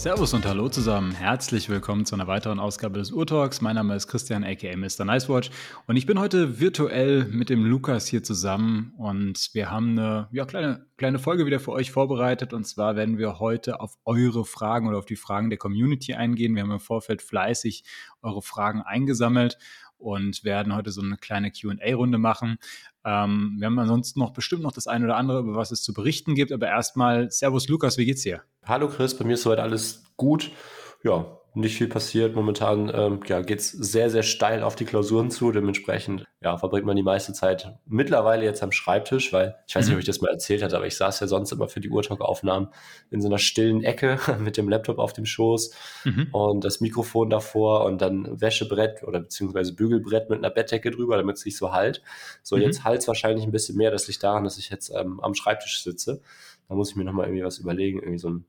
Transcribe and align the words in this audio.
Servus 0.00 0.32
und 0.32 0.46
hallo 0.46 0.70
zusammen. 0.70 1.12
Herzlich 1.12 1.68
willkommen 1.68 2.06
zu 2.06 2.14
einer 2.14 2.26
weiteren 2.26 2.58
Ausgabe 2.58 2.98
des 2.98 3.12
Urtalks. 3.12 3.60
Mein 3.60 3.74
Name 3.74 3.94
ist 3.94 4.08
Christian, 4.08 4.44
aka 4.44 4.74
Mr. 4.74 5.04
Nicewatch. 5.04 5.50
Und 5.86 5.96
ich 5.96 6.06
bin 6.06 6.18
heute 6.18 6.58
virtuell 6.58 7.26
mit 7.26 7.50
dem 7.50 7.66
Lukas 7.66 8.06
hier 8.06 8.22
zusammen. 8.22 8.94
Und 8.96 9.50
wir 9.52 9.70
haben 9.70 9.98
eine 9.98 10.28
ja, 10.32 10.46
kleine, 10.46 10.86
kleine 10.96 11.18
Folge 11.18 11.44
wieder 11.44 11.60
für 11.60 11.72
euch 11.72 11.90
vorbereitet. 11.90 12.54
Und 12.54 12.64
zwar 12.64 12.96
werden 12.96 13.18
wir 13.18 13.40
heute 13.40 13.80
auf 13.80 13.98
eure 14.06 14.46
Fragen 14.46 14.88
oder 14.88 14.96
auf 14.96 15.04
die 15.04 15.16
Fragen 15.16 15.50
der 15.50 15.58
Community 15.58 16.14
eingehen. 16.14 16.54
Wir 16.54 16.62
haben 16.62 16.70
im 16.70 16.80
Vorfeld 16.80 17.20
fleißig 17.20 17.84
eure 18.22 18.40
Fragen 18.40 18.80
eingesammelt 18.80 19.58
und 20.00 20.44
werden 20.44 20.74
heute 20.74 20.90
so 20.90 21.02
eine 21.02 21.16
kleine 21.16 21.50
QA-Runde 21.50 22.18
machen. 22.18 22.58
Ähm, 23.04 23.56
wir 23.58 23.66
haben 23.66 23.78
ansonsten 23.78 24.20
noch 24.20 24.32
bestimmt 24.32 24.62
noch 24.62 24.72
das 24.72 24.86
eine 24.86 25.04
oder 25.04 25.16
andere, 25.16 25.40
über 25.40 25.54
was 25.54 25.70
es 25.70 25.82
zu 25.82 25.94
berichten 25.94 26.34
gibt. 26.34 26.52
Aber 26.52 26.66
erstmal, 26.66 27.30
Servus 27.30 27.68
Lukas, 27.68 27.98
wie 27.98 28.06
geht's 28.06 28.22
dir? 28.22 28.42
Hallo 28.64 28.88
Chris, 28.88 29.16
bei 29.16 29.24
mir 29.24 29.34
ist 29.34 29.42
soweit 29.42 29.58
alles 29.58 30.04
gut. 30.16 30.50
Ja, 31.02 31.39
nicht 31.54 31.76
viel 31.76 31.88
passiert. 31.88 32.34
Momentan 32.34 32.90
ähm, 32.94 33.20
ja, 33.26 33.40
geht 33.40 33.60
es 33.60 33.70
sehr, 33.70 34.10
sehr 34.10 34.22
steil 34.22 34.62
auf 34.62 34.76
die 34.76 34.84
Klausuren 34.84 35.30
zu. 35.30 35.50
Dementsprechend 35.52 36.24
ja, 36.40 36.56
verbringt 36.56 36.86
man 36.86 36.96
die 36.96 37.02
meiste 37.02 37.32
Zeit 37.32 37.74
mittlerweile 37.86 38.44
jetzt 38.44 38.62
am 38.62 38.72
Schreibtisch, 38.72 39.32
weil 39.32 39.56
ich 39.66 39.74
weiß 39.74 39.86
nicht, 39.86 39.92
ob 39.92 39.96
mhm. 39.96 40.00
ich 40.00 40.06
das 40.06 40.20
mal 40.20 40.30
erzählt 40.30 40.62
hatte, 40.62 40.76
aber 40.76 40.86
ich 40.86 40.96
saß 40.96 41.20
ja 41.20 41.26
sonst 41.26 41.52
immer 41.52 41.68
für 41.68 41.80
die 41.80 41.90
Urtalk-Aufnahmen 41.90 42.68
in 43.10 43.20
so 43.20 43.28
einer 43.28 43.38
stillen 43.38 43.82
Ecke 43.82 44.18
mit 44.38 44.56
dem 44.56 44.68
Laptop 44.68 44.98
auf 44.98 45.12
dem 45.12 45.26
Schoß 45.26 45.74
mhm. 46.04 46.28
und 46.32 46.64
das 46.64 46.80
Mikrofon 46.80 47.30
davor 47.30 47.84
und 47.84 48.00
dann 48.00 48.40
Wäschebrett 48.40 49.02
oder 49.02 49.20
beziehungsweise 49.20 49.74
Bügelbrett 49.74 50.30
mit 50.30 50.38
einer 50.38 50.50
Bettdecke 50.50 50.90
drüber, 50.90 51.16
damit 51.16 51.36
es 51.36 51.44
nicht 51.44 51.56
so 51.56 51.72
halt. 51.72 52.02
So, 52.42 52.56
mhm. 52.56 52.62
jetzt 52.62 52.84
halt 52.84 53.00
es 53.00 53.08
wahrscheinlich 53.08 53.44
ein 53.44 53.52
bisschen 53.52 53.76
mehr. 53.76 53.90
Das 53.90 54.06
liegt 54.08 54.22
daran, 54.22 54.44
dass 54.44 54.56
ich 54.56 54.70
jetzt 54.70 54.90
ähm, 54.90 55.20
am 55.20 55.34
Schreibtisch 55.34 55.82
sitze. 55.82 56.20
Da 56.68 56.74
muss 56.74 56.90
ich 56.90 56.96
mir 56.96 57.04
nochmal 57.04 57.26
irgendwie 57.26 57.44
was 57.44 57.58
überlegen, 57.58 57.98
irgendwie 57.98 58.18
so 58.18 58.30
ein 58.30 58.44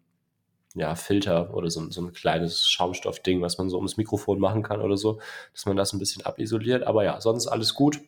ja, 0.73 0.95
Filter 0.95 1.53
oder 1.53 1.69
so, 1.69 1.89
so 1.89 2.01
ein 2.01 2.13
kleines 2.13 2.67
Schaumstoffding, 2.67 3.41
was 3.41 3.57
man 3.57 3.69
so 3.69 3.77
ums 3.77 3.97
Mikrofon 3.97 4.39
machen 4.39 4.63
kann 4.63 4.81
oder 4.81 4.97
so, 4.97 5.19
dass 5.53 5.65
man 5.65 5.75
das 5.75 5.93
ein 5.93 5.99
bisschen 5.99 6.25
abisoliert. 6.25 6.83
Aber 6.83 7.03
ja, 7.03 7.19
sonst 7.19 7.47
alles 7.47 7.73
gut. 7.73 7.99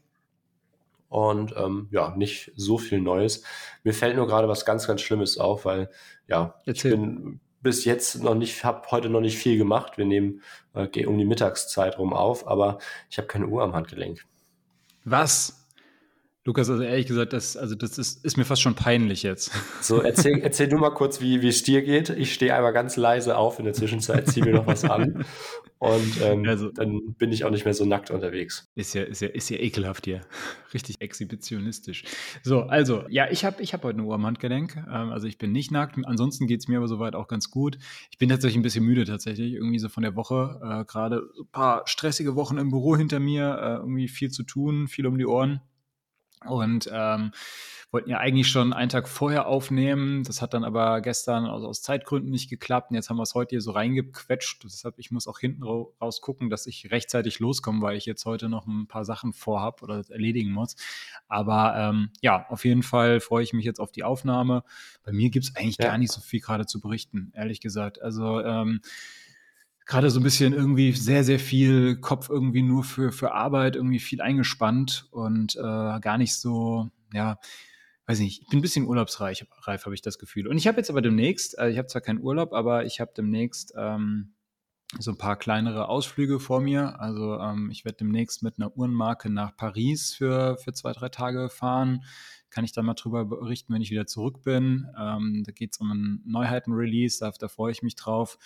Und 1.10 1.54
ähm, 1.58 1.90
ja, 1.92 2.16
nicht 2.16 2.52
so 2.56 2.78
viel 2.78 3.00
Neues. 3.00 3.44
Mir 3.84 3.94
fällt 3.94 4.16
nur 4.16 4.28
gerade 4.28 4.48
was 4.48 4.66
ganz, 4.66 4.88
ganz 4.88 5.02
Schlimmes 5.02 5.38
auf, 5.38 5.66
weil 5.66 5.90
ja, 6.28 6.56
Erzähl. 6.66 6.94
ich 6.94 6.98
bin 6.98 7.40
bis 7.62 7.86
jetzt 7.86 8.22
noch 8.22 8.36
nicht, 8.36 8.64
habe 8.64 8.88
heute 8.92 9.10
noch 9.10 9.22
nicht 9.22 9.38
viel 9.38 9.58
gemacht. 9.58 9.98
Wir 9.98 10.06
nehmen 10.06 10.42
äh, 10.74 11.06
um 11.06 11.18
die 11.18 11.26
Mittagszeit 11.26 11.98
rum 11.98 12.14
auf, 12.14 12.48
aber 12.48 12.80
ich 13.10 13.18
habe 13.18 13.28
keine 13.28 13.48
Uhr 13.48 13.64
am 13.64 13.74
Handgelenk. 13.74 14.26
Was? 15.06 15.63
Lukas, 16.46 16.70
also 16.70 16.84
ehrlich 16.84 17.08
gesagt, 17.08 17.32
das, 17.32 17.56
also 17.56 17.74
das 17.74 17.98
ist, 17.98 18.26
ist 18.26 18.36
mir 18.36 18.44
fast 18.44 18.62
schon 18.62 18.76
peinlich 18.76 19.24
jetzt. 19.24 19.52
So, 19.82 20.02
erzähl, 20.02 20.40
erzähl 20.40 20.70
du 20.70 20.78
mal 20.78 20.92
kurz, 20.92 21.20
wie, 21.20 21.42
wie 21.42 21.50
es 21.50 21.64
dir 21.64 21.82
geht. 21.82 22.10
Ich 22.10 22.34
stehe 22.34 22.56
einmal 22.56 22.72
ganz 22.72 22.96
leise 22.96 23.38
auf 23.38 23.60
in 23.60 23.66
der 23.66 23.74
Zwischenzeit, 23.74 24.30
ziehe 24.30 24.46
mir 24.46 24.54
noch 24.54 24.66
was 24.66 24.86
an 24.86 25.26
und 25.84 26.22
ähm, 26.22 26.48
also, 26.48 26.70
dann 26.70 27.14
bin 27.18 27.34
ich 27.34 27.44
auch 27.44 27.50
nicht 27.50 27.66
mehr 27.66 27.74
so 27.74 27.84
nackt 27.84 28.10
unterwegs. 28.10 28.72
Ist 28.74 28.94
ja, 28.94 29.04
ist 29.04 29.22
ja, 29.22 29.28
ist 29.28 29.50
ja 29.50 29.58
ekelhaft 29.58 30.06
hier. 30.06 30.22
Richtig 30.74 31.02
exhibitionistisch. 31.02 32.06
So, 32.42 32.62
also, 32.62 33.04
ja, 33.10 33.30
ich 33.30 33.44
habe 33.44 33.62
ich 33.62 33.74
hab 33.74 33.84
heute 33.84 33.98
eine 33.98 34.08
Uhr 34.08 34.16
am 34.16 34.26
Handgelenk. 34.26 34.78
Ähm, 34.78 35.10
also 35.12 35.28
ich 35.28 35.38
bin 35.38 35.52
nicht 35.52 35.72
nackt. 35.72 35.98
Ansonsten 36.06 36.48
geht 36.48 36.62
es 36.62 36.70
mir 36.70 36.78
aber 36.78 36.88
soweit 36.88 37.16
auch 37.16 37.28
ganz 37.28 37.52
gut. 37.52 37.80
Ich 38.12 38.18
bin 38.18 38.30
tatsächlich 38.30 38.56
ein 38.56 38.62
bisschen 38.62 38.86
müde 38.86 39.04
tatsächlich, 39.04 39.52
irgendwie 39.52 39.80
so 39.80 39.90
von 39.90 40.04
der 40.04 40.16
Woche. 40.16 40.62
Äh, 40.64 40.86
Gerade 40.86 41.24
ein 41.38 41.48
paar 41.52 41.82
stressige 41.86 42.38
Wochen 42.38 42.58
im 42.60 42.70
Büro 42.70 42.96
hinter 42.96 43.20
mir, 43.20 43.58
äh, 43.62 43.74
irgendwie 43.80 44.08
viel 44.08 44.32
zu 44.32 44.44
tun, 44.44 44.88
viel 44.88 45.06
um 45.06 45.18
die 45.18 45.26
Ohren. 45.26 45.60
Und 46.48 46.90
ähm, 46.92 47.32
wollten 47.94 48.10
ja 48.10 48.18
eigentlich 48.18 48.48
schon 48.48 48.74
einen 48.74 48.90
Tag 48.90 49.08
vorher 49.08 49.46
aufnehmen. 49.46 50.24
Das 50.24 50.42
hat 50.42 50.56
dann 50.56 50.64
aber 50.64 51.00
gestern 51.02 51.46
also 51.46 51.68
aus 51.68 51.84
Zeitgründen 51.84 52.32
nicht 52.32 52.50
geklappt. 52.50 52.90
Und 52.90 52.96
jetzt 52.96 53.10
haben 53.12 53.18
wir 53.18 53.24
es 53.24 53.36
heute 53.36 53.52
hier 53.52 53.62
so 53.62 53.70
reingequetscht. 53.70 54.64
Deshalb, 54.64 54.98
ich 54.98 55.12
muss 55.12 55.28
auch 55.28 55.38
hinten 55.38 55.64
raus 55.64 56.20
gucken, 56.20 56.50
dass 56.50 56.66
ich 56.66 56.90
rechtzeitig 56.90 57.40
loskomme, 57.40 57.82
weil 57.82 57.96
ich 57.96 58.08
jetzt 58.08 58.26
heute 58.26 58.50
noch 58.50 58.66
ein 58.66 58.88
paar 58.88 59.06
Sachen 59.06 59.32
vorhab 59.32 59.84
oder 59.84 60.04
erledigen 60.10 60.52
muss. 60.52 60.76
Aber 61.28 61.76
ähm, 61.78 62.10
ja, 62.22 62.48
auf 62.50 62.66
jeden 62.66 62.82
Fall 62.82 63.20
freue 63.20 63.44
ich 63.44 63.54
mich 63.54 63.64
jetzt 63.64 63.80
auf 63.80 63.92
die 63.92 64.04
Aufnahme. 64.04 64.64
Bei 65.04 65.12
mir 65.12 65.30
gibt 65.30 65.46
es 65.46 65.56
eigentlich 65.56 65.78
ja. 65.78 65.90
gar 65.90 66.00
nicht 66.00 66.12
so 66.12 66.20
viel 66.20 66.40
gerade 66.40 66.66
zu 66.66 66.82
berichten, 66.82 67.32
ehrlich 67.36 67.62
gesagt. 67.62 68.02
Also 68.02 68.42
ähm, 68.42 68.82
gerade 69.86 70.10
so 70.10 70.20
ein 70.20 70.24
bisschen 70.24 70.54
irgendwie 70.54 70.94
sehr, 70.94 71.24
sehr 71.24 71.40
viel 71.40 71.98
Kopf 71.98 72.30
irgendwie 72.30 72.62
nur 72.62 72.84
für, 72.84 73.12
für 73.12 73.34
Arbeit, 73.34 73.76
irgendwie 73.76 74.00
viel 74.00 74.22
eingespannt 74.22 75.08
und 75.12 75.56
äh, 75.56 76.00
gar 76.00 76.18
nicht 76.18 76.36
so, 76.36 76.90
ja, 77.14 77.38
weiß 78.06 78.20
nicht, 78.20 78.42
ich 78.42 78.48
bin 78.48 78.60
ein 78.60 78.62
bisschen 78.62 78.86
urlaubsreif, 78.86 79.46
reif, 79.62 79.86
habe 79.86 79.96
ich 79.96 80.02
das 80.02 80.20
Gefühl. 80.20 80.48
Und 80.48 80.58
ich 80.58 80.68
habe 80.68 80.78
jetzt 80.78 80.90
aber 80.90 81.02
demnächst, 81.02 81.58
also 81.58 81.72
ich 81.72 81.78
habe 81.78 81.88
zwar 81.88 82.02
keinen 82.02 82.22
Urlaub, 82.22 82.54
aber 82.54 82.86
ich 82.86 83.00
habe 83.00 83.12
demnächst 83.16 83.74
ähm, 83.78 84.34
so 85.00 85.12
ein 85.12 85.18
paar 85.18 85.38
kleinere 85.38 85.88
Ausflüge 85.90 86.40
vor 86.40 86.62
mir. 86.62 87.00
Also 87.00 87.40
ähm, 87.40 87.70
ich 87.72 87.86
werde 87.86 87.98
demnächst 88.00 88.44
mit 88.44 88.60
einer 88.60 88.76
Uhrenmarke 88.76 89.30
nach 89.30 89.56
Paris 89.56 90.14
für, 90.14 90.58
für 90.58 90.74
zwei, 90.74 90.92
drei 90.92 91.10
Tage 91.10 91.50
fahren. 91.50 92.04
Kann 92.54 92.66
ich 92.66 92.72
dann 92.72 92.86
mal 92.86 92.94
drüber 92.94 93.26
berichten, 93.26 93.74
wenn 93.74 93.82
ich 93.82 93.90
wieder 93.90 94.06
zurück 94.06 94.44
bin. 94.44 94.88
Ähm, 94.96 95.44
da 95.44 95.52
geht 95.52 95.74
es 95.74 95.80
um 95.80 95.90
einen 95.90 96.22
Neuheiten-Release, 96.24 97.18
da, 97.20 97.32
da 97.32 97.48
freue 97.48 97.72
ich 97.72 97.82
mich 97.82 97.96
drauf. 97.96 98.38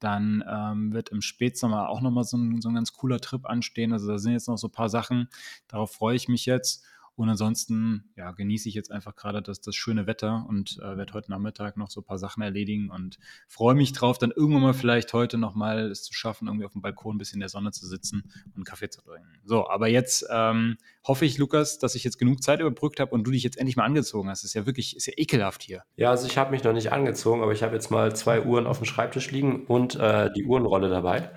Dann 0.00 0.42
ähm, 0.48 0.92
wird 0.92 1.10
im 1.10 1.22
Spätsommer 1.22 1.88
auch 1.88 2.00
nochmal 2.00 2.24
so 2.24 2.36
ein, 2.36 2.60
so 2.60 2.70
ein 2.70 2.74
ganz 2.74 2.92
cooler 2.92 3.20
Trip 3.20 3.46
anstehen. 3.46 3.92
Also 3.92 4.08
da 4.08 4.18
sind 4.18 4.32
jetzt 4.32 4.48
noch 4.48 4.58
so 4.58 4.66
ein 4.66 4.72
paar 4.72 4.88
Sachen, 4.88 5.28
darauf 5.68 5.92
freue 5.92 6.16
ich 6.16 6.26
mich 6.26 6.44
jetzt. 6.44 6.84
Und 7.22 7.28
ansonsten 7.28 8.10
ja, 8.16 8.32
genieße 8.32 8.68
ich 8.68 8.74
jetzt 8.74 8.90
einfach 8.90 9.14
gerade 9.14 9.42
das, 9.42 9.60
das 9.60 9.76
schöne 9.76 10.08
Wetter 10.08 10.44
und 10.48 10.80
äh, 10.82 10.96
werde 10.96 11.12
heute 11.12 11.30
Nachmittag 11.30 11.76
noch 11.76 11.88
so 11.88 12.00
ein 12.00 12.04
paar 12.04 12.18
Sachen 12.18 12.42
erledigen 12.42 12.90
und 12.90 13.20
freue 13.46 13.76
mich 13.76 13.92
drauf, 13.92 14.18
dann 14.18 14.32
irgendwann 14.32 14.62
mal 14.62 14.74
vielleicht 14.74 15.12
heute 15.12 15.38
nochmal 15.38 15.88
es 15.92 16.02
zu 16.02 16.12
schaffen, 16.12 16.48
irgendwie 16.48 16.64
auf 16.64 16.72
dem 16.72 16.82
Balkon 16.82 17.14
ein 17.14 17.18
bisschen 17.18 17.36
in 17.36 17.40
der 17.42 17.48
Sonne 17.48 17.70
zu 17.70 17.86
sitzen 17.86 18.24
und 18.46 18.56
einen 18.56 18.64
Kaffee 18.64 18.90
zu 18.90 19.02
trinken. 19.02 19.38
So, 19.44 19.68
aber 19.68 19.86
jetzt 19.86 20.26
ähm, 20.32 20.78
hoffe 21.06 21.24
ich, 21.24 21.38
Lukas, 21.38 21.78
dass 21.78 21.94
ich 21.94 22.02
jetzt 22.02 22.18
genug 22.18 22.42
Zeit 22.42 22.58
überbrückt 22.58 22.98
habe 22.98 23.12
und 23.12 23.22
du 23.22 23.30
dich 23.30 23.44
jetzt 23.44 23.56
endlich 23.56 23.76
mal 23.76 23.84
angezogen 23.84 24.28
hast. 24.28 24.42
Das 24.42 24.50
ist 24.50 24.54
ja 24.54 24.66
wirklich, 24.66 24.96
ist 24.96 25.06
ja 25.06 25.12
ekelhaft 25.16 25.62
hier. 25.62 25.84
Ja, 25.94 26.10
also 26.10 26.26
ich 26.26 26.36
habe 26.38 26.50
mich 26.50 26.64
noch 26.64 26.72
nicht 26.72 26.90
angezogen, 26.90 27.40
aber 27.40 27.52
ich 27.52 27.62
habe 27.62 27.72
jetzt 27.72 27.92
mal 27.92 28.16
zwei 28.16 28.44
Uhren 28.44 28.66
auf 28.66 28.78
dem 28.78 28.84
Schreibtisch 28.84 29.30
liegen 29.30 29.64
und 29.66 29.94
äh, 29.94 30.32
die 30.32 30.42
Uhrenrolle 30.42 30.88
dabei. 30.88 31.30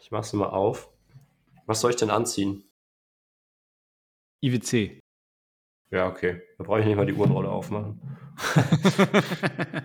Ich 0.00 0.10
mache 0.10 0.26
sie 0.26 0.38
mal 0.38 0.48
auf. 0.48 0.88
Was 1.66 1.82
soll 1.82 1.90
ich 1.90 1.98
denn 1.98 2.08
anziehen? 2.08 2.64
IWC. 4.42 5.00
Ja, 5.90 6.08
okay. 6.08 6.40
Da 6.58 6.64
brauche 6.64 6.80
ich 6.80 6.86
nicht 6.86 6.96
mal 6.96 7.06
die 7.06 7.12
Uhrenrolle 7.12 7.50
aufmachen. 7.50 8.00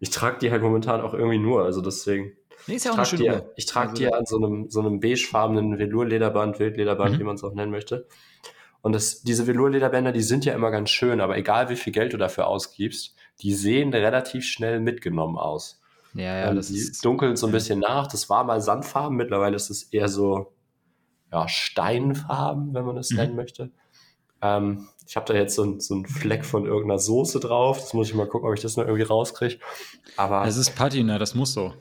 ich 0.00 0.10
trage 0.10 0.38
die 0.38 0.50
halt 0.50 0.62
momentan 0.62 1.00
auch 1.00 1.14
irgendwie 1.14 1.38
nur, 1.38 1.64
also 1.64 1.80
deswegen. 1.80 2.36
Nee, 2.66 2.74
ist 2.74 2.84
ja 2.84 2.92
auch 2.92 2.96
eine 2.96 3.06
schöne 3.06 3.22
die, 3.22 3.30
Uhr. 3.30 3.52
Ich 3.56 3.66
trage 3.66 3.90
also, 3.90 4.02
die 4.02 4.12
an 4.12 4.26
so 4.26 4.36
einem, 4.36 4.68
so 4.68 4.80
einem 4.80 5.00
beigefarbenen 5.00 5.78
Velour-Lederband, 5.78 6.58
Wildlederband, 6.58 7.14
mhm. 7.14 7.20
wie 7.20 7.24
man 7.24 7.36
es 7.36 7.44
auch 7.44 7.54
nennen 7.54 7.70
möchte. 7.70 8.06
Und 8.82 8.94
das, 8.94 9.22
diese 9.22 9.46
Velour-Lederbänder, 9.46 10.12
die 10.12 10.22
sind 10.22 10.44
ja 10.44 10.54
immer 10.54 10.70
ganz 10.70 10.90
schön, 10.90 11.20
aber 11.20 11.36
egal 11.36 11.68
wie 11.70 11.76
viel 11.76 11.92
Geld 11.92 12.12
du 12.12 12.16
dafür 12.16 12.46
ausgibst, 12.46 13.14
die 13.40 13.54
sehen 13.54 13.92
relativ 13.92 14.44
schnell 14.44 14.80
mitgenommen 14.80 15.38
aus. 15.38 15.80
Ja, 16.14 16.38
ja, 16.38 16.54
das 16.54 16.68
die 16.68 16.78
ist, 16.78 17.04
dunkeln 17.04 17.36
so 17.36 17.46
ein 17.46 17.52
bisschen 17.52 17.78
nach. 17.78 18.06
Das 18.08 18.28
war 18.28 18.44
mal 18.44 18.60
Sandfarben, 18.60 19.16
mittlerweile 19.16 19.56
ist 19.56 19.70
es 19.70 19.84
eher 19.84 20.08
so 20.08 20.52
ja, 21.32 21.46
Steinfarben, 21.48 22.74
wenn 22.74 22.84
man 22.84 22.96
es 22.96 23.10
mhm. 23.10 23.16
nennen 23.16 23.36
möchte. 23.36 23.70
Ähm, 24.42 24.88
ich 25.10 25.16
habe 25.16 25.26
da 25.26 25.34
jetzt 25.34 25.56
so, 25.56 25.64
ein, 25.64 25.80
so 25.80 25.94
einen 25.94 26.06
Fleck 26.06 26.44
von 26.44 26.66
irgendeiner 26.66 27.00
Soße 27.00 27.40
drauf. 27.40 27.80
Das 27.80 27.94
muss 27.94 28.08
ich 28.08 28.14
mal 28.14 28.28
gucken, 28.28 28.48
ob 28.48 28.54
ich 28.54 28.62
das 28.62 28.76
noch 28.76 28.84
irgendwie 28.84 29.02
rauskriege. 29.02 29.58
Aber. 30.16 30.46
Es 30.46 30.56
ist 30.56 30.76
Patina, 30.76 31.18
das 31.18 31.34
muss 31.34 31.52
so. 31.52 31.74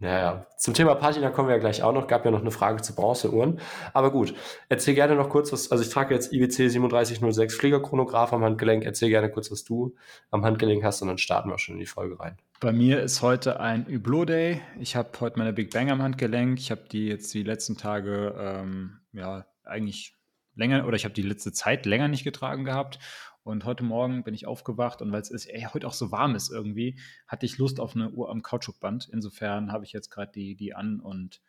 Naja, 0.00 0.46
zum 0.58 0.74
Thema 0.74 0.94
Patina 0.94 1.30
kommen 1.30 1.48
wir 1.48 1.54
ja 1.54 1.60
gleich 1.60 1.82
auch 1.82 1.94
noch. 1.94 2.06
Gab 2.08 2.26
ja 2.26 2.30
noch 2.30 2.42
eine 2.42 2.50
Frage 2.50 2.82
zu 2.82 2.94
Bronzeuhren. 2.94 3.58
Aber 3.94 4.10
gut, 4.10 4.34
erzähl 4.68 4.94
gerne 4.94 5.14
noch 5.14 5.30
kurz 5.30 5.50
was. 5.50 5.72
Also 5.72 5.82
ich 5.82 5.88
trage 5.88 6.14
jetzt 6.14 6.30
IWC 6.30 6.68
3706 6.68 7.54
Fliegerchronograph 7.54 8.34
am 8.34 8.44
Handgelenk. 8.44 8.84
Erzähl 8.84 9.08
gerne 9.08 9.30
kurz, 9.30 9.50
was 9.50 9.64
du 9.64 9.94
am 10.30 10.44
Handgelenk 10.44 10.84
hast 10.84 11.00
und 11.00 11.08
dann 11.08 11.16
starten 11.16 11.48
wir 11.48 11.58
schon 11.58 11.76
in 11.76 11.80
die 11.80 11.86
Folge 11.86 12.20
rein. 12.20 12.36
Bei 12.60 12.72
mir 12.72 13.02
ist 13.02 13.22
heute 13.22 13.60
ein 13.60 13.86
Hublot 13.88 14.28
Day. 14.28 14.60
Ich 14.78 14.94
habe 14.94 15.08
heute 15.20 15.38
meine 15.38 15.54
Big 15.54 15.72
Bang 15.72 15.90
am 15.90 16.02
Handgelenk. 16.02 16.58
Ich 16.58 16.70
habe 16.70 16.82
die 16.92 17.06
jetzt 17.06 17.32
die 17.32 17.44
letzten 17.44 17.78
Tage 17.78 18.34
ähm, 18.38 18.98
ja 19.14 19.46
eigentlich 19.64 20.14
länger 20.54 20.86
oder 20.86 20.96
ich 20.96 21.04
habe 21.04 21.14
die 21.14 21.22
letzte 21.22 21.52
Zeit 21.52 21.86
länger 21.86 22.08
nicht 22.08 22.24
getragen 22.24 22.64
gehabt. 22.64 22.98
Und 23.42 23.66
heute 23.66 23.84
Morgen 23.84 24.24
bin 24.24 24.32
ich 24.32 24.46
aufgewacht 24.46 25.02
und 25.02 25.12
weil 25.12 25.20
es 25.20 25.48
heute 25.74 25.86
auch 25.86 25.92
so 25.92 26.10
warm 26.10 26.34
ist 26.34 26.50
irgendwie, 26.50 26.98
hatte 27.26 27.44
ich 27.44 27.58
Lust 27.58 27.78
auf 27.78 27.94
eine 27.94 28.10
Uhr 28.10 28.30
am 28.30 28.42
Kautschukband. 28.42 29.10
Insofern 29.12 29.70
habe 29.70 29.84
ich 29.84 29.92
jetzt 29.92 30.10
gerade 30.10 30.32
die, 30.32 30.56
die 30.56 30.74
an 30.74 30.98
und 30.98 31.42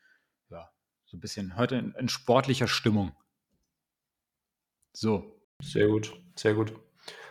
ja, 0.50 0.70
so 1.06 1.16
ein 1.16 1.22
bisschen 1.22 1.56
heute 1.56 1.78
in, 1.78 1.94
in 1.94 2.10
sportlicher 2.10 2.68
Stimmung. 2.68 3.16
So. 4.94 5.40
Sehr 5.62 5.88
gut, 5.88 6.14
sehr 6.36 6.54
gut. 6.54 6.74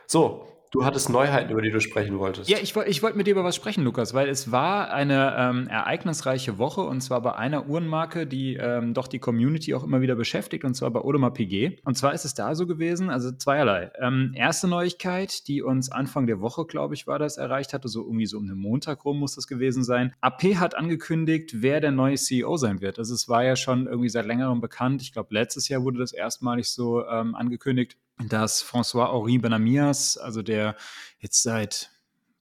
So, 0.06 0.53
du 0.74 0.84
hattest 0.84 1.08
Neuheiten, 1.08 1.52
über 1.52 1.62
die 1.62 1.70
du 1.70 1.80
sprechen 1.80 2.18
wolltest. 2.18 2.50
Ja, 2.50 2.58
ich, 2.60 2.74
ich 2.76 3.02
wollte 3.02 3.16
mit 3.16 3.28
dir 3.28 3.30
über 3.30 3.44
was 3.44 3.54
sprechen, 3.54 3.84
Lukas, 3.84 4.12
weil 4.12 4.28
es 4.28 4.50
war 4.50 4.92
eine 4.92 5.36
ähm, 5.38 5.68
ereignisreiche 5.68 6.58
Woche 6.58 6.80
und 6.80 7.00
zwar 7.00 7.22
bei 7.22 7.34
einer 7.34 7.68
Uhrenmarke, 7.68 8.26
die 8.26 8.56
ähm, 8.56 8.92
doch 8.92 9.06
die 9.06 9.20
Community 9.20 9.74
auch 9.74 9.84
immer 9.84 10.00
wieder 10.00 10.16
beschäftigt 10.16 10.64
und 10.64 10.74
zwar 10.74 10.90
bei 10.90 11.00
Audemars 11.00 11.34
Piguet. 11.34 11.80
Und 11.84 11.96
zwar 11.96 12.12
ist 12.12 12.24
es 12.24 12.34
da 12.34 12.56
so 12.56 12.66
gewesen, 12.66 13.08
also 13.08 13.30
zweierlei. 13.30 13.92
Ähm, 14.00 14.32
erste 14.34 14.66
Neuigkeit, 14.66 15.46
die 15.46 15.62
uns 15.62 15.92
Anfang 15.92 16.26
der 16.26 16.40
Woche, 16.40 16.66
glaube 16.66 16.94
ich, 16.94 17.06
war 17.06 17.20
das, 17.20 17.36
erreicht 17.36 17.72
hatte, 17.72 17.88
so 17.88 18.02
irgendwie 18.02 18.26
so 18.26 18.38
um 18.38 18.48
den 18.48 18.58
Montag 18.58 19.04
rum 19.04 19.20
muss 19.20 19.36
das 19.36 19.46
gewesen 19.46 19.84
sein. 19.84 20.12
AP 20.20 20.56
hat 20.56 20.74
angekündigt, 20.76 21.62
wer 21.62 21.80
der 21.80 21.92
neue 21.92 22.16
CEO 22.16 22.56
sein 22.56 22.80
wird. 22.80 22.98
Also 22.98 23.14
es 23.14 23.28
war 23.28 23.44
ja 23.44 23.54
schon 23.54 23.86
irgendwie 23.86 24.08
seit 24.08 24.26
längerem 24.26 24.60
bekannt. 24.60 25.02
Ich 25.02 25.12
glaube, 25.12 25.32
letztes 25.34 25.68
Jahr 25.68 25.84
wurde 25.84 25.98
das 25.98 26.12
erstmalig 26.12 26.68
so 26.68 27.06
ähm, 27.06 27.36
angekündigt 27.36 27.96
dass 28.18 28.62
François-Henri 28.62 29.38
Benamias, 29.38 30.16
also 30.16 30.42
der 30.42 30.76
jetzt 31.18 31.42
seit 31.42 31.90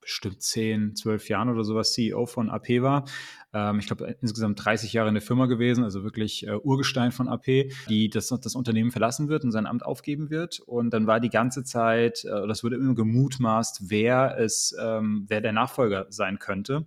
bestimmt 0.04 0.42
10, 0.42 0.96
12 0.96 1.30
Jahren 1.30 1.50
oder 1.50 1.64
sowas 1.64 1.94
CEO 1.94 2.26
von 2.26 2.50
AP 2.50 2.82
war. 2.82 3.06
Ähm, 3.54 3.80
ich 3.80 3.88
glaube, 3.88 4.16
insgesamt 4.22 4.64
30 4.64 4.94
Jahre 4.94 5.08
in 5.08 5.16
der 5.16 5.22
Firma 5.22 5.46
gewesen, 5.46 5.84
also 5.84 6.04
wirklich 6.04 6.46
äh, 6.46 6.56
Urgestein 6.56 7.12
von 7.12 7.28
AP, 7.28 7.72
die 7.90 8.10
das, 8.10 8.28
das 8.28 8.56
Unternehmen 8.56 8.92
verlassen 8.92 9.30
wird 9.30 9.44
und 9.44 9.52
sein 9.52 9.66
Amt 9.66 9.86
aufgeben 9.86 10.30
wird. 10.30 10.60
Und 10.60 10.92
dann 10.92 11.08
war 11.08 11.20
die 11.20 11.30
ganze 11.30 11.64
Zeit, 11.64 12.26
äh, 12.26 12.48
das 12.48 12.64
wurde 12.64 12.76
immer 12.76 12.96
gemutmaßt, 12.96 13.90
wer 13.90 14.38
es, 14.38 14.76
ähm, 14.80 15.26
wer 15.28 15.42
der 15.42 15.54
Nachfolger 15.54 16.06
sein 16.10 16.38
könnte. 16.38 16.86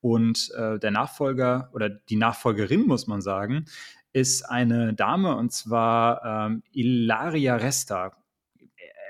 Und 0.00 0.52
äh, 0.56 0.78
der 0.78 0.90
Nachfolger 0.90 1.70
oder 1.72 1.88
die 1.88 2.16
Nachfolgerin, 2.16 2.86
muss 2.86 3.06
man 3.06 3.20
sagen, 3.20 3.64
ist 4.12 4.42
eine 4.42 4.94
Dame 4.94 5.36
und 5.36 5.52
zwar 5.52 6.24
ähm, 6.24 6.62
Ilaria 6.72 7.56
Resta 7.56 8.12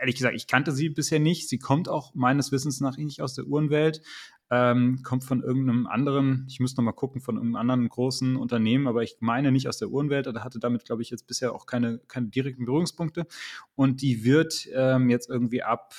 ehrlich 0.01 0.17
gesagt, 0.17 0.35
ich 0.35 0.47
kannte 0.47 0.73
sie 0.73 0.89
bisher 0.89 1.21
nicht. 1.21 1.49
Sie 1.49 1.59
kommt 1.59 1.89
auch 1.89 2.15
meines 2.15 2.53
Wissens 2.53 2.81
nach 2.81 2.97
nicht 2.97 3.21
aus 3.21 3.35
der 3.35 3.47
Uhrenwelt. 3.47 4.03
Ähm, 4.51 5.03
kommt 5.03 5.25
von 5.25 5.43
irgendeinem 5.43 5.87
anderen, 5.87 6.47
ich 6.49 6.59
müsste 6.59 6.81
noch 6.81 6.87
mal 6.87 6.93
gucken, 6.93 7.21
von 7.21 7.37
irgendeinem 7.37 7.61
anderen 7.61 7.89
großen 7.89 8.37
Unternehmen, 8.37 8.87
aber 8.87 9.03
ich 9.03 9.17
meine 9.21 9.53
nicht 9.53 9.69
aus 9.69 9.77
der 9.77 9.91
Uhrenwelt 9.91 10.27
oder 10.27 10.43
hatte 10.43 10.59
damit, 10.59 10.87
glaube 10.87 11.03
ich, 11.03 11.11
jetzt 11.11 11.27
bisher 11.27 11.55
auch 11.55 11.67
keine, 11.67 11.99
keine 12.09 12.29
direkten 12.29 12.65
Berührungspunkte. 12.65 13.27
Und 13.75 14.01
die 14.01 14.25
wird 14.25 14.67
ähm, 14.75 15.11
jetzt 15.11 15.29
irgendwie 15.29 15.63
ab, 15.63 15.93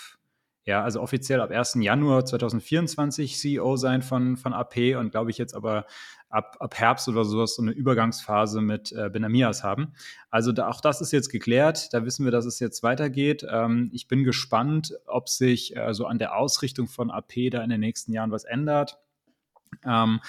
ja, 0.70 0.84
also 0.84 1.02
offiziell 1.02 1.42
ab 1.42 1.50
1. 1.50 1.80
Januar 1.80 2.26
2024 2.26 3.40
CEO 3.40 3.76
sein 3.76 4.04
von, 4.04 4.38
von 4.38 4.54
AP 4.54 4.96
und 5.00 5.10
glaube 5.10 5.32
ich 5.32 5.40
jetzt 5.40 5.56
aber 5.56 5.88
ab, 6.30 6.58
ab 6.60 6.76
Herbst 6.76 7.10
oder 7.10 7.26
sowas 7.26 7.56
so 7.56 7.64
eine 7.64 7.72
Übergangsphase 7.72 8.62
mit 8.62 8.92
äh, 8.92 9.10
Benamias 9.10 9.64
haben. 9.64 9.94
Also 10.30 10.52
da, 10.52 10.68
auch 10.68 10.80
das 10.80 11.02
ist 11.02 11.12
jetzt 11.12 11.30
geklärt. 11.30 11.92
Da 11.92 12.06
wissen 12.06 12.24
wir, 12.24 12.32
dass 12.32 12.46
es 12.46 12.60
jetzt 12.60 12.84
weitergeht. 12.84 13.44
Ähm, 13.50 13.90
ich 13.94 14.08
bin 14.08 14.24
gespannt, 14.24 14.94
ob 15.08 15.28
sich 15.28 15.76
äh, 15.76 15.92
so 15.96 16.06
an 16.06 16.20
der 16.20 16.36
Ausrichtung 16.36 16.88
von 16.88 17.10
AP 17.10 17.50
da 17.50 17.64
in 17.64 17.72
den 17.72 17.80
nächsten 17.80 18.14
Jahren 18.14 18.30
was 18.30 18.44
ändert. 18.44 19.00
Ähm, 19.84 20.20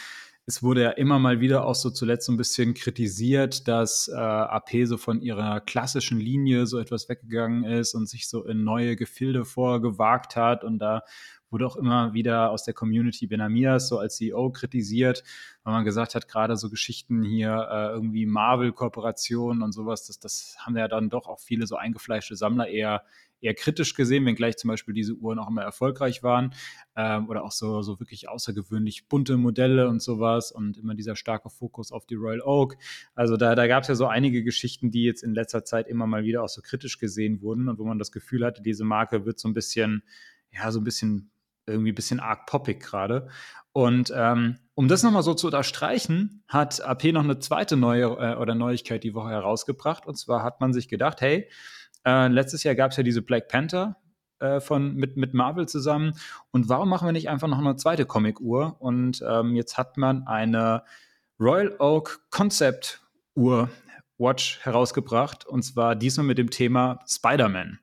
es 0.50 0.64
wurde 0.64 0.82
ja 0.82 0.90
immer 0.90 1.20
mal 1.20 1.38
wieder 1.38 1.64
auch 1.64 1.76
so 1.76 1.90
zuletzt 1.90 2.26
so 2.26 2.32
ein 2.32 2.36
bisschen 2.36 2.74
kritisiert, 2.74 3.68
dass 3.68 4.08
äh, 4.08 4.16
AP 4.16 4.84
so 4.84 4.96
von 4.96 5.22
ihrer 5.22 5.60
klassischen 5.60 6.18
Linie 6.18 6.66
so 6.66 6.80
etwas 6.80 7.08
weggegangen 7.08 7.62
ist 7.62 7.94
und 7.94 8.08
sich 8.08 8.28
so 8.28 8.44
in 8.44 8.64
neue 8.64 8.96
Gefilde 8.96 9.44
vorgewagt 9.44 10.34
hat. 10.34 10.64
Und 10.64 10.80
da 10.80 11.04
wurde 11.50 11.68
auch 11.68 11.76
immer 11.76 12.14
wieder 12.14 12.50
aus 12.50 12.64
der 12.64 12.74
Community 12.74 13.28
Benamias 13.28 13.86
so 13.86 14.00
als 14.00 14.16
CEO 14.16 14.50
kritisiert, 14.50 15.22
weil 15.62 15.72
man 15.72 15.84
gesagt 15.84 16.16
hat, 16.16 16.26
gerade 16.26 16.56
so 16.56 16.68
Geschichten 16.68 17.22
hier, 17.22 17.68
äh, 17.70 17.92
irgendwie 17.92 18.26
Marvel-Kooperationen 18.26 19.62
und 19.62 19.70
sowas, 19.70 20.08
das, 20.08 20.18
das 20.18 20.56
haben 20.58 20.76
ja 20.76 20.88
dann 20.88 21.10
doch 21.10 21.28
auch 21.28 21.38
viele 21.38 21.68
so 21.68 21.76
eingefleischte 21.76 22.34
Sammler 22.34 22.66
eher 22.66 23.04
eher 23.40 23.54
kritisch 23.54 23.94
gesehen, 23.94 24.24
wenngleich 24.26 24.56
zum 24.56 24.68
Beispiel 24.68 24.94
diese 24.94 25.14
Uhren 25.14 25.38
auch 25.38 25.48
immer 25.48 25.62
erfolgreich 25.62 26.22
waren 26.22 26.54
ähm, 26.96 27.28
oder 27.28 27.44
auch 27.44 27.52
so, 27.52 27.82
so 27.82 28.00
wirklich 28.00 28.28
außergewöhnlich 28.28 29.08
bunte 29.08 29.36
Modelle 29.36 29.88
und 29.88 30.02
sowas 30.02 30.52
und 30.52 30.78
immer 30.78 30.94
dieser 30.94 31.16
starke 31.16 31.50
Fokus 31.50 31.92
auf 31.92 32.06
die 32.06 32.14
Royal 32.14 32.40
Oak. 32.42 32.76
Also 33.14 33.36
da, 33.36 33.54
da 33.54 33.66
gab 33.66 33.82
es 33.82 33.88
ja 33.88 33.94
so 33.94 34.06
einige 34.06 34.42
Geschichten, 34.44 34.90
die 34.90 35.04
jetzt 35.04 35.22
in 35.22 35.34
letzter 35.34 35.64
Zeit 35.64 35.88
immer 35.88 36.06
mal 36.06 36.24
wieder 36.24 36.42
auch 36.42 36.48
so 36.48 36.62
kritisch 36.62 36.98
gesehen 36.98 37.42
wurden 37.42 37.68
und 37.68 37.78
wo 37.78 37.84
man 37.84 37.98
das 37.98 38.12
Gefühl 38.12 38.44
hatte, 38.44 38.62
diese 38.62 38.84
Marke 38.84 39.24
wird 39.24 39.38
so 39.38 39.48
ein 39.48 39.54
bisschen, 39.54 40.02
ja, 40.50 40.70
so 40.70 40.80
ein 40.80 40.84
bisschen 40.84 41.30
irgendwie 41.66 41.92
ein 41.92 41.94
bisschen 41.94 42.20
arg 42.20 42.46
poppig 42.46 42.80
gerade. 42.80 43.28
Und 43.72 44.12
ähm, 44.14 44.58
um 44.74 44.88
das 44.88 45.02
nochmal 45.02 45.22
so 45.22 45.34
zu 45.34 45.46
unterstreichen, 45.46 46.42
hat 46.48 46.80
AP 46.80 47.04
noch 47.12 47.22
eine 47.22 47.38
zweite 47.38 47.76
neue 47.76 48.04
äh, 48.18 48.36
oder 48.36 48.54
Neuigkeit 48.54 49.04
die 49.04 49.14
Woche 49.14 49.30
herausgebracht. 49.30 50.06
Und 50.06 50.16
zwar 50.16 50.42
hat 50.42 50.60
man 50.60 50.72
sich 50.72 50.88
gedacht, 50.88 51.20
hey, 51.20 51.48
äh, 52.04 52.28
letztes 52.28 52.62
Jahr 52.64 52.74
gab 52.74 52.90
es 52.90 52.96
ja 52.96 53.02
diese 53.02 53.22
Black 53.22 53.48
Panther 53.48 53.96
äh, 54.40 54.60
von, 54.60 54.94
mit, 54.94 55.16
mit 55.16 55.34
Marvel 55.34 55.68
zusammen. 55.68 56.14
Und 56.50 56.68
warum 56.68 56.88
machen 56.88 57.06
wir 57.06 57.12
nicht 57.12 57.28
einfach 57.28 57.48
noch 57.48 57.58
eine 57.58 57.76
zweite 57.76 58.06
Comic-Uhr? 58.06 58.76
Und 58.80 59.22
ähm, 59.28 59.54
jetzt 59.54 59.78
hat 59.78 59.96
man 59.96 60.26
eine 60.26 60.82
Royal 61.38 61.74
Oak 61.78 62.20
Concept 62.30 63.02
Uhr 63.34 63.70
Watch 64.18 64.60
herausgebracht. 64.62 65.46
Und 65.46 65.62
zwar 65.62 65.96
diesmal 65.96 66.26
mit 66.26 66.38
dem 66.38 66.50
Thema 66.50 67.00
Spider-Man. 67.06 67.78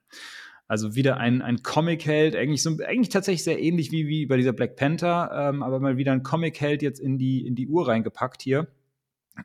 Also 0.68 0.96
wieder 0.96 1.18
ein, 1.18 1.42
ein 1.42 1.64
Comic-Held, 1.64 2.36
eigentlich, 2.36 2.62
so, 2.62 2.78
eigentlich 2.86 3.10
tatsächlich 3.10 3.44
sehr 3.44 3.62
ähnlich 3.62 3.92
wie, 3.92 4.08
wie 4.08 4.26
bei 4.26 4.36
dieser 4.36 4.52
Black 4.52 4.76
Panther, 4.76 5.32
ähm, 5.34 5.64
aber 5.64 5.80
mal 5.80 5.96
wieder 5.96 6.12
ein 6.12 6.24
Comic-Held 6.24 6.82
jetzt 6.82 7.00
in 7.00 7.18
die, 7.18 7.48
in 7.48 7.56
die 7.56 7.68
Uhr 7.68 7.88
reingepackt 7.88 8.42
hier. 8.42 8.68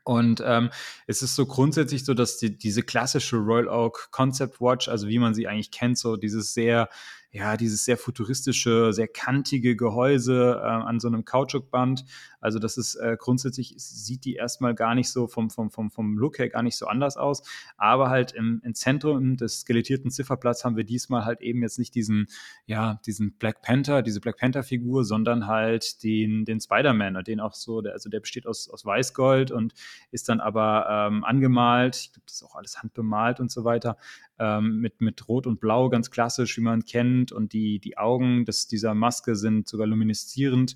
Und 0.04 0.42
ähm, 0.44 0.70
es 1.06 1.22
ist 1.22 1.34
so 1.34 1.46
grundsätzlich 1.46 2.04
so, 2.04 2.14
dass 2.14 2.38
die, 2.38 2.56
diese 2.56 2.82
klassische 2.82 3.36
Royal 3.36 3.68
Oak 3.68 4.08
Concept 4.10 4.60
Watch, 4.60 4.88
also 4.88 5.08
wie 5.08 5.18
man 5.18 5.34
sie 5.34 5.46
eigentlich 5.46 5.70
kennt, 5.70 5.98
so 5.98 6.16
dieses 6.16 6.54
sehr 6.54 6.88
ja, 7.34 7.56
dieses 7.56 7.86
sehr 7.86 7.96
futuristische, 7.96 8.92
sehr 8.92 9.08
kantige 9.08 9.74
Gehäuse 9.74 10.60
äh, 10.62 10.66
an 10.66 11.00
so 11.00 11.08
einem 11.08 11.24
Kautschukband. 11.24 12.04
Also 12.42 12.58
das 12.58 12.76
ist 12.76 12.94
äh, 12.96 13.16
grundsätzlich, 13.18 13.74
sieht 13.78 14.26
die 14.26 14.34
erstmal 14.34 14.74
gar 14.74 14.94
nicht 14.94 15.08
so 15.10 15.26
vom, 15.28 15.48
vom, 15.48 15.70
vom, 15.70 15.90
vom 15.90 16.18
Look 16.18 16.38
her 16.38 16.50
gar 16.50 16.62
nicht 16.62 16.76
so 16.76 16.86
anders 16.86 17.16
aus. 17.16 17.42
Aber 17.78 18.10
halt 18.10 18.32
im, 18.32 18.60
im 18.64 18.74
Zentrum 18.74 19.38
des 19.38 19.60
skelettierten 19.60 20.10
Zifferblatts 20.10 20.62
haben 20.66 20.76
wir 20.76 20.84
diesmal 20.84 21.24
halt 21.24 21.40
eben 21.40 21.62
jetzt 21.62 21.78
nicht 21.78 21.94
diesen, 21.94 22.26
ja, 22.66 23.00
diesen 23.06 23.32
Black 23.38 23.62
Panther, 23.62 24.02
diese 24.02 24.20
Black 24.20 24.36
Panther-Figur, 24.36 25.06
sondern 25.06 25.46
halt 25.46 26.02
den, 26.02 26.44
den 26.44 26.60
Spider-Man 26.60 27.24
den 27.24 27.40
auch 27.40 27.54
so, 27.54 27.80
der, 27.80 27.94
also 27.94 28.10
der 28.10 28.20
besteht 28.20 28.46
aus, 28.46 28.68
aus 28.68 28.84
Weißgold 28.84 29.50
und 29.52 29.72
ist 30.10 30.28
dann 30.28 30.40
aber 30.40 30.86
ähm, 30.90 31.24
angemalt. 31.24 31.96
Ich 31.96 32.12
glaube, 32.12 32.24
das 32.26 32.34
ist 32.34 32.42
auch 32.42 32.56
alles 32.56 32.82
handbemalt 32.82 33.40
und 33.40 33.50
so 33.50 33.64
weiter 33.64 33.96
ähm, 34.42 34.80
mit, 34.80 35.00
mit 35.00 35.28
Rot 35.28 35.46
und 35.46 35.60
Blau, 35.60 35.88
ganz 35.88 36.10
klassisch, 36.10 36.56
wie 36.56 36.62
man 36.62 36.84
kennt. 36.84 37.30
Und 37.30 37.52
die, 37.52 37.78
die 37.78 37.96
Augen 37.96 38.44
des, 38.44 38.66
dieser 38.66 38.92
Maske 38.92 39.36
sind 39.36 39.68
sogar 39.68 39.86
lumineszierend. 39.86 40.74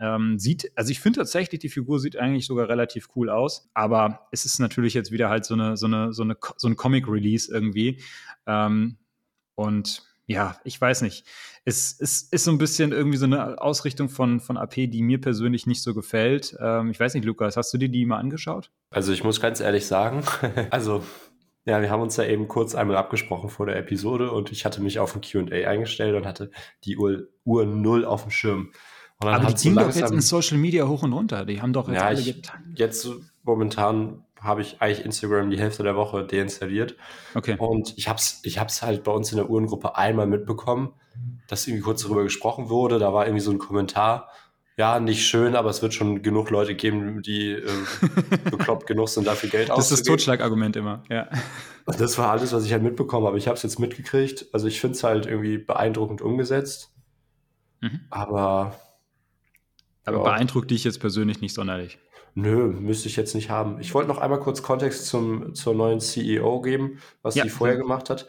Ähm, 0.00 0.38
sieht, 0.38 0.72
also 0.74 0.90
ich 0.90 1.00
finde 1.00 1.18
tatsächlich, 1.18 1.60
die 1.60 1.68
Figur 1.68 2.00
sieht 2.00 2.16
eigentlich 2.16 2.46
sogar 2.46 2.70
relativ 2.70 3.08
cool 3.14 3.28
aus, 3.28 3.68
aber 3.74 4.26
es 4.32 4.46
ist 4.46 4.58
natürlich 4.58 4.94
jetzt 4.94 5.12
wieder 5.12 5.28
halt 5.28 5.44
so 5.44 5.52
eine, 5.52 5.76
so 5.76 5.86
eine, 5.86 6.14
so 6.14 6.22
eine, 6.22 6.38
so 6.56 6.68
ein 6.68 6.76
Comic-Release 6.76 7.52
irgendwie. 7.52 8.00
Ähm, 8.46 8.96
und 9.54 10.02
ja, 10.26 10.56
ich 10.64 10.80
weiß 10.80 11.02
nicht. 11.02 11.26
Es, 11.66 12.00
es 12.00 12.22
ist 12.22 12.44
so 12.44 12.50
ein 12.50 12.58
bisschen 12.58 12.92
irgendwie 12.92 13.18
so 13.18 13.26
eine 13.26 13.60
Ausrichtung 13.60 14.08
von, 14.08 14.40
von 14.40 14.56
AP, 14.56 14.74
die 14.74 15.02
mir 15.02 15.20
persönlich 15.20 15.66
nicht 15.66 15.82
so 15.82 15.92
gefällt. 15.92 16.56
Ähm, 16.58 16.90
ich 16.90 16.98
weiß 16.98 17.12
nicht, 17.12 17.26
Lukas, 17.26 17.58
hast 17.58 17.74
du 17.74 17.78
dir 17.78 17.90
die 17.90 18.06
mal 18.06 18.16
angeschaut? 18.16 18.70
Also 18.90 19.12
ich 19.12 19.22
muss 19.22 19.40
ganz 19.40 19.60
ehrlich 19.60 19.86
sagen, 19.86 20.24
also 20.70 21.04
ja, 21.64 21.80
wir 21.80 21.90
haben 21.90 22.02
uns 22.02 22.16
ja 22.16 22.24
eben 22.24 22.48
kurz 22.48 22.74
einmal 22.74 22.96
abgesprochen 22.96 23.48
vor 23.48 23.66
der 23.66 23.76
Episode 23.76 24.32
und 24.32 24.50
ich 24.50 24.64
hatte 24.64 24.82
mich 24.82 24.98
auf 24.98 25.14
ein 25.14 25.22
Q&A 25.22 25.68
eingestellt 25.68 26.16
und 26.16 26.26
hatte 26.26 26.50
die 26.84 26.96
Uhr, 26.96 27.28
Uhr 27.44 27.64
null 27.64 28.04
auf 28.04 28.22
dem 28.22 28.30
Schirm. 28.30 28.72
Aber 29.18 29.46
die 29.46 29.54
ziehen 29.54 29.74
so 29.74 29.80
doch 29.80 29.94
jetzt 29.94 30.10
in 30.10 30.20
Social 30.20 30.58
Media 30.58 30.88
hoch 30.88 31.04
und 31.04 31.12
runter. 31.12 31.44
Die 31.44 31.62
haben 31.62 31.72
doch 31.72 31.86
jetzt 31.86 31.96
ja, 31.96 32.06
alle 32.06 32.20
ich, 32.20 32.42
Jetzt 32.74 33.08
momentan 33.44 34.24
habe 34.40 34.62
ich 34.62 34.82
eigentlich 34.82 35.04
Instagram 35.04 35.50
die 35.50 35.58
Hälfte 35.60 35.84
der 35.84 35.94
Woche 35.94 36.26
deinstalliert. 36.26 36.96
Okay. 37.34 37.56
Und 37.58 37.96
ich 37.96 38.08
habe 38.08 38.18
es 38.18 38.40
ich 38.42 38.58
hab's 38.58 38.82
halt 38.82 39.04
bei 39.04 39.12
uns 39.12 39.30
in 39.30 39.36
der 39.36 39.48
Uhrengruppe 39.48 39.96
einmal 39.96 40.26
mitbekommen, 40.26 40.92
dass 41.46 41.68
irgendwie 41.68 41.84
kurz 41.84 42.02
darüber 42.02 42.24
gesprochen 42.24 42.68
wurde. 42.68 42.98
Da 42.98 43.12
war 43.12 43.26
irgendwie 43.26 43.44
so 43.44 43.52
ein 43.52 43.58
Kommentar 43.58 44.28
ja, 44.76 45.00
nicht 45.00 45.26
schön, 45.26 45.54
aber 45.54 45.68
es 45.70 45.82
wird 45.82 45.92
schon 45.92 46.22
genug 46.22 46.50
Leute 46.50 46.74
geben, 46.74 47.22
die 47.22 47.52
äh, 47.52 47.70
bekloppt 48.50 48.86
genug 48.86 49.08
sind, 49.08 49.26
dafür 49.26 49.50
Geld 49.50 49.70
auszugeben. 49.70 49.76
Das 49.76 49.90
ist 49.90 50.00
das 50.00 50.06
Totschlagargument 50.06 50.76
immer, 50.76 51.02
ja. 51.10 51.28
Das 51.86 52.16
war 52.16 52.30
alles, 52.30 52.52
was 52.52 52.64
ich 52.64 52.72
halt 52.72 52.82
mitbekommen 52.82 53.26
habe. 53.26 53.38
Ich 53.38 53.48
habe 53.48 53.56
es 53.56 53.62
jetzt 53.62 53.78
mitgekriegt. 53.78 54.46
Also 54.52 54.68
ich 54.68 54.80
finde 54.80 54.96
es 54.96 55.04
halt 55.04 55.26
irgendwie 55.26 55.58
beeindruckend 55.58 56.22
umgesetzt. 56.22 56.92
Mhm. 57.80 58.00
Aber. 58.08 58.78
Aber 60.04 60.18
ja. 60.18 60.22
beeindruckt 60.22 60.70
dich 60.70 60.84
jetzt 60.84 61.00
persönlich 61.00 61.40
nicht 61.40 61.54
sonderlich. 61.54 61.98
Nö, 62.34 62.68
müsste 62.68 63.08
ich 63.08 63.16
jetzt 63.16 63.34
nicht 63.34 63.50
haben. 63.50 63.78
Ich 63.80 63.92
wollte 63.94 64.08
noch 64.08 64.18
einmal 64.18 64.40
kurz 64.40 64.62
Kontext 64.62 65.06
zum, 65.06 65.54
zur 65.54 65.74
neuen 65.74 66.00
CEO 66.00 66.62
geben, 66.62 66.98
was 67.20 67.34
ja, 67.34 67.44
sie 67.44 67.50
vorher 67.50 67.76
ja. 67.76 67.82
gemacht 67.82 68.10
hat. 68.10 68.26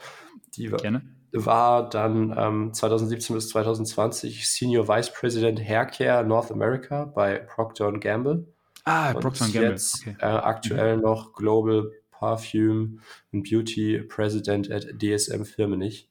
Die 0.55 0.67
Gerne 0.67 1.03
war 1.33 1.89
dann 1.89 2.33
ähm, 2.37 2.73
2017 2.73 3.35
bis 3.35 3.49
2020 3.49 4.47
Senior 4.47 4.87
Vice 4.87 5.11
President 5.11 5.59
Haircare 5.59 6.23
North 6.23 6.51
America 6.51 7.05
bei 7.05 7.39
Procter 7.39 7.91
Gamble. 7.93 8.45
Ah, 8.85 9.13
Procter 9.13 9.45
Gamble. 9.45 9.71
Jetzt 9.71 10.01
okay. 10.01 10.15
äh, 10.19 10.25
aktuell 10.25 10.97
mhm. 10.97 11.03
noch 11.03 11.33
Global 11.33 11.91
Perfume 12.11 12.99
and 13.33 13.49
Beauty 13.49 13.99
President 14.01 14.71
at 14.71 14.85
DSM 15.01 15.43
Firmenich. 15.43 16.09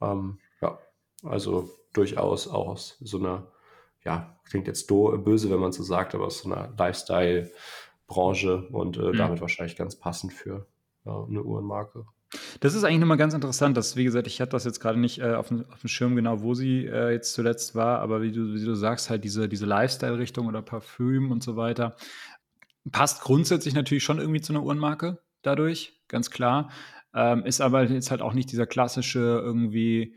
Ähm, 0.00 0.38
ja, 0.60 0.78
also 1.22 1.70
durchaus 1.92 2.48
auch 2.48 2.68
aus 2.68 2.96
so 3.00 3.18
einer, 3.18 3.46
ja, 4.04 4.38
klingt 4.44 4.66
jetzt 4.66 4.90
do, 4.90 5.16
böse, 5.18 5.50
wenn 5.50 5.60
man 5.60 5.72
so 5.72 5.82
sagt, 5.82 6.14
aber 6.14 6.26
aus 6.26 6.40
so 6.40 6.50
einer 6.52 6.74
Lifestyle-Branche 6.76 8.68
und 8.72 8.96
äh, 8.96 9.02
mhm. 9.02 9.16
damit 9.16 9.40
wahrscheinlich 9.40 9.76
ganz 9.76 9.96
passend 9.96 10.32
für 10.32 10.66
ja, 11.04 11.24
eine 11.24 11.42
Uhrenmarke. 11.42 12.06
Das 12.60 12.74
ist 12.74 12.84
eigentlich 12.84 13.00
nochmal 13.00 13.16
ganz 13.16 13.32
interessant, 13.32 13.76
dass, 13.76 13.96
wie 13.96 14.04
gesagt, 14.04 14.26
ich 14.26 14.40
hatte 14.40 14.50
das 14.50 14.64
jetzt 14.64 14.80
gerade 14.80 14.98
nicht 14.98 15.20
äh, 15.20 15.34
auf, 15.34 15.48
dem, 15.48 15.64
auf, 15.70 15.80
dem, 15.80 15.88
Schirm 15.88 16.14
genau, 16.14 16.42
wo 16.42 16.54
sie 16.54 16.84
äh, 16.84 17.12
jetzt 17.12 17.32
zuletzt 17.32 17.74
war, 17.74 18.00
aber 18.00 18.20
wie 18.20 18.32
du, 18.32 18.54
wie 18.54 18.64
du 18.64 18.74
sagst, 18.74 19.08
halt 19.08 19.24
diese, 19.24 19.48
diese 19.48 19.64
Lifestyle-Richtung 19.64 20.46
oder 20.46 20.60
Parfüm 20.60 21.30
und 21.30 21.42
so 21.42 21.56
weiter, 21.56 21.96
passt 22.92 23.22
grundsätzlich 23.22 23.74
natürlich 23.74 24.04
schon 24.04 24.18
irgendwie 24.18 24.40
zu 24.40 24.52
einer 24.52 24.62
Uhrenmarke 24.62 25.18
dadurch, 25.42 26.02
ganz 26.08 26.30
klar. 26.30 26.70
Ähm, 27.14 27.44
ist 27.44 27.60
aber 27.62 27.84
jetzt 27.84 28.10
halt 28.10 28.20
auch 28.20 28.34
nicht 28.34 28.52
dieser 28.52 28.66
klassische 28.66 29.20
irgendwie 29.20 30.14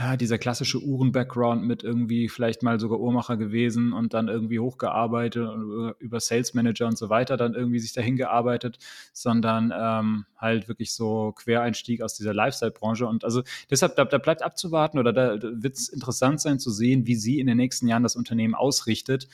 ja, 0.00 0.16
dieser 0.16 0.38
klassische 0.38 0.82
Uhren-Background 0.82 1.62
mit 1.62 1.82
irgendwie 1.82 2.30
vielleicht 2.30 2.62
mal 2.62 2.80
sogar 2.80 2.98
Uhrmacher 2.98 3.36
gewesen 3.36 3.92
und 3.92 4.14
dann 4.14 4.28
irgendwie 4.28 4.58
hochgearbeitet 4.58 5.46
und 5.46 5.94
über 5.98 6.20
Sales 6.20 6.54
Manager 6.54 6.86
und 6.86 6.96
so 6.96 7.10
weiter 7.10 7.36
dann 7.36 7.52
irgendwie 7.52 7.80
sich 7.80 7.92
dahin 7.92 8.16
gearbeitet, 8.16 8.78
sondern 9.12 9.74
ähm, 9.76 10.24
halt 10.38 10.68
wirklich 10.68 10.94
so 10.94 11.32
Quereinstieg 11.32 12.00
aus 12.00 12.14
dieser 12.14 12.32
Lifestyle-Branche. 12.32 13.06
Und 13.06 13.24
also 13.24 13.42
deshalb, 13.70 13.94
da, 13.96 14.06
da 14.06 14.16
bleibt 14.16 14.40
abzuwarten 14.40 14.98
oder 14.98 15.12
da, 15.12 15.36
da 15.36 15.48
wird 15.52 15.76
es 15.76 15.90
interessant 15.90 16.40
sein 16.40 16.58
zu 16.58 16.70
sehen, 16.70 17.06
wie 17.06 17.14
sie 17.14 17.38
in 17.38 17.46
den 17.46 17.58
nächsten 17.58 17.86
Jahren 17.86 18.02
das 18.02 18.16
Unternehmen 18.16 18.54
ausrichtet. 18.54 19.28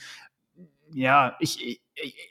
Ja, 0.91 1.37
ich, 1.39 1.81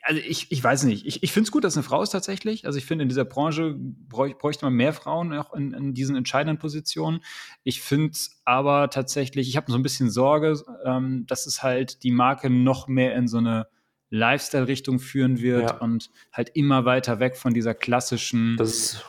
also 0.03 0.21
ich, 0.21 0.51
ich 0.51 0.63
weiß 0.63 0.83
nicht. 0.83 1.05
Ich, 1.05 1.23
ich 1.23 1.31
finde 1.31 1.47
es 1.47 1.51
gut, 1.51 1.63
dass 1.63 1.75
eine 1.75 1.83
Frau 1.83 2.01
ist 2.01 2.11
tatsächlich. 2.11 2.65
Also 2.65 2.77
ich 2.77 2.85
finde, 2.85 3.03
in 3.03 3.09
dieser 3.09 3.25
Branche 3.25 3.75
bräuch, 3.77 4.37
bräuchte 4.37 4.65
man 4.65 4.73
mehr 4.73 4.93
Frauen 4.93 5.33
auch 5.33 5.53
in, 5.53 5.73
in 5.73 5.93
diesen 5.93 6.15
entscheidenden 6.15 6.57
Positionen. 6.57 7.19
Ich 7.63 7.81
finde 7.81 8.17
aber 8.45 8.89
tatsächlich, 8.89 9.49
ich 9.49 9.57
habe 9.57 9.71
so 9.71 9.77
ein 9.77 9.83
bisschen 9.83 10.09
Sorge, 10.09 10.61
ähm, 10.85 11.25
dass 11.27 11.45
es 11.45 11.63
halt 11.63 12.03
die 12.03 12.11
Marke 12.11 12.49
noch 12.49 12.87
mehr 12.87 13.15
in 13.15 13.27
so 13.27 13.37
eine 13.37 13.67
Lifestyle-Richtung 14.09 14.99
führen 14.99 15.41
wird 15.41 15.69
ja. 15.69 15.77
und 15.79 16.09
halt 16.31 16.49
immer 16.53 16.85
weiter 16.85 17.19
weg 17.19 17.35
von 17.35 17.53
dieser 17.53 17.73
klassischen. 17.73 18.55
Das 18.57 19.03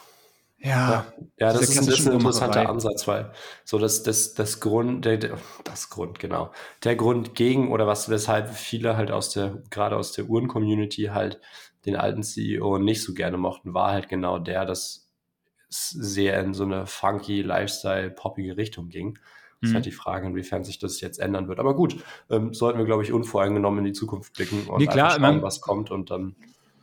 ja, 0.61 1.07
ja, 1.39 1.53
das, 1.53 1.63
ist, 1.63 1.79
das 1.79 1.87
ist 1.87 2.07
ein 2.09 2.15
interessanter 2.15 2.69
Ansatz, 2.69 3.07
weil 3.07 3.31
so 3.65 3.79
das, 3.79 4.03
das, 4.03 4.35
das 4.35 4.59
Grund, 4.59 5.05
der, 5.05 5.17
der, 5.17 5.39
das 5.63 5.89
Grund, 5.89 6.19
genau. 6.19 6.51
Der 6.83 6.97
Grund 6.97 7.35
gegen 7.37 7.71
oder 7.71 7.87
was, 7.87 8.09
weshalb 8.09 8.51
viele 8.51 8.97
halt 8.97 9.13
aus 9.13 9.31
der, 9.31 9.63
gerade 9.71 9.97
aus 9.97 10.13
der 10.13 10.27
Uhren-Community 10.27 11.11
halt 11.13 11.41
den 11.87 11.95
alten 11.95 12.25
CEO 12.25 12.79
nicht 12.79 13.03
so 13.03 13.15
gerne 13.15 13.37
mochten, 13.39 13.73
war 13.73 13.93
halt 13.93 14.09
genau 14.09 14.39
der, 14.39 14.65
dass 14.65 15.09
es 15.71 15.91
sehr 15.91 16.41
in 16.41 16.55
so 16.55 16.65
eine 16.65 16.87
funky, 16.87 17.43
Lifestyle, 17.43 18.11
poppige 18.11 18.57
Richtung 18.57 18.89
ging. 18.89 19.19
Das 19.61 19.71
ist 19.71 19.75
halt 19.75 19.85
mhm. 19.87 19.91
die 19.91 19.97
Frage, 19.97 20.27
inwiefern 20.27 20.65
sich 20.65 20.79
das 20.79 21.01
jetzt 21.01 21.19
ändern 21.19 21.49
wird. 21.49 21.59
Aber 21.59 21.75
gut, 21.75 21.97
ähm, 22.31 22.55
sollten 22.55 22.79
wir, 22.79 22.87
glaube 22.87 23.03
ich, 23.03 23.13
unvoreingenommen 23.13 23.81
in 23.81 23.85
die 23.87 23.93
Zukunft 23.93 24.35
blicken 24.35 24.69
und 24.69 24.79
nee, 24.79 24.87
klar, 24.87 25.13
schauen, 25.13 25.23
man, 25.23 25.43
was 25.43 25.61
kommt 25.61 25.91
und 25.91 26.11
dann. 26.11 26.37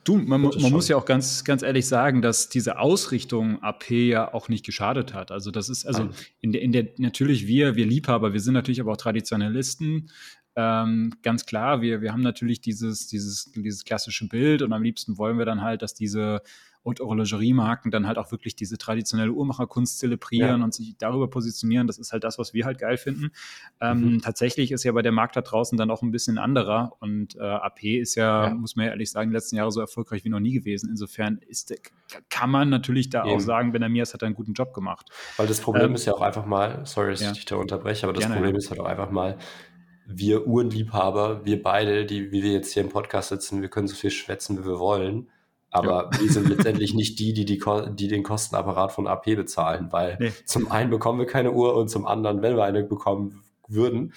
Du, 0.05 0.17
man, 0.17 0.39
man 0.39 0.71
muss 0.71 0.87
ja 0.87 0.97
auch 0.97 1.05
ganz, 1.05 1.43
ganz 1.43 1.63
ehrlich 1.63 1.87
sagen, 1.87 2.21
dass 2.21 2.47
diese 2.47 2.77
Ausrichtung 2.77 3.61
AP 3.63 3.89
ja 3.89 4.31
auch 4.33 4.49
nicht 4.49 4.63
geschadet 4.63 5.15
hat. 5.15 5.31
Also 5.31 5.49
das 5.49 5.67
ist, 5.67 5.87
also 5.87 6.09
in 6.41 6.51
der, 6.51 6.61
in 6.61 6.71
der, 6.71 6.89
natürlich 6.97 7.47
wir, 7.47 7.75
wir 7.75 7.87
Liebhaber, 7.87 8.31
wir 8.31 8.39
sind 8.39 8.53
natürlich 8.53 8.79
aber 8.79 8.91
auch 8.91 8.97
Traditionalisten. 8.97 10.11
Ähm, 10.55 11.11
ganz 11.23 11.47
klar, 11.47 11.81
wir, 11.81 12.01
wir 12.01 12.13
haben 12.13 12.21
natürlich 12.21 12.61
dieses, 12.61 13.07
dieses, 13.07 13.51
dieses 13.51 13.83
klassische 13.83 14.27
Bild 14.27 14.61
und 14.61 14.73
am 14.73 14.83
liebsten 14.83 15.17
wollen 15.17 15.39
wir 15.39 15.45
dann 15.45 15.61
halt, 15.61 15.81
dass 15.81 15.95
diese 15.95 16.41
und 16.85 16.99
Horlogeriemarken 16.99 17.89
dann 17.89 18.05
halt 18.05 18.19
auch 18.19 18.31
wirklich 18.31 18.55
diese 18.55 18.77
traditionelle 18.77 19.31
Uhrmacherkunst 19.31 19.97
zelebrieren 19.97 20.59
ja. 20.59 20.63
und 20.63 20.71
sich 20.71 20.95
darüber 20.99 21.27
positionieren. 21.27 21.87
Das 21.87 21.97
ist 21.97 22.13
halt 22.13 22.23
das, 22.23 22.37
was 22.37 22.53
wir 22.53 22.63
halt 22.63 22.77
geil 22.77 22.97
finden. 22.97 23.31
Ähm, 23.81 24.13
mhm. 24.13 24.21
Tatsächlich 24.21 24.71
ist 24.71 24.83
ja 24.83 24.91
bei 24.91 25.01
der 25.01 25.11
Markt 25.11 25.35
da 25.35 25.41
draußen 25.41 25.79
dann 25.79 25.89
auch 25.89 26.03
ein 26.03 26.11
bisschen 26.11 26.37
anderer 26.37 26.93
und 26.99 27.37
äh, 27.37 27.41
AP 27.41 27.83
ist 27.83 28.13
ja, 28.13 28.49
ja, 28.49 28.53
muss 28.53 28.75
man 28.75 28.85
ja 28.85 28.91
ehrlich 28.91 29.09
sagen, 29.09 29.25
in 29.25 29.29
den 29.31 29.37
letzten 29.37 29.55
Jahren 29.55 29.71
so 29.71 29.81
erfolgreich 29.81 30.23
wie 30.25 30.29
noch 30.29 30.39
nie 30.39 30.53
gewesen. 30.53 30.87
Insofern 30.91 31.39
ist, 31.47 31.73
kann 32.29 32.51
man 32.51 32.69
natürlich 32.69 33.09
da 33.09 33.25
Eben. 33.25 33.35
auch 33.35 33.39
sagen, 33.39 33.71
Ben 33.71 33.81
Amias 33.81 34.13
hat 34.13 34.21
einen 34.21 34.35
guten 34.35 34.53
Job 34.53 34.71
gemacht. 34.71 35.09
Weil 35.37 35.47
das 35.47 35.61
Problem 35.61 35.87
ähm, 35.87 35.95
ist 35.95 36.05
ja 36.05 36.13
auch 36.13 36.21
einfach 36.21 36.45
mal, 36.45 36.85
sorry, 36.85 37.09
dass 37.11 37.21
ja. 37.21 37.31
ich 37.31 37.37
dich 37.37 37.45
da 37.45 37.55
unterbreche, 37.55 38.05
aber 38.05 38.13
das 38.13 38.21
Gerne. 38.21 38.35
Problem 38.35 38.55
ist 38.55 38.69
halt 38.69 38.79
auch 38.79 38.85
einfach 38.85 39.09
mal, 39.09 39.39
wir 40.05 40.45
Uhrenliebhaber, 40.45 41.45
wir 41.45 41.63
beide, 41.63 42.05
die, 42.05 42.31
wie 42.31 42.43
wir 42.43 42.51
jetzt 42.51 42.73
hier 42.73 42.83
im 42.83 42.89
Podcast 42.89 43.29
sitzen, 43.29 43.63
wir 43.63 43.69
können 43.69 43.87
so 43.87 43.95
viel 43.95 44.11
schwätzen, 44.11 44.59
wie 44.59 44.65
wir 44.67 44.77
wollen. 44.77 45.29
Aber 45.75 46.09
ja. 46.13 46.21
wir 46.21 46.31
sind 46.31 46.47
letztendlich 46.47 46.93
nicht 46.93 47.19
die, 47.19 47.33
die, 47.33 47.43
die, 47.43 47.59
die, 47.95 48.07
den 48.07 48.23
Kostenapparat 48.23 48.93
von 48.93 49.07
AP 49.07 49.25
bezahlen, 49.35 49.87
weil 49.91 50.17
nee. 50.19 50.31
zum 50.45 50.71
einen 50.71 50.89
bekommen 50.89 51.19
wir 51.19 51.25
keine 51.25 51.51
Uhr 51.51 51.75
und 51.75 51.89
zum 51.89 52.05
anderen, 52.07 52.41
wenn 52.41 52.55
wir 52.55 52.63
eine 52.63 52.83
bekommen 52.83 53.43
würden, 53.67 54.13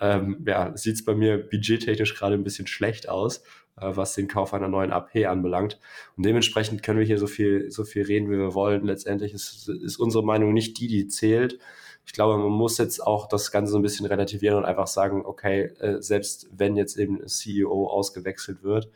ähm, 0.00 0.44
ja, 0.46 0.76
sieht 0.76 0.96
es 0.96 1.04
bei 1.04 1.14
mir 1.14 1.38
budgettechnisch 1.38 2.14
gerade 2.14 2.34
ein 2.34 2.44
bisschen 2.44 2.66
schlecht 2.66 3.08
aus, 3.08 3.38
äh, 3.80 3.90
was 3.96 4.14
den 4.14 4.28
Kauf 4.28 4.52
einer 4.52 4.68
neuen 4.68 4.92
AP 4.92 5.26
anbelangt. 5.26 5.80
Und 6.16 6.26
dementsprechend 6.26 6.82
können 6.82 6.98
wir 6.98 7.06
hier 7.06 7.18
so 7.18 7.26
viel, 7.26 7.70
so 7.70 7.84
viel 7.84 8.02
reden, 8.04 8.30
wie 8.30 8.36
wir 8.36 8.52
wollen. 8.52 8.84
Letztendlich 8.84 9.32
ist, 9.32 9.68
ist 9.68 9.96
unsere 9.96 10.24
Meinung 10.24 10.52
nicht 10.52 10.78
die, 10.78 10.88
die 10.88 11.08
zählt. 11.08 11.58
Ich 12.04 12.12
glaube, 12.12 12.36
man 12.36 12.52
muss 12.52 12.76
jetzt 12.76 13.00
auch 13.02 13.28
das 13.28 13.50
Ganze 13.50 13.72
so 13.72 13.78
ein 13.78 13.82
bisschen 13.82 14.06
relativieren 14.06 14.58
und 14.58 14.66
einfach 14.66 14.88
sagen, 14.88 15.24
okay, 15.24 15.72
äh, 15.80 16.02
selbst 16.02 16.48
wenn 16.52 16.76
jetzt 16.76 16.98
eben 16.98 17.26
CEO 17.26 17.86
ausgewechselt 17.86 18.62
wird, 18.62 18.90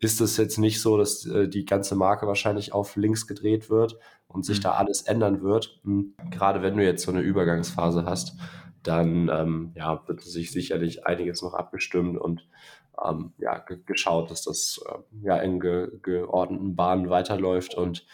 ist 0.00 0.20
es 0.20 0.36
jetzt 0.38 0.58
nicht 0.58 0.80
so, 0.80 0.96
dass 0.96 1.26
äh, 1.26 1.48
die 1.48 1.64
ganze 1.64 1.94
Marke 1.94 2.26
wahrscheinlich 2.26 2.72
auf 2.72 2.96
links 2.96 3.26
gedreht 3.26 3.68
wird 3.68 3.98
und 4.28 4.44
sich 4.44 4.58
mhm. 4.58 4.62
da 4.62 4.72
alles 4.72 5.02
ändern 5.02 5.42
wird. 5.42 5.80
Mhm. 5.84 6.14
Gerade 6.30 6.62
wenn 6.62 6.76
du 6.76 6.84
jetzt 6.84 7.04
so 7.04 7.10
eine 7.10 7.20
Übergangsphase 7.20 8.06
hast, 8.06 8.36
dann 8.82 9.28
ähm, 9.28 9.72
ja, 9.74 10.02
wird 10.08 10.22
sich 10.22 10.52
sicherlich 10.52 11.06
einiges 11.06 11.42
noch 11.42 11.52
abgestimmt 11.52 12.18
und 12.18 12.48
ähm, 13.04 13.32
ja, 13.38 13.58
geschaut, 13.58 14.30
dass 14.30 14.42
das 14.42 14.80
äh, 14.88 15.26
ja 15.26 15.36
in 15.36 15.60
ge 15.60 15.90
geordneten 16.02 16.76
Bahnen 16.76 17.10
weiterläuft 17.10 17.74
und 17.74 18.06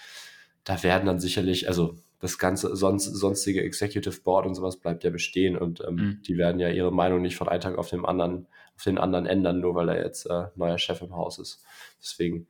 da 0.65 0.83
werden 0.83 1.07
dann 1.07 1.21
sicherlich, 1.21 1.69
also 1.69 1.95
das 2.19 2.39
ganze 2.39 2.75
sonst, 2.75 3.05
sonstige 3.05 3.63
Executive 3.63 4.21
Board 4.23 4.47
und 4.47 4.55
sowas 4.55 4.79
bleibt 4.79 5.05
ja 5.05 5.11
bestehen 5.11 5.57
und 5.57 5.83
ähm, 5.87 5.95
mhm. 5.95 6.23
die 6.27 6.37
werden 6.37 6.61
ja 6.61 6.69
ihre 6.69 6.93
Meinung 6.93 7.23
nicht 7.23 7.37
von 7.37 7.49
einem 7.49 7.61
Tag 7.61 7.79
auf 7.79 7.91
den 7.91 8.05
anderen, 8.05 8.49
auf 8.77 8.85
den 8.85 8.99
anderen 8.99 9.27
ändern, 9.27 9.61
nur 9.61 9.75
weil 9.75 9.89
er 9.89 10.05
jetzt 10.05 10.27
äh, 10.27 10.47
neuer 10.55 10.79
Chef 10.79 11.01
im 11.03 11.15
Haus 11.15 11.39
ist. 11.39 11.65
Deswegen, 12.01 12.47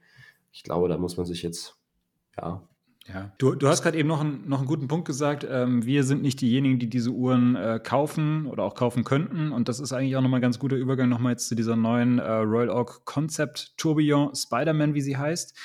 ich 0.53 0.63
glaube, 0.63 0.89
da 0.89 0.99
muss 0.99 1.17
man 1.17 1.27
sich 1.27 1.43
jetzt, 1.43 1.77
ja. 2.37 2.63
Ja, 3.09 3.31
du, 3.39 3.55
du 3.55 3.69
hast 3.69 3.83
gerade 3.83 3.97
eben 3.97 4.09
noch, 4.09 4.21
ein, 4.21 4.49
noch 4.49 4.59
einen 4.59 4.67
guten 4.67 4.89
Punkt 4.89 5.07
gesagt. 5.07 5.47
Ähm, 5.49 5.87
wir 5.87 6.03
sind 6.03 6.23
nicht 6.23 6.41
diejenigen, 6.41 6.81
die 6.81 6.91
diese 6.91 7.11
Uhren 7.11 7.55
äh, 7.55 7.79
kaufen 7.81 8.47
oder 8.47 8.65
auch 8.65 8.75
kaufen 8.75 9.05
könnten. 9.05 9.53
Und 9.53 9.69
das 9.69 9.79
ist 9.79 9.93
eigentlich 9.93 10.17
auch 10.17 10.23
nochmal 10.23 10.41
ein 10.41 10.43
ganz 10.43 10.59
guter 10.59 10.75
Übergang 10.75 11.09
nochmal 11.09 11.33
jetzt 11.33 11.47
zu 11.47 11.55
dieser 11.55 11.77
neuen 11.77 12.19
äh, 12.19 12.29
Royal 12.29 12.71
Oak 12.71 13.05
Concept 13.05 13.75
Tourbillon 13.77 14.35
Spider-Man, 14.35 14.95
wie 14.95 15.03
sie 15.03 15.17
heißt. 15.17 15.57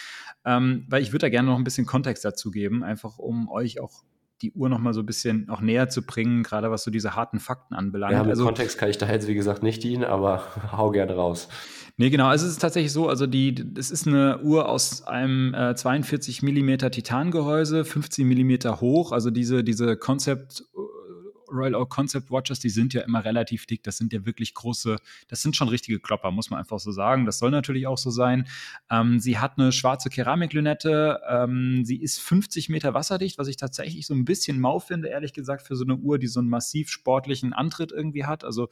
Ähm, 0.46 0.86
weil 0.88 1.02
ich 1.02 1.14
würde 1.14 1.26
da 1.26 1.30
gerne 1.30 1.50
noch 1.50 1.58
ein 1.58 1.64
bisschen 1.64 1.88
Kontext 1.88 2.24
dazu 2.24 2.52
geben, 2.52 2.84
einfach 2.84 3.18
um 3.18 3.50
euch 3.50 3.80
auch 3.80 4.04
die 4.42 4.52
Uhr 4.52 4.70
noch 4.70 4.80
mal 4.80 4.94
so 4.94 5.02
ein 5.02 5.06
bisschen 5.06 5.50
auch 5.50 5.62
näher 5.62 5.90
zu 5.90 6.02
bringen, 6.02 6.44
gerade 6.44 6.72
was 6.72 6.84
so 6.84 6.92
diese 6.92 7.16
harten 7.16 7.40
Fakten 7.40 7.76
anbelangt. 7.76 8.14
Ja, 8.14 8.24
mit 8.24 8.32
also, 8.32 8.46
Kontext 8.46 8.78
kann 8.78 8.90
ich 8.90 8.98
da 8.98 9.08
jetzt, 9.08 9.28
wie 9.28 9.36
gesagt, 9.36 9.64
nicht 9.64 9.84
dienen, 9.84 10.04
aber 10.04 10.44
hau 10.72 10.92
gerne 10.92 11.16
raus. 11.16 11.48
Nee, 11.98 12.10
genau. 12.10 12.28
Also 12.28 12.46
es 12.46 12.54
ist 12.54 12.62
tatsächlich 12.62 12.92
so, 12.92 13.10
also 13.10 13.28
die, 13.28 13.54
das 13.54 13.92
ist 13.92 14.08
eine 14.08 14.40
Uhr 14.42 14.68
aus 14.68 15.04
einem 15.04 15.54
äh, 15.54 15.76
42 15.76 16.42
mm 16.42 16.78
Titangehäuse, 16.90 17.86
15 17.86 18.28
mm 18.28 18.82
hoch. 18.82 19.12
Also 19.12 19.30
diese, 19.30 19.64
diese 19.64 19.98
Concept 19.98 20.64
Royal 21.52 21.76
Oak 21.76 21.90
Concept 21.90 22.32
Watches, 22.32 22.60
die 22.60 22.70
sind 22.70 22.94
ja 22.94 23.02
immer 23.02 23.24
relativ 23.24 23.66
dick. 23.66 23.84
Das 23.84 23.98
sind 23.98 24.14
ja 24.14 24.26
wirklich 24.26 24.54
große, 24.54 24.98
das 25.28 25.42
sind 25.42 25.56
schon 25.56 25.68
richtige 25.68 26.00
Klopper, 26.00 26.32
muss 26.32 26.50
man 26.50 26.60
einfach 26.60 26.80
so 26.80 26.92
sagen. 26.92 27.26
Das 27.26 27.40
soll 27.40 27.52
natürlich 27.52 27.88
auch 27.88 27.98
so 27.98 28.10
sein. 28.10 28.48
Ähm, 28.90 29.20
sie 29.20 29.38
hat 29.38 29.58
eine 29.58 29.72
schwarze 29.72 30.10
Keramiklünette. 30.10 31.22
Ähm, 31.30 31.84
sie 31.86 32.02
ist 32.02 32.20
50 32.20 32.70
Meter 32.70 32.94
wasserdicht, 32.94 33.38
was 33.38 33.48
ich 33.48 33.58
tatsächlich 33.58 34.06
so 34.06 34.14
ein 34.14 34.26
bisschen 34.26 34.60
mau 34.60 34.80
finde, 34.80 35.10
ehrlich 35.10 35.34
gesagt, 35.34 35.68
für 35.68 35.76
so 35.76 35.84
eine 35.84 35.96
Uhr, 35.96 36.20
die 36.20 36.28
so 36.28 36.40
einen 36.40 36.50
massiv 36.50 36.90
sportlichen 36.90 37.54
Antritt 37.54 37.92
irgendwie 37.92 38.26
hat. 38.26 38.44
Also 38.44 38.70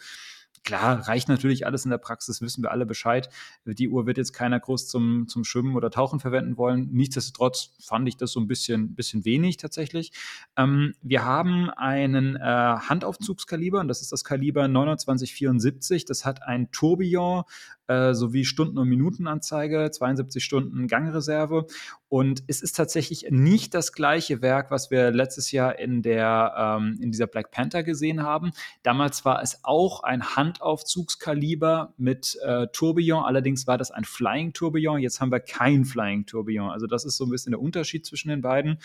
Klar, 0.63 1.07
reicht 1.07 1.29
natürlich 1.29 1.65
alles 1.65 1.85
in 1.85 1.91
der 1.91 1.97
Praxis, 1.97 2.41
wissen 2.41 2.63
wir 2.63 2.71
alle 2.71 2.85
Bescheid. 2.85 3.29
Die 3.65 3.89
Uhr 3.89 4.05
wird 4.05 4.17
jetzt 4.17 4.33
keiner 4.33 4.59
groß 4.59 4.87
zum, 4.87 5.27
zum 5.27 5.43
Schwimmen 5.43 5.75
oder 5.75 5.89
Tauchen 5.89 6.19
verwenden 6.19 6.57
wollen. 6.57 6.89
Nichtsdestotrotz 6.91 7.75
fand 7.79 8.07
ich 8.07 8.17
das 8.17 8.31
so 8.31 8.39
ein 8.39 8.47
bisschen, 8.47 8.95
bisschen 8.95 9.25
wenig 9.25 9.57
tatsächlich. 9.57 10.11
Ähm, 10.57 10.93
wir 11.01 11.23
haben 11.23 11.69
einen 11.69 12.35
äh, 12.35 12.39
Handaufzugskaliber 12.41 13.79
und 13.79 13.87
das 13.87 14.01
ist 14.01 14.11
das 14.11 14.23
Kaliber 14.23 14.63
2974. 14.63 16.05
Das 16.05 16.25
hat 16.25 16.43
ein 16.43 16.71
Tourbillon 16.71 17.43
äh, 17.87 18.13
sowie 18.13 18.45
Stunden- 18.45 18.77
und 18.77 18.87
Minutenanzeige, 18.87 19.89
72 19.91 20.43
Stunden 20.43 20.87
Gangreserve. 20.87 21.65
Und 22.09 22.43
es 22.47 22.61
ist 22.61 22.75
tatsächlich 22.75 23.27
nicht 23.29 23.75
das 23.75 23.93
gleiche 23.93 24.41
Werk, 24.41 24.71
was 24.71 24.89
wir 24.89 25.11
letztes 25.11 25.51
Jahr 25.51 25.77
in, 25.77 26.01
der, 26.01 26.53
ähm, 26.57 26.97
in 26.99 27.11
dieser 27.11 27.27
Black 27.27 27.51
Panther 27.51 27.83
gesehen 27.83 28.23
haben. 28.23 28.49
Damals 28.81 29.25
war 29.25 29.43
es 29.43 29.59
auch 29.63 30.01
ein 30.01 30.35
Handaufzugskaliber 30.35 31.93
mit 31.97 32.35
äh, 32.43 32.65
Tourbillon, 32.73 33.23
allerdings 33.23 33.67
war 33.67 33.77
das 33.77 33.91
ein 33.91 34.05
Flying 34.05 34.53
Tourbillon. 34.53 34.99
Jetzt 34.99 35.21
haben 35.21 35.31
wir 35.31 35.39
kein 35.39 35.85
Flying 35.85 36.25
Tourbillon. 36.25 36.71
Also 36.71 36.87
das 36.87 37.05
ist 37.05 37.15
so 37.15 37.25
ein 37.25 37.29
bisschen 37.29 37.51
der 37.51 37.61
Unterschied 37.61 38.07
zwischen 38.07 38.29
den 38.29 38.41
beiden. 38.41 38.79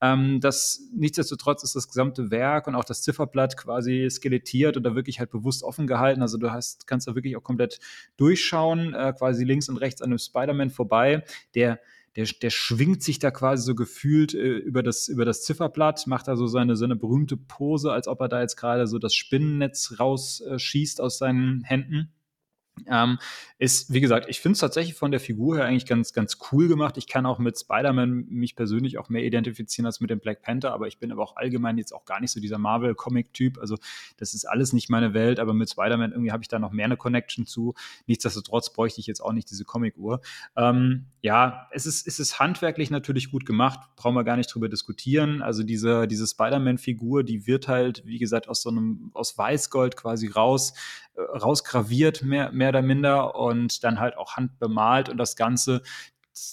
Ähm, 0.00 0.40
das, 0.40 0.80
nichtsdestotrotz 0.94 1.62
ist 1.62 1.76
das 1.76 1.86
gesamte 1.86 2.30
Werk 2.30 2.66
und 2.66 2.74
auch 2.74 2.84
das 2.84 3.02
Zifferblatt 3.02 3.58
quasi 3.58 4.08
skelettiert 4.10 4.78
oder 4.78 4.94
wirklich 4.94 5.20
halt 5.20 5.30
bewusst 5.30 5.62
offen 5.62 5.86
gehalten. 5.86 6.22
Also 6.22 6.38
du 6.38 6.50
hast, 6.50 6.86
kannst 6.86 7.06
da 7.06 7.14
wirklich 7.14 7.36
auch 7.36 7.44
komplett 7.44 7.78
durchschauen, 8.16 8.94
äh, 8.94 9.12
quasi 9.12 9.44
links 9.44 9.68
und 9.68 9.76
rechts 9.76 10.00
an 10.00 10.08
dem 10.08 10.18
Spider-Man 10.18 10.70
vorbei, 10.70 11.24
der 11.54 11.78
der, 12.16 12.26
der 12.42 12.50
schwingt 12.50 13.02
sich 13.02 13.18
da 13.18 13.30
quasi 13.30 13.64
so 13.64 13.74
gefühlt 13.74 14.34
äh, 14.34 14.56
über, 14.56 14.82
das, 14.82 15.08
über 15.08 15.24
das 15.24 15.44
Zifferblatt, 15.44 16.06
macht 16.06 16.28
da 16.28 16.36
so 16.36 16.46
seine, 16.46 16.76
seine 16.76 16.96
berühmte 16.96 17.36
Pose, 17.36 17.92
als 17.92 18.08
ob 18.08 18.20
er 18.20 18.28
da 18.28 18.40
jetzt 18.40 18.56
gerade 18.56 18.86
so 18.86 18.98
das 18.98 19.14
Spinnennetz 19.14 19.96
rausschießt 19.98 20.98
äh, 20.98 21.02
aus 21.02 21.18
seinen 21.18 21.62
Händen. 21.62 22.12
Ähm, 22.88 23.18
ist, 23.60 23.92
wie 23.92 24.00
gesagt, 24.00 24.26
ich 24.30 24.40
finde 24.40 24.54
es 24.54 24.60
tatsächlich 24.60 24.94
von 24.94 25.10
der 25.10 25.20
Figur 25.20 25.56
her 25.56 25.66
eigentlich 25.66 25.84
ganz, 25.84 26.14
ganz 26.14 26.38
cool 26.50 26.66
gemacht. 26.66 26.96
Ich 26.96 27.06
kann 27.06 27.26
auch 27.26 27.38
mit 27.38 27.58
Spider-Man 27.58 28.26
mich 28.30 28.56
persönlich 28.56 28.96
auch 28.96 29.10
mehr 29.10 29.22
identifizieren 29.22 29.84
als 29.84 30.00
mit 30.00 30.08
dem 30.08 30.18
Black 30.18 30.40
Panther, 30.40 30.72
aber 30.72 30.86
ich 30.86 30.98
bin 30.98 31.12
aber 31.12 31.22
auch 31.22 31.36
allgemein 31.36 31.76
jetzt 31.76 31.92
auch 31.92 32.06
gar 32.06 32.20
nicht 32.20 32.30
so 32.30 32.40
dieser 32.40 32.56
Marvel-Comic-Typ. 32.56 33.58
Also, 33.58 33.76
das 34.16 34.32
ist 34.32 34.46
alles 34.46 34.72
nicht 34.72 34.88
meine 34.88 35.12
Welt, 35.12 35.38
aber 35.38 35.52
mit 35.52 35.68
Spider-Man 35.68 36.12
irgendwie 36.12 36.32
habe 36.32 36.42
ich 36.42 36.48
da 36.48 36.58
noch 36.58 36.72
mehr 36.72 36.86
eine 36.86 36.96
Connection 36.96 37.44
zu. 37.44 37.74
Nichtsdestotrotz 38.06 38.72
bräuchte 38.72 39.00
ich 39.00 39.06
jetzt 39.06 39.20
auch 39.20 39.32
nicht 39.32 39.50
diese 39.50 39.66
Comic-Uhr. 39.66 40.22
Ähm, 40.56 41.04
ja, 41.20 41.68
es 41.70 41.84
ist, 41.84 42.06
es 42.06 42.18
ist 42.18 42.40
handwerklich 42.40 42.90
natürlich 42.90 43.30
gut 43.30 43.44
gemacht, 43.44 43.80
brauchen 43.96 44.14
wir 44.14 44.24
gar 44.24 44.38
nicht 44.38 44.54
drüber 44.54 44.70
diskutieren. 44.70 45.42
Also, 45.42 45.64
diese, 45.64 46.08
diese 46.08 46.26
Spider-Man-Figur, 46.26 47.24
die 47.24 47.46
wird 47.46 47.68
halt, 47.68 48.06
wie 48.06 48.18
gesagt, 48.18 48.48
aus 48.48 48.62
so 48.62 48.70
einem, 48.70 49.10
aus 49.12 49.36
Weißgold 49.36 49.96
quasi 49.96 50.28
raus, 50.28 50.72
rausgraviert, 51.34 52.22
mehr, 52.22 52.52
mehr 52.52 52.70
oder 52.70 52.82
minder 52.82 53.34
und 53.34 53.84
dann 53.84 54.00
halt 54.00 54.16
auch 54.16 54.36
handbemalt 54.36 55.08
und 55.08 55.18
das 55.18 55.36
Ganze 55.36 55.82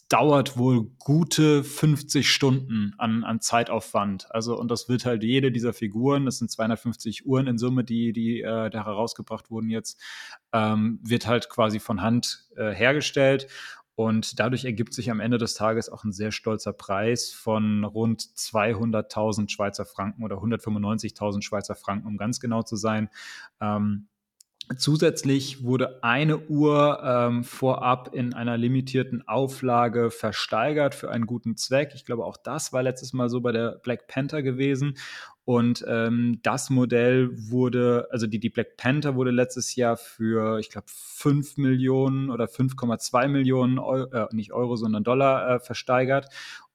dauert 0.10 0.58
wohl 0.58 0.90
gute 1.00 1.64
50 1.64 2.30
Stunden 2.30 2.94
an, 2.98 3.24
an 3.24 3.40
Zeitaufwand. 3.40 4.28
Also, 4.34 4.58
und 4.58 4.70
das 4.70 4.90
wird 4.90 5.06
halt 5.06 5.24
jede 5.24 5.52
dieser 5.52 5.74
Figuren, 5.74 6.26
das 6.26 6.40
sind 6.40 6.52
250 6.52 7.26
Uhren 7.26 7.48
in 7.48 7.58
Summe, 7.58 7.84
die, 7.84 8.12
die 8.12 8.42
äh, 8.42 8.70
da 8.70 8.86
herausgebracht 8.86 9.50
wurden 9.50 9.70
jetzt, 9.70 10.02
ähm, 10.52 11.00
wird 11.04 11.28
halt 11.28 11.50
quasi 11.50 11.80
von 11.80 12.02
Hand 12.02 12.48
äh, 12.56 12.72
hergestellt. 12.72 13.48
Und 13.96 14.40
dadurch 14.40 14.64
ergibt 14.64 14.94
sich 14.94 15.10
am 15.10 15.20
Ende 15.20 15.40
des 15.40 15.56
Tages 15.56 15.90
auch 15.90 16.04
ein 16.04 16.12
sehr 16.12 16.32
stolzer 16.32 16.72
Preis 16.72 17.32
von 17.32 17.84
rund 17.84 18.22
200.000 18.22 19.50
Schweizer 19.50 19.86
Franken 19.86 20.24
oder 20.24 20.36
195.000 20.38 21.42
Schweizer 21.42 21.74
Franken, 21.74 22.06
um 22.06 22.18
ganz 22.18 22.40
genau 22.40 22.62
zu 22.62 22.76
sein. 22.76 23.10
Ähm, 23.60 24.08
Zusätzlich 24.76 25.64
wurde 25.64 26.04
eine 26.04 26.40
Uhr 26.40 27.02
ähm, 27.02 27.46
vorab 27.46 28.14
in 28.14 28.34
einer 28.34 28.58
limitierten 28.58 29.26
Auflage 29.26 30.12
versteigert 30.12 30.94
für 30.94 31.10
einen 31.10 31.26
guten 31.26 31.56
Zweck. 31.56 31.92
Ich 31.96 32.04
glaube, 32.04 32.26
auch 32.26 32.36
das 32.36 32.74
war 32.74 32.84
letztes 32.84 33.14
Mal 33.14 33.30
so 33.30 33.40
bei 33.40 33.54
der 33.54 33.80
Black 33.82 34.08
Panther 34.08 34.44
gewesen. 34.44 34.98
Und 35.46 35.86
ähm, 35.88 36.42
das 36.44 36.70
Modell 36.70 37.30
wurde, 37.32 38.10
also 38.12 38.28
die, 38.28 38.38
die 38.38 38.50
Black 38.50 38.76
Panther 38.76 39.16
wurde 39.16 39.32
letztes 39.32 39.78
Jahr 39.78 39.96
für, 39.96 40.60
ich 40.60 40.70
glaube, 40.70 40.88
5 40.90 41.56
Millionen 41.56 42.30
oder 42.30 42.46
5,2 42.46 43.30
Millionen 43.30 43.80
Euro, 43.80 44.14
äh, 44.14 44.28
nicht 44.34 44.52
Euro, 44.52 44.76
sondern 44.76 45.06
Dollar 45.06 45.50
äh, 45.50 45.60
versteigert. 45.62 46.28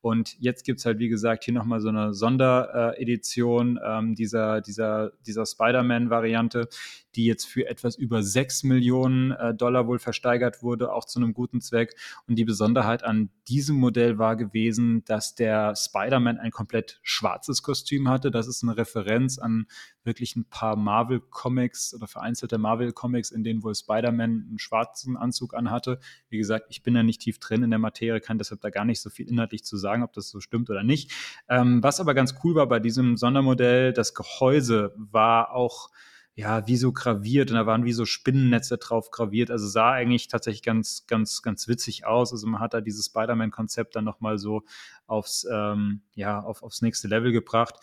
Und 0.02 0.36
jetzt 0.40 0.64
gibt's 0.64 0.84
halt, 0.84 0.98
wie 0.98 1.08
gesagt, 1.08 1.44
hier 1.44 1.54
nochmal 1.54 1.80
so 1.80 1.88
eine 1.88 2.12
Sonderedition 2.12 3.78
ähm, 3.84 4.16
dieser, 4.16 4.60
dieser, 4.60 5.12
dieser 5.24 5.46
Spider-Man-Variante, 5.46 6.68
die 7.14 7.24
jetzt 7.24 7.44
für 7.44 7.68
etwas 7.68 7.96
über 7.96 8.22
6 8.22 8.64
Millionen 8.64 9.30
äh, 9.30 9.54
Dollar 9.54 9.86
wohl 9.86 10.00
versteigert 10.00 10.60
wurde, 10.62 10.92
auch 10.92 11.04
zu 11.04 11.20
einem 11.20 11.34
guten 11.34 11.60
Zweck. 11.60 11.94
Und 12.26 12.34
die 12.34 12.44
Besonderheit 12.44 13.04
an 13.04 13.30
diesem 13.46 13.76
Modell 13.76 14.18
war 14.18 14.34
gewesen, 14.34 15.04
dass 15.04 15.36
der 15.36 15.76
Spider-Man 15.76 16.38
ein 16.38 16.50
komplett 16.50 16.98
schwarzes 17.02 17.62
Kostüm 17.62 18.08
hatte. 18.08 18.32
Das 18.32 18.48
ist 18.48 18.64
eine 18.64 18.76
Referenz 18.76 19.38
an 19.38 19.66
wirklich 20.04 20.36
ein 20.36 20.44
paar 20.44 20.76
Marvel-Comics 20.76 21.94
oder 21.94 22.06
vereinzelte 22.06 22.58
Marvel-Comics, 22.58 23.30
in 23.30 23.44
denen 23.44 23.62
wohl 23.62 23.74
Spider-Man 23.74 24.46
einen 24.48 24.58
schwarzen 24.58 25.16
Anzug 25.16 25.54
anhatte. 25.54 25.98
Wie 26.28 26.38
gesagt, 26.38 26.66
ich 26.70 26.82
bin 26.82 26.94
da 26.94 27.02
nicht 27.02 27.20
tief 27.20 27.38
drin 27.38 27.62
in 27.62 27.70
der 27.70 27.78
Materie, 27.78 28.20
kann 28.20 28.38
deshalb 28.38 28.60
da 28.60 28.70
gar 28.70 28.84
nicht 28.84 29.00
so 29.00 29.10
viel 29.10 29.28
inhaltlich 29.28 29.64
zu 29.64 29.76
sagen, 29.76 30.02
ob 30.02 30.12
das 30.12 30.28
so 30.28 30.40
stimmt 30.40 30.70
oder 30.70 30.82
nicht. 30.82 31.12
Ähm, 31.48 31.82
was 31.82 32.00
aber 32.00 32.14
ganz 32.14 32.34
cool 32.42 32.54
war 32.54 32.66
bei 32.66 32.80
diesem 32.80 33.16
Sondermodell, 33.16 33.92
das 33.92 34.14
Gehäuse 34.14 34.92
war 34.96 35.54
auch 35.54 35.90
ja, 36.34 36.66
wie 36.66 36.76
so 36.76 36.92
graviert 36.92 37.50
und 37.50 37.56
da 37.56 37.66
waren 37.66 37.84
wie 37.84 37.92
so 37.92 38.06
Spinnennetze 38.06 38.78
drauf 38.78 39.10
graviert. 39.10 39.50
Also 39.50 39.66
sah 39.68 39.92
eigentlich 39.92 40.28
tatsächlich 40.28 40.62
ganz, 40.62 41.06
ganz, 41.06 41.42
ganz 41.42 41.68
witzig 41.68 42.06
aus. 42.06 42.32
Also 42.32 42.46
man 42.46 42.60
hat 42.60 42.72
da 42.72 42.80
dieses 42.80 43.06
Spider-Man-Konzept 43.06 43.96
dann 43.96 44.04
nochmal 44.04 44.38
so 44.38 44.62
aufs, 45.06 45.46
ähm, 45.50 46.00
ja, 46.14 46.40
auf, 46.40 46.62
aufs 46.62 46.80
nächste 46.80 47.08
Level 47.08 47.32
gebracht. 47.32 47.74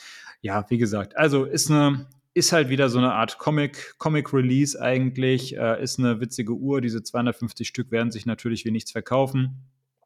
Ja, 0.42 0.66
wie 0.70 0.80
gesagt, 0.80 1.16
also 1.16 1.46
ist 1.46 1.70
eine, 1.70 2.08
ist 2.34 2.52
halt 2.52 2.70
wieder 2.70 2.90
so 2.90 2.98
eine 2.98 3.14
Art 3.14 3.38
Comic, 3.38 3.96
Comic 4.00 4.34
Release 4.34 4.80
eigentlich, 4.82 5.56
äh, 5.56 5.82
ist 5.84 6.00
eine 6.00 6.20
witzige 6.20 6.54
Uhr. 6.54 6.82
Diese 6.82 7.04
250 7.04 7.68
Stück 7.68 7.92
werden 7.92 8.12
sich 8.12 8.26
natürlich 8.26 8.66
wie 8.66 8.72
nichts 8.72 8.92
verkaufen. 8.92 9.64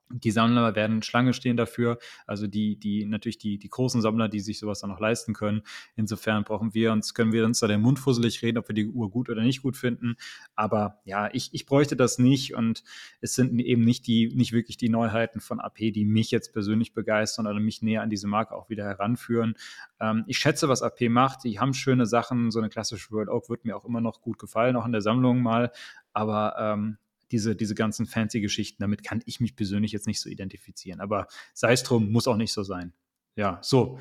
Die 0.09 0.31
Sammler 0.31 0.75
werden 0.75 1.01
Schlange 1.01 1.33
stehen 1.33 1.57
dafür, 1.57 1.97
also 2.27 2.45
die, 2.45 2.79
die 2.79 3.05
natürlich 3.05 3.37
die, 3.37 3.57
die 3.57 3.69
großen 3.69 4.01
Sammler, 4.01 4.29
die 4.29 4.39
sich 4.39 4.59
sowas 4.59 4.79
dann 4.81 4.89
noch 4.89 4.99
leisten 4.99 5.33
können. 5.33 5.63
Insofern 5.95 6.43
brauchen 6.43 6.73
wir 6.73 6.91
uns, 6.91 7.13
können 7.13 7.31
wir 7.31 7.45
uns 7.45 7.59
da 7.59 7.67
den 7.67 7.81
Mund 7.81 7.99
fusselig 7.99 8.41
reden, 8.41 8.57
ob 8.57 8.67
wir 8.67 8.75
die 8.75 8.87
Uhr 8.87 9.09
gut 9.09 9.29
oder 9.29 9.41
nicht 9.41 9.61
gut 9.61 9.75
finden. 9.75 10.15
Aber 10.55 10.99
ja, 11.05 11.29
ich, 11.33 11.49
ich 11.53 11.65
bräuchte 11.65 11.95
das 11.95 12.19
nicht 12.19 12.53
und 12.53 12.83
es 13.21 13.33
sind 13.33 13.59
eben 13.59 13.83
nicht 13.83 14.05
die, 14.07 14.27
nicht 14.35 14.53
wirklich 14.53 14.77
die 14.77 14.89
Neuheiten 14.89 15.39
von 15.39 15.59
AP, 15.59 15.77
die 15.77 16.05
mich 16.05 16.31
jetzt 16.31 16.53
persönlich 16.53 16.93
begeistern 16.93 17.47
oder 17.47 17.59
mich 17.59 17.81
näher 17.81 18.01
an 18.01 18.09
diese 18.09 18.27
Marke 18.27 18.55
auch 18.55 18.69
wieder 18.69 18.85
heranführen. 18.85 19.55
Ähm, 19.99 20.25
ich 20.27 20.37
schätze, 20.37 20.69
was 20.69 20.81
AP 20.81 21.09
macht. 21.09 21.43
Die 21.43 21.59
haben 21.59 21.73
schöne 21.73 22.05
Sachen. 22.05 22.51
So 22.51 22.59
eine 22.59 22.69
klassische 22.69 23.11
World 23.11 23.29
Oak 23.29 23.49
wird 23.49 23.65
mir 23.65 23.75
auch 23.75 23.85
immer 23.85 24.01
noch 24.01 24.21
gut 24.21 24.37
gefallen, 24.37 24.75
auch 24.75 24.85
in 24.85 24.91
der 24.91 25.01
Sammlung 25.01 25.41
mal. 25.41 25.71
Aber 26.13 26.55
ähm, 26.59 26.97
diese, 27.31 27.55
diese 27.55 27.75
ganzen 27.75 28.05
fancy 28.05 28.41
Geschichten. 28.41 28.81
Damit 28.81 29.03
kann 29.03 29.21
ich 29.25 29.39
mich 29.39 29.55
persönlich 29.55 29.91
jetzt 29.91 30.07
nicht 30.07 30.19
so 30.19 30.29
identifizieren. 30.29 30.99
Aber 31.01 31.27
sei 31.53 31.73
es 31.73 31.83
drum, 31.83 32.11
muss 32.11 32.27
auch 32.27 32.37
nicht 32.37 32.53
so 32.53 32.63
sein. 32.63 32.93
Ja, 33.35 33.59
so. 33.61 33.99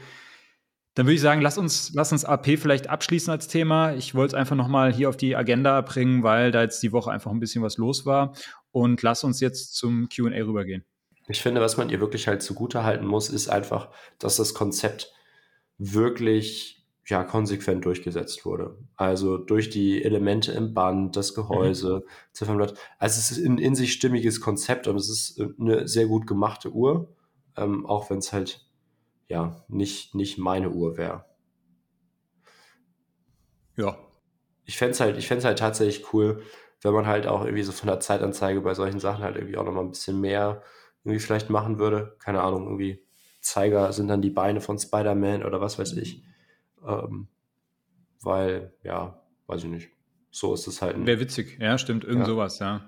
Dann 0.95 1.07
würde 1.07 1.15
ich 1.15 1.23
sagen, 1.23 1.41
lass 1.41 1.57
uns, 1.57 1.93
lass 1.95 2.13
uns 2.13 2.27
AP 2.27 2.59
vielleicht 2.59 2.91
abschließen 2.91 3.31
als 3.31 3.49
Thema. 3.49 3.95
Ich 3.95 4.15
wollte 4.15 4.35
es 4.37 4.41
einfach 4.41 4.57
nochmal 4.57 4.93
hier 4.93 5.09
auf 5.09 5.17
die 5.17 5.35
Agenda 5.35 5.81
bringen, 5.81 6.23
weil 6.23 6.51
da 6.51 6.61
jetzt 6.61 6.83
die 6.83 6.93
Woche 6.93 7.11
einfach 7.11 7.31
ein 7.31 7.41
bisschen 7.41 7.63
was 7.63 7.79
los 7.79 8.05
war. 8.05 8.35
Und 8.73 9.03
lass 9.03 9.25
uns 9.25 9.41
jetzt 9.41 9.75
zum 9.75 10.09
QA 10.11 10.29
rübergehen. 10.29 10.85
Ich 11.29 11.41
finde, 11.41 11.63
was 11.63 11.79
man 11.79 11.89
ihr 11.89 12.01
wirklich 12.01 12.29
halt 12.29 12.43
zugute 12.43 12.83
halten 12.83 13.07
muss, 13.07 13.31
ist 13.31 13.49
einfach, 13.49 13.91
dass 14.19 14.37
das 14.37 14.53
Konzept 14.53 15.13
wirklich 15.79 16.82
ja, 17.07 17.25
konsequent 17.25 17.85
durchgesetzt 17.85 18.45
wurde. 18.45 18.77
Also 18.97 19.37
durch 19.37 19.71
die 19.71 20.05
Elemente 20.05 20.53
im 20.53 20.73
Band, 20.73 21.17
das 21.17 21.35
Gehäuse, 21.35 22.05
mhm. 22.05 22.11
Ziffernblatt. 22.33 22.75
Also 22.99 23.19
es 23.19 23.31
ist 23.33 23.45
ein 23.45 23.59
in 23.59 23.75
sich 23.75 23.93
stimmiges 23.93 24.41
Konzept 24.41 24.87
und 24.87 24.97
es 24.97 25.09
ist 25.09 25.41
eine 25.59 25.89
sehr 25.89 26.07
gut 26.07 26.27
gemachte 26.27 26.71
Uhr, 26.71 27.15
ähm, 27.57 27.87
auch 27.87 28.09
wenn 28.11 28.19
es 28.19 28.33
halt 28.33 28.67
ja 29.29 29.65
nicht, 29.69 30.15
nicht 30.15 30.39
meine 30.39 30.71
Uhr 30.71 30.97
wäre. 30.97 31.25
Ja. 33.77 33.99
Ich 34.65 34.79
fände 34.79 34.93
es 34.93 35.01
halt, 35.01 35.19
ich 35.19 35.29
halt 35.29 35.59
tatsächlich 35.59 36.13
cool, 36.13 36.43
wenn 36.83 36.95
man 36.95 37.07
halt 37.07 37.27
auch 37.27 37.45
irgendwie 37.45 37.65
so 37.65 37.73
von 37.73 37.89
der 37.89 38.01
Zeitanzeige 38.01 38.61
bei 38.61 38.75
solchen 38.75 39.01
Sachen 39.01 39.25
halt 39.25 39.37
irgendwie 39.37 39.57
auch 39.57 39.65
nochmal 39.65 39.85
ein 39.85 39.91
bisschen 39.91 40.21
mehr 40.21 40.63
irgendwie 41.05 41.21
vielleicht 41.21 41.51
machen 41.51 41.79
würde. 41.79 42.17
Keine 42.21 42.43
Ahnung, 42.43 42.65
irgendwie 42.65 43.05
Zeiger 43.41 43.93
sind 43.93 44.07
dann 44.07 44.23
die 44.23 44.31
Beine 44.31 44.61
von 44.61 44.79
Spider-Man 44.79 45.45
oder 45.45 45.61
was 45.61 45.79
weiß 45.79 45.95
ich. 45.95 46.23
Ähm, 46.87 47.29
weil, 48.23 48.73
ja, 48.83 49.21
weiß 49.47 49.65
ich 49.65 49.71
nicht. 49.71 49.89
So 50.31 50.55
ist 50.55 50.67
es 50.67 50.81
halt. 50.81 51.05
Wäre 51.05 51.21
witzig, 51.21 51.59
ja, 51.61 51.77
stimmt, 51.79 52.05
irgend 52.05 52.21
ja. 52.21 52.27
sowas, 52.27 52.59
ja. 52.59 52.83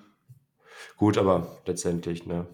Gut, 0.97 1.19
aber 1.19 1.59
letztendlich, 1.67 2.27
ne? 2.27 2.47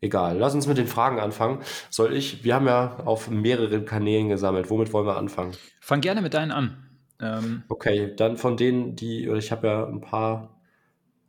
Egal. 0.00 0.36
Lass 0.36 0.54
uns 0.54 0.66
mit 0.66 0.76
den 0.76 0.86
Fragen 0.86 1.18
anfangen. 1.18 1.60
Soll 1.88 2.12
ich? 2.12 2.44
Wir 2.44 2.54
haben 2.54 2.66
ja 2.66 2.98
auf 3.06 3.30
mehreren 3.30 3.86
Kanälen 3.86 4.28
gesammelt. 4.28 4.68
Womit 4.68 4.92
wollen 4.92 5.06
wir 5.06 5.16
anfangen? 5.16 5.52
Fang 5.80 6.02
gerne 6.02 6.20
mit 6.20 6.34
deinen 6.34 6.50
an. 6.50 6.90
Ähm, 7.20 7.62
okay, 7.68 8.14
dann 8.14 8.36
von 8.36 8.56
denen, 8.56 8.96
die, 8.96 9.26
ich 9.26 9.50
habe 9.50 9.66
ja 9.66 9.86
ein 9.86 10.02
paar 10.02 10.60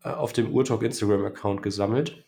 äh, 0.04 0.10
auf 0.10 0.34
dem 0.34 0.52
Urtalk 0.54 0.84
Instagram-Account 0.84 1.64
gesammelt. 1.64 2.25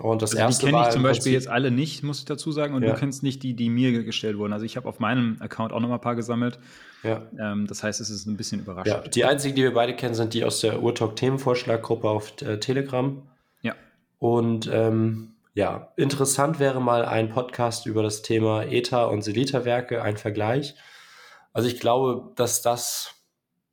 Und 0.00 0.22
das 0.22 0.32
also 0.32 0.42
erste 0.42 0.66
die 0.66 0.72
kenne 0.72 0.84
ich 0.86 0.92
zum 0.92 1.02
Beispiel 1.02 1.32
jetzt 1.32 1.48
alle 1.48 1.70
nicht, 1.70 2.02
muss 2.02 2.18
ich 2.18 2.24
dazu 2.24 2.52
sagen. 2.52 2.74
Und 2.74 2.82
ja. 2.82 2.92
du 2.92 2.98
kennst 2.98 3.22
nicht 3.22 3.42
die, 3.42 3.54
die 3.54 3.70
mir 3.70 4.04
gestellt 4.04 4.38
wurden. 4.38 4.52
Also 4.52 4.64
ich 4.64 4.76
habe 4.76 4.88
auf 4.88 5.00
meinem 5.00 5.36
Account 5.40 5.72
auch 5.72 5.80
noch 5.80 5.88
mal 5.88 5.96
ein 5.96 6.00
paar 6.00 6.16
gesammelt. 6.16 6.58
Ja. 7.02 7.22
Ähm, 7.38 7.66
das 7.66 7.82
heißt, 7.82 8.00
es 8.00 8.10
ist 8.10 8.26
ein 8.26 8.36
bisschen 8.36 8.60
überraschend. 8.60 9.04
Ja, 9.04 9.08
die 9.08 9.24
einzigen, 9.24 9.54
die 9.54 9.62
wir 9.62 9.74
beide 9.74 9.94
kennen, 9.94 10.14
sind 10.14 10.34
die 10.34 10.44
aus 10.44 10.60
der 10.60 10.82
Urtalk 10.82 11.16
Themenvorschlaggruppe 11.16 12.08
auf 12.08 12.40
äh, 12.42 12.58
Telegram. 12.58 13.22
Ja. 13.62 13.74
Und 14.18 14.68
ähm, 14.72 15.34
ja, 15.54 15.92
interessant 15.96 16.58
wäre 16.58 16.80
mal 16.80 17.04
ein 17.04 17.28
Podcast 17.28 17.86
über 17.86 18.02
das 18.02 18.22
Thema 18.22 18.64
ETA 18.64 19.04
und 19.04 19.22
Selita-Werke, 19.22 20.02
ein 20.02 20.16
Vergleich. 20.16 20.74
Also 21.52 21.68
ich 21.68 21.78
glaube, 21.78 22.32
dass 22.34 22.62
das 22.62 23.14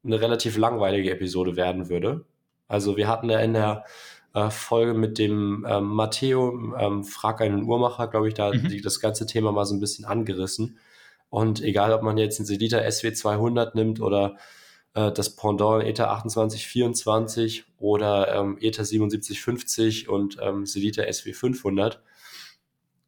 eine 0.03 0.21
relativ 0.21 0.57
langweilige 0.57 1.11
Episode 1.11 1.55
werden 1.55 1.89
würde. 1.89 2.25
Also 2.67 2.97
wir 2.97 3.07
hatten 3.07 3.29
ja 3.29 3.39
in 3.39 3.53
der 3.53 3.85
äh, 4.33 4.49
Folge 4.49 4.93
mit 4.93 5.17
dem 5.17 5.65
ähm, 5.69 5.85
Matteo, 5.85 6.75
ähm, 6.77 7.03
Frag 7.03 7.41
einen 7.41 7.63
Uhrmacher, 7.63 8.07
glaube 8.07 8.27
ich, 8.27 8.33
da 8.33 8.53
mhm. 8.53 8.81
das 8.81 8.99
ganze 8.99 9.25
Thema 9.25 9.51
mal 9.51 9.65
so 9.65 9.75
ein 9.75 9.79
bisschen 9.79 10.05
angerissen. 10.05 10.77
Und 11.29 11.61
egal, 11.61 11.93
ob 11.93 12.01
man 12.01 12.17
jetzt 12.17 12.39
einen 12.39 12.45
Selita 12.45 12.79
SW200 12.79 13.71
nimmt 13.75 14.01
oder 14.01 14.37
äh, 14.93 15.11
das 15.11 15.35
Pendant 15.35 15.83
ETA 15.83 16.05
2824 16.05 17.65
oder 17.77 18.33
ähm, 18.35 18.57
ETA 18.59 18.83
7750 18.83 20.09
und 20.09 20.37
ähm, 20.41 20.65
Selita 20.65 21.03
SW500, 21.03 21.99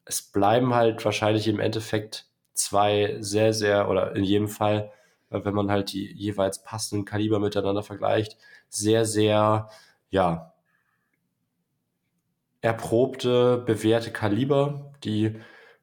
es 0.05 0.21
bleiben 0.21 0.73
halt 0.73 1.03
wahrscheinlich 1.05 1.47
im 1.47 1.59
Endeffekt 1.59 2.27
zwei 2.53 3.17
sehr, 3.19 3.53
sehr, 3.53 3.89
oder 3.89 4.15
in 4.15 4.23
jedem 4.23 4.47
Fall, 4.47 4.91
äh, 5.29 5.39
wenn 5.43 5.53
man 5.53 5.71
halt 5.71 5.91
die 5.91 6.11
jeweils 6.13 6.63
passenden 6.63 7.05
Kaliber 7.05 7.39
miteinander 7.39 7.83
vergleicht, 7.83 8.37
sehr, 8.69 9.05
sehr, 9.05 9.69
ja, 10.09 10.52
erprobte, 12.63 13.57
bewährte 13.57 14.09
Kaliber, 14.09 14.93
die 15.03 15.35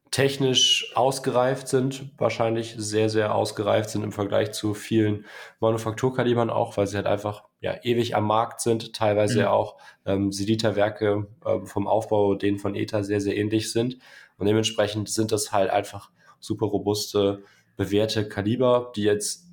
technisch 0.09 0.91
ausgereift 0.95 1.69
sind, 1.69 2.11
wahrscheinlich 2.17 2.73
sehr, 2.75 3.07
sehr 3.07 3.33
ausgereift 3.33 3.91
sind 3.91 4.03
im 4.03 4.11
Vergleich 4.11 4.51
zu 4.51 4.73
vielen 4.73 5.25
Manufakturkalibern 5.61 6.49
auch, 6.49 6.75
weil 6.75 6.87
sie 6.87 6.97
halt 6.97 7.05
einfach 7.05 7.43
ja, 7.61 7.75
ewig 7.83 8.15
am 8.15 8.25
Markt 8.25 8.61
sind, 8.61 8.93
teilweise 8.93 9.41
mhm. 9.41 9.47
auch 9.47 9.77
ähm, 10.05 10.31
Sedita-Werke 10.31 11.27
ähm, 11.45 11.65
vom 11.67 11.87
Aufbau 11.87 12.33
denen 12.33 12.57
von 12.57 12.75
ETA 12.75 13.03
sehr, 13.03 13.21
sehr 13.21 13.37
ähnlich 13.37 13.71
sind. 13.71 13.99
Und 14.37 14.47
dementsprechend 14.47 15.07
sind 15.07 15.31
das 15.31 15.53
halt 15.53 15.69
einfach 15.69 16.09
super 16.39 16.65
robuste, 16.65 17.43
bewährte 17.77 18.27
Kaliber, 18.27 18.91
die 18.95 19.03
jetzt 19.03 19.45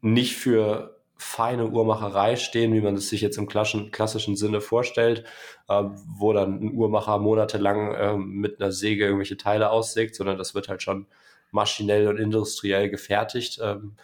nicht 0.00 0.36
für 0.36 0.99
feine 1.20 1.68
Uhrmacherei 1.68 2.36
stehen, 2.36 2.72
wie 2.72 2.80
man 2.80 2.96
es 2.96 3.10
sich 3.10 3.20
jetzt 3.20 3.36
im 3.36 3.46
klassischen, 3.46 4.36
Sinne 4.36 4.60
vorstellt, 4.62 5.24
äh, 5.68 5.82
wo 6.06 6.32
dann 6.32 6.60
ein 6.60 6.72
Uhrmacher 6.72 7.18
monatelang 7.18 7.94
äh, 7.94 8.16
mit 8.16 8.60
einer 8.60 8.72
Säge 8.72 9.04
irgendwelche 9.04 9.36
Teile 9.36 9.70
aussägt, 9.70 10.14
sondern 10.16 10.38
das 10.38 10.54
wird 10.54 10.68
halt 10.68 10.82
schon 10.82 11.06
maschinell 11.50 12.08
und 12.08 12.16
industriell 12.16 12.88
gefertigt. 12.88 13.60
Ähm, 13.62 13.96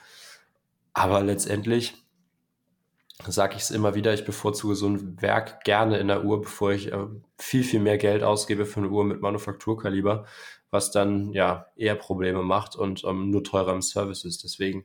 aber 0.92 1.22
letztendlich 1.22 1.94
sage 3.26 3.56
ich 3.56 3.62
es 3.62 3.70
immer 3.70 3.94
wieder, 3.94 4.12
ich 4.12 4.26
bevorzuge 4.26 4.74
so 4.74 4.86
ein 4.86 5.20
Werk 5.22 5.64
gerne 5.64 5.96
in 5.96 6.08
der 6.08 6.22
Uhr, 6.22 6.42
bevor 6.42 6.72
ich 6.72 6.92
äh, 6.92 7.06
viel, 7.38 7.64
viel 7.64 7.80
mehr 7.80 7.96
Geld 7.96 8.22
ausgebe 8.22 8.66
für 8.66 8.80
eine 8.80 8.90
Uhr 8.90 9.04
mit 9.04 9.22
Manufakturkaliber, 9.22 10.26
was 10.70 10.90
dann 10.90 11.32
ja 11.32 11.66
eher 11.76 11.94
Probleme 11.94 12.42
macht 12.42 12.76
und 12.76 13.04
ähm, 13.04 13.30
nur 13.30 13.42
teurer 13.42 13.72
im 13.72 13.80
Service 13.80 14.24
ist. 14.24 14.44
Deswegen 14.44 14.84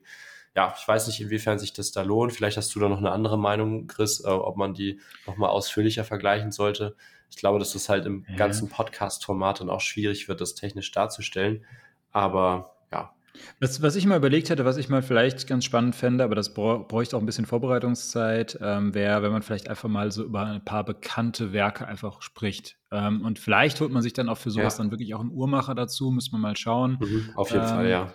ja, 0.56 0.74
ich 0.78 0.88
weiß 0.88 1.08
nicht, 1.08 1.22
inwiefern 1.22 1.60
sich 1.60 1.74
das 1.74 1.92
da 1.92 2.02
lohnt. 2.02 2.34
Vielleicht 2.34 2.58
hast 2.58 2.76
du 2.76 2.80
da 2.80 2.90
noch 2.90 2.98
eine 2.98 3.12
andere 3.12 3.38
Meinung, 3.38 3.88
Chris, 3.88 4.24
äh, 4.24 4.28
ob 4.28 4.58
man 4.58 4.74
die 4.74 5.00
nochmal 5.26 5.50
ausführlicher 5.50 6.04
vergleichen 6.04 6.52
sollte. 6.52 6.96
Ich 7.30 7.38
glaube, 7.38 7.60
dass 7.60 7.72
das 7.72 7.88
halt 7.88 8.06
im 8.06 8.26
ja. 8.28 8.36
ganzen 8.36 8.68
Podcast-Format 8.68 9.62
dann 9.62 9.70
auch 9.70 9.80
schwierig 9.80 10.28
wird, 10.28 10.42
das 10.42 10.54
technisch 10.54 10.92
darzustellen. 10.92 11.64
Aber 12.12 12.76
ja. 12.92 13.14
Was, 13.62 13.82
was 13.82 13.96
ich 13.96 14.06
mal 14.06 14.18
überlegt 14.18 14.50
hätte, 14.50 14.66
was 14.66 14.76
ich 14.76 14.90
mal 14.90 15.02
vielleicht 15.02 15.48
ganz 15.48 15.64
spannend 15.64 15.96
fände, 15.96 16.26
aber 16.26 16.36
das 16.36 16.54
bräuchte 16.54 17.16
auch 17.16 17.22
ein 17.22 17.26
bisschen 17.26 17.46
Vorbereitungszeit, 17.46 18.60
ähm, 18.62 18.94
wäre, 18.94 19.24
wenn 19.24 19.32
man 19.32 19.44
vielleicht 19.44 19.70
einfach 19.70 19.88
mal 19.88 20.12
so 20.12 20.26
über 20.26 20.46
ein 20.46 20.66
paar 20.66 20.84
bekannte 20.84 21.54
Werke 21.54 21.88
einfach 21.88 22.22
spricht. 22.22 22.78
Ähm, 22.92 23.24
und 23.24 23.40
vielleicht 23.40 23.80
holt 23.80 23.94
man 23.94 24.02
sich 24.02 24.12
dann 24.12 24.28
auch 24.28 24.38
für 24.38 24.52
sowas 24.52 24.78
ja. 24.78 24.84
dann 24.84 24.92
wirklich 24.92 25.16
auch 25.16 25.22
einen 25.22 25.32
Uhrmacher 25.32 25.76
dazu, 25.76 26.12
muss 26.12 26.34
man 26.34 26.42
mal 26.42 26.58
schauen. 26.58 26.98
Mhm, 27.00 27.30
auf 27.36 27.52
jeden 27.52 27.64
ähm, 27.64 27.70
Fall, 27.70 27.90
ja 27.90 28.14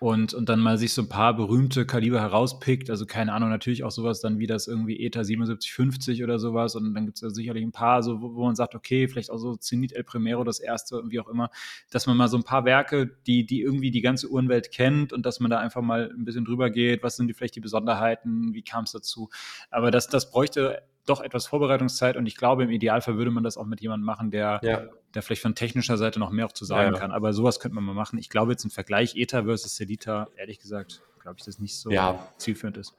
und, 0.00 0.34
und 0.34 0.48
dann 0.48 0.60
mal 0.60 0.76
sich 0.76 0.92
so 0.92 1.02
ein 1.02 1.08
paar 1.08 1.34
berühmte 1.34 1.86
Kaliber 1.86 2.20
herauspickt. 2.20 2.90
Also 2.90 3.06
keine 3.06 3.32
Ahnung, 3.32 3.48
natürlich 3.48 3.84
auch 3.84 3.90
sowas 3.90 4.20
dann 4.20 4.38
wie 4.38 4.46
das 4.46 4.66
irgendwie 4.66 5.00
ETA 5.00 5.24
7750 5.24 6.22
oder 6.22 6.38
sowas. 6.38 6.74
Und 6.74 6.94
dann 6.94 7.06
gibt 7.06 7.16
es 7.18 7.22
ja 7.22 7.30
sicherlich 7.30 7.64
ein 7.64 7.72
paar, 7.72 8.02
so, 8.02 8.20
wo, 8.20 8.34
wo, 8.34 8.44
man 8.44 8.56
sagt, 8.56 8.74
okay, 8.74 9.08
vielleicht 9.08 9.30
auch 9.30 9.38
so 9.38 9.56
Zenit 9.56 9.92
El 9.92 10.04
Primero, 10.04 10.44
das 10.44 10.60
erste, 10.60 11.02
wie 11.06 11.20
auch 11.20 11.28
immer, 11.28 11.50
dass 11.90 12.06
man 12.06 12.16
mal 12.16 12.28
so 12.28 12.36
ein 12.36 12.42
paar 12.42 12.64
Werke, 12.64 13.16
die, 13.26 13.46
die 13.46 13.60
irgendwie 13.60 13.90
die 13.90 14.02
ganze 14.02 14.28
Uhrenwelt 14.28 14.70
kennt 14.70 15.12
und 15.12 15.24
dass 15.24 15.40
man 15.40 15.50
da 15.50 15.58
einfach 15.58 15.82
mal 15.82 16.10
ein 16.10 16.24
bisschen 16.24 16.44
drüber 16.44 16.70
geht, 16.70 17.02
was 17.02 17.16
sind 17.16 17.28
die 17.28 17.34
vielleicht 17.34 17.56
die 17.56 17.60
Besonderheiten, 17.60 18.52
wie 18.52 18.62
kam 18.62 18.84
es 18.84 18.92
dazu. 18.92 19.30
Aber 19.70 19.90
das, 19.90 20.08
das 20.08 20.30
bräuchte 20.30 20.82
doch 21.06 21.20
etwas 21.20 21.46
Vorbereitungszeit 21.46 22.16
und 22.16 22.26
ich 22.26 22.36
glaube, 22.36 22.64
im 22.64 22.70
Idealfall 22.70 23.16
würde 23.16 23.30
man 23.30 23.44
das 23.44 23.56
auch 23.56 23.66
mit 23.66 23.80
jemandem 23.80 24.06
machen, 24.06 24.30
der, 24.30 24.60
ja. 24.62 24.82
der 25.14 25.22
vielleicht 25.22 25.42
von 25.42 25.54
technischer 25.54 25.96
Seite 25.96 26.18
noch 26.18 26.30
mehr 26.30 26.46
auch 26.46 26.52
zu 26.52 26.64
sagen 26.64 26.94
ja, 26.94 26.98
kann. 26.98 27.12
Aber 27.12 27.32
sowas 27.32 27.60
könnte 27.60 27.74
man 27.74 27.84
mal 27.84 27.94
machen. 27.94 28.18
Ich 28.18 28.30
glaube 28.30 28.52
jetzt 28.52 28.64
im 28.64 28.70
Vergleich 28.70 29.16
ETA 29.16 29.44
versus 29.44 29.74
Celita, 29.74 30.28
ehrlich 30.36 30.60
gesagt, 30.60 31.02
glaube 31.20 31.36
ich, 31.38 31.44
dass 31.44 31.58
nicht 31.58 31.78
so 31.78 31.90
zielführend 32.38 32.76
ist. 32.76 32.94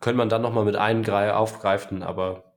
Könnte 0.00 0.18
man 0.18 0.28
dann 0.28 0.42
nochmal 0.42 0.64
mit 0.64 0.76
einem 0.76 1.04
aufgreifen, 1.04 2.02
aber 2.02 2.52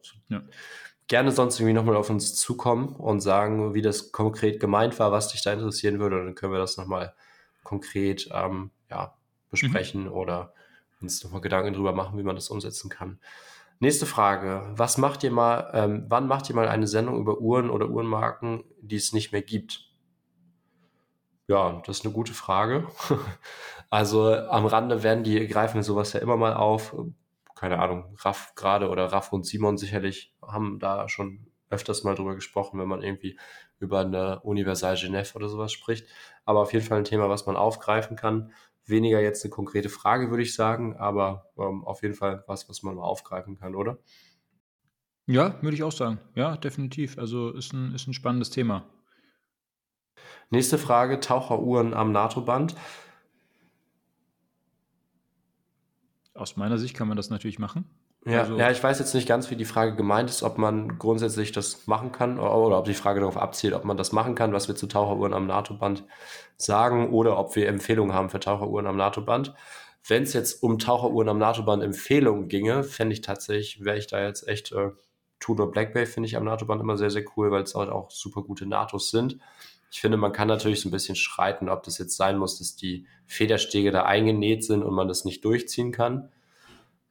gerne 1.08 1.32
sonst 1.32 1.60
irgendwie 1.60 1.74
nochmal 1.74 1.96
auf 1.96 2.10
uns 2.10 2.36
zukommen 2.36 2.96
und 2.96 3.22
sagen, 3.22 3.74
wie 3.74 3.82
das 3.82 4.12
konkret 4.12 4.60
gemeint 4.60 4.98
war, 5.00 5.12
was 5.12 5.30
dich 5.30 5.42
da 5.42 5.54
interessieren 5.54 6.00
würde. 6.00 6.20
Und 6.20 6.26
dann 6.26 6.36
können 6.36 6.54
wir 6.54 6.60
das 6.60 6.78
nochmal 6.78 7.14
konkret 7.64 8.30
ähm, 8.34 8.72
ja, 8.90 9.16
besprechen 9.52 10.06
mhm. 10.06 10.12
oder 10.14 10.54
uns 11.02 11.24
nochmal 11.24 11.42
Gedanken 11.42 11.74
drüber 11.74 11.94
machen, 11.94 12.18
wie 12.18 12.24
man 12.24 12.36
das 12.36 12.50
umsetzen 12.50 12.90
kann. 12.90 13.20
Nächste 13.80 14.06
Frage. 14.06 14.64
Was 14.76 14.98
macht 14.98 15.24
ihr 15.24 15.32
mal, 15.32 15.70
ähm, 15.74 16.06
wann 16.08 16.28
macht 16.28 16.50
ihr 16.50 16.56
mal 16.56 16.68
eine 16.68 16.88
Sendung 16.88 17.20
über 17.20 17.40
Uhren 17.40 17.70
oder 17.70 17.90
Uhrenmarken, 17.90 18.64
die 18.80 18.96
es 18.96 19.12
nicht 19.12 19.32
mehr 19.32 19.42
gibt? 19.42 19.92
Ja, 21.48 21.82
das 21.86 22.00
ist 22.00 22.06
eine 22.06 22.14
gute 22.14 22.34
Frage. 22.34 22.88
also 23.90 24.34
am 24.34 24.66
Rande 24.66 25.04
werden 25.04 25.24
die, 25.24 25.48
greifen 25.48 25.84
sowas 25.84 26.14
ja 26.14 26.22
immer 26.22 26.38
mal 26.38 26.54
auf. 26.54 26.96
Keine 27.54 27.80
Ahnung, 27.80 28.16
Raff 28.20 28.54
gerade 28.56 28.90
oder 28.90 29.12
Raff 29.12 29.32
und 29.32 29.46
Simon 29.46 29.78
sicherlich 29.78 30.34
haben 30.42 30.80
da 30.80 31.08
schon 31.08 31.48
öfters 31.70 32.04
mal 32.04 32.16
drüber 32.16 32.36
gesprochen, 32.36 32.80
wenn 32.80 32.88
man 32.88 33.02
irgendwie 33.02 33.38
über 33.80 34.00
eine 34.00 34.40
Universal 34.42 34.96
Genève 34.96 35.36
oder 35.36 35.50
sowas 35.50 35.72
spricht. 35.72 36.08
Aber 36.46 36.62
auf 36.62 36.74
jeden 36.74 36.86
Fall 36.86 36.98
ein 36.98 37.06
Thema, 37.06 37.30
was 37.30 37.46
man 37.46 37.58
aufgreifen 37.58 38.16
kann 38.16 38.52
weniger 38.86 39.22
jetzt 39.22 39.44
eine 39.44 39.52
konkrete 39.52 39.90
Frage, 39.90 40.30
würde 40.30 40.44
ich 40.44 40.54
sagen, 40.54 40.96
aber 40.98 41.52
ähm, 41.58 41.84
auf 41.86 42.02
jeden 42.04 42.16
Fall 42.16 42.44
was, 42.48 42.70
was 42.70 42.84
man 42.84 42.96
mal 42.96 43.04
aufgreifen 43.04 43.58
kann, 43.58 43.76
oder? 43.76 43.98
Ja, 45.28 45.62
würde 45.62 45.76
ich 45.76 45.84
auch 45.84 45.92
sagen. 45.92 46.20
Ja, 46.36 46.56
definitiv. 46.56 47.18
Also 47.18 47.52
ist 47.52 47.74
ein, 47.74 47.94
ist 47.94 48.08
ein 48.08 48.14
spannendes 48.14 48.52
Thema. 48.52 48.86
Nächste 50.52 50.78
Frage: 50.78 51.20
Taucheruhren 51.20 51.94
am 51.94 52.12
NATO-Band. 52.12 52.76
Aus 56.36 56.58
meiner 56.58 56.78
Sicht 56.78 56.96
kann 56.96 57.08
man 57.08 57.18
das 57.18 57.30
natürlich 57.30 57.60
machen. 57.60 57.90
Ja, 58.26 58.40
also, 58.42 58.58
ja, 58.58 58.72
ich 58.72 58.82
weiß 58.84 58.98
jetzt 58.98 59.14
nicht 59.14 59.28
ganz, 59.28 59.52
wie 59.52 59.56
die 59.56 59.66
Frage 59.66 59.96
gemeint 59.96 60.32
ist, 60.32 60.42
ob 60.42 60.58
man 60.58 60.98
grundsätzlich 60.98 61.52
das 61.52 61.86
machen 61.86 62.12
kann 62.12 62.40
oder, 62.40 62.56
oder 62.56 62.80
ob 62.80 62.86
die 62.86 62.96
Frage 62.96 63.20
darauf 63.20 63.38
abzielt, 63.38 63.74
ob 63.76 63.86
man 63.86 63.98
das 63.98 64.12
machen 64.12 64.34
kann, 64.34 64.52
was 64.52 64.68
wir 64.68 64.76
zu 64.76 64.88
Taucheruhren 64.88 65.34
am 65.34 65.46
NATO-Band 65.46 66.04
sagen, 66.58 67.12
oder 67.14 67.38
ob 67.38 67.56
wir 67.56 67.68
Empfehlungen 67.68 68.16
haben 68.16 68.30
für 68.30 68.40
Taucheruhren 68.40 68.88
am 68.88 68.98
NATO-Band. 68.98 69.54
Wenn 70.08 70.24
es 70.24 70.34
jetzt 70.34 70.64
um 70.64 70.80
Taucheruhren 70.80 71.30
am 71.30 71.38
NATO-Band 71.38 71.84
Empfehlungen 71.84 72.48
ginge, 72.48 72.84
fände 72.84 73.14
ich 73.14 73.22
tatsächlich, 73.22 73.84
wäre 73.86 73.98
ich 73.98 74.08
da 74.08 74.24
jetzt 74.24 74.48
echt, 74.48 74.72
äh, 74.72 74.90
Tudor 75.40 75.70
Black 75.70 75.94
Bay 75.94 76.08
finde 76.08 76.28
ich 76.28 76.36
am 76.36 76.46
NATO-Band 76.46 76.82
immer 76.82 76.98
sehr, 76.98 77.12
sehr 77.12 77.26
cool, 77.36 77.52
weil 77.52 77.64
es 77.64 77.76
halt 77.76 77.90
auch 77.92 78.10
super 78.10 78.42
gute 78.42 78.66
NATOs 78.66 79.12
sind. 79.12 79.38
Ich 79.92 80.02
finde, 80.02 80.18
man 80.18 80.32
kann 80.32 80.48
natürlich 80.48 80.82
so 80.82 80.90
ein 80.90 80.92
bisschen 80.92 81.16
schreiten, 81.16 81.70
ob 81.70 81.84
das 81.84 82.00
jetzt 82.00 82.18
sein 82.18 82.38
muss, 82.38 82.58
dass 82.58 82.76
die 82.76 83.06
Federstege 83.28 83.92
da 83.92 84.04
eingenäht 84.04 84.64
sind 84.64 84.82
und 84.84 84.96
man 84.96 85.08
das 85.08 85.26
nicht 85.26 85.46
durchziehen 85.46 85.92
kann. 85.92 86.30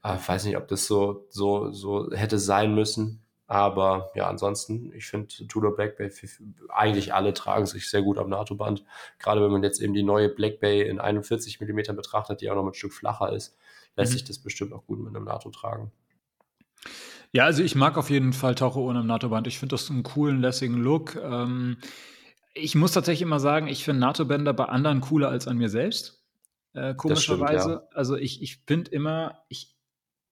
Ich 0.05 0.11
äh, 0.11 0.29
weiß 0.29 0.45
nicht, 0.45 0.57
ob 0.57 0.69
das 0.69 0.87
so, 0.87 1.27
so, 1.31 1.73
so 1.73 2.11
hätte 2.12 2.38
sein 2.38 2.75
müssen. 2.75 3.21
Aber 3.47 4.11
ja, 4.14 4.29
ansonsten, 4.29 4.93
ich 4.95 5.07
finde 5.07 5.29
Tudor 5.49 5.77
Black 5.77 5.97
Bay, 5.99 6.11
eigentlich 6.71 7.12
alle 7.12 7.35
tragen 7.35 7.67
sich 7.67 7.90
sehr 7.90 8.03
gut 8.03 8.19
am 8.19 8.31
NATO-Band. 8.31 8.85
Gerade 9.19 9.43
wenn 9.43 9.51
man 9.51 9.62
jetzt 9.62 9.81
eben 9.81 9.93
die 9.93 10.03
neue 10.03 10.29
Black 10.29 10.61
Bay 10.61 10.87
in 10.88 10.99
41 10.99 11.61
mm 11.61 11.95
betrachtet, 11.95 12.40
die 12.40 12.51
auch 12.51 12.55
noch 12.55 12.67
ein 12.67 12.75
Stück 12.75 12.93
flacher 12.93 13.33
ist, 13.33 13.57
lässt 13.97 14.12
mhm. 14.12 14.14
sich 14.14 14.25
das 14.25 14.38
bestimmt 14.38 14.73
auch 14.73 14.87
gut 14.87 14.99
mit 14.99 15.14
einem 15.14 15.25
NATO 15.25 15.51
tragen. 15.51 15.93
Ja, 17.33 17.45
also 17.45 17.62
ich 17.62 17.75
mag 17.75 17.99
auf 17.99 18.11
jeden 18.11 18.33
Fall 18.33 18.55
Taucheruhren 18.55 18.97
am 18.97 19.07
NATO-Band. 19.07 19.47
Ich 19.47 19.59
finde 19.59 19.75
das 19.75 19.90
einen 19.90 20.05
coolen, 20.05 20.40
lässigen 20.40 20.83
Look. 20.83 21.17
Ähm, 21.17 21.79
ich 22.55 22.75
muss 22.75 22.93
tatsächlich 22.93 23.23
immer 23.23 23.40
sagen, 23.40 23.67
ich 23.67 23.85
finde 23.85 24.01
NATO-Bänder 24.01 24.53
bei 24.53 24.67
anderen 24.67 25.01
cooler 25.01 25.29
als 25.29 25.49
an 25.49 25.59
mir 25.59 25.69
selbst. 25.69 26.23
Äh, 26.73 26.95
komischerweise. 26.95 27.71
Ja. 27.71 27.88
Also 27.93 28.17
ich, 28.17 28.43
ich 28.43 28.61
finde 28.67 28.90
immer, 28.90 29.43
ich, 29.49 29.73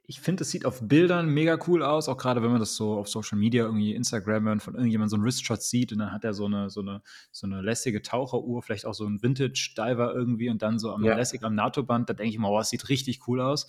ich 0.05 0.21
finde, 0.21 0.43
es 0.43 0.51
sieht 0.51 0.67
auf 0.67 0.81
Bildern 0.83 1.29
mega 1.29 1.59
cool 1.69 1.83
aus, 1.83 2.09
auch 2.09 2.17
gerade 2.17 2.43
wenn 2.43 2.51
man 2.51 2.59
das 2.59 2.75
so 2.75 2.95
auf 2.99 3.09
Social 3.09 3.39
Media, 3.39 3.65
irgendwie 3.65 3.95
Instagram 3.95 4.49
und 4.49 4.63
von 4.63 4.75
irgendjemandem 4.75 5.11
so 5.11 5.17
einen 5.17 5.25
Wristshot 5.25 5.63
sieht 5.63 5.93
und 5.93 5.99
dann 5.99 6.13
hat 6.13 6.25
er 6.25 6.35
so 6.35 6.47
eine, 6.47 6.71
so 6.71 6.81
eine, 6.81 7.03
so 7.31 7.47
eine 7.47 7.63
lässige 7.63 8.03
Taucheruhr, 8.03 8.63
vielleicht 8.63 8.85
auch 8.85 8.95
so 8.95 9.07
ein 9.07 9.23
Vintage-Diver 9.23 10.13
irgendwie 10.15 10.51
und 10.51 10.61
dann 10.61 10.79
so 10.79 10.93
am 10.93 11.05
ja. 11.05 11.15
lässig 11.15 11.45
am 11.45 11.55
NATO-Band, 11.55 12.11
da 12.11 12.15
denke 12.15 12.31
ich 12.31 12.39
mal, 12.39 12.51
wow, 12.51 12.61
es 12.61 12.71
sieht 12.71 12.89
richtig 12.89 13.29
cool 13.29 13.41
aus 13.41 13.69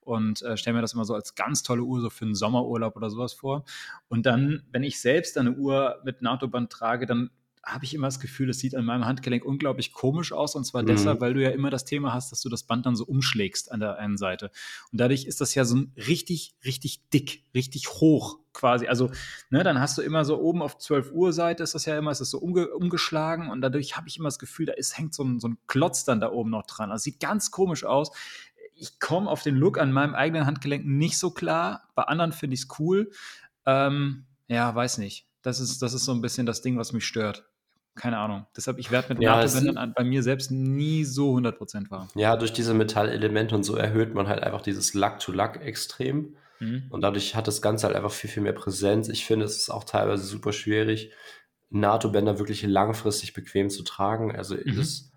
und 0.00 0.42
äh, 0.42 0.56
stelle 0.56 0.74
mir 0.74 0.80
das 0.80 0.94
immer 0.94 1.04
so 1.04 1.14
als 1.14 1.34
ganz 1.34 1.62
tolle 1.62 1.82
Uhr 1.82 2.00
so 2.00 2.10
für 2.10 2.24
einen 2.24 2.34
Sommerurlaub 2.34 2.96
oder 2.96 3.10
sowas 3.10 3.32
vor. 3.32 3.64
Und 4.08 4.26
dann, 4.26 4.62
wenn 4.70 4.82
ich 4.82 5.00
selbst 5.00 5.36
eine 5.38 5.52
Uhr 5.52 6.00
mit 6.04 6.22
NATO-Band 6.22 6.70
trage, 6.70 7.06
dann 7.06 7.30
habe 7.66 7.84
ich 7.84 7.94
immer 7.94 8.06
das 8.06 8.20
Gefühl, 8.20 8.50
es 8.50 8.58
sieht 8.58 8.74
an 8.74 8.84
meinem 8.84 9.06
Handgelenk 9.06 9.44
unglaublich 9.44 9.92
komisch 9.92 10.32
aus. 10.32 10.54
Und 10.54 10.64
zwar 10.64 10.82
mhm. 10.82 10.86
deshalb, 10.86 11.20
weil 11.20 11.34
du 11.34 11.42
ja 11.42 11.50
immer 11.50 11.70
das 11.70 11.84
Thema 11.84 12.12
hast, 12.12 12.32
dass 12.32 12.40
du 12.40 12.48
das 12.48 12.64
Band 12.64 12.86
dann 12.86 12.96
so 12.96 13.04
umschlägst 13.04 13.72
an 13.72 13.80
der 13.80 13.98
einen 13.98 14.16
Seite. 14.16 14.50
Und 14.92 15.00
dadurch 15.00 15.24
ist 15.24 15.40
das 15.40 15.54
ja 15.54 15.64
so 15.64 15.82
richtig, 15.96 16.54
richtig 16.64 17.08
dick, 17.10 17.44
richtig 17.54 17.88
hoch 17.88 18.38
quasi, 18.52 18.86
also 18.86 19.10
ne, 19.50 19.64
dann 19.64 19.80
hast 19.80 19.98
du 19.98 20.02
immer 20.02 20.24
so 20.24 20.40
oben 20.40 20.62
auf 20.62 20.78
12 20.78 21.10
Uhr 21.10 21.32
Seite 21.32 21.64
ist 21.64 21.74
das 21.74 21.86
ja 21.86 21.98
immer, 21.98 22.12
ist 22.12 22.20
das 22.20 22.30
so 22.30 22.38
umge 22.38 22.68
umgeschlagen 22.68 23.50
und 23.50 23.60
dadurch 23.60 23.96
habe 23.96 24.06
ich 24.06 24.16
immer 24.16 24.28
das 24.28 24.38
Gefühl, 24.38 24.66
da 24.66 24.74
ist, 24.74 24.96
hängt 24.96 25.12
so 25.12 25.24
ein, 25.24 25.40
so 25.40 25.48
ein 25.48 25.58
Klotz 25.66 26.04
dann 26.04 26.20
da 26.20 26.30
oben 26.30 26.50
noch 26.50 26.64
dran. 26.64 26.90
Das 26.90 27.02
sieht 27.02 27.18
ganz 27.18 27.50
komisch 27.50 27.84
aus. 27.84 28.12
Ich 28.76 29.00
komme 29.00 29.28
auf 29.28 29.42
den 29.42 29.56
Look 29.56 29.78
an 29.78 29.90
meinem 29.90 30.14
eigenen 30.14 30.46
Handgelenk 30.46 30.86
nicht 30.86 31.18
so 31.18 31.30
klar. 31.30 31.88
Bei 31.94 32.04
anderen 32.04 32.32
finde 32.32 32.54
ich 32.54 32.60
es 32.60 32.68
cool. 32.78 33.10
Ähm, 33.66 34.26
ja, 34.46 34.72
weiß 34.72 34.98
nicht. 34.98 35.26
Das 35.42 35.60
ist, 35.60 35.82
das 35.82 35.92
ist 35.92 36.04
so 36.04 36.12
ein 36.12 36.20
bisschen 36.20 36.46
das 36.46 36.62
Ding, 36.62 36.78
was 36.78 36.92
mich 36.92 37.06
stört 37.06 37.44
keine 37.94 38.18
Ahnung. 38.18 38.46
Deshalb, 38.56 38.78
ich 38.78 38.90
werde 38.90 39.14
mit 39.14 39.22
ja, 39.22 39.36
NATO-Bändern 39.36 39.92
bei 39.94 40.04
mir 40.04 40.22
selbst 40.22 40.50
nie 40.50 41.04
so 41.04 41.36
100% 41.36 41.90
warm. 41.90 42.08
Ja, 42.14 42.36
durch 42.36 42.52
diese 42.52 42.74
Metallelemente 42.74 43.54
und 43.54 43.62
so 43.62 43.76
erhöht 43.76 44.14
man 44.14 44.26
halt 44.26 44.42
einfach 44.42 44.62
dieses 44.62 44.94
Lack-to-Lack 44.94 45.64
extrem. 45.64 46.36
Mhm. 46.58 46.84
Und 46.90 47.02
dadurch 47.02 47.36
hat 47.36 47.46
das 47.46 47.62
Ganze 47.62 47.86
halt 47.86 47.96
einfach 47.96 48.10
viel, 48.10 48.30
viel 48.30 48.42
mehr 48.42 48.52
Präsenz. 48.52 49.08
Ich 49.08 49.24
finde, 49.24 49.44
es 49.44 49.56
ist 49.56 49.70
auch 49.70 49.84
teilweise 49.84 50.24
super 50.24 50.52
schwierig, 50.52 51.12
NATO-Bänder 51.70 52.38
wirklich 52.38 52.62
langfristig 52.62 53.32
bequem 53.32 53.70
zu 53.70 53.82
tragen. 53.82 54.34
Also 54.34 54.56
mhm. 54.56 54.76
das 54.76 55.12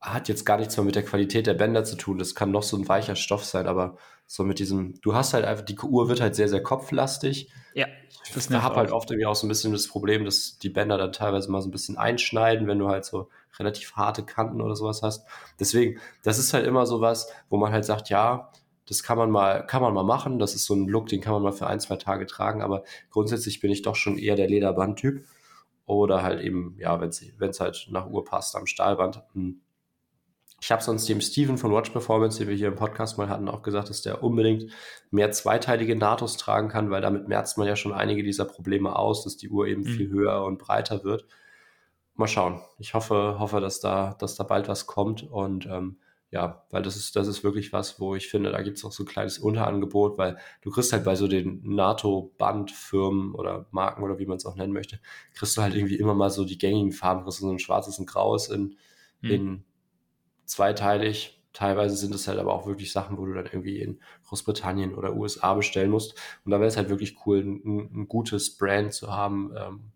hat 0.00 0.28
jetzt 0.28 0.44
gar 0.44 0.58
nichts 0.58 0.76
mehr 0.76 0.84
mit 0.84 0.94
der 0.94 1.04
Qualität 1.04 1.46
der 1.46 1.54
Bänder 1.54 1.84
zu 1.84 1.96
tun. 1.96 2.18
Das 2.18 2.34
kann 2.34 2.50
noch 2.50 2.62
so 2.62 2.76
ein 2.76 2.88
weicher 2.88 3.16
Stoff 3.16 3.44
sein, 3.44 3.66
aber 3.66 3.96
so 4.32 4.44
mit 4.44 4.60
diesem, 4.60 4.94
du 5.00 5.12
hast 5.12 5.34
halt 5.34 5.44
einfach, 5.44 5.64
die 5.64 5.76
Uhr 5.76 6.08
wird 6.08 6.20
halt 6.20 6.36
sehr, 6.36 6.48
sehr 6.48 6.62
kopflastig. 6.62 7.50
Ja. 7.74 7.88
Das 8.32 8.48
ich 8.48 8.56
habe 8.56 8.76
halt 8.76 8.92
oft 8.92 9.10
irgendwie 9.10 9.26
auch 9.26 9.34
so 9.34 9.44
ein 9.44 9.48
bisschen 9.48 9.72
das 9.72 9.88
Problem, 9.88 10.24
dass 10.24 10.56
die 10.56 10.68
Bänder 10.68 10.96
dann 10.98 11.10
teilweise 11.10 11.50
mal 11.50 11.60
so 11.60 11.66
ein 11.68 11.72
bisschen 11.72 11.98
einschneiden, 11.98 12.68
wenn 12.68 12.78
du 12.78 12.86
halt 12.86 13.04
so 13.04 13.28
relativ 13.58 13.96
harte 13.96 14.22
Kanten 14.22 14.60
oder 14.60 14.76
sowas 14.76 15.02
hast. 15.02 15.26
Deswegen, 15.58 15.98
das 16.22 16.38
ist 16.38 16.54
halt 16.54 16.64
immer 16.64 16.86
so 16.86 17.00
was, 17.00 17.32
wo 17.48 17.56
man 17.56 17.72
halt 17.72 17.84
sagt, 17.84 18.08
ja, 18.08 18.52
das 18.86 19.02
kann 19.02 19.18
man 19.18 19.32
mal, 19.32 19.66
kann 19.66 19.82
man 19.82 19.92
mal 19.92 20.04
machen. 20.04 20.38
Das 20.38 20.54
ist 20.54 20.64
so 20.64 20.76
ein 20.76 20.86
Look, 20.86 21.08
den 21.08 21.20
kann 21.20 21.32
man 21.32 21.42
mal 21.42 21.52
für 21.52 21.66
ein, 21.66 21.80
zwei 21.80 21.96
Tage 21.96 22.24
tragen. 22.26 22.62
Aber 22.62 22.84
grundsätzlich 23.10 23.58
bin 23.58 23.72
ich 23.72 23.82
doch 23.82 23.96
schon 23.96 24.16
eher 24.16 24.36
der 24.36 24.48
Lederband-Typ. 24.48 25.24
Oder 25.86 26.22
halt 26.22 26.40
eben, 26.40 26.76
ja, 26.78 27.00
wenn 27.00 27.08
es 27.08 27.60
halt 27.60 27.88
nach 27.90 28.08
Uhr 28.08 28.24
passt, 28.24 28.54
am 28.54 28.66
Stahlband. 28.66 29.24
Hm. 29.32 29.60
Ich 30.60 30.70
habe 30.70 30.82
sonst 30.82 31.08
dem 31.08 31.20
Steven 31.20 31.56
von 31.56 31.72
Watch 31.72 31.90
Performance, 31.90 32.38
den 32.38 32.48
wir 32.48 32.54
hier 32.54 32.68
im 32.68 32.76
Podcast 32.76 33.16
mal 33.16 33.28
hatten, 33.28 33.48
auch 33.48 33.62
gesagt, 33.62 33.88
dass 33.88 34.02
der 34.02 34.22
unbedingt 34.22 34.70
mehr 35.10 35.30
zweiteilige 35.32 35.96
NATOs 35.96 36.36
tragen 36.36 36.68
kann, 36.68 36.90
weil 36.90 37.00
damit 37.00 37.28
merzt 37.28 37.56
man 37.56 37.66
ja 37.66 37.76
schon 37.76 37.92
einige 37.92 38.22
dieser 38.22 38.44
Probleme 38.44 38.94
aus, 38.94 39.24
dass 39.24 39.38
die 39.38 39.48
Uhr 39.48 39.66
eben 39.66 39.82
mhm. 39.82 39.86
viel 39.86 40.10
höher 40.10 40.44
und 40.44 40.58
breiter 40.58 41.02
wird. 41.02 41.26
Mal 42.14 42.28
schauen. 42.28 42.60
Ich 42.78 42.92
hoffe, 42.92 43.36
hoffe, 43.38 43.60
dass 43.60 43.80
da, 43.80 44.14
dass 44.18 44.36
da 44.36 44.44
bald 44.44 44.68
was 44.68 44.86
kommt 44.86 45.22
und 45.22 45.66
ähm, 45.66 45.96
ja, 46.32 46.64
weil 46.70 46.82
das 46.82 46.94
ist, 46.96 47.16
das 47.16 47.26
ist 47.26 47.42
wirklich 47.42 47.72
was, 47.72 47.98
wo 47.98 48.14
ich 48.14 48.28
finde, 48.28 48.52
da 48.52 48.62
gibt 48.62 48.76
es 48.76 48.84
auch 48.84 48.92
so 48.92 49.02
ein 49.02 49.06
kleines 49.06 49.38
Unterangebot, 49.38 50.16
weil 50.16 50.38
du 50.62 50.70
kriegst 50.70 50.92
halt 50.92 51.04
bei 51.04 51.16
so 51.16 51.26
den 51.26 51.60
NATO-Bandfirmen 51.64 53.34
oder 53.34 53.66
Marken 53.72 54.04
oder 54.04 54.18
wie 54.20 54.26
man 54.26 54.36
es 54.36 54.46
auch 54.46 54.54
nennen 54.54 54.72
möchte, 54.72 55.00
kriegst 55.34 55.56
du 55.56 55.62
halt 55.62 55.74
irgendwie 55.74 55.96
immer 55.96 56.14
mal 56.14 56.30
so 56.30 56.44
die 56.44 56.58
gängigen 56.58 56.92
Farben, 56.92 57.24
kriegst 57.24 57.40
du 57.40 57.46
so 57.46 57.50
ein 57.52 57.58
schwarzes 57.58 57.98
und 57.98 58.06
graues 58.06 58.48
in, 58.48 58.76
mhm. 59.22 59.30
in 59.30 59.64
zweiteilig. 60.50 61.40
Teilweise 61.52 61.96
sind 61.96 62.14
es 62.14 62.28
halt 62.28 62.38
aber 62.38 62.52
auch 62.52 62.66
wirklich 62.66 62.92
Sachen, 62.92 63.18
wo 63.18 63.26
du 63.26 63.34
dann 63.34 63.46
irgendwie 63.46 63.80
in 63.80 64.00
Großbritannien 64.28 64.94
oder 64.94 65.14
USA 65.14 65.54
bestellen 65.54 65.90
musst. 65.90 66.14
Und 66.44 66.52
da 66.52 66.58
wäre 66.58 66.68
es 66.68 66.76
halt 66.76 66.90
wirklich 66.90 67.16
cool, 67.26 67.40
ein, 67.40 67.90
ein, 67.92 68.08
gutes 68.08 68.56
Brand 68.56 68.92
zu 68.92 69.12
haben 69.12 69.52
ähm, 69.56 69.92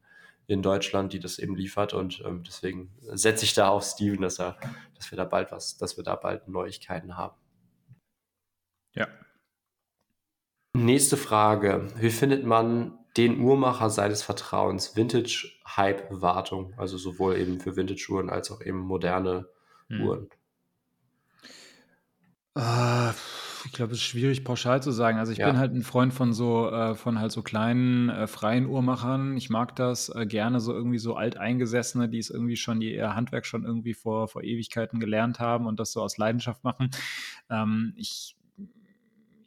in 0.46 0.62
Deutschland, 0.62 1.12
die 1.12 1.20
das 1.20 1.38
eben 1.38 1.54
liefert. 1.54 1.94
Und 1.94 2.22
ähm, 2.26 2.42
deswegen 2.44 2.90
setze 3.12 3.44
ich 3.44 3.54
da 3.54 3.68
auf 3.68 3.84
Steven, 3.84 4.20
dass 4.20 4.40
er, 4.40 4.56
dass 4.96 5.10
wir 5.10 5.16
da 5.16 5.24
bald 5.24 5.52
was, 5.52 5.76
dass 5.76 5.96
wir 5.96 6.04
da 6.04 6.16
bald 6.16 6.48
Neuigkeiten 6.48 7.16
haben. 7.16 7.36
Ja. 8.94 9.08
Nächste 10.76 11.16
Frage. 11.16 11.86
Wie 11.96 12.10
findet 12.10 12.44
man 12.44 12.98
den 13.16 13.40
Uhrmacher 13.40 13.90
seines 13.90 14.24
Vertrauens? 14.24 14.96
Vintage-Hype-Wartung, 14.96 16.74
also 16.76 16.98
sowohl 16.98 17.36
eben 17.36 17.60
für 17.60 17.76
Vintage-Uhren 17.76 18.28
als 18.28 18.50
auch 18.50 18.60
eben 18.60 18.80
moderne 18.80 19.46
hm. 19.88 20.02
Uhren. 20.02 20.30
Äh, 22.56 23.10
ich 23.66 23.72
glaube, 23.72 23.92
es 23.92 23.98
ist 23.98 24.04
schwierig 24.04 24.44
pauschal 24.44 24.82
zu 24.82 24.90
sagen. 24.90 25.18
Also 25.18 25.32
ich 25.32 25.38
ja. 25.38 25.46
bin 25.46 25.58
halt 25.58 25.72
ein 25.72 25.82
Freund 25.82 26.12
von 26.12 26.32
so, 26.32 26.70
äh, 26.70 26.94
von 26.94 27.18
halt 27.18 27.32
so 27.32 27.42
kleinen, 27.42 28.10
äh, 28.10 28.26
freien 28.26 28.66
Uhrmachern. 28.66 29.36
Ich 29.36 29.50
mag 29.50 29.74
das 29.76 30.10
äh, 30.10 30.26
gerne 30.26 30.60
so 30.60 30.72
irgendwie 30.72 30.98
so 30.98 31.16
alteingesessene, 31.16 32.08
die 32.08 32.18
es 32.18 32.30
irgendwie 32.30 32.56
schon, 32.56 32.80
die 32.80 32.94
ihr 32.94 33.14
Handwerk 33.14 33.46
schon 33.46 33.64
irgendwie 33.64 33.94
vor, 33.94 34.28
vor 34.28 34.42
Ewigkeiten 34.42 35.00
gelernt 35.00 35.40
haben 35.40 35.66
und 35.66 35.80
das 35.80 35.92
so 35.92 36.02
aus 36.02 36.18
Leidenschaft 36.18 36.62
machen. 36.62 36.90
Ähm, 37.50 37.94
ich 37.96 38.36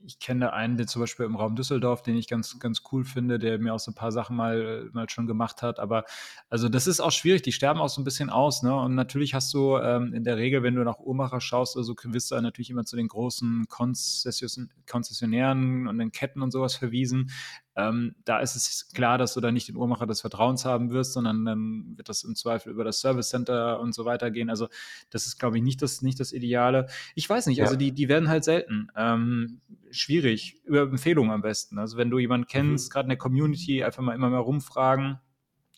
ich 0.08 0.20
kenne 0.20 0.54
einen, 0.54 0.78
der 0.78 0.88
zum 0.88 1.02
Beispiel 1.02 1.26
im 1.26 1.36
Raum 1.36 1.56
Düsseldorf, 1.56 2.02
den 2.02 2.16
ich 2.16 2.28
ganz, 2.28 2.58
ganz 2.60 2.82
cool 2.92 3.04
finde, 3.04 3.40
der 3.40 3.60
mir 3.60 3.74
auch 3.74 3.80
so 3.80 3.92
ein 3.92 3.96
paar 3.96 4.14
Sachen 4.14 4.38
mal, 4.38 4.90
mal 4.94 5.10
schon 5.10 5.28
gemacht 5.28 5.62
hat. 5.62 5.80
Aber 5.80 6.06
also 6.50 6.70
das 6.70 6.88
ist 6.88 7.02
auch 7.02 7.12
schwierig, 7.12 7.42
die 7.42 7.52
sterben 7.52 7.82
auch 7.82 7.90
so 7.90 8.00
ein 8.00 8.06
bisschen 8.06 8.30
aus. 8.30 8.64
Ne? 8.64 8.74
Und 8.74 8.96
natürlich 8.96 9.34
hast 9.34 9.54
du 9.54 9.76
ähm, 9.78 10.14
in 10.14 10.24
der 10.24 10.38
Regel, 10.38 10.64
wenn 10.64 10.76
du 10.76 10.84
nach 10.84 11.00
Uhrmacher 11.00 11.42
schaust, 11.42 11.76
also 11.76 11.94
du 11.94 12.42
natürlich 12.42 12.70
immer 12.70 12.86
zu 12.86 12.96
den 12.96 13.10
großen 13.10 13.66
Konzessionären 13.68 15.88
und 15.88 15.98
den 15.98 16.14
Ketten 16.14 16.42
und 16.42 16.52
sowas 16.52 16.76
verwiesen. 16.76 17.30
Ähm, 17.78 18.16
da 18.26 18.40
ist 18.40 18.56
es 18.56 18.90
klar, 18.92 19.20
dass 19.20 19.36
du 19.36 19.40
da 19.40 19.52
nicht 19.52 19.68
den 19.68 19.76
Uhrmacher 19.76 20.08
des 20.08 20.22
Vertrauens 20.22 20.66
haben 20.66 20.90
wirst, 20.90 21.14
sondern 21.14 21.46
dann 21.46 21.94
wird 21.96 22.10
das 22.10 22.24
im 22.24 22.36
Zweifel 22.36 22.72
über 22.72 22.84
das 22.84 23.00
Service 23.00 23.30
Center 23.30 23.80
und 23.80 23.94
so 23.94 24.04
weiter 24.04 24.32
gehen. 24.32 24.50
Also 24.50 24.68
das 25.12 25.28
ist, 25.28 25.38
glaube 25.38 25.58
ich, 25.58 25.64
nicht 25.64 25.84
das, 25.84 26.02
nicht 26.02 26.20
das 26.20 26.34
Ideale. 26.34 26.88
Ich 27.14 27.30
weiß 27.30 27.46
nicht, 27.46 27.62
also 27.62 27.76
ja. 27.76 27.78
die, 27.78 27.92
die 27.92 28.10
werden 28.10 28.30
halt 28.30 28.44
selten. 28.44 28.88
Ähm, 28.96 29.62
schwierig, 29.92 30.60
über 30.66 30.82
Empfehlungen 30.82 31.32
am 31.32 31.44
besten. 31.44 31.78
Also 31.78 31.98
wenn 31.98 32.10
du 32.10 32.18
jemanden 32.18 32.48
kennst, 32.48 32.90
mhm. 32.90 32.94
gerade 32.94 33.06
in 33.06 33.10
der 33.10 33.18
Community, 33.20 33.84
einfach 33.84 34.02
mal 34.02 34.16
immer 34.16 34.32
mal 34.32 34.40
rumfragen. 34.40 35.20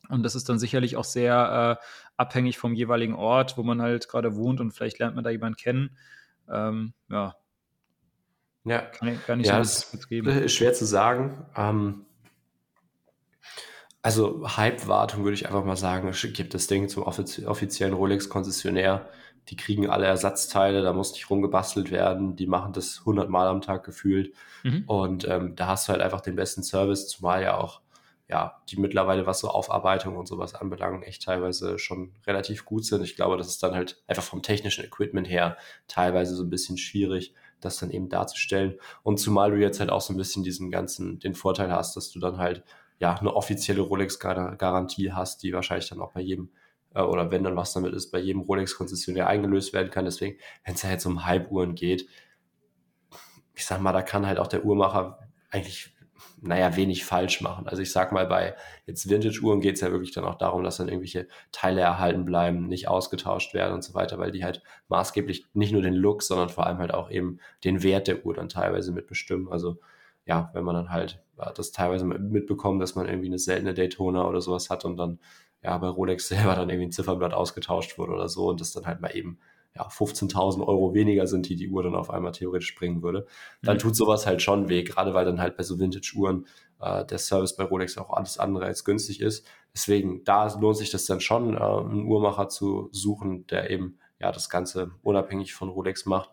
Und 0.07 0.23
das 0.23 0.35
ist 0.35 0.47
dann 0.47 0.57
sicherlich 0.57 0.95
auch 0.95 1.03
sehr 1.03 1.79
äh, 1.81 1.85
abhängig 2.15 2.57
vom 2.57 2.73
jeweiligen 2.73 3.13
Ort, 3.13 3.57
wo 3.57 3.63
man 3.63 3.81
halt 3.81 4.07
gerade 4.07 4.38
wohnt 4.38 4.62
und 4.62 4.71
vielleicht 4.71 4.99
lernt 4.99 5.15
man 5.15 5.25
da 5.25 5.31
jemanden 5.31 5.57
kennen. 5.57 5.97
Ähm, 6.49 6.93
ja, 7.09 7.35
ja, 8.69 8.82
kann, 8.82 9.19
kann 9.25 9.39
ich 9.39 9.47
ja, 9.47 9.63
so 9.63 9.97
ist 9.97 10.10
geben. 10.10 10.47
schwer 10.47 10.73
zu 10.73 10.86
sagen. 10.86 11.45
Ähm, 11.55 12.05
also 14.01 14.47
Hype-Wartung 14.55 15.23
würde 15.23 15.36
ich 15.36 15.47
einfach 15.47 15.65
mal 15.65 15.75
sagen, 15.75 16.12
gibt 16.34 16.53
das 16.53 16.67
Ding 16.67 16.88
zum 16.88 17.03
offiz 17.03 17.43
offiziellen 17.45 17.93
Rolex-Konzessionär. 17.93 19.10
Die 19.49 19.55
kriegen 19.58 19.89
alle 19.89 20.05
Ersatzteile, 20.05 20.84
da 20.84 20.93
muss 20.93 21.13
nicht 21.13 21.29
rumgebastelt 21.29 21.91
werden. 21.91 22.36
Die 22.36 22.47
machen 22.47 22.71
das 22.71 22.99
100 22.99 23.29
Mal 23.29 23.47
am 23.47 23.62
Tag 23.62 23.84
gefühlt. 23.84 24.34
Mhm. 24.63 24.84
Und 24.86 25.27
ähm, 25.27 25.55
da 25.55 25.67
hast 25.67 25.88
du 25.88 25.93
halt 25.93 26.01
einfach 26.01 26.21
den 26.21 26.36
besten 26.36 26.63
Service, 26.63 27.08
zumal 27.08 27.41
ja 27.41 27.58
auch 27.58 27.82
ja, 28.29 28.62
die 28.69 28.77
mittlerweile, 28.77 29.25
was 29.25 29.39
so 29.39 29.49
Aufarbeitung 29.49 30.15
und 30.15 30.27
sowas 30.27 30.53
anbelangt, 30.53 31.03
echt 31.03 31.23
teilweise 31.23 31.79
schon 31.79 32.13
relativ 32.27 32.63
gut 32.63 32.86
sind. 32.86 33.01
Ich 33.01 33.15
glaube, 33.15 33.38
das 33.38 33.47
ist 33.47 33.63
dann 33.63 33.73
halt 33.73 34.03
einfach 34.05 34.21
vom 34.23 34.43
technischen 34.43 34.86
Equipment 34.86 35.27
her 35.27 35.58
teilweise 35.88 36.36
so 36.36 36.43
ein 36.43 36.49
bisschen 36.51 36.77
schwierig 36.77 37.34
das 37.62 37.78
dann 37.78 37.91
eben 37.91 38.10
darzustellen. 38.10 38.76
Und 39.04 39.19
zumal 39.19 39.52
du 39.52 39.58
jetzt 39.58 39.80
halt 39.80 39.89
auch 39.89 40.02
so 40.02 40.13
ein 40.13 40.17
bisschen 40.17 40.43
diesen 40.43 40.72
ganzen, 40.72 41.19
den 41.19 41.36
Vorteil 41.36 41.72
hast, 41.72 41.95
dass 41.95 42.12
du 42.12 42.19
dann 42.19 42.38
halt 42.38 42.63
ja 43.00 43.15
eine 43.15 43.34
offizielle 43.34 43.82
Rolex-Garantie 43.82 45.13
hast, 45.13 45.43
die 45.43 45.54
wahrscheinlich 45.54 45.89
dann 45.89 46.02
auch 46.02 46.13
bei 46.13 46.22
jedem 46.22 46.52
äh, 46.93 47.02
oder 47.02 47.32
wenn 47.32 47.43
dann 47.43 47.56
was 47.56 47.74
damit 47.74 47.93
ist, 47.93 48.12
bei 48.12 48.19
jedem 48.19 48.41
Rolex-Konzessionär 48.41 49.28
eingelöst 49.28 49.74
werden 49.74 49.91
kann. 49.91 50.06
Deswegen, 50.06 50.38
wenn 50.65 50.76
es 50.76 50.84
halt 50.84 51.06
um 51.06 51.26
Halbuhren 51.26 51.76
geht, 51.76 52.08
ich 53.56 53.65
sag 53.65 53.82
mal, 53.82 53.93
da 53.93 54.02
kann 54.02 54.26
halt 54.26 54.39
auch 54.39 54.48
der 54.48 54.65
Uhrmacher 54.65 55.19
eigentlich 55.50 55.93
naja, 56.41 56.75
wenig 56.75 57.06
falsch 57.06 57.41
machen. 57.41 57.67
Also 57.67 57.82
ich 57.82 57.91
sag 57.91 58.12
mal, 58.12 58.25
bei 58.25 58.56
jetzt 58.86 59.10
Vintage-Uhren 59.10 59.62
geht 59.62 59.75
es 59.75 59.82
ja 59.82 59.91
wirklich 59.91 60.12
dann 60.12 60.25
auch 60.25 60.36
darum, 60.36 60.63
dass 60.63 60.78
dann 60.78 60.88
irgendwelche 60.88 61.28
Teile 61.52 61.82
erhalten 61.82 62.25
bleiben, 62.25 62.67
nicht 62.67 62.88
ausgetauscht 62.88 63.54
werden 63.54 63.73
und 63.73 63.84
so 63.84 63.93
weiter, 63.93 64.17
weil 64.19 64.32
die 64.32 64.43
halt 64.43 64.63
maßgeblich 64.88 65.45
nicht 65.54 65.73
nur 65.73 65.82
den 65.82 65.93
Look, 65.95 66.23
sondern 66.23 66.49
vor 66.49 66.65
allem 66.65 66.78
halt 66.78 66.93
auch 66.93 67.12
eben 67.12 67.39
den 67.63 67.84
Wert 67.84 68.08
der 68.08 68.25
Uhr 68.25 68.34
dann 68.34 68.49
teilweise 68.49 68.91
mitbestimmen. 68.91 69.52
Also 69.52 69.80
ja, 70.25 70.49
wenn 70.54 70.63
man 70.63 70.75
dann 70.75 70.89
halt 70.91 71.21
das 71.56 71.71
teilweise 71.71 72.06
mitbekommt, 72.06 72.82
dass 72.82 72.95
man 72.95 73.08
irgendwie 73.08 73.28
eine 73.28 73.39
seltene 73.39 73.73
Daytona 73.73 74.28
oder 74.28 74.41
sowas 74.41 74.69
hat 74.69 74.86
und 74.86 74.97
dann 74.97 75.19
ja 75.63 75.78
bei 75.78 75.88
Rolex 75.88 76.28
selber 76.30 76.56
dann 76.56 76.69
irgendwie 76.69 76.88
ein 76.88 76.91
Zifferblatt 76.91 77.34
ausgetauscht 77.34 77.97
wurde 77.97 78.13
oder 78.13 78.30
so 78.30 78.47
und 78.47 78.62
das 78.62 78.71
dann 78.71 78.86
halt 78.86 79.02
mal 79.02 79.15
eben 79.15 79.39
ja, 79.79 79.87
15.000 79.87 80.67
Euro 80.67 80.93
weniger 80.93 81.25
sind, 81.25 81.47
die 81.47 81.55
die 81.55 81.69
Uhr 81.69 81.83
dann 81.83 81.95
auf 81.95 82.09
einmal 82.09 82.33
theoretisch 82.33 82.75
bringen 82.75 83.01
würde, 83.01 83.25
dann 83.61 83.77
mhm. 83.77 83.79
tut 83.79 83.95
sowas 83.95 84.27
halt 84.27 84.41
schon 84.41 84.67
weh, 84.67 84.83
gerade 84.83 85.13
weil 85.13 85.25
dann 85.25 85.39
halt 85.39 85.55
bei 85.55 85.63
so 85.63 85.79
Vintage-Uhren 85.79 86.45
äh, 86.81 87.05
der 87.05 87.17
Service 87.17 87.55
bei 87.55 87.63
Rolex 87.63 87.97
auch 87.97 88.11
alles 88.11 88.37
andere 88.37 88.65
als 88.65 88.83
günstig 88.83 89.21
ist. 89.21 89.47
Deswegen, 89.73 90.23
da 90.25 90.53
lohnt 90.59 90.77
sich 90.77 90.91
das 90.91 91.05
dann 91.05 91.21
schon, 91.21 91.55
äh, 91.55 91.59
einen 91.59 92.05
Uhrmacher 92.05 92.49
zu 92.49 92.89
suchen, 92.91 93.47
der 93.47 93.69
eben 93.69 93.99
ja 94.19 94.33
das 94.33 94.49
Ganze 94.49 94.91
unabhängig 95.01 95.53
von 95.53 95.69
Rolex 95.69 96.05
macht. 96.05 96.29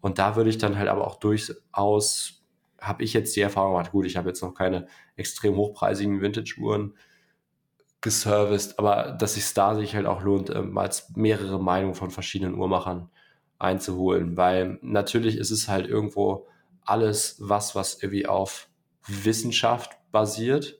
Und 0.00 0.18
da 0.18 0.34
würde 0.34 0.48
ich 0.48 0.58
dann 0.58 0.78
halt 0.78 0.88
aber 0.88 1.06
auch 1.06 1.16
durchaus, 1.16 2.42
habe 2.80 3.04
ich 3.04 3.12
jetzt 3.12 3.36
die 3.36 3.40
Erfahrung 3.42 3.72
gemacht, 3.72 3.92
gut, 3.92 4.06
ich 4.06 4.16
habe 4.16 4.28
jetzt 4.28 4.42
noch 4.42 4.54
keine 4.54 4.86
extrem 5.16 5.56
hochpreisigen 5.56 6.22
Vintage-Uhren 6.22 6.94
geserviced, 8.00 8.78
aber 8.78 9.16
dass 9.18 9.34
sich 9.34 9.52
da 9.54 9.74
sich 9.74 9.94
halt 9.94 10.06
auch 10.06 10.22
lohnt, 10.22 10.50
ähm, 10.50 10.72
mal 10.72 10.90
mehrere 11.14 11.60
Meinungen 11.60 11.94
von 11.94 12.10
verschiedenen 12.10 12.54
Uhrmachern 12.54 13.10
einzuholen, 13.58 14.36
weil 14.36 14.78
natürlich 14.82 15.36
ist 15.36 15.50
es 15.50 15.68
halt 15.68 15.86
irgendwo 15.86 16.46
alles 16.84 17.36
was, 17.40 17.74
was 17.74 18.02
irgendwie 18.02 18.26
auf 18.26 18.68
Wissenschaft 19.06 19.96
basiert 20.12 20.78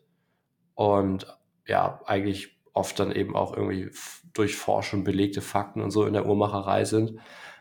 und 0.75 1.27
ja, 1.67 2.01
eigentlich 2.07 2.57
oft 2.75 2.99
dann 3.01 3.11
eben 3.13 3.35
auch 3.35 3.57
irgendwie 3.57 3.91
durch 4.35 4.57
Forschung 4.57 5.03
belegte 5.03 5.41
Fakten 5.41 5.81
und 5.81 5.91
so 5.91 6.05
in 6.05 6.13
der 6.13 6.27
Uhrmacherei 6.27 6.85
sind. 6.85 7.19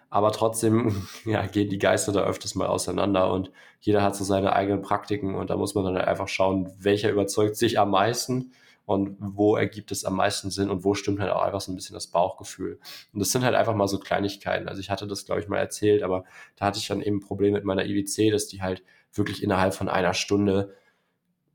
Aber 0.10 0.32
trotzdem 0.32 1.08
ja, 1.26 1.46
gehen 1.48 1.70
die 1.70 1.80
Geister 1.80 2.12
da 2.12 2.22
öfters 2.22 2.56
mal 2.56 2.68
auseinander 2.68 3.32
und 3.32 3.52
jeder 3.80 4.04
hat 4.04 4.16
so 4.16 4.24
seine 4.24 4.54
eigenen 4.54 4.82
Praktiken 4.82 5.36
und 5.36 5.50
da 5.50 5.58
muss 5.58 5.76
man 5.76 5.86
dann 5.86 5.96
halt 5.96 6.08
einfach 6.08 6.28
schauen, 6.28 6.72
welcher 6.78 7.12
überzeugt 7.12 7.56
sich 7.56 7.80
am 7.80 7.92
meisten 7.92 8.52
und 8.86 9.18
wo 9.20 9.56
ergibt 9.56 9.92
es 9.92 10.06
am 10.06 10.16
meisten 10.16 10.52
Sinn 10.52 10.70
und 10.70 10.84
wo 10.84 10.94
stimmt 10.94 11.20
halt 11.20 11.32
auch 11.32 11.42
einfach 11.42 11.62
so 11.62 11.72
ein 11.72 11.76
bisschen 11.76 11.96
das 11.96 12.08
Bauchgefühl. 12.08 12.80
Und 13.14 13.20
das 13.20 13.32
sind 13.32 13.44
halt 13.44 13.56
einfach 13.56 13.76
mal 13.76 13.88
so 13.88 14.00
Kleinigkeiten. 14.00 14.68
Also 14.68 14.80
ich 14.80 14.90
hatte 14.90 15.08
das, 15.08 15.26
glaube 15.26 15.42
ich, 15.42 15.48
mal 15.48 15.58
erzählt, 15.58 16.04
aber 16.04 16.24
da 16.56 16.66
hatte 16.66 16.80
ich 16.80 16.88
dann 16.88 17.02
eben 17.02 17.18
ein 17.18 17.22
Problem 17.22 17.54
mit 17.54 17.66
meiner 17.66 17.86
IWC, 17.86 18.32
dass 18.32 18.48
die 18.48 18.62
halt 18.62 18.84
wirklich 19.12 19.42
innerhalb 19.44 19.74
von 19.74 19.90
einer 19.90 20.14
Stunde 20.14 20.76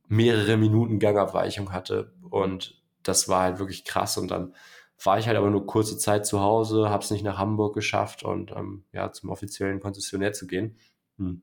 mehrere 0.09 0.57
Minuten 0.57 0.99
Gangabweichung 0.99 1.73
hatte 1.73 2.13
und 2.31 2.83
das 3.03 3.29
war 3.29 3.43
halt 3.43 3.59
wirklich 3.59 3.85
krass 3.85 4.19
und 4.19 4.31
dann 4.31 4.55
war 5.03 5.19
ich 5.19 5.27
halt 5.27 5.39
aber 5.39 5.51
nur 5.51 5.67
kurze 5.67 5.97
Zeit 5.97 6.27
zu 6.27 6.41
Hause, 6.41 6.91
habe 6.91 7.03
es 7.03 7.11
nicht 7.11 7.25
nach 7.25 7.39
Hamburg 7.39 7.75
geschafft 7.75 8.23
und 8.23 8.51
ähm, 8.53 8.85
ja, 8.93 9.13
zum 9.13 9.31
offiziellen 9.31 9.81
Konzessionär 9.81 10.33
zu 10.33 10.47
gehen. 10.47 10.77
Hm. 11.17 11.43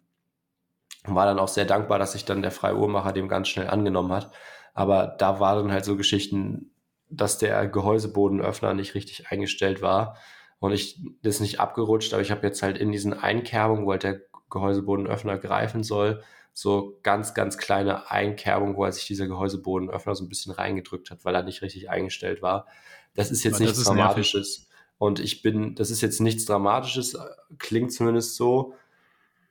Und 1.08 1.16
war 1.16 1.26
dann 1.26 1.40
auch 1.40 1.48
sehr 1.48 1.66
dankbar, 1.66 2.00
dass 2.00 2.12
sich 2.12 2.26
dann 2.26 2.42
der 2.42 2.52
freie 2.52 2.78
Uhrmacher 2.78 3.14
dem 3.14 3.28
ganz 3.28 3.48
schnell 3.48 3.68
angenommen 3.68 4.12
hat. 4.12 4.32
Aber 4.78 5.08
da 5.08 5.40
waren 5.40 5.58
dann 5.58 5.72
halt 5.72 5.86
so 5.86 5.98
Geschichten, 5.98 6.70
dass 7.10 7.40
der 7.40 7.68
Gehäusebodenöffner 7.68 8.76
nicht 8.76 8.94
richtig 8.94 9.32
eingestellt 9.32 9.82
war 9.82 10.18
und 10.60 10.72
ich 10.72 11.02
das 11.24 11.40
nicht 11.40 11.60
abgerutscht, 11.60 12.14
aber 12.14 12.22
ich 12.22 12.30
habe 12.30 12.46
jetzt 12.46 12.62
halt 12.62 12.78
in 12.78 12.92
diesen 12.92 13.16
Einkerbungen, 13.16 13.88
wo 13.88 13.92
halt 13.92 14.04
der 14.04 14.22
Gehäusebodenöffner 14.52 15.40
greifen 15.40 15.82
soll, 15.82 16.22
so 16.54 17.00
ganz, 17.02 17.34
ganz 17.34 17.58
kleine 17.58 18.12
Einkerbung, 18.12 18.78
wo 18.78 18.86
er 18.86 18.92
sich 18.92 19.08
dieser 19.08 19.26
Gehäusebodenöffner 19.26 20.14
so 20.14 20.24
ein 20.24 20.30
bisschen 20.30 20.54
reingedrückt 20.54 21.10
hat, 21.10 21.26
weil 21.26 21.34
er 21.34 21.42
nicht 21.42 21.64
richtig 21.64 21.90
eingestellt 21.90 22.44
war. 22.44 22.68
Das 23.16 23.32
ist 23.32 23.44
jetzt 23.44 23.56
Aber 23.56 23.64
nichts 23.64 23.84
Dramatisches. 23.84 24.60
Nervig. 24.60 24.74
Und 25.00 25.20
ich 25.20 25.42
bin, 25.42 25.74
das 25.74 25.90
ist 25.90 26.02
jetzt 26.02 26.22
nichts 26.22 26.46
Dramatisches, 26.46 27.18
klingt 27.58 27.92
zumindest 27.92 28.36
so, 28.36 28.76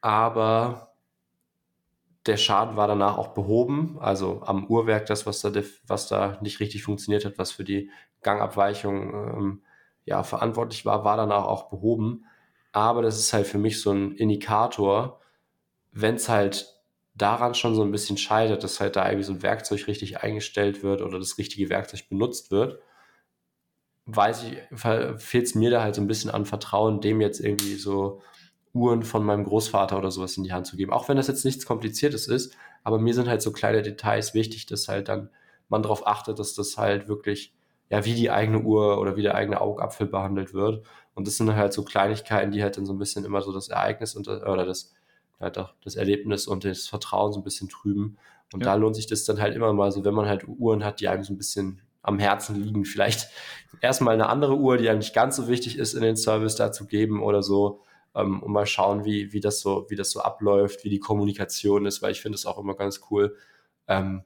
aber 0.00 0.85
der 2.26 2.36
Schaden 2.36 2.76
war 2.76 2.88
danach 2.88 3.18
auch 3.18 3.28
behoben. 3.28 3.98
Also 4.00 4.42
am 4.44 4.66
Uhrwerk, 4.66 5.06
das, 5.06 5.26
was 5.26 5.40
da, 5.40 5.52
was 5.86 6.08
da 6.08 6.38
nicht 6.40 6.60
richtig 6.60 6.82
funktioniert 6.82 7.24
hat, 7.24 7.38
was 7.38 7.52
für 7.52 7.64
die 7.64 7.90
Gangabweichung 8.22 9.14
ähm, 9.14 9.62
ja, 10.04 10.22
verantwortlich 10.22 10.84
war, 10.84 11.04
war 11.04 11.16
danach 11.16 11.44
auch 11.44 11.68
behoben. 11.68 12.24
Aber 12.72 13.02
das 13.02 13.18
ist 13.18 13.32
halt 13.32 13.46
für 13.46 13.58
mich 13.58 13.80
so 13.80 13.92
ein 13.92 14.12
Indikator, 14.12 15.20
wenn 15.92 16.16
es 16.16 16.28
halt 16.28 16.74
daran 17.14 17.54
schon 17.54 17.74
so 17.74 17.82
ein 17.82 17.90
bisschen 17.90 18.18
scheitert, 18.18 18.62
dass 18.62 18.80
halt 18.80 18.96
da 18.96 19.06
irgendwie 19.06 19.24
so 19.24 19.32
ein 19.32 19.42
Werkzeug 19.42 19.86
richtig 19.86 20.22
eingestellt 20.22 20.82
wird 20.82 21.00
oder 21.00 21.18
das 21.18 21.38
richtige 21.38 21.70
Werkzeug 21.70 22.08
benutzt 22.08 22.50
wird, 22.50 22.80
weiß 24.06 24.44
ich, 24.44 24.58
fehlt 24.76 25.46
es 25.46 25.54
mir 25.54 25.70
da 25.70 25.82
halt 25.82 25.94
so 25.94 26.00
ein 26.00 26.06
bisschen 26.06 26.30
an 26.30 26.44
Vertrauen, 26.44 27.00
dem 27.00 27.20
jetzt 27.20 27.40
irgendwie 27.40 27.74
so 27.74 28.20
Uhren 28.76 29.02
von 29.02 29.24
meinem 29.24 29.44
Großvater 29.44 29.98
oder 29.98 30.10
sowas 30.10 30.36
in 30.36 30.44
die 30.44 30.52
Hand 30.52 30.66
zu 30.66 30.76
geben. 30.76 30.92
Auch 30.92 31.08
wenn 31.08 31.16
das 31.16 31.26
jetzt 31.26 31.44
nichts 31.44 31.66
Kompliziertes 31.66 32.28
ist, 32.28 32.54
aber 32.84 32.98
mir 32.98 33.14
sind 33.14 33.28
halt 33.28 33.42
so 33.42 33.52
kleine 33.52 33.82
Details 33.82 34.34
wichtig, 34.34 34.66
dass 34.66 34.88
halt 34.88 35.08
dann 35.08 35.30
man 35.68 35.82
darauf 35.82 36.06
achtet, 36.06 36.38
dass 36.38 36.54
das 36.54 36.76
halt 36.76 37.08
wirklich, 37.08 37.52
ja, 37.90 38.04
wie 38.04 38.14
die 38.14 38.30
eigene 38.30 38.60
Uhr 38.60 39.00
oder 39.00 39.16
wie 39.16 39.22
der 39.22 39.34
eigene 39.34 39.60
Augapfel 39.60 40.06
behandelt 40.06 40.54
wird. 40.54 40.86
Und 41.14 41.26
das 41.26 41.36
sind 41.36 41.54
halt 41.54 41.72
so 41.72 41.82
Kleinigkeiten, 41.82 42.52
die 42.52 42.62
halt 42.62 42.76
dann 42.76 42.86
so 42.86 42.92
ein 42.92 42.98
bisschen 42.98 43.24
immer 43.24 43.42
so 43.42 43.52
das 43.52 43.68
Ereignis 43.68 44.14
unter, 44.14 44.50
oder 44.52 44.64
das, 44.64 44.94
halt 45.40 45.58
auch 45.58 45.74
das 45.82 45.96
Erlebnis 45.96 46.46
und 46.46 46.64
das 46.64 46.86
Vertrauen 46.86 47.32
so 47.32 47.40
ein 47.40 47.44
bisschen 47.44 47.68
trüben. 47.68 48.18
Und 48.52 48.60
ja. 48.60 48.66
da 48.66 48.74
lohnt 48.74 48.94
sich 48.94 49.06
das 49.06 49.24
dann 49.24 49.40
halt 49.40 49.56
immer 49.56 49.72
mal 49.72 49.90
so, 49.90 50.04
wenn 50.04 50.14
man 50.14 50.28
halt 50.28 50.46
Uhren 50.46 50.84
hat, 50.84 51.00
die 51.00 51.08
einem 51.08 51.24
so 51.24 51.32
ein 51.32 51.38
bisschen 51.38 51.82
am 52.02 52.18
Herzen 52.18 52.62
liegen. 52.62 52.84
Vielleicht 52.84 53.28
erstmal 53.80 54.14
eine 54.14 54.28
andere 54.28 54.56
Uhr, 54.56 54.78
die 54.78 54.88
einem 54.88 54.98
nicht 54.98 55.14
ganz 55.14 55.36
so 55.36 55.48
wichtig 55.48 55.76
ist, 55.78 55.94
in 55.94 56.02
den 56.02 56.16
Service 56.16 56.54
dazu 56.54 56.86
geben 56.86 57.22
oder 57.22 57.42
so. 57.42 57.82
Ähm, 58.16 58.42
und 58.42 58.52
mal 58.52 58.66
schauen, 58.66 59.04
wie, 59.04 59.32
wie, 59.32 59.40
das 59.40 59.60
so, 59.60 59.86
wie 59.88 59.96
das 59.96 60.10
so 60.10 60.20
abläuft, 60.20 60.84
wie 60.84 60.90
die 60.90 60.98
Kommunikation 60.98 61.86
ist, 61.86 62.02
weil 62.02 62.12
ich 62.12 62.20
finde 62.22 62.36
es 62.36 62.46
auch 62.46 62.58
immer 62.58 62.74
ganz 62.74 63.02
cool. 63.10 63.36
Ähm, 63.86 64.24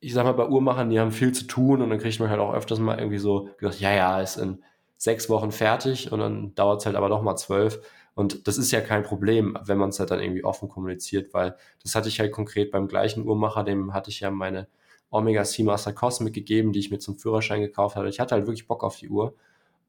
ich 0.00 0.12
sag 0.12 0.24
mal, 0.24 0.32
bei 0.32 0.46
Uhrmachern, 0.46 0.90
die 0.90 1.00
haben 1.00 1.12
viel 1.12 1.32
zu 1.32 1.46
tun 1.46 1.80
und 1.80 1.90
dann 1.90 1.98
kriegt 1.98 2.20
man 2.20 2.28
halt 2.28 2.40
auch 2.40 2.52
öfters 2.52 2.78
mal 2.78 2.98
irgendwie 2.98 3.18
so 3.18 3.48
gesagt, 3.56 3.80
ja, 3.80 3.92
ja, 3.92 4.20
ist 4.20 4.36
in 4.36 4.62
sechs 4.98 5.30
Wochen 5.30 5.52
fertig 5.52 6.12
und 6.12 6.20
dann 6.20 6.54
dauert 6.54 6.80
es 6.80 6.86
halt 6.86 6.96
aber 6.96 7.08
noch 7.08 7.22
mal 7.22 7.36
zwölf. 7.36 7.80
Und 8.14 8.46
das 8.46 8.58
ist 8.58 8.70
ja 8.70 8.80
kein 8.80 9.02
Problem, 9.02 9.58
wenn 9.64 9.78
man 9.78 9.90
es 9.90 9.98
halt 9.98 10.10
dann 10.10 10.20
irgendwie 10.20 10.44
offen 10.44 10.68
kommuniziert, 10.68 11.34
weil 11.34 11.56
das 11.82 11.94
hatte 11.94 12.08
ich 12.08 12.20
halt 12.20 12.32
konkret 12.32 12.70
beim 12.70 12.86
gleichen 12.86 13.26
Uhrmacher, 13.26 13.64
dem 13.64 13.94
hatte 13.94 14.10
ich 14.10 14.20
ja 14.20 14.30
meine 14.30 14.68
Omega 15.10 15.44
Seamaster 15.44 15.92
Cosmic 15.92 16.34
gegeben, 16.34 16.72
die 16.72 16.80
ich 16.80 16.90
mir 16.90 16.98
zum 16.98 17.16
Führerschein 17.16 17.60
gekauft 17.60 17.96
hatte. 17.96 18.08
Ich 18.08 18.20
hatte 18.20 18.34
halt 18.34 18.46
wirklich 18.46 18.66
Bock 18.66 18.84
auf 18.84 18.96
die 18.96 19.08
Uhr 19.08 19.34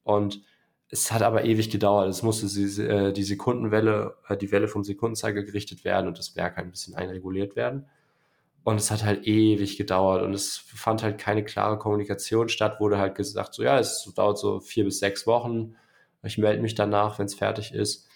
und 0.04 0.42
es 0.90 1.12
hat 1.12 1.22
aber 1.22 1.46
ewig 1.46 1.70
gedauert. 1.70 2.10
Es 2.10 2.24
musste 2.24 2.48
die, 2.48 2.82
äh, 2.82 3.12
die 3.12 3.24
Sekundenwelle, 3.24 4.16
äh, 4.28 4.38
die 4.38 4.52
Welle 4.52 4.68
vom 4.68 4.84
Sekundenzeiger 4.84 5.44
gerichtet 5.44 5.84
werden 5.84 6.08
und 6.08 6.18
das 6.18 6.36
Werk 6.36 6.58
halt 6.58 6.68
ein 6.68 6.72
bisschen 6.72 6.96
einreguliert 6.96 7.56
werden. 7.56 7.88
Und 8.64 8.78
es 8.78 8.90
hat 8.92 9.04
halt 9.04 9.28
ewig 9.28 9.78
gedauert 9.78 10.24
und 10.24 10.34
es 10.34 10.58
fand 10.58 11.04
halt 11.04 11.20
keine 11.20 11.44
klare 11.44 11.78
Kommunikation 11.78 12.50
statt. 12.50 12.80
Wurde 12.80 12.98
halt 12.98 13.16
gesagt, 13.16 13.54
so 13.54 13.64
ja, 13.64 13.80
es 13.80 14.12
dauert 14.16 14.40
so 14.40 14.60
vier 14.60 14.86
bis 14.86 15.00
sechs 15.00 15.28
Wochen. 15.28 15.76
Ich 16.24 16.38
melde 16.38 16.62
mich 16.62 16.76
danach, 16.76 17.20
wenn 17.20 17.28
es 17.28 17.36
fertig 17.36 17.74
ist. 17.74 18.08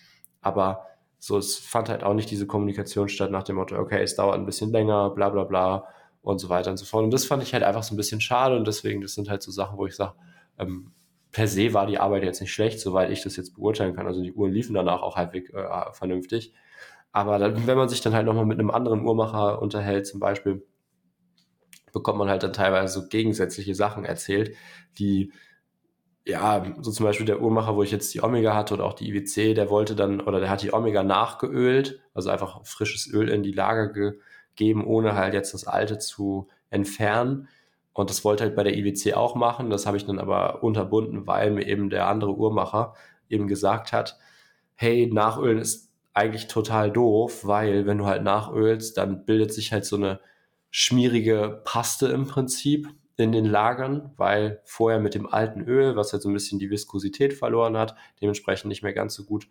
Aber 0.41 0.87
so, 1.19 1.37
es 1.37 1.57
fand 1.57 1.89
halt 1.89 2.03
auch 2.03 2.13
nicht 2.13 2.31
diese 2.31 2.47
Kommunikation 2.47 3.09
statt 3.09 3.29
nach 3.31 3.43
dem 3.43 3.57
Motto, 3.57 3.77
okay, 3.77 4.01
es 4.01 4.15
dauert 4.15 4.35
ein 4.35 4.45
bisschen 4.45 4.71
länger, 4.71 5.11
bla 5.11 5.29
bla 5.29 5.43
bla 5.43 5.85
und 6.21 6.39
so 6.39 6.49
weiter 6.49 6.71
und 6.71 6.77
so 6.77 6.85
fort. 6.85 7.03
Und 7.03 7.11
das 7.11 7.25
fand 7.25 7.43
ich 7.43 7.53
halt 7.53 7.63
einfach 7.63 7.83
so 7.83 7.93
ein 7.93 7.97
bisschen 7.97 8.21
schade 8.21 8.55
und 8.55 8.65
deswegen, 8.67 9.01
das 9.01 9.13
sind 9.13 9.29
halt 9.29 9.43
so 9.43 9.51
Sachen, 9.51 9.77
wo 9.77 9.85
ich 9.85 9.95
sage, 9.95 10.15
ähm, 10.57 10.93
per 11.31 11.47
se 11.47 11.73
war 11.73 11.85
die 11.85 11.99
Arbeit 11.99 12.23
jetzt 12.23 12.41
nicht 12.41 12.53
schlecht, 12.53 12.79
soweit 12.79 13.11
ich 13.11 13.23
das 13.23 13.35
jetzt 13.35 13.55
beurteilen 13.55 13.95
kann. 13.95 14.07
Also 14.07 14.21
die 14.21 14.33
Uhren 14.33 14.51
liefen 14.51 14.73
danach 14.73 15.01
auch 15.01 15.15
halbwegs 15.15 15.51
äh, 15.51 15.93
vernünftig. 15.93 16.53
Aber 17.11 17.39
dann, 17.39 17.67
wenn 17.67 17.77
man 17.77 17.89
sich 17.89 18.01
dann 18.01 18.13
halt 18.13 18.25
nochmal 18.25 18.45
mit 18.45 18.59
einem 18.59 18.71
anderen 18.71 19.05
Uhrmacher 19.05 19.61
unterhält, 19.61 20.07
zum 20.07 20.19
Beispiel, 20.19 20.63
bekommt 21.91 22.19
man 22.19 22.29
halt 22.29 22.43
dann 22.43 22.53
teilweise 22.53 22.93
so 22.93 23.07
gegensätzliche 23.07 23.73
Sachen 23.73 24.05
erzählt, 24.05 24.55
die 24.97 25.31
ja, 26.25 26.63
so 26.79 26.91
zum 26.91 27.05
Beispiel 27.05 27.25
der 27.25 27.41
Uhrmacher, 27.41 27.75
wo 27.75 27.81
ich 27.81 27.91
jetzt 27.91 28.13
die 28.13 28.21
Omega 28.21 28.53
hatte 28.53 28.75
oder 28.75 28.85
auch 28.85 28.93
die 28.93 29.09
IWC, 29.09 29.55
der 29.55 29.69
wollte 29.69 29.95
dann, 29.95 30.21
oder 30.21 30.39
der 30.39 30.49
hat 30.49 30.61
die 30.61 30.73
Omega 30.73 31.01
nachgeölt, 31.03 32.01
also 32.13 32.29
einfach 32.29 32.65
frisches 32.65 33.11
Öl 33.11 33.29
in 33.29 33.41
die 33.41 33.51
Lager 33.51 33.87
gegeben, 33.87 34.85
ohne 34.85 35.15
halt 35.15 35.33
jetzt 35.33 35.53
das 35.53 35.65
alte 35.65 35.97
zu 35.97 36.47
entfernen. 36.69 37.47
Und 37.93 38.09
das 38.09 38.23
wollte 38.23 38.43
halt 38.43 38.55
bei 38.55 38.63
der 38.63 38.77
IWC 38.77 39.13
auch 39.15 39.35
machen. 39.35 39.69
Das 39.69 39.85
habe 39.85 39.97
ich 39.97 40.05
dann 40.05 40.19
aber 40.19 40.63
unterbunden, 40.63 41.27
weil 41.27 41.51
mir 41.51 41.65
eben 41.67 41.89
der 41.89 42.07
andere 42.07 42.35
Uhrmacher 42.35 42.93
eben 43.29 43.47
gesagt 43.47 43.91
hat, 43.93 44.17
hey, 44.75 45.07
Nachölen 45.11 45.59
ist 45.59 45.89
eigentlich 46.13 46.47
total 46.47 46.91
doof, 46.91 47.45
weil 47.45 47.85
wenn 47.85 47.97
du 47.97 48.05
halt 48.05 48.23
nachölst, 48.23 48.97
dann 48.97 49.25
bildet 49.25 49.53
sich 49.53 49.71
halt 49.71 49.85
so 49.85 49.95
eine 49.95 50.19
schmierige 50.71 51.61
Paste 51.65 52.07
im 52.07 52.25
Prinzip 52.25 52.87
in 53.17 53.31
den 53.31 53.45
Lagern, 53.45 54.13
weil 54.17 54.61
vorher 54.63 54.99
mit 54.99 55.13
dem 55.13 55.27
alten 55.27 55.61
Öl, 55.61 55.95
was 55.95 56.13
halt 56.13 56.21
so 56.21 56.29
ein 56.29 56.33
bisschen 56.33 56.59
die 56.59 56.69
Viskosität 56.69 57.33
verloren 57.33 57.77
hat, 57.77 57.95
dementsprechend 58.21 58.69
nicht 58.69 58.83
mehr 58.83 58.93
ganz 58.93 59.13
so 59.13 59.25
gut 59.25 59.49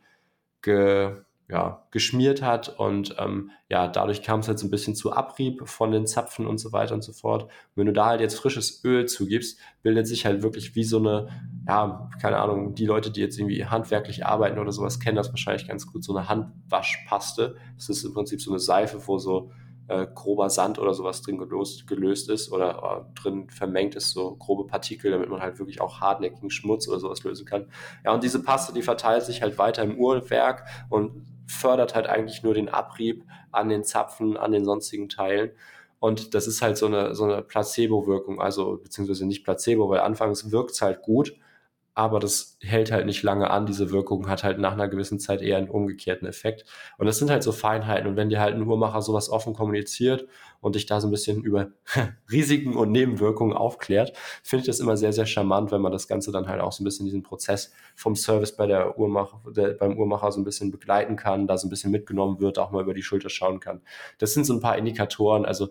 ge, 0.62 1.16
ja, 1.50 1.86
geschmiert 1.92 2.42
hat 2.42 2.78
und 2.78 3.16
ähm, 3.18 3.50
ja, 3.70 3.88
dadurch 3.88 4.22
kam 4.22 4.40
es 4.40 4.48
halt 4.48 4.58
so 4.58 4.66
ein 4.66 4.70
bisschen 4.70 4.94
zu 4.94 5.12
Abrieb 5.12 5.66
von 5.66 5.90
den 5.90 6.06
Zapfen 6.06 6.46
und 6.46 6.58
so 6.58 6.72
weiter 6.72 6.94
und 6.94 7.02
so 7.02 7.14
fort. 7.14 7.44
Und 7.44 7.50
wenn 7.76 7.86
du 7.86 7.94
da 7.94 8.06
halt 8.06 8.20
jetzt 8.20 8.38
frisches 8.38 8.84
Öl 8.84 9.06
zugibst, 9.06 9.58
bildet 9.82 10.06
sich 10.06 10.26
halt 10.26 10.42
wirklich 10.42 10.74
wie 10.74 10.84
so 10.84 10.98
eine, 10.98 11.28
ja, 11.66 12.10
keine 12.20 12.36
Ahnung, 12.36 12.74
die 12.74 12.84
Leute, 12.84 13.10
die 13.10 13.20
jetzt 13.20 13.38
irgendwie 13.38 13.64
handwerklich 13.64 14.26
arbeiten 14.26 14.58
oder 14.58 14.72
sowas, 14.72 15.00
kennen 15.00 15.16
das 15.16 15.30
wahrscheinlich 15.30 15.66
ganz 15.66 15.86
gut, 15.86 16.04
so 16.04 16.14
eine 16.14 16.28
Handwaschpaste. 16.28 17.56
Das 17.76 17.88
ist 17.88 18.04
im 18.04 18.12
Prinzip 18.12 18.42
so 18.42 18.50
eine 18.50 18.60
Seife, 18.60 19.06
wo 19.06 19.16
so 19.16 19.50
äh, 19.88 20.06
grober 20.14 20.50
Sand 20.50 20.78
oder 20.78 20.92
sowas 20.92 21.22
drin 21.22 21.38
gelöst, 21.38 21.86
gelöst 21.86 22.28
ist 22.28 22.52
oder 22.52 23.06
äh, 23.08 23.20
drin 23.20 23.48
vermengt 23.48 23.94
ist, 23.94 24.10
so 24.10 24.36
grobe 24.36 24.66
Partikel, 24.66 25.10
damit 25.10 25.30
man 25.30 25.40
halt 25.40 25.58
wirklich 25.58 25.80
auch 25.80 26.00
hartnäckigen 26.00 26.50
Schmutz 26.50 26.86
oder 26.88 27.00
sowas 27.00 27.24
lösen 27.24 27.46
kann. 27.46 27.68
Ja, 28.04 28.12
und 28.12 28.22
diese 28.22 28.42
Paste, 28.42 28.74
die 28.74 28.82
verteilt 28.82 29.24
sich 29.24 29.40
halt 29.40 29.56
weiter 29.56 29.82
im 29.82 29.96
Uhrwerk 29.98 30.66
und 30.90 31.24
fördert 31.48 31.94
halt 31.94 32.06
eigentlich 32.06 32.42
nur 32.42 32.54
den 32.54 32.68
Abrieb 32.68 33.24
an 33.50 33.68
den 33.68 33.82
Zapfen, 33.82 34.36
an 34.36 34.52
den 34.52 34.64
sonstigen 34.64 35.08
Teilen. 35.08 35.50
Und 36.00 36.34
das 36.34 36.46
ist 36.46 36.62
halt 36.62 36.76
so 36.76 36.86
eine, 36.86 37.14
so 37.14 37.24
eine 37.24 37.42
Placebo-Wirkung, 37.42 38.40
also 38.40 38.76
beziehungsweise 38.76 39.26
nicht 39.26 39.44
Placebo, 39.44 39.88
weil 39.88 40.00
anfangs 40.00 40.52
wirkt 40.52 40.72
es 40.72 40.82
halt 40.82 41.02
gut, 41.02 41.34
aber 41.94 42.20
das 42.20 42.58
hält 42.60 42.92
halt 42.92 43.06
nicht 43.06 43.24
lange 43.24 43.50
an. 43.50 43.66
Diese 43.66 43.90
Wirkung 43.90 44.28
hat 44.28 44.44
halt 44.44 44.60
nach 44.60 44.74
einer 44.74 44.86
gewissen 44.86 45.18
Zeit 45.18 45.42
eher 45.42 45.56
einen 45.58 45.68
umgekehrten 45.68 46.28
Effekt. 46.28 46.64
Und 46.96 47.06
das 47.06 47.18
sind 47.18 47.28
halt 47.28 47.42
so 47.42 47.50
Feinheiten. 47.50 48.06
Und 48.08 48.16
wenn 48.16 48.28
dir 48.28 48.38
halt 48.38 48.54
ein 48.54 48.62
Uhrmacher 48.62 49.02
sowas 49.02 49.28
offen 49.28 49.52
kommuniziert 49.52 50.28
und 50.60 50.74
dich 50.74 50.86
da 50.86 51.00
so 51.00 51.08
ein 51.08 51.10
bisschen 51.10 51.42
über 51.42 51.70
Risiken 52.30 52.76
und 52.76 52.92
Nebenwirkungen 52.92 53.56
aufklärt, 53.56 54.16
finde 54.42 54.62
ich 54.62 54.66
das 54.66 54.80
immer 54.80 54.96
sehr, 54.96 55.12
sehr 55.12 55.26
charmant, 55.26 55.70
wenn 55.70 55.80
man 55.80 55.92
das 55.92 56.08
Ganze 56.08 56.32
dann 56.32 56.48
halt 56.48 56.60
auch 56.60 56.72
so 56.72 56.82
ein 56.82 56.84
bisschen 56.84 57.06
diesen 57.06 57.22
Prozess 57.22 57.72
vom 57.94 58.16
Service 58.16 58.56
bei 58.56 58.66
der 58.66 58.98
Uhrmacher, 58.98 59.40
der, 59.54 59.74
beim 59.74 59.96
Uhrmacher 59.98 60.32
so 60.32 60.40
ein 60.40 60.44
bisschen 60.44 60.70
begleiten 60.70 61.16
kann, 61.16 61.46
da 61.46 61.56
so 61.58 61.66
ein 61.66 61.70
bisschen 61.70 61.90
mitgenommen 61.90 62.40
wird, 62.40 62.58
auch 62.58 62.70
mal 62.70 62.82
über 62.82 62.94
die 62.94 63.02
Schulter 63.02 63.28
schauen 63.28 63.60
kann. 63.60 63.82
Das 64.18 64.34
sind 64.34 64.44
so 64.44 64.54
ein 64.54 64.60
paar 64.60 64.76
Indikatoren. 64.76 65.44
Also 65.44 65.68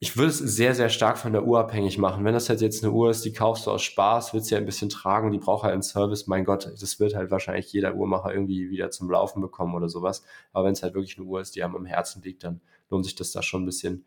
ich 0.00 0.16
würde 0.16 0.30
es 0.30 0.38
sehr, 0.38 0.74
sehr 0.74 0.88
stark 0.88 1.18
von 1.18 1.32
der 1.32 1.46
Uhr 1.46 1.60
abhängig 1.60 1.98
machen. 1.98 2.24
Wenn 2.24 2.34
das 2.34 2.48
halt 2.48 2.60
jetzt 2.60 2.82
eine 2.82 2.92
Uhr 2.92 3.10
ist, 3.10 3.24
die 3.24 3.32
kaufst 3.32 3.66
du 3.66 3.70
aus 3.70 3.82
Spaß, 3.82 4.34
willst 4.34 4.48
sie 4.48 4.54
ja 4.54 4.60
ein 4.60 4.66
bisschen 4.66 4.88
tragen, 4.88 5.30
die 5.30 5.38
braucht 5.38 5.62
halt 5.62 5.72
einen 5.72 5.82
Service, 5.82 6.26
mein 6.26 6.44
Gott, 6.44 6.66
das 6.66 6.98
wird 6.98 7.14
halt 7.14 7.30
wahrscheinlich 7.30 7.72
jeder 7.72 7.94
Uhrmacher 7.94 8.32
irgendwie 8.32 8.70
wieder 8.70 8.90
zum 8.90 9.08
Laufen 9.08 9.40
bekommen 9.40 9.74
oder 9.76 9.88
sowas. 9.88 10.24
Aber 10.52 10.64
wenn 10.64 10.72
es 10.72 10.82
halt 10.82 10.94
wirklich 10.94 11.16
eine 11.16 11.26
Uhr 11.26 11.40
ist, 11.40 11.54
die 11.54 11.62
einem 11.62 11.76
am 11.76 11.86
Herzen 11.86 12.22
liegt, 12.22 12.42
dann 12.42 12.60
lohnt 12.90 13.04
sich 13.04 13.14
das 13.14 13.32
da 13.32 13.42
schon 13.42 13.62
ein 13.62 13.66
bisschen 13.66 14.04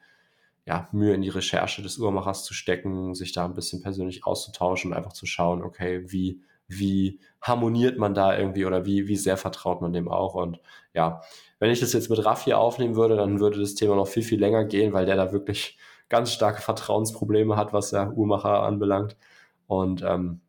ja, 0.65 0.87
Mühe 0.91 1.13
in 1.13 1.21
die 1.21 1.29
Recherche 1.29 1.81
des 1.81 1.97
Uhrmachers 1.97 2.43
zu 2.43 2.53
stecken, 2.53 3.15
sich 3.15 3.31
da 3.31 3.45
ein 3.45 3.55
bisschen 3.55 3.81
persönlich 3.81 4.25
auszutauschen 4.25 4.91
und 4.91 4.97
einfach 4.97 5.13
zu 5.13 5.25
schauen, 5.25 5.63
okay, 5.63 6.03
wie, 6.11 6.41
wie 6.67 7.19
harmoniert 7.41 7.97
man 7.97 8.13
da 8.13 8.37
irgendwie 8.37 8.65
oder 8.65 8.85
wie, 8.85 9.07
wie 9.07 9.15
sehr 9.15 9.37
vertraut 9.37 9.81
man 9.81 9.93
dem 9.93 10.07
auch. 10.07 10.35
Und 10.35 10.59
ja, 10.93 11.21
wenn 11.57 11.71
ich 11.71 11.79
das 11.79 11.93
jetzt 11.93 12.09
mit 12.09 12.23
Raff 12.23 12.43
hier 12.43 12.59
aufnehmen 12.59 12.95
würde, 12.95 13.15
dann 13.15 13.39
würde 13.39 13.59
das 13.59 13.73
Thema 13.73 13.95
noch 13.95 14.07
viel, 14.07 14.23
viel 14.23 14.39
länger 14.39 14.63
gehen, 14.65 14.93
weil 14.93 15.05
der 15.05 15.15
da 15.15 15.31
wirklich 15.31 15.77
ganz 16.07 16.31
starke 16.31 16.61
Vertrauensprobleme 16.61 17.55
hat, 17.55 17.73
was 17.73 17.89
der 17.89 18.15
Uhrmacher 18.15 18.61
anbelangt. 18.63 19.17
Und 19.67 20.03
ähm, 20.03 20.41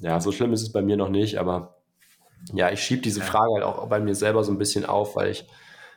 ja, 0.00 0.20
so 0.20 0.32
schlimm 0.32 0.52
ist 0.52 0.62
es 0.62 0.72
bei 0.72 0.82
mir 0.82 0.96
noch 0.96 1.08
nicht, 1.08 1.38
aber 1.38 1.78
ja, 2.52 2.70
ich 2.70 2.80
schiebe 2.80 3.02
diese 3.02 3.22
Frage 3.22 3.54
halt 3.54 3.64
auch 3.64 3.88
bei 3.88 4.00
mir 4.00 4.14
selber 4.14 4.44
so 4.44 4.52
ein 4.52 4.58
bisschen 4.58 4.84
auf, 4.84 5.16
weil 5.16 5.30
ich, 5.30 5.46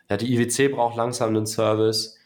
ja, 0.10 0.18
die 0.18 0.34
IWC 0.34 0.70
braucht 0.74 0.96
langsam 0.96 1.30
einen 1.30 1.46
Service. 1.46 2.18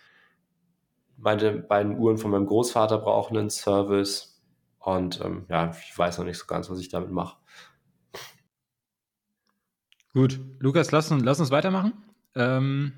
Meine 1.17 1.53
beiden 1.53 1.97
Uhren 1.97 2.17
von 2.17 2.31
meinem 2.31 2.45
Großvater 2.45 2.97
brauchen 2.97 3.37
einen 3.37 3.49
Service. 3.49 4.41
Und 4.79 5.21
ähm, 5.21 5.45
ja, 5.49 5.71
ich 5.71 5.97
weiß 5.97 6.17
noch 6.17 6.25
nicht 6.25 6.37
so 6.37 6.45
ganz, 6.45 6.69
was 6.69 6.79
ich 6.79 6.89
damit 6.89 7.11
mache. 7.11 7.37
Gut, 10.13 10.39
Lukas, 10.59 10.91
lass, 10.91 11.09
lass 11.09 11.39
uns 11.39 11.51
weitermachen. 11.51 11.93
Ähm, 12.35 12.93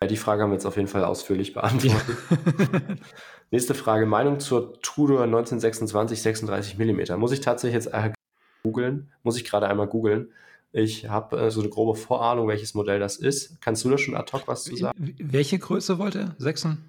ja, 0.00 0.06
die 0.06 0.16
Frage 0.16 0.42
haben 0.42 0.50
wir 0.50 0.54
jetzt 0.54 0.66
auf 0.66 0.76
jeden 0.76 0.88
Fall 0.88 1.04
ausführlich 1.04 1.54
beantwortet. 1.54 2.16
Nächste 3.50 3.74
Frage: 3.74 4.06
Meinung 4.06 4.40
zur 4.40 4.78
Tudor 4.80 5.22
1926 5.22 6.22
36 6.22 6.78
mm. 6.78 7.18
Muss 7.18 7.32
ich 7.32 7.40
tatsächlich 7.40 7.84
jetzt 7.84 7.94
googeln? 8.62 9.10
Muss 9.22 9.36
ich 9.36 9.44
gerade 9.44 9.68
einmal 9.68 9.86
googeln? 9.86 10.32
Ich 10.72 11.08
habe 11.08 11.38
äh, 11.40 11.50
so 11.50 11.60
eine 11.60 11.70
grobe 11.70 11.98
Vorahnung, 11.98 12.48
welches 12.48 12.74
Modell 12.74 12.98
das 12.98 13.16
ist. 13.16 13.60
Kannst 13.60 13.84
du 13.84 13.90
da 13.90 13.98
schon 13.98 14.14
ad 14.14 14.32
hoc 14.32 14.46
was 14.46 14.64
zu 14.64 14.76
sagen? 14.76 15.14
Welche 15.18 15.58
Größe 15.58 15.98
wollte? 15.98 16.34
36? 16.38 16.84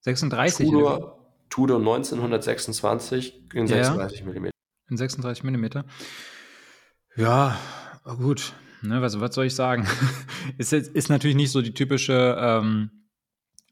36 0.00 0.66
Tudor, 0.66 1.18
Tudor 1.50 1.78
1926 1.78 3.54
in 3.54 3.66
36 3.66 4.20
ja, 4.20 4.26
mm. 4.26 4.50
In 4.88 4.96
36 4.96 5.44
mm. 5.44 5.66
Ja, 7.16 7.58
gut. 8.04 8.52
Ne, 8.82 9.02
was, 9.02 9.18
was 9.20 9.34
soll 9.34 9.46
ich 9.46 9.54
sagen? 9.54 9.86
ist, 10.58 10.72
jetzt, 10.72 10.94
ist 10.94 11.08
natürlich 11.08 11.36
nicht 11.36 11.50
so 11.50 11.62
die 11.62 11.74
typische, 11.74 12.36
ähm, 12.38 12.90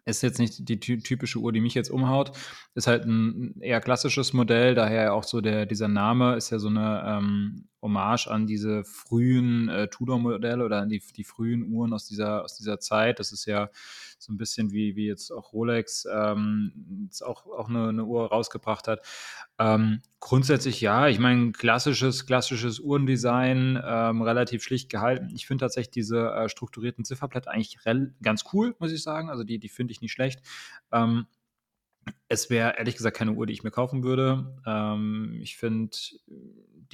ist 0.06 0.22
jetzt 0.22 0.38
nicht 0.38 0.68
die 0.68 0.78
typische 0.78 1.38
Uhr, 1.38 1.52
die 1.52 1.60
mich 1.60 1.74
jetzt 1.74 1.90
umhaut. 1.90 2.32
Ist 2.74 2.88
halt 2.88 3.04
ein 3.04 3.60
eher 3.60 3.80
klassisches 3.80 4.32
Modell, 4.32 4.74
daher 4.74 5.14
auch 5.14 5.24
so 5.24 5.40
der, 5.40 5.66
dieser 5.66 5.88
Name 5.88 6.36
ist 6.36 6.50
ja 6.50 6.58
so 6.58 6.68
eine 6.68 7.04
ähm, 7.06 7.68
Hommage 7.84 8.26
an 8.28 8.46
diese 8.46 8.82
frühen 8.82 9.68
äh, 9.68 9.88
Tudor-Modelle 9.88 10.64
oder 10.64 10.80
an 10.80 10.88
die, 10.88 11.02
die 11.14 11.22
frühen 11.22 11.70
Uhren 11.70 11.92
aus 11.92 12.06
dieser, 12.06 12.42
aus 12.42 12.56
dieser 12.56 12.80
Zeit. 12.80 13.20
Das 13.20 13.30
ist 13.30 13.44
ja 13.44 13.68
so 14.18 14.32
ein 14.32 14.38
bisschen 14.38 14.72
wie, 14.72 14.96
wie 14.96 15.06
jetzt 15.06 15.30
auch 15.30 15.52
Rolex 15.52 16.08
ähm, 16.10 17.04
jetzt 17.04 17.22
auch, 17.22 17.46
auch 17.46 17.68
eine, 17.68 17.90
eine 17.90 18.04
Uhr 18.04 18.26
rausgebracht 18.26 18.88
hat. 18.88 19.06
Ähm, 19.58 20.00
grundsätzlich 20.18 20.80
ja, 20.80 21.08
ich 21.08 21.18
meine, 21.18 21.52
klassisches, 21.52 22.26
klassisches 22.26 22.80
Uhrendesign, 22.80 23.78
ähm, 23.84 24.22
relativ 24.22 24.62
schlicht 24.62 24.90
gehalten. 24.90 25.28
Ich 25.34 25.46
finde 25.46 25.64
tatsächlich 25.64 25.92
diese 25.92 26.30
äh, 26.32 26.48
strukturierten 26.48 27.04
Zifferblätter 27.04 27.50
eigentlich 27.50 27.78
ganz 28.22 28.44
cool, 28.54 28.74
muss 28.78 28.92
ich 28.92 29.02
sagen. 29.02 29.28
Also 29.28 29.44
die, 29.44 29.58
die 29.58 29.68
finde 29.68 29.92
ich 29.92 30.00
nicht 30.00 30.12
schlecht. 30.12 30.40
Ähm, 30.90 31.26
es 32.28 32.50
wäre 32.50 32.76
ehrlich 32.78 32.96
gesagt 32.96 33.16
keine 33.16 33.32
Uhr, 33.32 33.46
die 33.46 33.52
ich 33.52 33.62
mir 33.62 33.70
kaufen 33.70 34.02
würde. 34.02 34.58
Ähm, 34.66 35.38
ich 35.42 35.56
finde, 35.56 35.96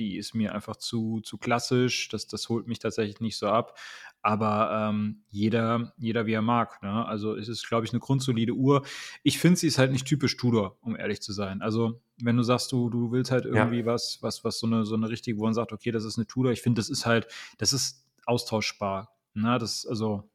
die 0.00 0.16
ist 0.16 0.34
mir 0.34 0.54
einfach 0.54 0.76
zu, 0.76 1.20
zu 1.20 1.38
klassisch. 1.38 2.08
Das, 2.08 2.26
das 2.26 2.48
holt 2.48 2.66
mich 2.66 2.78
tatsächlich 2.78 3.20
nicht 3.20 3.36
so 3.36 3.48
ab. 3.48 3.78
Aber 4.22 4.88
ähm, 4.90 5.22
jeder, 5.28 5.92
jeder 5.98 6.26
wie 6.26 6.32
er 6.32 6.42
mag. 6.42 6.82
Ne? 6.82 7.06
Also 7.06 7.36
es 7.36 7.48
ist, 7.48 7.68
glaube 7.68 7.86
ich, 7.86 7.92
eine 7.92 8.00
grundsolide 8.00 8.52
Uhr. 8.52 8.84
Ich 9.22 9.38
finde, 9.38 9.58
sie 9.58 9.66
ist 9.66 9.78
halt 9.78 9.92
nicht 9.92 10.06
typisch 10.06 10.36
Tudor, 10.36 10.78
um 10.80 10.96
ehrlich 10.96 11.22
zu 11.22 11.32
sein. 11.32 11.62
Also 11.62 12.02
wenn 12.20 12.36
du 12.36 12.42
sagst, 12.42 12.72
du, 12.72 12.90
du 12.90 13.12
willst 13.12 13.30
halt 13.30 13.44
irgendwie 13.44 13.80
ja. 13.80 13.86
was, 13.86 14.18
was, 14.22 14.42
was 14.42 14.58
so 14.58 14.66
eine, 14.66 14.84
so 14.84 14.94
eine 14.94 15.08
richtige, 15.08 15.38
wo 15.38 15.44
man 15.44 15.54
sagt, 15.54 15.72
okay, 15.72 15.90
das 15.90 16.04
ist 16.04 16.18
eine 16.18 16.26
Tudor. 16.26 16.52
Ich 16.52 16.62
finde, 16.62 16.80
das 16.80 16.90
ist 16.90 17.06
halt, 17.06 17.28
das 17.58 17.72
ist 17.72 18.04
austauschbar. 18.26 19.14
Ne? 19.34 19.58
Das, 19.58 19.86
also 19.86 20.28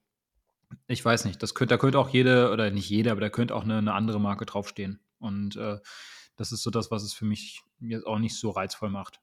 ich 0.88 1.04
weiß 1.04 1.26
nicht, 1.26 1.42
das 1.44 1.54
könnte, 1.56 1.74
da 1.74 1.78
könnte 1.78 2.00
auch 2.00 2.10
jede, 2.10 2.52
oder 2.52 2.72
nicht 2.72 2.90
jede, 2.90 3.12
aber 3.12 3.22
da 3.22 3.30
könnte 3.30 3.56
auch 3.56 3.64
eine, 3.64 3.80
eine 3.80 3.94
andere 3.94 4.20
Marke 4.20 4.46
draufstehen. 4.46 5.00
Und 5.20 5.56
äh, 5.58 5.80
das 6.36 6.52
ist 6.52 6.64
so 6.64 6.70
das, 6.70 6.92
was 6.92 7.04
es 7.04 7.14
für 7.14 7.26
mich 7.26 7.62
jetzt 7.80 8.06
auch 8.06 8.20
nicht 8.20 8.36
so 8.36 8.50
reizvoll 8.50 8.90
macht. 8.90 9.22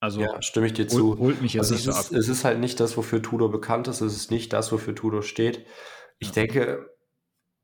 Also 0.00 0.20
ja, 0.20 0.40
stimme 0.42 0.66
ich 0.66 0.74
dir 0.74 0.86
zu. 0.86 1.18
Holt 1.18 1.42
mich 1.42 1.54
jetzt 1.54 1.72
also 1.72 1.74
nicht 1.74 1.84
so 1.84 1.90
ab. 1.92 2.18
Es 2.18 2.28
ist 2.28 2.44
halt 2.44 2.60
nicht 2.60 2.78
das, 2.78 2.96
wofür 2.96 3.20
Tudor 3.20 3.50
bekannt 3.50 3.88
ist. 3.88 4.00
Es 4.00 4.14
ist 4.14 4.30
nicht 4.30 4.52
das, 4.52 4.70
wofür 4.70 4.94
Tudor 4.94 5.22
steht. 5.22 5.66
Ich 6.18 6.28
ja. 6.28 6.34
denke, 6.34 6.90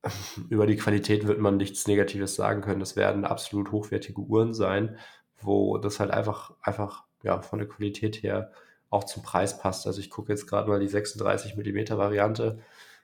über 0.49 0.67
die 0.67 0.77
Qualität 0.77 1.27
wird 1.27 1.39
man 1.39 1.57
nichts 1.57 1.87
Negatives 1.87 2.35
sagen 2.35 2.61
können. 2.61 2.81
Das 2.81 2.97
werden 2.97 3.25
absolut 3.25 3.71
hochwertige 3.71 4.21
Uhren 4.21 4.53
sein, 4.53 4.99
wo 5.41 5.79
das 5.79 6.01
halt 6.01 6.11
einfach, 6.11 6.53
einfach 6.61 7.05
ja, 7.23 7.41
von 7.41 7.59
der 7.59 7.69
Qualität 7.69 8.23
her 8.23 8.51
auch 8.91 9.05
zum 9.05 9.23
Preis 9.23 9.59
passt. 9.59 9.87
Also 9.87 10.01
ich 10.01 10.11
gucke 10.11 10.33
jetzt 10.33 10.47
gerade 10.47 10.69
mal 10.69 10.81
die 10.81 10.89
36 10.89 11.57
mm 11.57 11.97
Variante. 11.97 12.59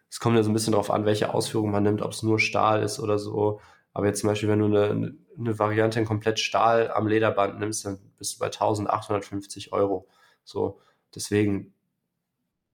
Es 0.08 0.20
kommt 0.20 0.36
ja 0.36 0.42
so 0.42 0.50
ein 0.50 0.54
bisschen 0.54 0.72
darauf 0.72 0.90
an, 0.90 1.04
welche 1.04 1.32
Ausführung 1.32 1.70
man 1.70 1.82
nimmt, 1.84 2.02
ob 2.02 2.12
es 2.12 2.22
nur 2.22 2.38
Stahl 2.40 2.82
ist 2.82 2.98
oder 2.98 3.18
so. 3.18 3.60
Aber 3.92 4.06
jetzt 4.06 4.20
zum 4.20 4.28
Beispiel, 4.28 4.48
wenn 4.48 4.58
du 4.58 4.66
eine, 4.66 5.14
eine 5.40 5.58
Variante 5.58 5.98
in 5.98 6.04
komplett 6.04 6.38
Stahl 6.38 6.90
am 6.90 7.06
Lederband 7.06 7.58
nimmst, 7.58 7.84
dann 7.84 7.98
bist 8.16 8.34
du 8.34 8.38
bei 8.38 8.46
1850 8.46 9.72
Euro. 9.72 10.08
So, 10.44 10.80
deswegen, 11.14 11.74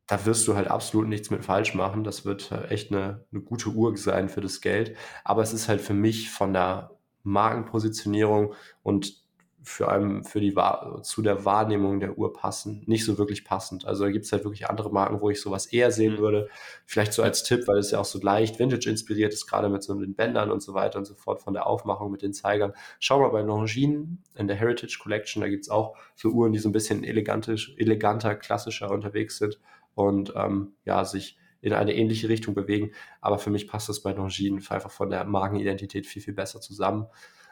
da 0.06 0.24
wirst 0.24 0.46
du 0.46 0.54
halt 0.54 0.68
absolut 0.68 1.08
nichts 1.08 1.30
mit 1.30 1.44
falsch 1.44 1.74
machen. 1.74 2.04
Das 2.04 2.24
wird 2.24 2.52
echt 2.70 2.92
eine, 2.92 3.24
eine 3.32 3.42
gute 3.42 3.70
Uhr 3.70 3.96
sein 3.96 4.28
für 4.28 4.40
das 4.40 4.60
Geld. 4.60 4.96
Aber 5.24 5.42
es 5.42 5.52
ist 5.52 5.68
halt 5.68 5.80
für 5.80 5.94
mich 5.94 6.30
von 6.30 6.52
der 6.52 6.90
Markenpositionierung 7.22 8.54
und 8.82 9.25
für 9.66 9.88
einem, 9.90 10.22
für 10.24 10.40
die 10.40 10.54
zu 11.02 11.22
der 11.22 11.44
Wahrnehmung 11.44 11.98
der 11.98 12.16
Uhr 12.16 12.32
passen, 12.32 12.84
nicht 12.86 13.04
so 13.04 13.18
wirklich 13.18 13.44
passend. 13.44 13.84
Also 13.84 14.04
da 14.04 14.10
gibt 14.10 14.24
es 14.24 14.30
halt 14.30 14.44
wirklich 14.44 14.70
andere 14.70 14.92
Marken, 14.92 15.20
wo 15.20 15.28
ich 15.28 15.40
sowas 15.40 15.66
eher 15.66 15.90
sehen 15.90 16.14
mhm. 16.14 16.18
würde. 16.18 16.48
Vielleicht 16.84 17.12
so 17.12 17.22
als 17.22 17.42
Tipp, 17.42 17.66
weil 17.66 17.78
es 17.78 17.90
ja 17.90 17.98
auch 17.98 18.04
so 18.04 18.20
leicht 18.20 18.60
Vintage 18.60 18.88
inspiriert 18.88 19.32
ist, 19.32 19.48
gerade 19.48 19.68
mit 19.68 19.82
so 19.82 19.98
den 19.98 20.14
Bändern 20.14 20.52
und 20.52 20.62
so 20.62 20.72
weiter 20.72 21.00
und 21.00 21.04
so 21.04 21.14
fort 21.14 21.42
von 21.42 21.52
der 21.52 21.66
Aufmachung 21.66 22.12
mit 22.12 22.22
den 22.22 22.32
Zeigern. 22.32 22.74
Schau 23.00 23.18
mal 23.18 23.30
bei 23.30 23.42
Longines 23.42 24.06
in 24.36 24.46
der 24.46 24.56
Heritage 24.56 24.98
Collection, 25.02 25.40
da 25.40 25.48
gibt 25.48 25.64
es 25.64 25.68
auch 25.68 25.96
so 26.14 26.28
Uhren, 26.28 26.52
die 26.52 26.60
so 26.60 26.68
ein 26.68 26.72
bisschen 26.72 27.02
eleganter, 27.02 28.36
klassischer 28.36 28.92
unterwegs 28.92 29.38
sind 29.38 29.58
und 29.94 30.32
ähm, 30.36 30.74
ja, 30.84 31.04
sich 31.04 31.38
in 31.60 31.72
eine 31.72 31.92
ähnliche 31.92 32.28
Richtung 32.28 32.54
bewegen. 32.54 32.92
Aber 33.20 33.40
für 33.40 33.50
mich 33.50 33.66
passt 33.66 33.88
das 33.88 34.00
bei 34.00 34.12
Longines 34.12 34.70
einfach 34.70 34.92
von 34.92 35.10
der 35.10 35.24
Markenidentität 35.24 36.06
viel, 36.06 36.22
viel 36.22 36.34
besser 36.34 36.60
zusammen. 36.60 37.06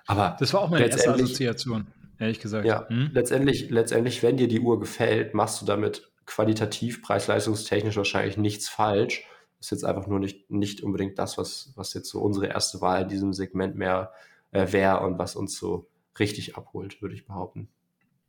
Aber 0.07 0.37
das 0.39 0.55
war 0.55 0.61
auch 0.61 0.71
meine 0.71 0.87
erste 0.87 1.13
Assoziation 1.13 1.89
ehrlich 2.19 2.41
gesagt. 2.41 2.67
Ja, 2.67 2.89
hm? 2.89 3.11
letztendlich, 3.13 3.71
letztendlich, 3.71 4.23
wenn 4.23 4.37
dir 4.37 4.49
die 4.49 4.61
Uhr 4.61 4.81
gefällt, 4.81 5.35
machst 5.35 5.61
du 5.61 5.67
damit 5.67 6.13
qualitativ, 6.27 7.03
preis-leistungstechnisch 7.03 7.97
wahrscheinlich 7.97 8.37
nichts 8.37 8.69
falsch. 8.69 9.25
Ist 9.61 9.71
jetzt 9.71 9.85
einfach 9.85 10.07
nur 10.07 10.19
nicht, 10.19 10.51
nicht 10.51 10.83
unbedingt 10.83 11.19
das, 11.19 11.39
was, 11.39 11.73
was 11.77 11.95
jetzt 11.95 12.09
so 12.09 12.21
unsere 12.21 12.47
erste 12.47 12.81
Wahl 12.81 13.03
in 13.03 13.09
diesem 13.09 13.33
Segment 13.33 13.77
mehr 13.77 14.13
äh, 14.53 14.73
wäre 14.73 15.01
und 15.01 15.19
was 15.19 15.37
uns 15.37 15.57
so 15.59 15.89
richtig 16.19 16.57
abholt, 16.57 17.03
würde 17.03 17.15
ich 17.15 17.27
behaupten. 17.27 17.69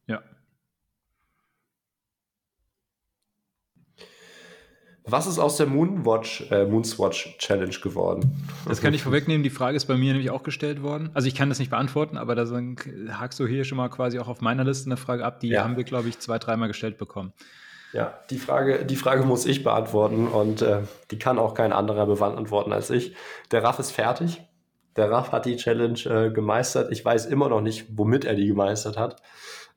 Ja, 0.07 0.23
Was 5.07 5.27
ist 5.27 5.37
aus 5.37 5.57
der 5.57 5.67
Moonwatch, 5.67 6.49
äh, 6.49 6.65
Moonswatch 6.65 7.37
Challenge 7.37 7.75
geworden? 7.83 8.43
Das 8.67 8.81
kann 8.81 8.93
ich 8.95 9.03
vorwegnehmen. 9.03 9.43
Die 9.43 9.51
Frage 9.51 9.77
ist 9.77 9.85
bei 9.85 9.95
mir 9.95 10.13
nämlich 10.13 10.31
auch 10.31 10.41
gestellt 10.41 10.81
worden. 10.81 11.11
Also 11.13 11.27
ich 11.27 11.35
kann 11.35 11.49
das 11.49 11.59
nicht 11.59 11.69
beantworten, 11.69 12.17
aber 12.17 12.33
da 12.33 12.45
hakst 13.11 13.39
du 13.39 13.45
hier 13.45 13.65
schon 13.65 13.77
mal 13.77 13.89
quasi 13.89 14.17
auch 14.17 14.27
auf 14.27 14.41
meiner 14.41 14.63
Liste 14.63 14.87
eine 14.87 14.97
Frage 14.97 15.23
ab. 15.23 15.39
Die 15.41 15.49
ja. 15.49 15.63
haben 15.63 15.77
wir, 15.77 15.83
glaube 15.83 16.09
ich, 16.09 16.17
zwei, 16.17 16.39
dreimal 16.39 16.67
gestellt 16.67 16.97
bekommen. 16.97 17.33
Ja, 17.93 18.15
die 18.31 18.39
Frage, 18.39 18.83
die 18.83 18.95
Frage 18.95 19.23
muss 19.23 19.45
ich 19.45 19.63
beantworten 19.63 20.27
und 20.27 20.63
äh, 20.63 20.81
die 21.11 21.19
kann 21.19 21.37
auch 21.37 21.53
kein 21.53 21.71
anderer 21.71 22.07
beantworten 22.07 22.73
als 22.73 22.89
ich. 22.89 23.15
Der 23.51 23.63
Raff 23.63 23.77
ist 23.77 23.91
fertig. 23.91 24.41
Der 24.95 25.11
Raff 25.11 25.31
hat 25.31 25.45
die 25.45 25.55
Challenge 25.55 25.99
äh, 26.05 26.31
gemeistert. 26.31 26.91
Ich 26.91 27.05
weiß 27.05 27.27
immer 27.27 27.49
noch 27.49 27.61
nicht, 27.61 27.85
womit 27.95 28.25
er 28.25 28.33
die 28.33 28.47
gemeistert 28.47 28.97
hat. 28.97 29.21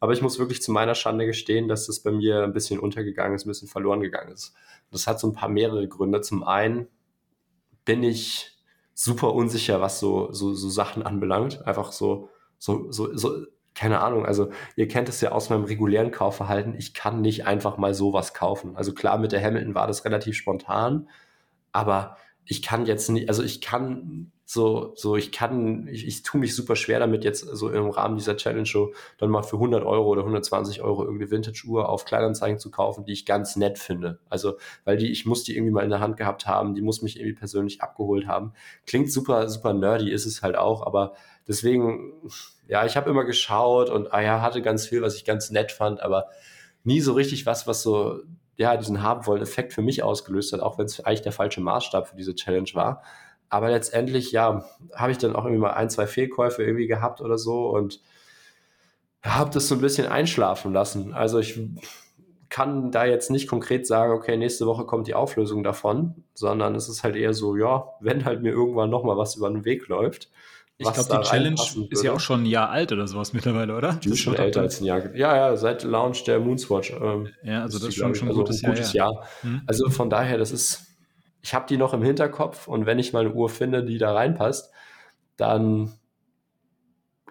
Aber 0.01 0.13
ich 0.13 0.23
muss 0.23 0.39
wirklich 0.39 0.63
zu 0.63 0.73
meiner 0.73 0.95
Schande 0.95 1.27
gestehen, 1.27 1.69
dass 1.69 1.87
das 1.87 2.01
bei 2.01 2.13
mir 2.13 2.45
ein 2.45 2.53
bisschen 2.53 2.79
untergegangen 2.79 3.35
ist, 3.35 3.47
ein 3.47 3.49
bisschen 3.49 3.69
verloren 3.69 4.01
gegangen 4.01 4.33
ist. 4.33 4.55
Das 4.91 5.07
hat 5.07 5.19
so 5.19 5.29
ein 5.29 5.33
paar 5.33 5.49
mehrere 5.49 5.89
Gründe. 5.89 6.21
Zum 6.21 6.45
einen 6.45 6.87
bin 7.85 8.03
ich 8.03 8.57
super 8.95 9.35
unsicher, 9.35 9.81
was 9.81 10.01
so, 10.01 10.33
so, 10.33 10.55
so 10.55 10.69
Sachen 10.69 11.03
anbelangt. 11.03 11.67
Einfach 11.67 11.93
so, 11.93 12.29
so, 12.59 12.91
so, 12.93 13.17
so, 13.17 13.47
keine 13.75 14.01
Ahnung. 14.01 14.27
Also, 14.27 14.51
ihr 14.77 14.89
kennt 14.89 15.09
es 15.09 15.21
ja 15.21 15.33
aus 15.33 15.51
meinem 15.51 15.65
regulären 15.65 16.11
Kaufverhalten. 16.11 16.75
Ich 16.77 16.95
kann 16.95 17.21
nicht 17.21 17.47
einfach 17.47 17.77
mal 17.77 17.95
sowas 17.95 18.35
kaufen. 18.35 18.77
Also, 18.77 18.95
klar, 18.95 19.19
mit 19.19 19.33
der 19.33 19.43
Hamilton 19.43 19.75
war 19.75 19.87
das 19.87 20.05
relativ 20.05 20.37
spontan, 20.37 21.09
aber 21.73 22.17
ich 22.45 22.63
kann 22.63 22.87
jetzt 22.87 23.09
nicht, 23.11 23.29
also 23.29 23.43
ich 23.43 23.61
kann 23.61 24.33
so, 24.51 24.95
so 24.97 25.15
ich 25.15 25.31
kann, 25.31 25.89
ich, 25.89 26.07
ich 26.07 26.23
tue 26.23 26.41
mich 26.41 26.57
super 26.57 26.75
schwer 26.75 27.01
damit, 27.01 27.23
jetzt 27.23 27.41
so 27.41 27.69
im 27.69 27.91
Rahmen 27.91 28.17
dieser 28.17 28.35
Challenge-Show 28.35 28.95
dann 29.19 29.29
mal 29.29 29.43
für 29.43 29.57
100 29.57 29.85
Euro 29.85 30.09
oder 30.09 30.23
120 30.23 30.81
Euro 30.81 31.05
irgendeine 31.05 31.31
Vintage-Uhr 31.31 31.87
auf 31.87 32.07
Kleinanzeigen 32.07 32.59
zu 32.59 32.71
kaufen, 32.71 33.05
die 33.05 33.13
ich 33.13 33.27
ganz 33.27 33.57
nett 33.57 33.79
finde. 33.79 34.21
Also, 34.31 34.55
weil 34.87 34.97
die, 34.97 35.13
ich 35.13 35.27
muss 35.27 35.45
die 35.45 35.55
irgendwie 35.55 35.73
mal 35.73 35.85
in 35.85 35.91
der 35.91 36.01
Hand 36.01 36.17
gehabt 36.17 36.47
haben, 36.47 36.75
die 36.75 36.81
muss 36.81 37.03
mich 37.03 37.21
irgendwie 37.21 37.39
persönlich 37.39 37.83
abgeholt 37.83 38.27
haben. 38.27 38.55
Klingt 38.87 39.13
super, 39.13 39.51
super 39.51 39.75
nerdy, 39.75 40.11
ist 40.11 40.25
es 40.25 40.41
halt 40.41 40.57
auch, 40.57 40.87
aber 40.87 41.13
deswegen, 41.47 42.15
ja, 42.69 42.87
ich 42.87 42.97
habe 42.97 43.11
immer 43.11 43.25
geschaut 43.25 43.91
und, 43.91 44.15
ah 44.15 44.23
ja, 44.23 44.41
hatte 44.41 44.63
ganz 44.63 44.87
viel, 44.87 45.03
was 45.03 45.15
ich 45.17 45.27
ganz 45.27 45.51
nett 45.51 45.73
fand, 45.73 46.01
aber 46.01 46.25
nie 46.85 47.03
so 47.03 47.13
richtig 47.13 47.45
was, 47.45 47.67
was 47.67 47.83
so 47.83 48.23
ja, 48.57 48.79
diesen 48.79 49.03
haben 49.03 49.27
wollen 49.27 49.43
Effekt 49.43 49.75
für 49.75 49.83
mich 49.83 50.03
ausgelöst 50.03 50.55
hat, 50.55 50.61
auch 50.61 50.79
wenn 50.79 50.87
es 50.87 51.01
eigentlich 51.01 51.23
der 51.23 51.33
falsche 51.33 51.61
Maßstab 51.61 52.09
für 52.09 52.17
diese 52.17 52.35
Challenge 52.35 52.71
war. 52.73 53.03
Aber 53.51 53.71
letztendlich, 53.71 54.33
ja, 54.33 54.65
habe 54.95 55.13
ich 55.13 55.19
dann 55.19 55.35
auch 55.35 55.45
irgendwie 55.45 55.63
mal 55.63 55.73
ein, 55.73 55.91
zwei 55.91 56.07
Fehlkäufe 56.07 56.63
irgendwie 56.63 56.87
gehabt 56.87 57.21
oder 57.21 57.39
so 57.39 57.69
und 57.71 58.01
habe 59.23 59.51
das 59.51 59.69
so 59.69 59.75
ein 59.75 59.81
bisschen 59.81 60.07
einschlafen 60.07 60.73
lassen. 60.73 61.15
Also 61.15 61.39
ich 61.39 61.61
kann 62.49 62.91
da 62.91 63.05
jetzt 63.05 63.31
nicht 63.31 63.49
konkret 63.49 63.87
sagen, 63.87 64.13
okay, 64.13 64.37
nächste 64.37 64.67
Woche 64.67 64.85
kommt 64.85 65.07
die 65.07 65.15
Auflösung 65.15 65.63
davon, 65.63 66.25
sondern 66.35 66.75
es 66.75 66.89
ist 66.89 67.05
halt 67.05 67.17
eher 67.17 67.35
so, 67.35 67.57
ja, 67.57 67.89
wenn 68.01 68.25
halt 68.25 68.43
mir 68.43 68.51
irgendwann 68.53 68.91
nochmal 68.91 69.17
was 69.17 69.37
über 69.37 69.51
den 69.51 69.65
Weg 69.65 69.89
läuft. 69.89 70.31
Ich 70.81 70.91
glaube, 70.93 71.19
die 71.23 71.29
Challenge 71.29 71.61
ist 71.91 72.05
ja 72.05 72.13
auch 72.13 72.21
schon 72.21 72.43
ein 72.43 72.47
Jahr 72.47 72.71
alt 72.71 72.93
oder 72.93 73.09
sowas 73.09 73.33
mittlerweile, 73.33 73.77
oder? 73.77 73.95
Die 73.95 74.11
ist 74.11 74.21
schon 74.21 74.37
älter 74.37 74.61
als 74.61 74.81
ein 74.81 74.85
Jahr. 74.85 75.13
Ja, 75.17 75.37
ja, 75.37 75.57
seit 75.57 75.83
Launch 75.83 76.23
der 76.23 76.39
Moonswatch. 76.39 76.93
Ähm, 76.93 77.31
ja, 77.43 77.63
also 77.63 77.81
das 77.81 77.89
ist 77.89 77.97
schon, 77.97 78.15
schon 78.15 78.29
ein 78.29 78.31
also 78.31 78.43
gutes, 78.43 78.63
ein 78.63 78.71
gutes 78.71 78.93
Jahr. 78.93 79.13
Jahr. 79.13 79.25
Mhm. 79.43 79.63
Also 79.67 79.91
von 79.91 80.09
daher, 80.09 80.39
das 80.39 80.53
ist, 80.53 80.88
ich 81.49 81.55
habe 81.55 81.67
die 81.67 81.79
noch 81.79 81.95
im 81.95 82.03
Hinterkopf 82.03 82.69
und 82.69 82.85
wenn 82.85 82.99
ich 82.99 83.15
mal 83.15 83.21
eine 83.21 83.33
Uhr 83.33 83.49
finde, 83.49 83.83
die 83.83 83.97
da 83.97 84.13
reinpasst, 84.13 84.71
dann 85.39 85.95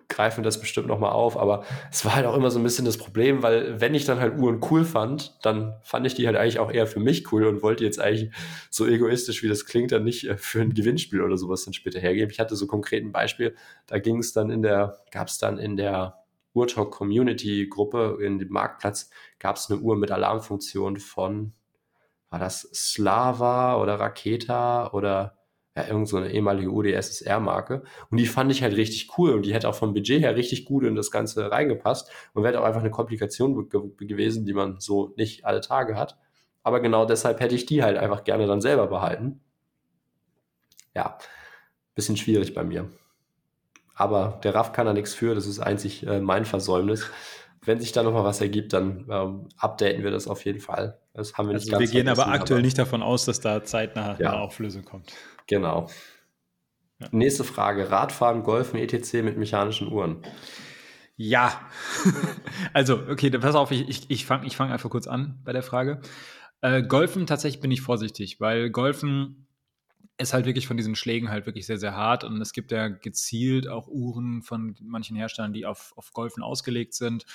greifen 0.09 0.43
das 0.43 0.59
bestimmt 0.59 0.87
nochmal 0.87 1.11
auf. 1.11 1.37
Aber 1.37 1.63
es 1.91 2.03
war 2.03 2.15
halt 2.15 2.25
auch 2.25 2.35
immer 2.35 2.49
so 2.49 2.57
ein 2.57 2.63
bisschen 2.63 2.85
das 2.85 2.97
Problem, 2.97 3.43
weil 3.43 3.79
wenn 3.79 3.93
ich 3.93 4.05
dann 4.05 4.19
halt 4.19 4.39
Uhren 4.39 4.59
cool 4.71 4.85
fand, 4.85 5.37
dann 5.43 5.75
fand 5.83 6.07
ich 6.07 6.15
die 6.15 6.25
halt 6.25 6.35
eigentlich 6.35 6.57
auch 6.57 6.71
eher 6.71 6.87
für 6.87 6.99
mich 6.99 7.31
cool 7.31 7.45
und 7.45 7.61
wollte 7.61 7.83
jetzt 7.83 7.99
eigentlich 7.99 8.33
so 8.71 8.87
egoistisch, 8.87 9.43
wie 9.43 9.49
das 9.49 9.67
klingt, 9.67 9.91
dann 9.91 10.03
nicht 10.03 10.27
äh, 10.27 10.35
für 10.35 10.61
ein 10.61 10.73
Gewinnspiel 10.73 11.21
oder 11.21 11.37
sowas 11.37 11.63
dann 11.65 11.75
später 11.75 11.99
hergeben. 11.99 12.31
Ich 12.31 12.39
hatte 12.39 12.55
so 12.55 12.65
konkret 12.65 13.03
ein 13.03 13.11
Beispiel, 13.11 13.53
da 13.85 13.99
ging 13.99 14.17
es 14.17 14.33
dann 14.33 14.49
in 14.49 14.63
der, 14.63 14.97
gab 15.11 15.27
es 15.27 15.37
dann 15.37 15.59
in 15.59 15.77
der 15.77 16.23
Uhrtalk 16.55 16.89
Community 16.89 17.67
Gruppe 17.69 18.17
in 18.19 18.39
dem 18.39 18.49
Marktplatz, 18.49 19.11
gab 19.37 19.57
es 19.57 19.69
eine 19.69 19.79
Uhr 19.79 19.95
mit 19.95 20.09
Alarmfunktion 20.09 20.97
von 20.97 21.53
war 22.29 22.39
das 22.39 22.61
Slava 22.73 23.81
oder 23.81 23.99
Raketa 23.99 24.91
oder 24.91 25.37
ja, 25.75 25.87
irgend 25.87 26.07
so 26.07 26.23
ehemalige 26.23 26.71
UdSSR-Marke. 26.71 27.83
Und 28.09 28.17
die 28.17 28.25
fand 28.25 28.51
ich 28.51 28.63
halt 28.63 28.75
richtig 28.75 29.17
cool 29.17 29.33
und 29.33 29.45
die 29.45 29.53
hätte 29.53 29.69
auch 29.69 29.75
vom 29.75 29.93
Budget 29.93 30.21
her 30.21 30.35
richtig 30.35 30.65
gut 30.65 30.83
in 30.83 30.95
das 30.95 31.11
Ganze 31.11 31.51
reingepasst 31.51 32.11
und 32.33 32.43
wäre 32.43 32.59
auch 32.59 32.65
einfach 32.65 32.81
eine 32.81 32.89
Komplikation 32.89 33.69
gewesen, 33.69 34.45
die 34.45 34.53
man 34.53 34.79
so 34.79 35.13
nicht 35.17 35.45
alle 35.45 35.61
Tage 35.61 35.95
hat. 35.95 36.17
Aber 36.63 36.79
genau 36.79 37.05
deshalb 37.05 37.39
hätte 37.39 37.55
ich 37.55 37.67
die 37.67 37.83
halt 37.83 37.97
einfach 37.97 38.23
gerne 38.23 38.47
dann 38.47 38.59
selber 38.59 38.87
behalten. 38.87 39.39
Ja, 40.95 41.19
bisschen 41.93 42.17
schwierig 42.17 42.55
bei 42.55 42.63
mir. 42.63 42.89
Aber 43.93 44.39
der 44.43 44.55
Raff 44.55 44.73
kann 44.73 44.85
da 44.85 44.93
nichts 44.93 45.13
für, 45.13 45.35
das 45.35 45.47
ist 45.47 45.59
einzig 45.59 46.05
äh, 46.05 46.19
mein 46.19 46.45
Versäumnis 46.45 47.09
wenn 47.67 47.79
sich 47.79 47.91
da 47.91 48.01
nochmal 48.01 48.23
was 48.23 48.39
ergibt, 48.39 48.71
dann 48.73 49.05
ähm, 49.09 49.49
updaten 49.57 50.03
wir 50.03 50.11
das 50.11 50.27
auf 50.27 50.45
jeden 50.45 50.59
Fall. 50.59 50.99
Das 51.13 51.37
haben 51.37 51.49
wir 51.49 51.55
also 51.55 51.69
nicht 51.69 51.79
wir 51.79 51.87
gehen 51.87 52.07
aber 52.07 52.27
aktuell 52.27 52.59
aber 52.59 52.65
nicht 52.65 52.77
davon 52.77 53.03
aus, 53.03 53.25
dass 53.25 53.41
da 53.41 53.63
zeitnah 53.63 54.17
ja. 54.19 54.31
eine 54.31 54.39
Auflösung 54.39 54.85
kommt. 54.85 55.11
Genau. 55.47 55.89
Ja. 56.99 57.09
Nächste 57.11 57.43
Frage. 57.43 57.91
Radfahren, 57.91 58.43
Golfen, 58.43 58.79
etc. 58.79 59.13
mit 59.15 59.37
mechanischen 59.37 59.91
Uhren. 59.91 60.21
Ja. 61.17 61.61
also, 62.73 63.01
okay, 63.09 63.29
pass 63.31 63.55
auf, 63.55 63.71
ich, 63.71 63.89
ich, 63.89 64.09
ich 64.09 64.25
fange 64.25 64.47
ich 64.47 64.55
fang 64.55 64.71
einfach 64.71 64.89
kurz 64.89 65.07
an 65.07 65.39
bei 65.43 65.51
der 65.51 65.63
Frage. 65.63 65.99
Äh, 66.61 66.83
Golfen, 66.83 67.27
tatsächlich 67.27 67.61
bin 67.61 67.71
ich 67.71 67.81
vorsichtig, 67.81 68.39
weil 68.39 68.69
Golfen 68.69 69.46
ist 70.19 70.33
halt 70.33 70.45
wirklich 70.45 70.65
von 70.65 70.77
diesen 70.77 70.95
Schlägen 70.95 71.29
halt 71.29 71.45
wirklich 71.45 71.67
sehr, 71.67 71.77
sehr 71.77 71.95
hart. 71.95 72.23
Und 72.23 72.41
es 72.41 72.51
gibt 72.51 72.71
ja 72.71 72.87
gezielt 72.87 73.67
auch 73.67 73.87
Uhren 73.87 74.41
von 74.41 74.75
manchen 74.81 75.15
Herstellern, 75.15 75.53
die 75.53 75.65
auf, 75.65 75.93
auf 75.95 76.11
Golfen 76.11 76.41
ausgelegt 76.41 76.95
sind. 76.95 77.25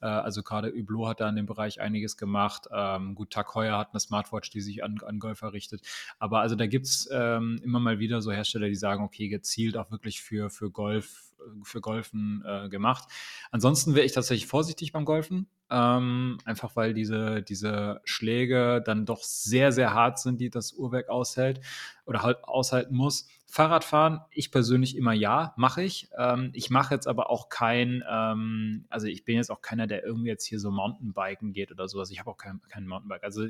Äh, 0.00 0.06
also 0.06 0.42
gerade 0.42 0.72
Hublot 0.72 1.08
hat 1.08 1.20
da 1.20 1.28
in 1.28 1.36
dem 1.36 1.46
Bereich 1.46 1.80
einiges 1.80 2.16
gemacht. 2.16 2.66
Ähm, 2.72 3.14
gut, 3.14 3.30
Tag 3.30 3.54
Heuer 3.54 3.76
hat 3.76 3.90
eine 3.92 4.00
Smartwatch, 4.00 4.48
die 4.50 4.62
sich 4.62 4.82
an, 4.82 5.00
an 5.04 5.18
Golfer 5.18 5.52
richtet. 5.52 5.82
Aber 6.18 6.40
also 6.40 6.56
da 6.56 6.66
gibt's 6.66 7.08
ähm, 7.12 7.60
immer 7.62 7.78
mal 7.78 7.98
wieder 7.98 8.22
so 8.22 8.32
Hersteller, 8.32 8.68
die 8.68 8.74
sagen, 8.74 9.04
okay, 9.04 9.28
gezielt 9.28 9.76
auch 9.76 9.90
wirklich 9.90 10.22
für, 10.22 10.48
für 10.48 10.70
Golf 10.70 11.29
für 11.62 11.80
Golfen 11.80 12.42
äh, 12.46 12.68
gemacht. 12.68 13.04
Ansonsten 13.50 13.94
wäre 13.94 14.06
ich 14.06 14.12
tatsächlich 14.12 14.46
vorsichtig 14.46 14.92
beim 14.92 15.04
Golfen, 15.04 15.48
ähm, 15.70 16.38
einfach 16.44 16.76
weil 16.76 16.94
diese, 16.94 17.42
diese 17.42 18.00
Schläge 18.04 18.82
dann 18.84 19.06
doch 19.06 19.22
sehr, 19.22 19.72
sehr 19.72 19.94
hart 19.94 20.18
sind, 20.18 20.40
die 20.40 20.50
das 20.50 20.72
Uhrwerk 20.72 21.08
aushält 21.08 21.60
oder 22.06 22.22
halt 22.22 22.44
aushalten 22.44 22.94
muss. 22.94 23.26
Fahrradfahren, 23.50 24.20
ich 24.30 24.52
persönlich 24.52 24.96
immer 24.96 25.12
ja, 25.12 25.54
mache 25.56 25.82
ich. 25.82 26.08
Ähm, 26.16 26.50
ich 26.54 26.70
mache 26.70 26.94
jetzt 26.94 27.08
aber 27.08 27.30
auch 27.30 27.48
kein, 27.48 28.04
ähm, 28.08 28.84
also 28.88 29.08
ich 29.08 29.24
bin 29.24 29.36
jetzt 29.36 29.50
auch 29.50 29.60
keiner, 29.60 29.88
der 29.88 30.04
irgendwie 30.04 30.28
jetzt 30.28 30.44
hier 30.44 30.60
so 30.60 30.70
Mountainbiken 30.70 31.52
geht 31.52 31.72
oder 31.72 31.88
sowas. 31.88 32.12
Ich 32.12 32.20
habe 32.20 32.30
auch 32.30 32.36
kein, 32.36 32.60
kein 32.68 32.86
Mountainbike. 32.86 33.24
Also 33.24 33.48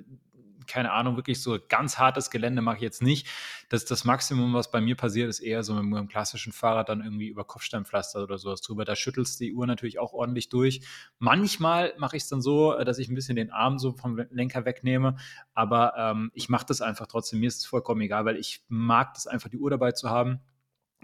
keine 0.66 0.92
Ahnung, 0.92 1.16
wirklich 1.16 1.42
so 1.42 1.58
ganz 1.68 1.98
hartes 1.98 2.30
Gelände 2.30 2.62
mache 2.62 2.76
ich 2.76 2.82
jetzt 2.82 3.02
nicht. 3.02 3.28
Das, 3.68 3.84
das 3.84 4.04
Maximum, 4.04 4.54
was 4.54 4.70
bei 4.70 4.80
mir 4.80 4.96
passiert, 4.96 5.28
ist 5.28 5.40
eher 5.40 5.62
so 5.62 5.74
mit 5.74 5.98
einem 5.98 6.08
klassischen 6.08 6.52
Fahrrad 6.52 6.88
dann 6.88 7.02
irgendwie 7.02 7.28
über 7.28 7.44
Kopfsteinpflaster 7.44 8.22
oder 8.22 8.38
sowas 8.38 8.60
drüber. 8.62 8.84
Da 8.84 8.94
schüttelst 8.94 9.40
die 9.40 9.52
Uhr 9.52 9.66
natürlich 9.66 9.98
auch 9.98 10.12
ordentlich 10.12 10.48
durch. 10.48 10.82
Manchmal 11.18 11.92
mache 11.98 12.16
ich 12.16 12.24
es 12.24 12.28
dann 12.28 12.40
so, 12.40 12.72
dass 12.84 12.98
ich 12.98 13.08
ein 13.08 13.14
bisschen 13.14 13.36
den 13.36 13.50
Arm 13.50 13.78
so 13.78 13.92
vom 13.92 14.16
Lenker 14.30 14.64
wegnehme, 14.64 15.16
aber 15.54 15.94
ähm, 15.96 16.30
ich 16.34 16.48
mache 16.48 16.66
das 16.66 16.80
einfach 16.80 17.06
trotzdem. 17.06 17.40
Mir 17.40 17.48
ist 17.48 17.58
es 17.58 17.66
vollkommen 17.66 18.00
egal, 18.00 18.24
weil 18.24 18.36
ich 18.36 18.64
mag 18.68 19.14
das 19.14 19.26
einfach, 19.26 19.48
die 19.48 19.58
Uhr 19.58 19.70
dabei 19.70 19.89
zu 19.94 20.10
haben 20.10 20.40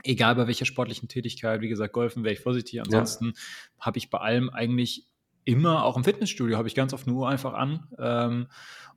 egal 0.03 0.35
bei 0.35 0.47
welcher 0.47 0.67
sportlichen 0.67 1.09
Tätigkeit, 1.09 1.61
wie 1.61 1.69
gesagt, 1.69 1.93
Golfen 1.93 2.25
wäre 2.25 2.35
ich 2.35 2.41
vorsichtig. 2.41 2.81
Ansonsten 2.81 3.27
ja. 3.27 3.33
habe 3.81 3.99
ich 3.99 4.11
bei 4.11 4.19
allem 4.19 4.51
eigentlich 4.51 5.07
immer, 5.45 5.85
auch 5.85 5.97
im 5.97 6.05
Fitnessstudio, 6.05 6.57
habe 6.57 6.69
ich 6.69 6.75
ganz 6.75 6.93
oft 6.93 7.07
eine 7.07 7.17
Uhr 7.17 7.29
einfach 7.29 7.55
an. 7.55 7.89
Ähm, 7.99 8.47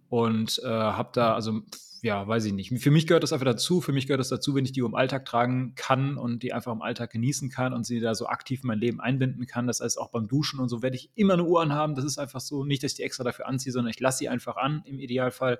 und 0.09 0.59
äh, 0.63 0.67
habe 0.67 1.09
da, 1.13 1.35
also 1.35 1.61
ja, 2.01 2.27
weiß 2.27 2.45
ich 2.45 2.53
nicht. 2.53 2.71
Für 2.81 2.91
mich 2.91 3.07
gehört 3.07 3.23
das 3.23 3.33
einfach 3.33 3.45
dazu. 3.45 3.81
Für 3.81 3.91
mich 3.91 4.07
gehört 4.07 4.21
das 4.21 4.29
dazu, 4.29 4.55
wenn 4.55 4.63
ich 4.63 4.71
die 4.71 4.79
im 4.79 4.95
Alltag 4.95 5.25
tragen 5.25 5.73
kann 5.75 6.17
und 6.17 6.43
die 6.43 6.53
einfach 6.53 6.71
im 6.71 6.81
Alltag 6.81 7.11
genießen 7.11 7.49
kann 7.49 7.73
und 7.73 7.85
sie 7.85 7.99
da 7.99 8.15
so 8.15 8.27
aktiv 8.27 8.61
in 8.63 8.67
mein 8.67 8.79
Leben 8.79 9.01
einbinden 9.01 9.45
kann. 9.45 9.67
Das 9.67 9.81
heißt, 9.81 9.99
auch 9.99 10.09
beim 10.09 10.27
Duschen 10.27 10.59
und 10.59 10.69
so 10.69 10.81
werde 10.81 10.95
ich 10.95 11.11
immer 11.15 11.33
eine 11.33 11.43
Uhr 11.43 11.61
anhaben. 11.61 11.95
Das 11.95 12.05
ist 12.05 12.17
einfach 12.17 12.39
so. 12.39 12.63
Nicht, 12.63 12.83
dass 12.83 12.91
ich 12.91 12.97
die 12.97 13.03
extra 13.03 13.23
dafür 13.23 13.47
anziehe, 13.47 13.73
sondern 13.73 13.91
ich 13.91 13.99
lasse 13.99 14.19
sie 14.19 14.29
einfach 14.29 14.55
an 14.55 14.81
im 14.85 14.97
Idealfall. 14.97 15.59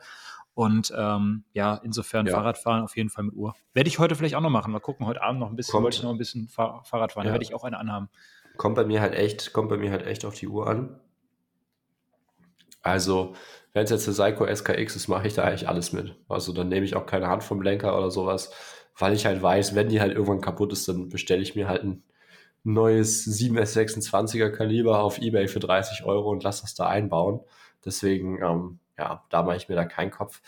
Und 0.59 0.93
ähm, 0.93 1.45
ja, 1.53 1.79
insofern 1.85 2.25
ja. 2.25 2.33
Fahrradfahren 2.33 2.83
auf 2.83 2.97
jeden 2.97 3.09
Fall 3.09 3.23
mit 3.23 3.33
Uhr. 3.33 3.55
Werde 3.73 3.87
ich 3.87 3.97
heute 3.97 4.15
vielleicht 4.15 4.35
auch 4.35 4.41
noch 4.41 4.49
machen. 4.49 4.73
Mal 4.73 4.81
gucken, 4.81 5.07
heute 5.07 5.21
Abend 5.21 5.39
noch 5.39 5.49
ein 5.49 5.55
bisschen, 5.55 5.71
kommt, 5.71 5.85
wollte 5.85 5.95
ich 5.95 6.03
noch 6.03 6.09
ein 6.09 6.17
bisschen 6.17 6.49
Fahr 6.49 6.83
Fahrrad 6.83 7.13
fahren. 7.13 7.23
Ja. 7.23 7.29
Da 7.29 7.35
werde 7.35 7.45
ich 7.45 7.53
auch 7.53 7.63
eine 7.63 7.79
anhaben. 7.79 8.09
Kommt 8.57 8.75
bei 8.75 8.83
mir 8.83 8.99
halt 8.99 9.13
echt, 9.15 9.53
kommt 9.53 9.69
bei 9.69 9.77
mir 9.77 9.89
halt 9.89 10.05
echt 10.05 10.25
auf 10.25 10.33
die 10.33 10.49
Uhr 10.49 10.67
an. 10.67 10.99
Also, 12.81 13.35
wenn 13.71 13.85
es 13.85 13.89
jetzt 13.89 14.05
eine 14.05 14.15
Seiko 14.15 14.45
SKX 14.53 14.97
ist, 14.97 15.07
mache 15.07 15.27
ich 15.27 15.33
da 15.33 15.45
eigentlich 15.45 15.69
alles 15.69 15.93
mit. 15.93 16.17
Also 16.27 16.51
dann 16.51 16.67
nehme 16.67 16.85
ich 16.85 16.97
auch 16.97 17.05
keine 17.05 17.29
Hand 17.29 17.45
vom 17.45 17.61
Lenker 17.61 17.97
oder 17.97 18.11
sowas, 18.11 18.51
weil 18.97 19.13
ich 19.13 19.25
halt 19.25 19.41
weiß, 19.41 19.75
wenn 19.75 19.87
die 19.87 20.01
halt 20.01 20.11
irgendwann 20.11 20.41
kaputt 20.41 20.73
ist, 20.73 20.89
dann 20.89 21.07
bestelle 21.07 21.41
ich 21.41 21.55
mir 21.55 21.69
halt 21.69 21.85
ein 21.85 22.03
neues 22.65 23.25
7S26er 23.25 24.49
Kaliber 24.49 24.99
auf 25.03 25.19
Ebay 25.19 25.47
für 25.47 25.61
30 25.61 26.03
Euro 26.03 26.29
und 26.29 26.43
lasse 26.43 26.63
das 26.63 26.75
da 26.75 26.87
einbauen. 26.87 27.39
Deswegen, 27.85 28.41
ähm, 28.43 28.79
ja, 28.99 29.23
da 29.29 29.43
mache 29.43 29.57
ich 29.57 29.69
mir 29.69 29.75
da 29.75 29.85
keinen 29.85 30.11
Kopf. 30.11 30.41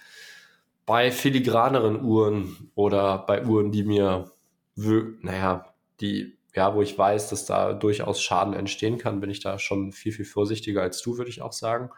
Bei 0.85 1.11
filigraneren 1.11 2.03
Uhren 2.03 2.71
oder 2.75 3.19
bei 3.19 3.45
Uhren, 3.45 3.71
die 3.71 3.83
mir, 3.83 4.31
naja, 4.75 5.73
die, 6.01 6.37
ja, 6.53 6.75
wo 6.75 6.81
ich 6.81 6.97
weiß, 6.97 7.29
dass 7.29 7.45
da 7.45 7.73
durchaus 7.73 8.21
Schaden 8.21 8.53
entstehen 8.53 8.97
kann, 8.97 9.21
bin 9.21 9.29
ich 9.29 9.39
da 9.39 9.57
schon 9.57 9.91
viel, 9.93 10.11
viel 10.11 10.25
vorsichtiger 10.25 10.81
als 10.81 11.01
du, 11.01 11.17
würde 11.17 11.29
ich 11.29 11.41
auch 11.41 11.53
sagen. 11.53 11.89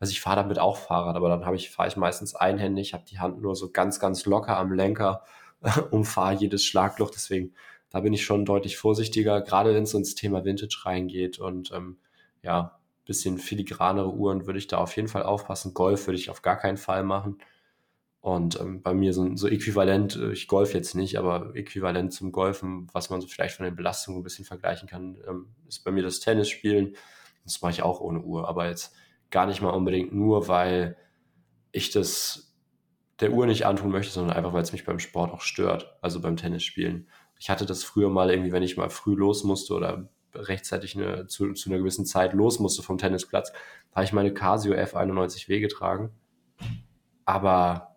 Also 0.00 0.12
ich 0.12 0.20
fahre 0.20 0.36
damit 0.36 0.58
auch 0.58 0.78
Fahrrad, 0.78 1.16
aber 1.16 1.28
dann 1.28 1.46
habe 1.46 1.56
ich, 1.56 1.70
fahre 1.70 1.88
ich 1.88 1.96
meistens 1.96 2.34
einhändig, 2.34 2.94
habe 2.94 3.04
die 3.08 3.20
Hand 3.20 3.40
nur 3.40 3.54
so 3.54 3.70
ganz, 3.70 4.00
ganz 4.00 4.24
locker 4.24 4.56
am 4.56 4.72
Lenker 4.72 5.22
und 5.90 6.04
fahre 6.04 6.34
jedes 6.34 6.64
Schlagloch. 6.64 7.10
Deswegen 7.10 7.54
da 7.90 8.00
bin 8.00 8.12
ich 8.12 8.24
schon 8.24 8.44
deutlich 8.44 8.76
vorsichtiger, 8.76 9.42
gerade 9.42 9.74
wenn 9.74 9.82
es 9.82 9.94
ins 9.94 10.14
Thema 10.14 10.44
Vintage 10.44 10.82
reingeht 10.84 11.38
und 11.38 11.72
ähm, 11.72 11.98
ja, 12.42 12.79
bisschen 13.04 13.38
filigranere 13.38 14.12
Uhren 14.12 14.46
würde 14.46 14.58
ich 14.58 14.66
da 14.66 14.78
auf 14.78 14.94
jeden 14.96 15.08
Fall 15.08 15.22
aufpassen. 15.22 15.74
Golf 15.74 16.06
würde 16.06 16.18
ich 16.18 16.30
auf 16.30 16.42
gar 16.42 16.56
keinen 16.56 16.76
Fall 16.76 17.02
machen. 17.02 17.38
Und 18.20 18.60
ähm, 18.60 18.82
bei 18.82 18.92
mir 18.92 19.14
so, 19.14 19.34
so 19.36 19.48
äquivalent, 19.48 20.16
äh, 20.16 20.32
ich 20.32 20.46
golf 20.46 20.74
jetzt 20.74 20.94
nicht, 20.94 21.18
aber 21.18 21.56
äquivalent 21.56 22.12
zum 22.12 22.32
Golfen, 22.32 22.88
was 22.92 23.08
man 23.08 23.20
so 23.20 23.26
vielleicht 23.26 23.56
von 23.56 23.64
den 23.64 23.76
Belastungen 23.76 24.20
ein 24.20 24.24
bisschen 24.24 24.44
vergleichen 24.44 24.88
kann, 24.88 25.16
ähm, 25.26 25.46
ist 25.66 25.84
bei 25.84 25.90
mir 25.90 26.02
das 26.02 26.20
Tennisspielen. 26.20 26.96
Das 27.44 27.62
mache 27.62 27.72
ich 27.72 27.82
auch 27.82 28.00
ohne 28.00 28.20
Uhr, 28.20 28.46
aber 28.46 28.68
jetzt 28.68 28.94
gar 29.30 29.46
nicht 29.46 29.62
mal 29.62 29.70
unbedingt 29.70 30.12
nur, 30.12 30.48
weil 30.48 30.96
ich 31.72 31.90
das 31.90 32.54
der 33.20 33.32
Uhr 33.32 33.46
nicht 33.46 33.66
antun 33.66 33.90
möchte, 33.90 34.12
sondern 34.12 34.36
einfach, 34.36 34.52
weil 34.52 34.62
es 34.62 34.72
mich 34.72 34.84
beim 34.84 34.98
Sport 34.98 35.32
auch 35.32 35.42
stört, 35.42 35.96
also 36.00 36.20
beim 36.20 36.36
Tennisspielen. 36.36 37.08
Ich 37.38 37.50
hatte 37.50 37.66
das 37.66 37.84
früher 37.84 38.10
mal 38.10 38.30
irgendwie, 38.30 38.52
wenn 38.52 38.62
ich 38.62 38.76
mal 38.76 38.90
früh 38.90 39.14
los 39.14 39.44
musste 39.44 39.74
oder 39.74 40.10
rechtzeitig 40.34 40.96
eine, 40.96 41.26
zu, 41.26 41.52
zu 41.52 41.70
einer 41.70 41.78
gewissen 41.78 42.06
Zeit 42.06 42.32
los 42.32 42.58
musste 42.58 42.82
vom 42.82 42.98
Tennisplatz, 42.98 43.52
habe 43.94 44.04
ich 44.04 44.12
meine 44.12 44.32
Casio 44.32 44.74
F91W 44.74 45.60
getragen. 45.60 46.10
Aber 47.24 47.96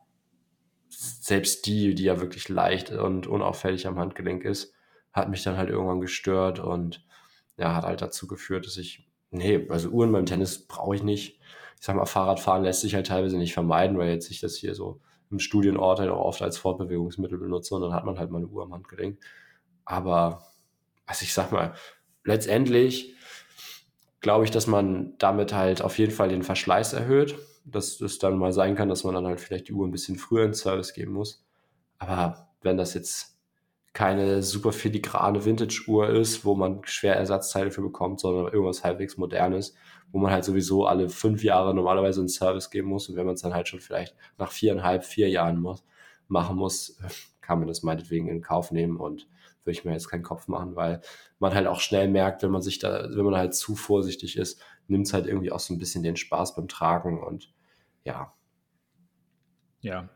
selbst 0.89 1.65
die, 1.65 1.95
die 1.95 2.03
ja 2.03 2.19
wirklich 2.21 2.49
leicht 2.49 2.91
und 2.91 3.27
unauffällig 3.27 3.87
am 3.87 3.99
Handgelenk 3.99 4.43
ist, 4.43 4.73
hat 5.11 5.29
mich 5.29 5.43
dann 5.43 5.57
halt 5.57 5.69
irgendwann 5.69 6.01
gestört 6.01 6.59
und 6.59 7.05
ja, 7.57 7.75
hat 7.75 7.85
halt 7.85 8.01
dazu 8.01 8.27
geführt, 8.27 8.65
dass 8.65 8.77
ich, 8.77 9.07
nee, 9.31 9.67
also 9.69 9.89
Uhren 9.89 10.11
beim 10.11 10.25
Tennis 10.25 10.67
brauche 10.67 10.95
ich 10.95 11.03
nicht. 11.03 11.39
Ich 11.79 11.85
sag 11.85 11.95
mal, 11.95 12.05
Fahrradfahren 12.05 12.63
lässt 12.63 12.81
sich 12.81 12.95
halt 12.95 13.07
teilweise 13.07 13.37
nicht 13.37 13.53
vermeiden, 13.53 13.97
weil 13.97 14.09
jetzt 14.09 14.29
ich 14.31 14.39
das 14.39 14.55
hier 14.55 14.73
so 14.75 15.01
im 15.29 15.39
Studienort 15.39 15.99
halt 15.99 16.09
auch 16.09 16.23
oft 16.23 16.41
als 16.41 16.57
Fortbewegungsmittel 16.57 17.37
benutze 17.37 17.75
und 17.75 17.81
dann 17.81 17.93
hat 17.93 18.05
man 18.05 18.17
halt 18.17 18.31
mal 18.31 18.37
eine 18.37 18.47
Uhr 18.47 18.63
am 18.63 18.73
Handgelenk. 18.73 19.19
Aber, 19.85 20.43
also 21.05 21.23
ich 21.23 21.33
sag 21.33 21.51
mal, 21.51 21.73
letztendlich 22.23 23.15
glaube 24.21 24.45
ich, 24.45 24.51
dass 24.51 24.67
man 24.67 25.13
damit 25.17 25.53
halt 25.53 25.81
auf 25.81 25.99
jeden 25.99 26.13
Fall 26.13 26.29
den 26.29 26.43
Verschleiß 26.43 26.93
erhöht. 26.93 27.35
Dass 27.65 28.01
es 28.01 28.19
dann 28.19 28.37
mal 28.37 28.51
sein 28.51 28.75
kann, 28.75 28.89
dass 28.89 29.03
man 29.03 29.13
dann 29.13 29.25
halt 29.25 29.39
vielleicht 29.39 29.69
die 29.69 29.73
Uhr 29.73 29.87
ein 29.87 29.91
bisschen 29.91 30.17
früher 30.17 30.45
in 30.45 30.53
Service 30.53 30.93
geben 30.93 31.13
muss. 31.13 31.45
Aber 31.97 32.49
wenn 32.61 32.77
das 32.77 32.93
jetzt 32.93 33.37
keine 33.93 34.41
super 34.41 34.71
filigrane 34.71 35.45
Vintage-Uhr 35.45 36.09
ist, 36.09 36.43
wo 36.43 36.55
man 36.55 36.81
schwer 36.83 37.15
Ersatzteile 37.15 37.71
für 37.71 37.83
bekommt, 37.83 38.19
sondern 38.19 38.51
irgendwas 38.51 38.83
halbwegs 38.83 39.17
modernes, 39.17 39.75
wo 40.11 40.17
man 40.17 40.31
halt 40.31 40.43
sowieso 40.43 40.85
alle 40.87 41.09
fünf 41.09 41.43
Jahre 41.43 41.73
normalerweise 41.73 42.21
in 42.21 42.27
Service 42.27 42.71
geben 42.71 42.89
muss. 42.89 43.07
Und 43.07 43.15
wenn 43.15 43.25
man 43.25 43.35
es 43.35 43.41
dann 43.41 43.53
halt 43.53 43.67
schon 43.67 43.79
vielleicht 43.79 44.15
nach 44.37 44.51
viereinhalb, 44.51 45.05
vier 45.05 45.29
Jahren 45.29 45.59
muss, 45.59 45.83
machen 46.27 46.55
muss, 46.57 46.97
kann 47.41 47.59
man 47.59 47.67
das 47.67 47.83
meinetwegen 47.83 48.27
in 48.27 48.41
Kauf 48.41 48.71
nehmen 48.71 48.97
und 48.97 49.27
würde 49.65 49.77
ich 49.77 49.85
mir 49.85 49.93
jetzt 49.93 50.09
keinen 50.09 50.23
Kopf 50.23 50.47
machen, 50.47 50.75
weil 50.75 51.01
man 51.39 51.53
halt 51.53 51.67
auch 51.67 51.79
schnell 51.79 52.07
merkt, 52.07 52.43
wenn 52.43 52.51
man 52.51 52.61
sich 52.61 52.79
da, 52.79 53.09
wenn 53.09 53.25
man 53.25 53.35
halt 53.35 53.53
zu 53.53 53.75
vorsichtig 53.75 54.37
ist, 54.37 54.61
nimmt 54.87 55.07
es 55.07 55.13
halt 55.13 55.27
irgendwie 55.27 55.51
auch 55.51 55.59
so 55.59 55.73
ein 55.73 55.79
bisschen 55.79 56.03
den 56.03 56.17
Spaß 56.17 56.55
beim 56.55 56.67
Tragen 56.67 57.23
und 57.23 57.53
ja. 58.03 58.33
Ja. 59.81 60.09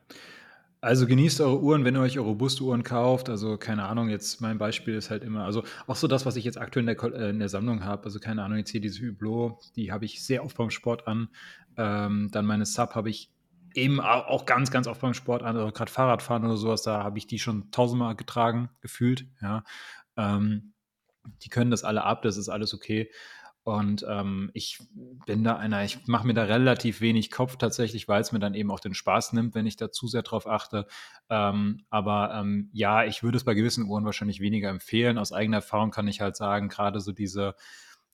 Also 0.80 1.08
genießt 1.08 1.42
eure 1.42 1.60
Uhren, 1.60 1.86
wenn 1.86 1.96
ihr 1.96 2.02
euch 2.02 2.20
eure 2.20 2.28
robuste 2.28 2.64
Uhren 2.64 2.84
kauft. 2.84 3.30
Also 3.30 3.58
keine 3.58 3.86
Ahnung, 3.86 4.10
jetzt 4.10 4.42
mein 4.42 4.58
Beispiel 4.58 4.96
ist 4.96 5.10
halt 5.10 5.24
immer, 5.24 5.44
also 5.44 5.64
auch 5.88 5.96
so 5.96 6.08
das, 6.08 6.26
was 6.26 6.36
ich 6.36 6.46
jetzt 6.46 6.60
aktuell 6.60 6.88
in 6.88 6.96
der, 6.96 7.04
äh, 7.14 7.30
in 7.32 7.40
der 7.40 7.50
Sammlung 7.50 7.84
habe. 7.84 8.06
Also 8.06 8.20
keine 8.20 8.44
Ahnung, 8.44 8.60
jetzt 8.60 8.70
hier 8.70 8.82
diese 8.82 9.06
Hublot, 9.06 9.76
die 9.76 9.92
habe 9.92 10.06
ich 10.06 10.24
sehr 10.24 10.46
oft 10.46 10.56
beim 10.56 10.70
Sport 10.70 11.08
an. 11.08 11.30
Ähm, 11.78 12.30
dann 12.32 12.46
meine 12.46 12.66
Sub 12.66 12.94
habe 12.94 13.10
ich 13.10 13.32
eben 13.74 14.00
auch 14.00 14.46
ganz, 14.46 14.72
ganz 14.72 14.88
oft 14.88 15.02
beim 15.02 15.14
Sport 15.14 15.44
an, 15.44 15.58
also 15.58 15.72
gerade 15.72 15.92
Fahrradfahren 15.92 16.46
oder 16.46 16.58
sowas, 16.58 16.82
da 16.84 17.04
habe 17.04 17.18
ich 17.18 17.28
die 17.28 17.40
schon 17.40 17.72
tausendmal 17.72 18.16
getragen, 18.16 18.70
gefühlt, 18.82 19.28
ja. 19.42 19.64
Ähm, 20.16 20.74
die 21.44 21.50
können 21.50 21.72
das 21.72 21.84
alle 21.84 22.04
ab, 22.04 22.22
das 22.22 22.38
ist 22.38 22.50
alles 22.50 22.74
okay. 22.74 23.12
Und 23.68 24.06
ähm, 24.08 24.50
ich 24.54 24.80
bin 25.26 25.44
da 25.44 25.58
einer, 25.58 25.84
ich 25.84 26.08
mache 26.08 26.26
mir 26.26 26.34
da 26.34 26.44
relativ 26.44 27.02
wenig 27.02 27.32
Kopf 27.32 27.58
tatsächlich, 27.58 28.08
weil 28.08 28.22
es 28.22 28.32
mir 28.32 28.40
dann 28.40 28.54
eben 28.54 28.72
auch 28.72 28.80
den 28.80 28.94
Spaß 28.94 29.34
nimmt, 29.34 29.56
wenn 29.56 29.66
ich 29.66 29.76
da 29.76 29.92
zu 29.92 30.08
sehr 30.08 30.22
drauf 30.22 30.48
achte. 30.48 30.88
Ähm, 31.30 31.84
aber 31.90 32.34
ähm, 32.34 32.70
ja, 32.72 33.04
ich 33.04 33.24
würde 33.24 33.36
es 33.36 33.44
bei 33.44 33.56
gewissen 33.56 33.84
Uhren 33.84 34.06
wahrscheinlich 34.06 34.40
weniger 34.40 34.70
empfehlen. 34.70 35.18
Aus 35.18 35.34
eigener 35.34 35.58
Erfahrung 35.58 35.92
kann 35.92 36.08
ich 36.08 36.22
halt 36.22 36.38
sagen, 36.38 36.70
gerade 36.70 37.02
so 37.02 37.12
diese 37.12 37.56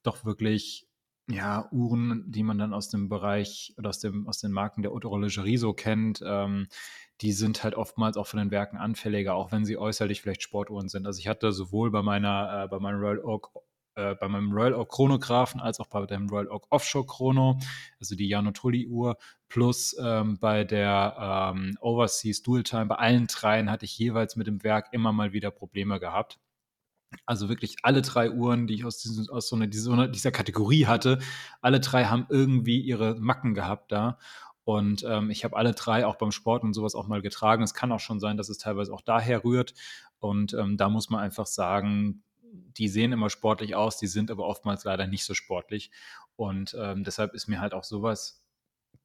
doch 0.01 0.25
wirklich 0.25 0.87
ja, 1.29 1.69
Uhren, 1.71 2.25
die 2.27 2.43
man 2.43 2.57
dann 2.57 2.73
aus 2.73 2.89
dem 2.89 3.07
Bereich 3.07 3.73
oder 3.77 3.89
aus, 3.89 3.99
dem, 3.99 4.27
aus 4.27 4.39
den 4.39 4.51
Marken 4.51 4.81
der 4.81 4.91
Haute 4.91 5.57
so 5.57 5.73
kennt, 5.73 6.21
ähm, 6.25 6.67
die 7.21 7.31
sind 7.31 7.63
halt 7.63 7.75
oftmals 7.75 8.17
auch 8.17 8.27
von 8.27 8.39
den 8.39 8.51
Werken 8.51 8.77
anfälliger, 8.77 9.35
auch 9.35 9.51
wenn 9.51 9.65
sie 9.65 9.77
äußerlich 9.77 10.21
vielleicht 10.21 10.43
Sportuhren 10.43 10.89
sind. 10.89 11.05
Also 11.05 11.19
ich 11.19 11.27
hatte 11.27 11.53
sowohl 11.53 11.91
bei 11.91 12.01
meiner, 12.01 12.63
äh, 12.65 12.67
bei 12.67 12.79
meinem 12.79 12.99
Royal 12.99 13.19
Oak, 13.19 13.51
äh, 13.95 14.15
bei 14.15 14.27
meinem 14.27 14.51
Royal 14.51 14.73
Oak 14.73 14.89
Chronographen 14.89 15.61
als 15.61 15.79
auch 15.79 15.87
bei 15.87 16.05
dem 16.05 16.27
Royal 16.27 16.49
Oak 16.49 16.67
Offshore 16.69 17.05
Chrono, 17.05 17.57
also 17.99 18.15
die 18.15 18.27
Jano 18.27 18.51
Tully 18.51 18.87
Uhr, 18.87 19.17
plus 19.47 19.95
ähm, 20.01 20.39
bei 20.39 20.65
der 20.65 21.53
ähm, 21.55 21.77
Overseas 21.79 22.41
Dual 22.41 22.63
Time, 22.63 22.87
bei 22.87 22.95
allen 22.95 23.27
dreien 23.27 23.71
hatte 23.71 23.85
ich 23.85 23.97
jeweils 23.97 24.35
mit 24.35 24.47
dem 24.47 24.63
Werk 24.63 24.89
immer 24.91 25.13
mal 25.13 25.31
wieder 25.31 25.51
Probleme 25.51 26.01
gehabt. 26.01 26.39
Also 27.25 27.49
wirklich 27.49 27.77
alle 27.83 28.01
drei 28.01 28.31
Uhren, 28.31 28.67
die 28.67 28.75
ich 28.75 28.85
aus, 28.85 28.99
diesen, 28.99 29.29
aus 29.29 29.49
so 29.49 29.55
einer, 29.55 29.67
dieser 29.67 30.31
Kategorie 30.31 30.85
hatte, 30.85 31.19
alle 31.61 31.79
drei 31.79 32.05
haben 32.05 32.25
irgendwie 32.29 32.79
ihre 32.79 33.15
Macken 33.15 33.53
gehabt 33.53 33.91
da. 33.91 34.17
Und 34.65 35.03
ähm, 35.07 35.29
ich 35.29 35.43
habe 35.43 35.57
alle 35.57 35.73
drei 35.73 36.05
auch 36.05 36.15
beim 36.15 36.31
Sport 36.31 36.63
und 36.63 36.73
sowas 36.73 36.95
auch 36.95 37.07
mal 37.07 37.21
getragen. 37.21 37.63
Es 37.63 37.73
kann 37.73 37.91
auch 37.91 37.99
schon 37.99 38.19
sein, 38.19 38.37
dass 38.37 38.49
es 38.49 38.57
teilweise 38.57 38.93
auch 38.93 39.01
daher 39.01 39.43
rührt. 39.43 39.73
Und 40.19 40.53
ähm, 40.53 40.77
da 40.77 40.87
muss 40.89 41.09
man 41.09 41.19
einfach 41.19 41.47
sagen, 41.47 42.23
die 42.51 42.87
sehen 42.87 43.11
immer 43.11 43.29
sportlich 43.29 43.75
aus, 43.75 43.97
die 43.97 44.07
sind 44.07 44.31
aber 44.31 44.45
oftmals 44.45 44.83
leider 44.83 45.07
nicht 45.07 45.25
so 45.25 45.33
sportlich. 45.33 45.91
Und 46.35 46.75
ähm, 46.79 47.03
deshalb 47.03 47.33
ist 47.33 47.47
mir 47.47 47.59
halt 47.59 47.73
auch 47.73 47.83
sowas, 47.83 48.43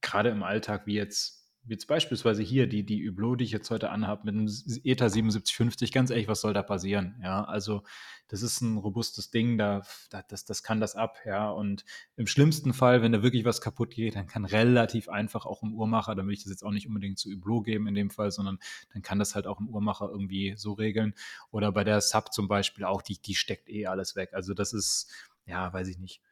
gerade 0.01 0.29
im 0.31 0.43
Alltag 0.43 0.87
wie 0.87 0.95
jetzt 0.95 1.38
jetzt 1.67 1.87
beispielsweise 1.87 2.43
hier 2.43 2.67
die, 2.67 2.85
die 2.85 3.09
Hublot, 3.09 3.41
die 3.41 3.45
ich 3.45 3.53
jetzt 3.53 3.71
heute 3.71 3.91
anhabe, 3.91 4.23
mit 4.25 4.35
einem 4.35 4.47
ETA 4.85 5.09
7750, 5.09 5.93
ganz 5.93 6.11
ehrlich, 6.11 6.29
was 6.29 6.41
soll 6.41 6.55
da 6.55 6.63
passieren? 6.63 7.21
Ja, 7.23 7.45
also 7.45 7.83
das 8.29 8.43
ist 8.43 8.61
ein 8.61 8.77
robustes 8.77 9.31
Ding, 9.31 9.59
da, 9.59 9.83
das, 10.29 10.45
das 10.45 10.63
kann 10.63 10.81
das 10.81 10.97
ab, 10.97 11.19
ja. 11.25 11.51
Und 11.51 11.85
im 12.17 12.27
schlimmsten 12.27 12.73
Fall, 12.73 13.03
wenn 13.03 13.13
da 13.13 13.23
wirklich 13.23 13.45
was 13.45 13.61
kaputt 13.61 13.91
geht, 13.91 14.17
dann 14.17 14.27
kann 14.27 14.45
relativ 14.45 15.09
einfach 15.09 15.47
auch 15.47 15.63
ein 15.63 15.73
Uhrmacher, 15.73 16.15
dann 16.15 16.27
will 16.27 16.35
ich 16.35 16.43
das 16.43 16.51
jetzt 16.51 16.65
auch 16.65 16.71
nicht 16.71 16.87
unbedingt 16.87 17.19
zu 17.19 17.31
Hublot 17.31 17.65
geben 17.65 17.87
in 17.87 17.95
dem 17.95 18.11
Fall, 18.11 18.31
sondern 18.31 18.59
dann 18.93 19.03
kann 19.03 19.19
das 19.19 19.35
halt 19.35 19.47
auch 19.47 19.61
ein 19.61 19.69
Uhrmacher 19.69 20.09
irgendwie 20.11 20.55
so 20.57 20.73
regeln. 20.73 21.15
Oder 21.51 21.73
bei 21.73 21.85
der 21.85 22.01
Sub 22.01 22.33
zum 22.33 22.49
Beispiel 22.49 22.85
auch, 22.85 23.03
die, 23.03 23.21
die 23.21 23.35
steckt 23.35 23.69
eh 23.69 23.87
alles 23.87 24.17
weg. 24.17 24.31
Also 24.33 24.55
das 24.55 24.73
ist, 24.73 25.11
ja, 25.47 25.73
weiß 25.73 25.89
ich 25.89 25.99
nicht. 25.99 26.23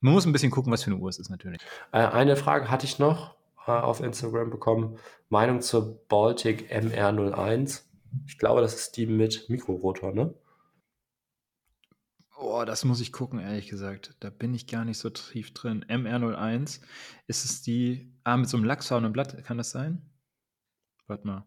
Man 0.00 0.12
muss 0.12 0.26
ein 0.26 0.32
bisschen 0.32 0.50
gucken, 0.50 0.72
was 0.72 0.82
für 0.82 0.90
eine 0.90 1.00
Uhr 1.00 1.08
es 1.08 1.18
ist 1.18 1.30
natürlich. 1.30 1.60
Äh, 1.92 1.98
eine 1.98 2.36
Frage 2.36 2.70
hatte 2.70 2.86
ich 2.86 2.98
noch 2.98 3.36
auf 3.66 4.00
Instagram 4.00 4.50
bekommen. 4.50 4.98
Meinung 5.28 5.60
zur 5.60 6.06
Baltic 6.08 6.72
MR01. 6.72 7.82
Ich 8.26 8.38
glaube, 8.38 8.60
das 8.60 8.74
ist 8.74 8.96
die 8.96 9.06
mit 9.06 9.48
Mikrorotor, 9.48 10.12
ne? 10.12 10.34
Oh, 12.38 12.64
das 12.66 12.84
muss 12.84 13.00
ich 13.00 13.12
gucken, 13.12 13.38
ehrlich 13.38 13.68
gesagt. 13.68 14.14
Da 14.20 14.30
bin 14.30 14.54
ich 14.54 14.66
gar 14.66 14.84
nicht 14.84 14.98
so 14.98 15.08
tief 15.10 15.54
drin. 15.54 15.84
MR01, 15.88 16.80
ist 17.26 17.44
es 17.44 17.62
die, 17.62 18.12
ah, 18.24 18.36
mit 18.36 18.48
so 18.48 18.56
einem 18.56 18.66
lachsfarbenen 18.66 19.12
Blatt, 19.12 19.42
kann 19.44 19.56
das 19.56 19.70
sein? 19.70 20.02
Warte 21.06 21.26
mal. 21.26 21.46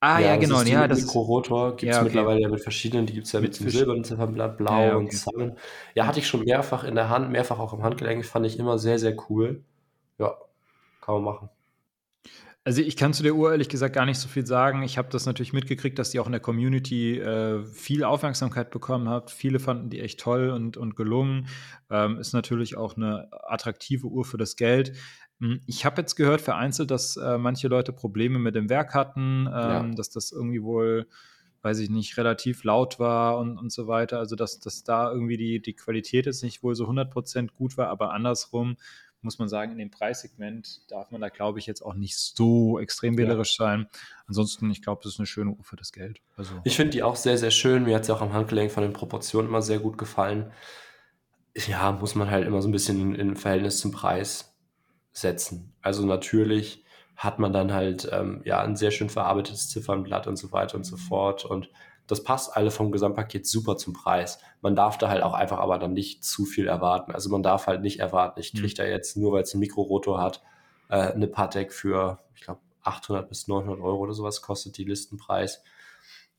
Ah, 0.00 0.18
ja, 0.18 0.26
ja 0.28 0.36
genau. 0.36 0.58
Das 0.58 0.68
ja, 0.68 0.86
das 0.86 1.00
Mikrorotor 1.00 1.76
gibt 1.76 1.90
es 1.90 1.96
ja, 1.96 2.02
okay. 2.02 2.04
mittlerweile 2.04 2.40
ja 2.40 2.48
mit 2.48 2.60
verschiedenen. 2.60 3.06
Die 3.06 3.14
gibt 3.14 3.26
es 3.26 3.32
ja 3.32 3.40
mit, 3.40 3.52
mit 3.52 3.60
dem 3.60 3.70
silbernen 3.70 4.04
Ziffernblatt, 4.04 4.58
blau 4.58 4.78
ja, 4.78 4.88
okay. 4.88 4.96
und 4.96 5.10
Zusammen. 5.10 5.56
Ja, 5.94 6.06
hatte 6.06 6.18
ich 6.18 6.26
schon 6.26 6.44
mehrfach 6.44 6.84
in 6.84 6.94
der 6.94 7.08
Hand, 7.08 7.30
mehrfach 7.30 7.58
auch 7.58 7.72
im 7.72 7.82
Handgelenk. 7.82 8.26
Fand 8.26 8.44
ich 8.44 8.58
immer 8.58 8.78
sehr, 8.78 8.98
sehr 8.98 9.16
cool. 9.30 9.64
Ja, 10.18 10.36
kann 11.00 11.14
man 11.16 11.24
machen. 11.24 11.50
Also 12.66 12.80
ich 12.80 12.96
kann 12.96 13.12
zu 13.12 13.22
der 13.22 13.34
Uhr 13.34 13.52
ehrlich 13.52 13.68
gesagt 13.68 13.94
gar 13.94 14.06
nicht 14.06 14.18
so 14.18 14.26
viel 14.26 14.46
sagen. 14.46 14.82
Ich 14.82 14.96
habe 14.96 15.10
das 15.10 15.26
natürlich 15.26 15.52
mitgekriegt, 15.52 15.98
dass 15.98 16.10
die 16.10 16.18
auch 16.18 16.24
in 16.24 16.32
der 16.32 16.40
Community 16.40 17.18
äh, 17.18 17.62
viel 17.62 18.04
Aufmerksamkeit 18.04 18.70
bekommen 18.70 19.10
hat. 19.10 19.30
Viele 19.30 19.60
fanden 19.60 19.90
die 19.90 20.00
echt 20.00 20.18
toll 20.18 20.48
und, 20.48 20.78
und 20.78 20.96
gelungen. 20.96 21.48
Ähm, 21.90 22.18
ist 22.18 22.32
natürlich 22.32 22.78
auch 22.78 22.96
eine 22.96 23.28
attraktive 23.46 24.06
Uhr 24.06 24.24
für 24.24 24.38
das 24.38 24.56
Geld. 24.56 24.96
Hm, 25.40 25.60
ich 25.66 25.84
habe 25.84 26.00
jetzt 26.00 26.14
gehört 26.14 26.40
vereinzelt, 26.40 26.90
dass 26.90 27.18
äh, 27.18 27.36
manche 27.36 27.68
Leute 27.68 27.92
Probleme 27.92 28.38
mit 28.38 28.54
dem 28.54 28.70
Werk 28.70 28.94
hatten, 28.94 29.46
ähm, 29.46 29.52
ja. 29.52 29.90
dass 29.94 30.08
das 30.08 30.32
irgendwie 30.32 30.62
wohl, 30.62 31.06
weiß 31.60 31.80
ich 31.80 31.90
nicht, 31.90 32.16
relativ 32.16 32.64
laut 32.64 32.98
war 32.98 33.36
und, 33.36 33.58
und 33.58 33.72
so 33.72 33.88
weiter. 33.88 34.18
Also 34.18 34.36
dass, 34.36 34.58
dass 34.58 34.84
da 34.84 35.12
irgendwie 35.12 35.36
die, 35.36 35.60
die 35.60 35.74
Qualität 35.74 36.24
jetzt 36.24 36.42
nicht 36.42 36.62
wohl 36.62 36.74
so 36.74 36.86
100% 36.86 37.50
gut 37.52 37.76
war, 37.76 37.88
aber 37.88 38.14
andersrum 38.14 38.76
muss 39.24 39.38
man 39.38 39.48
sagen, 39.48 39.72
in 39.72 39.78
dem 39.78 39.90
Preissegment 39.90 40.82
darf 40.90 41.10
man 41.10 41.20
da, 41.20 41.28
glaube 41.28 41.58
ich, 41.58 41.66
jetzt 41.66 41.82
auch 41.82 41.94
nicht 41.94 42.16
so 42.16 42.78
extrem 42.78 43.16
wählerisch 43.18 43.58
ja. 43.58 43.66
sein. 43.66 43.88
Ansonsten, 44.26 44.70
ich 44.70 44.82
glaube, 44.82 45.00
das 45.02 45.14
ist 45.14 45.18
eine 45.18 45.26
schöne 45.26 45.50
Uhr 45.50 45.64
für 45.64 45.76
das 45.76 45.92
Geld. 45.92 46.20
Also. 46.36 46.54
Ich 46.64 46.76
finde 46.76 46.90
die 46.90 47.02
auch 47.02 47.16
sehr, 47.16 47.38
sehr 47.38 47.50
schön. 47.50 47.84
Mir 47.84 47.96
hat 47.96 48.04
sie 48.04 48.14
auch 48.14 48.20
am 48.20 48.32
Handgelenk 48.32 48.70
von 48.70 48.82
den 48.82 48.92
Proportionen 48.92 49.48
immer 49.48 49.62
sehr 49.62 49.78
gut 49.78 49.98
gefallen. 49.98 50.52
Ja, 51.66 51.92
muss 51.92 52.14
man 52.14 52.30
halt 52.30 52.46
immer 52.46 52.62
so 52.62 52.68
ein 52.68 52.72
bisschen 52.72 53.14
in, 53.14 53.36
Verhältnis 53.36 53.78
zum 53.78 53.92
Preis 53.92 54.56
setzen. 55.12 55.72
Also 55.82 56.04
natürlich 56.04 56.84
hat 57.16 57.38
man 57.38 57.52
dann 57.52 57.72
halt 57.72 58.08
ähm, 58.12 58.42
ja 58.44 58.60
ein 58.60 58.76
sehr 58.76 58.90
schön 58.90 59.08
verarbeitetes 59.08 59.68
Ziffernblatt 59.68 60.26
und 60.26 60.36
so 60.36 60.52
weiter 60.52 60.76
und 60.76 60.84
so 60.84 60.96
fort. 60.96 61.44
Und 61.44 61.70
das 62.06 62.22
passt 62.22 62.56
alle 62.56 62.70
vom 62.70 62.92
Gesamtpaket 62.92 63.46
super 63.46 63.76
zum 63.76 63.94
Preis. 63.94 64.38
Man 64.60 64.76
darf 64.76 64.98
da 64.98 65.08
halt 65.08 65.22
auch 65.22 65.32
einfach 65.32 65.58
aber 65.58 65.78
dann 65.78 65.94
nicht 65.94 66.24
zu 66.24 66.44
viel 66.44 66.66
erwarten. 66.66 67.12
Also 67.12 67.30
man 67.30 67.42
darf 67.42 67.66
halt 67.66 67.82
nicht 67.82 68.00
erwarten, 68.00 68.40
ich 68.40 68.52
kriege 68.52 68.68
mhm. 68.68 68.74
da 68.76 68.84
jetzt, 68.84 69.16
nur 69.16 69.32
weil 69.32 69.42
es 69.42 69.54
einen 69.54 69.60
Mikrorotor 69.60 70.20
hat, 70.20 70.42
äh, 70.90 71.12
eine 71.12 71.26
Patek 71.26 71.72
für, 71.72 72.18
ich 72.34 72.42
glaube, 72.42 72.60
800 72.82 73.28
bis 73.28 73.48
900 73.48 73.80
Euro 73.80 73.98
oder 73.98 74.12
sowas 74.12 74.42
kostet 74.42 74.76
die 74.76 74.84
Listenpreis. 74.84 75.62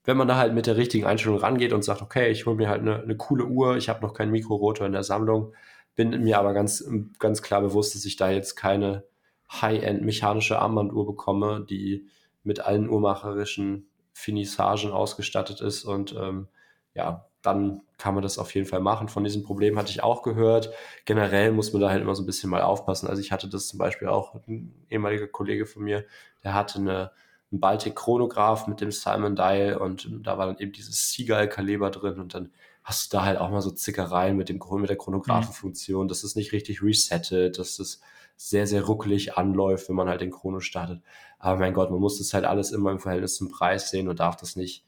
Wenn 0.03 0.17
man 0.17 0.27
da 0.27 0.37
halt 0.37 0.53
mit 0.53 0.67
der 0.67 0.77
richtigen 0.77 1.05
Einstellung 1.05 1.39
rangeht 1.39 1.73
und 1.73 1.83
sagt, 1.83 2.03
okay, 2.03 2.29
ich 2.29 2.45
hole 2.45 2.55
mir 2.55 2.69
halt 2.69 2.81
eine, 2.81 3.01
eine 3.01 3.17
coole 3.17 3.45
Uhr, 3.45 3.75
ich 3.77 3.89
habe 3.89 4.05
noch 4.05 4.13
keinen 4.13 4.31
Mikrorotor 4.31 4.85
in 4.85 4.93
der 4.93 5.03
Sammlung, 5.03 5.53
bin 5.95 6.09
mir 6.23 6.37
aber 6.37 6.53
ganz, 6.53 6.87
ganz 7.17 7.41
klar 7.41 7.61
bewusst, 7.61 7.95
dass 7.95 8.05
ich 8.05 8.15
da 8.15 8.29
jetzt 8.29 8.55
keine 8.55 9.03
High-End 9.51 10.03
mechanische 10.03 10.59
Armbanduhr 10.59 11.07
bekomme, 11.07 11.65
die 11.67 12.07
mit 12.43 12.59
allen 12.59 12.87
uhrmacherischen 12.87 13.87
Finissagen 14.15 14.91
ausgestattet 14.91 15.59
ist 15.59 15.83
und 15.83 16.15
ähm, 16.17 16.47
ja, 16.93 17.27
dann 17.41 17.81
kann 17.97 18.13
man 18.13 18.23
das 18.23 18.39
auf 18.39 18.55
jeden 18.55 18.65
Fall 18.65 18.79
machen. 18.79 19.09
Von 19.09 19.25
diesem 19.25 19.43
Problem 19.43 19.77
hatte 19.77 19.91
ich 19.91 20.01
auch 20.01 20.23
gehört. 20.23 20.71
Generell 21.03 21.51
muss 21.51 21.73
man 21.73 21.81
da 21.81 21.89
halt 21.89 22.01
immer 22.01 22.15
so 22.15 22.23
ein 22.23 22.25
bisschen 22.25 22.49
mal 22.49 22.61
aufpassen. 22.61 23.09
Also 23.09 23.21
ich 23.21 23.33
hatte 23.33 23.49
das 23.49 23.67
zum 23.67 23.77
Beispiel 23.77 24.07
auch, 24.07 24.35
ein 24.47 24.73
ehemaliger 24.89 25.27
Kollege 25.27 25.65
von 25.65 25.83
mir, 25.83 26.05
der 26.45 26.53
hatte 26.53 26.79
eine, 26.79 27.11
einen 27.51 27.59
Baltic 27.59 27.97
Chronograph 27.97 28.67
mit 28.67 28.79
dem 28.79 28.93
Simon 28.93 29.35
Dial 29.35 29.75
und 29.75 30.09
da 30.23 30.37
war 30.37 30.45
dann 30.47 30.59
eben 30.59 30.71
dieses 30.71 31.11
Seagull-Kaliber 31.11 31.91
drin 31.91 32.19
und 32.21 32.33
dann 32.33 32.51
hast 32.85 33.11
du 33.11 33.17
da 33.17 33.25
halt 33.25 33.37
auch 33.37 33.49
mal 33.49 33.61
so 33.61 33.71
Zickereien 33.71 34.37
mit, 34.37 34.47
dem, 34.47 34.61
mit 34.77 34.89
der 34.89 34.97
Chronographenfunktion, 34.97 36.07
dass 36.07 36.23
es 36.23 36.37
nicht 36.37 36.53
richtig 36.53 36.81
resettet, 36.81 37.59
dass 37.59 37.79
es 37.79 37.99
sehr, 38.35 38.67
sehr 38.67 38.83
ruckelig 38.83 39.37
anläuft, 39.37 39.89
wenn 39.89 39.95
man 39.95 40.09
halt 40.09 40.21
den 40.21 40.31
Chrono 40.31 40.59
startet. 40.59 41.01
Aber 41.39 41.59
mein 41.59 41.73
Gott, 41.73 41.91
man 41.91 41.99
muss 41.99 42.17
das 42.17 42.33
halt 42.33 42.45
alles 42.45 42.71
immer 42.71 42.91
im 42.91 42.99
Verhältnis 42.99 43.35
zum 43.35 43.49
Preis 43.49 43.89
sehen 43.89 44.07
und 44.07 44.19
darf 44.19 44.35
das 44.35 44.55
nicht 44.55 44.85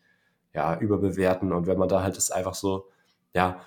ja, 0.54 0.78
überbewerten. 0.80 1.54
Und 1.54 1.68
wenn 1.68 1.78
man 1.78 1.90
da 1.90 2.04
halt 2.04 2.18
das 2.18 2.32
einfach 2.32 2.56
so, 2.56 2.90
ja, 3.34 3.62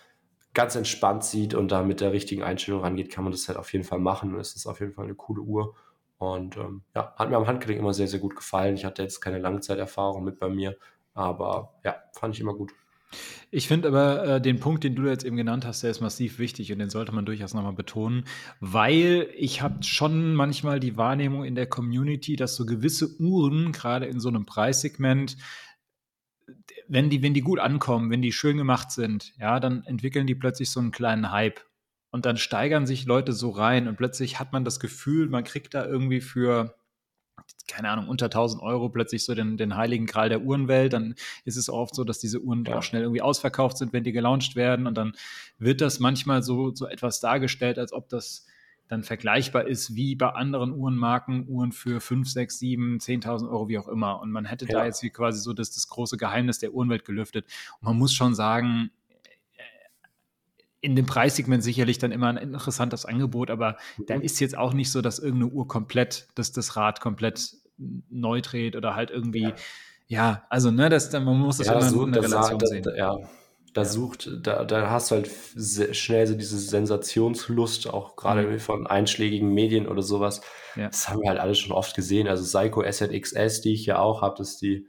ganz 0.55 0.74
entspannt 0.74 1.24
sieht 1.24 1.55
und 1.55 1.70
da 1.70 1.83
mit 1.83 2.01
der 2.01 2.12
richtigen 2.12 2.43
Einstellung 2.43 2.83
rangeht, 2.83 3.11
kann 3.11 3.24
man 3.24 3.33
das 3.33 3.49
halt 3.49 3.59
auf 3.59 3.72
jeden 3.72 3.85
Fall 3.85 4.01
machen. 4.01 4.35
Und 4.35 4.41
es 4.41 4.57
ist 4.57 4.66
auf 4.66 4.81
jeden 4.81 4.93
Fall 4.93 5.05
eine 5.05 5.14
coole 5.14 5.43
Uhr. 5.43 5.74
Und 6.18 6.57
ähm, 6.57 6.83
ja, 6.95 7.14
hat 7.16 7.31
mir 7.31 7.37
am 7.37 7.47
Handgelenk 7.47 7.81
immer 7.81 7.95
sehr, 7.95 8.09
sehr 8.09 8.20
gut 8.20 8.37
gefallen. 8.37 8.74
Ich 8.74 8.85
hatte 8.85 9.03
jetzt 9.03 9.20
keine 9.20 9.39
Langzeiterfahrung 9.39 10.22
mit 10.22 10.39
bei 10.39 10.49
mir, 10.49 10.76
aber 11.14 11.74
ja, 11.85 11.97
fand 12.12 12.35
ich 12.35 12.41
immer 12.41 12.55
gut. 12.55 12.72
Ich 13.50 13.66
finde 13.66 13.88
aber 13.88 14.24
äh, 14.24 14.40
den 14.40 14.61
Punkt, 14.61 14.84
den 14.84 14.94
du 14.94 15.06
jetzt 15.06 15.24
eben 15.24 15.36
genannt 15.36 15.66
hast, 15.66 15.82
der 15.82 15.90
ist 15.90 16.00
massiv 16.00 16.38
wichtig 16.38 16.72
und 16.72 16.78
den 16.78 16.90
sollte 16.90 17.12
man 17.12 17.26
durchaus 17.26 17.54
nochmal 17.54 17.72
betonen, 17.72 18.24
weil 18.61 19.28
ich 19.36 19.62
habe 19.62 19.82
schon 19.82 20.34
manchmal 20.34 20.78
die 20.78 20.96
Wahrnehmung 20.96 21.44
in 21.44 21.56
der 21.56 21.66
Community, 21.66 22.36
dass 22.36 22.54
so 22.54 22.64
gewisse 22.64 23.20
Uhren, 23.20 23.72
gerade 23.72 24.06
in 24.06 24.20
so 24.20 24.28
einem 24.28 24.46
Preissegment, 24.46 25.36
wenn 26.86 27.11
die, 27.11 27.22
wenn 27.22 27.34
die 27.34 27.40
gut 27.40 27.58
ankommen, 27.58 28.11
wenn 28.11 28.22
die 28.22 28.32
schön 28.32 28.56
gemacht 28.56 28.90
sind, 28.90 29.32
ja, 29.38 29.61
dann 29.61 29.84
entwickeln 29.84 30.26
die 30.26 30.34
plötzlich 30.34 30.70
so 30.70 30.80
einen 30.80 30.90
kleinen 30.90 31.30
Hype. 31.30 31.61
Und 32.12 32.26
dann 32.26 32.36
steigern 32.36 32.86
sich 32.86 33.06
Leute 33.06 33.32
so 33.32 33.50
rein 33.50 33.86
und 33.86 33.96
plötzlich 33.96 34.40
hat 34.40 34.52
man 34.52 34.64
das 34.64 34.80
Gefühl, 34.80 35.28
man 35.28 35.44
kriegt 35.44 35.74
da 35.74 35.86
irgendwie 35.86 36.20
für 36.20 36.74
keine 37.68 37.88
Ahnung, 37.88 38.09
unter 38.09 38.26
1000 38.26 38.62
Euro 38.62 38.88
plötzlich 38.88 39.24
so 39.24 39.34
den, 39.34 39.57
den 39.57 39.76
heiligen 39.76 40.07
Gral 40.07 40.28
der 40.28 40.42
Uhrenwelt, 40.42 40.92
dann 40.92 41.14
ist 41.44 41.57
es 41.57 41.70
oft 41.70 41.94
so, 41.94 42.05
dass 42.05 42.18
diese 42.18 42.40
Uhren 42.40 42.64
ja. 42.64 42.78
auch 42.78 42.82
schnell 42.82 43.03
irgendwie 43.03 43.22
ausverkauft 43.22 43.78
sind, 43.78 43.92
wenn 43.92 44.05
die 44.05 44.12
gelauncht 44.12 44.57
werden 44.57 44.86
und 44.86 44.96
dann 44.96 45.12
wird 45.59 45.80
das 45.80 46.01
manchmal 46.01 46.42
so, 46.42 46.74
so 46.74 46.86
etwas 46.86 47.20
dargestellt, 47.20 47.78
als 47.78 47.92
ob 47.92 48.09
das 48.09 48.46
dann 48.90 49.05
vergleichbar 49.05 49.68
ist 49.68 49.94
wie 49.94 50.16
bei 50.16 50.30
anderen 50.30 50.72
Uhrenmarken, 50.72 51.46
Uhren 51.48 51.70
für 51.70 52.01
5, 52.01 52.28
6, 52.28 52.59
7, 52.59 52.98
10.000 52.98 53.48
Euro, 53.48 53.68
wie 53.68 53.78
auch 53.78 53.86
immer. 53.86 54.20
Und 54.20 54.32
man 54.32 54.44
hätte 54.44 54.66
ja. 54.66 54.80
da 54.80 54.84
jetzt 54.84 55.05
wie 55.05 55.11
quasi 55.11 55.40
so 55.40 55.53
das, 55.53 55.70
das 55.70 55.86
große 55.86 56.16
Geheimnis 56.16 56.59
der 56.59 56.74
Uhrenwelt 56.74 57.05
gelüftet. 57.05 57.46
Und 57.80 57.86
man 57.86 57.96
muss 57.96 58.12
schon 58.12 58.34
sagen, 58.34 58.90
in 60.81 60.97
dem 60.97 61.07
Preissegment 61.07 61.62
sicherlich 61.62 61.99
dann 61.99 62.12
immer 62.12 62.28
ein 62.28 62.37
interessantes 62.37 63.05
Angebot, 63.05 63.51
aber 63.51 63.76
mhm. 63.99 64.07
da 64.07 64.14
ist 64.14 64.41
jetzt 64.41 64.57
auch 64.57 64.72
nicht 64.72 64.91
so, 64.91 65.03
dass 65.03 65.18
irgendeine 65.18 65.53
Uhr 65.53 65.68
komplett, 65.68 66.28
dass 66.35 66.53
das 66.53 66.76
Rad 66.76 67.01
komplett 67.01 67.55
neu 68.09 68.41
dreht 68.41 68.76
oder 68.76 68.95
halt 68.95 69.11
irgendwie, 69.11 69.43
ja, 69.43 69.55
ja 70.09 70.43
also 70.49 70.70
ne, 70.70 70.89
das, 70.89 71.12
man 71.12 71.39
muss 71.39 71.59
das 71.59 71.66
ja, 71.66 71.74
immer 71.74 71.83
so, 71.83 72.05
in 72.05 72.12
der 72.12 72.22
Relation 72.22 72.59
da, 72.59 72.66
sehen. 72.66 72.85
Ja, 72.97 73.18
da 73.72 73.85
sucht, 73.85 74.31
da, 74.43 74.64
da 74.64 74.91
hast 74.91 75.11
du 75.11 75.16
halt 75.16 75.97
schnell 75.97 76.26
so 76.26 76.35
diese 76.35 76.59
Sensationslust, 76.59 77.89
auch 77.89 78.16
gerade 78.16 78.43
mhm. 78.43 78.59
von 78.59 78.87
einschlägigen 78.87 79.53
Medien 79.53 79.87
oder 79.87 80.03
sowas. 80.03 80.41
Ja. 80.76 80.89
Das 80.89 81.09
haben 81.09 81.20
wir 81.20 81.28
halt 81.28 81.39
alle 81.39 81.55
schon 81.55 81.72
oft 81.72 81.95
gesehen. 81.95 82.26
Also 82.26 82.45
Psycho 82.45 82.83
SZXS, 82.83 83.61
die 83.61 83.74
ich 83.74 83.87
ja 83.87 83.99
auch 83.99 84.22
habe, 84.22 84.37
das 84.39 84.53
ist 84.53 84.62
die 84.62 84.89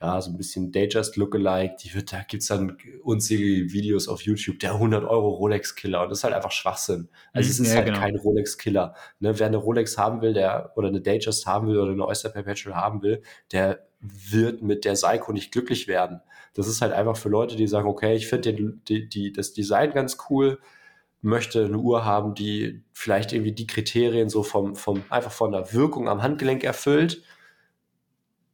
ja, 0.00 0.20
so 0.20 0.30
ein 0.30 0.36
bisschen 0.36 0.70
Datejust 0.70 1.16
Lookalike, 1.16 1.74
die 1.82 1.92
wird, 1.92 2.12
da 2.12 2.22
gibt's 2.22 2.46
dann 2.46 2.76
unzählige 3.02 3.72
Videos 3.72 4.06
auf 4.06 4.22
YouTube, 4.22 4.60
der 4.60 4.74
100 4.74 5.04
Euro 5.04 5.28
Rolex-Killer 5.30 6.02
und 6.02 6.10
das 6.10 6.18
ist 6.18 6.24
halt 6.24 6.34
einfach 6.34 6.52
Schwachsinn. 6.52 7.08
Also 7.32 7.50
es 7.50 7.58
ist 7.58 7.70
ja, 7.70 7.76
halt 7.76 7.86
genau. 7.86 7.98
kein 7.98 8.16
Rolex-Killer. 8.16 8.94
Ne, 9.18 9.38
wer 9.38 9.46
eine 9.48 9.56
Rolex 9.56 9.98
haben 9.98 10.22
will, 10.22 10.34
der, 10.34 10.72
oder 10.76 10.88
eine 10.88 11.00
Datejust 11.00 11.46
haben 11.46 11.66
will 11.66 11.78
oder 11.78 11.92
eine 11.92 12.06
Oyster 12.06 12.28
Perpetual 12.28 12.76
haben 12.76 13.02
will, 13.02 13.22
der 13.50 13.88
wird 14.00 14.62
mit 14.62 14.84
der 14.84 14.94
Seiko 14.94 15.32
nicht 15.32 15.50
glücklich 15.50 15.88
werden. 15.88 16.20
Das 16.54 16.68
ist 16.68 16.80
halt 16.80 16.92
einfach 16.92 17.16
für 17.16 17.28
Leute, 17.28 17.56
die 17.56 17.66
sagen, 17.66 17.88
okay, 17.88 18.14
ich 18.14 18.28
finde 18.28 18.54
die, 18.88 19.08
die, 19.08 19.32
das 19.32 19.52
Design 19.52 19.90
ganz 19.92 20.16
cool, 20.30 20.60
möchte 21.22 21.64
eine 21.64 21.78
Uhr 21.78 22.04
haben, 22.04 22.36
die 22.36 22.84
vielleicht 22.92 23.32
irgendwie 23.32 23.52
die 23.52 23.66
Kriterien 23.66 24.28
so 24.28 24.44
vom, 24.44 24.76
vom, 24.76 25.02
einfach 25.10 25.32
von 25.32 25.50
der 25.50 25.72
Wirkung 25.72 26.08
am 26.08 26.22
Handgelenk 26.22 26.62
erfüllt 26.62 27.24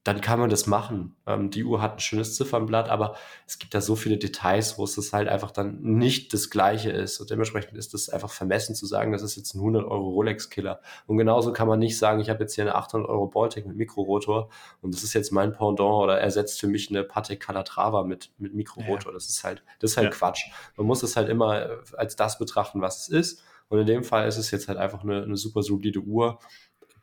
dann 0.04 0.20
kann 0.20 0.38
man 0.38 0.50
das 0.50 0.66
machen. 0.66 1.16
Ähm, 1.26 1.50
die 1.50 1.64
Uhr 1.64 1.80
hat 1.80 1.94
ein 1.94 2.00
schönes 2.00 2.36
Ziffernblatt, 2.36 2.90
aber 2.90 3.16
es 3.46 3.58
gibt 3.58 3.74
da 3.74 3.80
so 3.80 3.96
viele 3.96 4.18
Details, 4.18 4.76
wo 4.78 4.84
es 4.84 4.94
das 4.96 5.14
halt 5.14 5.28
einfach 5.28 5.50
dann 5.50 5.80
nicht 5.80 6.34
das 6.34 6.50
Gleiche 6.50 6.90
ist. 6.90 7.20
Und 7.20 7.30
dementsprechend 7.30 7.78
ist 7.78 7.94
das 7.94 8.10
einfach 8.10 8.30
vermessen 8.30 8.74
zu 8.74 8.84
sagen, 8.84 9.12
das 9.12 9.22
ist 9.22 9.36
jetzt 9.36 9.54
ein 9.54 9.60
100 9.60 9.84
Euro 9.84 10.10
Rolex-Killer. 10.10 10.80
Und 11.06 11.16
genauso 11.16 11.54
kann 11.54 11.66
man 11.66 11.78
nicht 11.78 11.98
sagen, 11.98 12.20
ich 12.20 12.28
habe 12.28 12.40
jetzt 12.40 12.54
hier 12.54 12.64
eine 12.64 12.74
800 12.74 13.08
Euro 13.08 13.28
Baltic 13.28 13.66
mit 13.66 13.76
Mikrorotor 13.76 14.50
und 14.82 14.94
das 14.94 15.02
ist 15.02 15.14
jetzt 15.14 15.32
mein 15.32 15.52
Pendant 15.52 15.80
oder 15.80 16.20
ersetzt 16.20 16.60
für 16.60 16.66
mich 16.66 16.90
eine 16.90 17.02
Patek 17.02 17.40
Calatrava 17.40 18.04
mit, 18.04 18.30
mit 18.36 18.54
Mikrorotor. 18.54 19.12
Ja. 19.12 19.14
Das 19.14 19.30
ist 19.30 19.42
halt, 19.42 19.64
das 19.80 19.92
ist 19.92 19.96
halt 19.96 20.10
ja. 20.10 20.10
Quatsch. 20.10 20.50
Man 20.76 20.86
muss 20.86 21.02
es 21.02 21.16
halt 21.16 21.30
immer 21.30 21.78
als 21.96 22.14
das 22.14 22.38
betrachten, 22.38 22.82
was 22.82 23.02
es 23.02 23.08
ist. 23.08 23.42
Und 23.68 23.78
in 23.78 23.86
dem 23.86 24.04
Fall 24.04 24.28
ist 24.28 24.36
es 24.36 24.50
jetzt 24.50 24.68
halt 24.68 24.78
einfach 24.78 25.02
eine, 25.02 25.22
eine 25.22 25.36
super 25.36 25.62
solide 25.62 26.00
Uhr, 26.00 26.38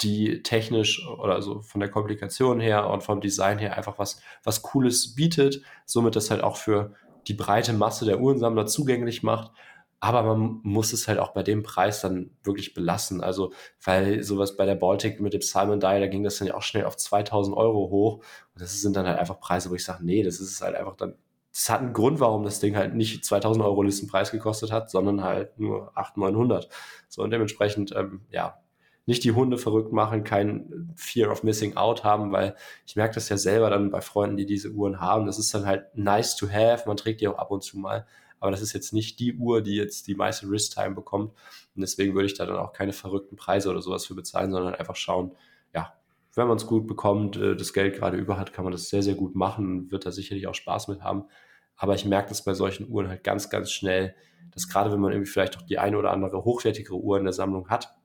die 0.04 0.44
technisch 0.44 1.08
oder 1.08 1.42
so 1.42 1.62
von 1.62 1.80
der 1.82 1.90
Komplikation 1.90 2.60
her 2.60 2.90
und 2.90 3.04
vom 3.04 3.22
Design 3.22 3.60
her 3.60 3.78
einfach 3.78 4.00
was, 4.00 4.22
was 4.44 4.62
Cooles 4.62 5.16
bietet, 5.16 5.62
somit 5.86 6.16
das 6.16 6.32
halt 6.32 6.44
auch 6.44 6.58
für 6.58 6.94
die 7.28 7.34
breite 7.34 7.74
Masse 7.74 8.06
der 8.06 8.20
Uhrensammler 8.20 8.66
zugänglich 8.66 9.24
macht. 9.24 9.52
Aber 10.04 10.24
man 10.24 10.60
muss 10.64 10.94
es 10.94 11.08
halt 11.08 11.20
auch 11.20 11.32
bei 11.34 11.44
dem 11.44 11.62
Preis 11.62 12.02
dann 12.02 12.32
wirklich 12.44 12.74
belassen. 12.74 13.22
Also, 13.22 13.54
weil 13.84 14.24
sowas 14.24 14.58
bei 14.58 14.66
der 14.66 14.74
Baltic 14.74 15.22
mit 15.22 15.34
dem 15.34 15.42
Simon 15.42 15.80
Dial, 15.80 16.00
da 16.00 16.08
ging 16.08 16.24
das 16.24 16.40
dann 16.40 16.48
ja 16.48 16.56
auch 16.56 16.64
schnell 16.64 16.86
auf 16.86 16.98
2000 16.98 17.56
Euro 17.56 17.92
hoch. 17.92 18.16
Und 18.16 18.62
das 18.62 18.82
sind 18.82 18.96
dann 18.96 19.06
halt 19.06 19.20
einfach 19.20 19.40
Preise, 19.40 19.70
wo 19.70 19.76
ich 19.76 19.84
sage, 19.84 20.04
nee, 20.04 20.24
das 20.24 20.40
ist 20.40 20.60
halt 20.62 20.76
einfach 20.76 20.96
dann, 20.96 21.14
das 21.54 21.70
hat 21.70 21.82
einen 21.82 21.94
Grund, 21.94 22.20
warum 22.20 22.44
das 22.44 22.60
Ding 22.60 22.76
halt 22.76 22.96
nicht 22.96 23.24
2000 23.24 23.64
Euro 23.64 23.84
Listenpreis 23.84 24.32
gekostet 24.32 24.72
hat, 24.72 24.90
sondern 24.90 25.24
halt 25.24 25.60
nur 25.60 25.92
800, 25.96 26.34
900. 26.34 26.70
So, 27.08 27.22
und 27.22 27.30
dementsprechend, 27.30 27.96
ähm, 27.96 28.22
ja, 28.32 28.58
nicht 29.06 29.24
die 29.24 29.32
Hunde 29.32 29.58
verrückt 29.58 29.92
machen, 29.92 30.24
kein 30.24 30.94
Fear 30.96 31.32
of 31.32 31.44
Missing 31.44 31.76
Out 31.76 32.04
haben, 32.04 32.32
weil 32.32 32.56
ich 32.86 32.96
merke 32.96 33.16
das 33.16 33.30
ja 33.30 33.38
selber 33.38 33.70
dann 33.70 33.92
bei 33.92 34.02
Freunden, 34.02 34.38
die 34.38 34.46
diese 34.46 34.72
Uhren 34.72 35.00
haben. 35.00 35.26
Das 35.26 35.40
ist 35.40 35.54
dann 35.54 35.66
halt 35.66 35.86
nice 35.96 36.36
to 36.36 36.48
have, 36.48 36.88
man 36.88 36.98
trägt 36.98 37.22
die 37.22 37.28
auch 37.28 37.38
ab 37.38 37.52
und 37.52 37.64
zu 37.64 37.78
mal. 37.78 38.06
Aber 38.40 38.52
das 38.52 38.62
ist 38.62 38.74
jetzt 38.74 38.92
nicht 38.94 39.20
die 39.20 39.36
Uhr, 39.36 39.62
die 39.62 39.76
jetzt 39.76 40.08
die 40.08 40.16
meiste 40.16 40.50
Wrist-Time 40.50 40.96
bekommt. 40.96 41.32
Und 41.76 41.82
deswegen 41.82 42.16
würde 42.16 42.26
ich 42.26 42.34
da 42.34 42.46
dann 42.46 42.58
auch 42.58 42.74
keine 42.74 42.94
verrückten 42.94 43.36
Preise 43.36 43.70
oder 43.70 43.82
sowas 43.82 44.06
für 44.06 44.16
bezahlen, 44.16 44.52
sondern 44.52 44.76
einfach 44.76 44.96
schauen, 44.96 45.36
ja, 45.74 45.94
wenn 46.34 46.48
man 46.48 46.58
es 46.58 46.66
gut 46.66 46.88
bekommt, 46.88 47.38
äh, 47.38 47.56
das 47.56 47.74
Geld 47.74 47.96
gerade 47.96 48.18
über 48.18 48.38
hat, 48.38 48.54
kann 48.54 48.64
man 48.64 48.72
das 48.72 48.90
sehr, 48.90 49.04
sehr 49.04 49.16
gut 49.16 49.36
machen, 49.36 49.92
wird 49.92 50.06
da 50.06 50.12
sicherlich 50.12 50.48
auch 50.48 50.56
Spaß 50.56 50.88
mit 50.88 51.02
haben. 51.02 51.26
Aber 51.76 51.96
ich 51.96 52.06
merke 52.06 52.30
das 52.30 52.44
bei 52.44 52.54
solchen 52.54 52.90
Uhren 52.90 53.10
halt 53.10 53.24
ganz, 53.24 53.50
ganz 53.50 53.72
schnell, 53.72 54.16
dass 54.52 54.68
gerade 54.68 54.92
wenn 54.92 55.00
man 55.00 55.12
irgendwie 55.12 55.32
vielleicht 55.32 55.58
auch 55.58 55.64
die 55.64 55.80
eine 55.80 55.98
oder 55.98 56.12
andere 56.12 56.44
hochwertigere 56.44 56.98
Uhr 56.98 57.18
in 57.18 57.24
der 57.24 57.34
Sammlung 57.34 57.70
hat, 57.70 57.96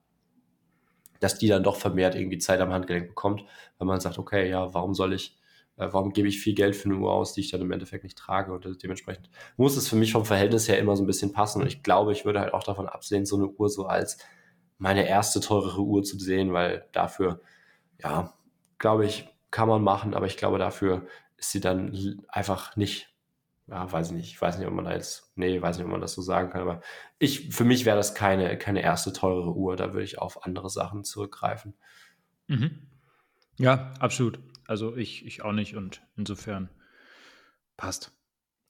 dass 1.21 1.39
die 1.39 1.49
dann 1.49 1.63
doch 1.63 1.77
vermehrt 1.77 2.15
irgendwie 2.15 2.39
Zeit 2.39 2.61
am 2.61 2.73
Handgelenk 2.73 3.09
bekommt, 3.09 3.45
weil 3.79 3.87
man 3.87 4.01
sagt, 4.01 4.19
okay, 4.19 4.49
ja, 4.49 4.73
warum 4.75 4.95
soll 4.95 5.13
ich, 5.13 5.37
äh, 5.77 5.89
warum 5.91 6.13
gebe 6.13 6.29
ich 6.29 6.41
viel 6.41 6.55
Geld 6.55 6.77
für 6.77 6.89
eine 6.89 6.99
Uhr 6.99 7.13
aus, 7.13 7.35
die 7.35 7.41
ich 7.41 7.51
dann 7.51 7.61
im 7.61 7.73
Endeffekt 7.73 8.05
nicht 8.05 8.19
trage? 8.19 8.53
Und 8.53 8.83
dementsprechend 8.83 9.31
muss 9.57 9.77
es 9.77 9.89
für 9.89 9.97
mich 9.97 10.13
vom 10.13 10.25
Verhältnis 10.25 10.69
her 10.69 10.79
immer 10.79 10.97
so 10.97 11.03
ein 11.03 11.07
bisschen 11.07 11.33
passen. 11.33 11.63
Und 11.63 11.69
ich 11.69 11.83
glaube, 11.83 12.13
ich 12.13 12.25
würde 12.25 12.41
halt 12.41 12.55
auch 12.55 12.65
davon 12.65 12.89
absehen, 12.89 13.27
so 13.27 13.37
eine 13.37 13.47
Uhr 13.47 13.69
so 13.69 13.87
als 13.87 14.19
meine 14.79 15.09
erste 15.09 15.41
teurere 15.41 15.81
Uhr 15.83 16.03
zu 16.03 16.19
sehen, 16.19 16.53
weil 16.53 16.87
dafür, 16.93 17.41
ja, 18.03 18.35
glaube 18.79 19.07
ich, 19.07 19.29
kann 19.51 19.69
man 19.69 19.83
machen, 19.83 20.15
aber 20.15 20.27
ich 20.27 20.37
glaube, 20.37 20.59
dafür 20.59 21.07
ist 21.37 21.51
sie 21.51 21.61
dann 21.61 22.23
einfach 22.29 22.77
nicht 22.77 23.16
ja, 23.69 23.91
weiß 23.91 24.09
ich 24.09 24.13
nicht, 24.15 24.31
ich 24.33 24.41
weiß 24.41 24.59
nicht, 24.59 24.67
ob 24.67 24.75
man 24.75 24.85
da 24.85 24.93
jetzt, 24.93 25.33
nee, 25.37 25.61
weiß 25.61 25.77
nicht, 25.77 25.85
ob 25.85 25.93
man 25.93 26.01
das 26.01 26.13
so 26.13 26.23
sagen 26.23 26.51
kann, 26.51 26.63
aber 26.63 26.81
ich, 27.19 27.55
für 27.55 27.65
mich 27.65 27.85
wäre 27.85 27.97
das 27.97 28.15
keine, 28.15 28.57
keine 28.59 28.83
erste 28.83 29.13
teurere 29.13 29.55
Uhr, 29.55 29.77
da 29.77 29.93
würde 29.93 30.05
ich 30.05 30.19
auf 30.19 30.45
andere 30.45 30.71
Sachen 30.71 31.05
zurückgreifen. 31.05 31.75
Mhm. 32.47 32.87
Ja, 33.59 33.93
absolut. 33.99 34.39
Also 34.69 34.97
ich, 34.97 35.27
ich 35.27 35.43
auch 35.43 35.53
nicht 35.53 35.77
und 35.77 36.03
insofern 36.17 36.71
Passt. 37.77 38.13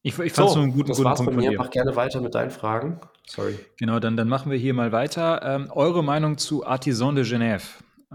Ich, 0.02 0.18
ich 0.18 0.32
fand 0.32 0.50
so, 0.50 0.60
einen 0.60 0.72
guten, 0.72 0.88
das 0.88 0.98
guten 0.98 1.08
war's 1.08 1.18
Punkt 1.18 1.34
bei 1.34 1.38
mir. 1.38 1.56
Mach 1.58 1.70
gerne 1.70 1.96
weiter 1.96 2.20
mit 2.20 2.34
deinen 2.34 2.50
Fragen. 2.50 3.00
Sorry. 3.26 3.58
Genau, 3.76 3.98
dann, 3.98 4.16
dann 4.16 4.28
machen 4.28 4.50
wir 4.50 4.58
hier 4.58 4.74
mal 4.74 4.92
weiter. 4.92 5.42
Ähm, 5.42 5.70
eure 5.72 6.04
Meinung 6.04 6.38
zu 6.38 6.64
Artisan 6.64 7.16
de 7.16 7.24
Genève? 7.24 7.62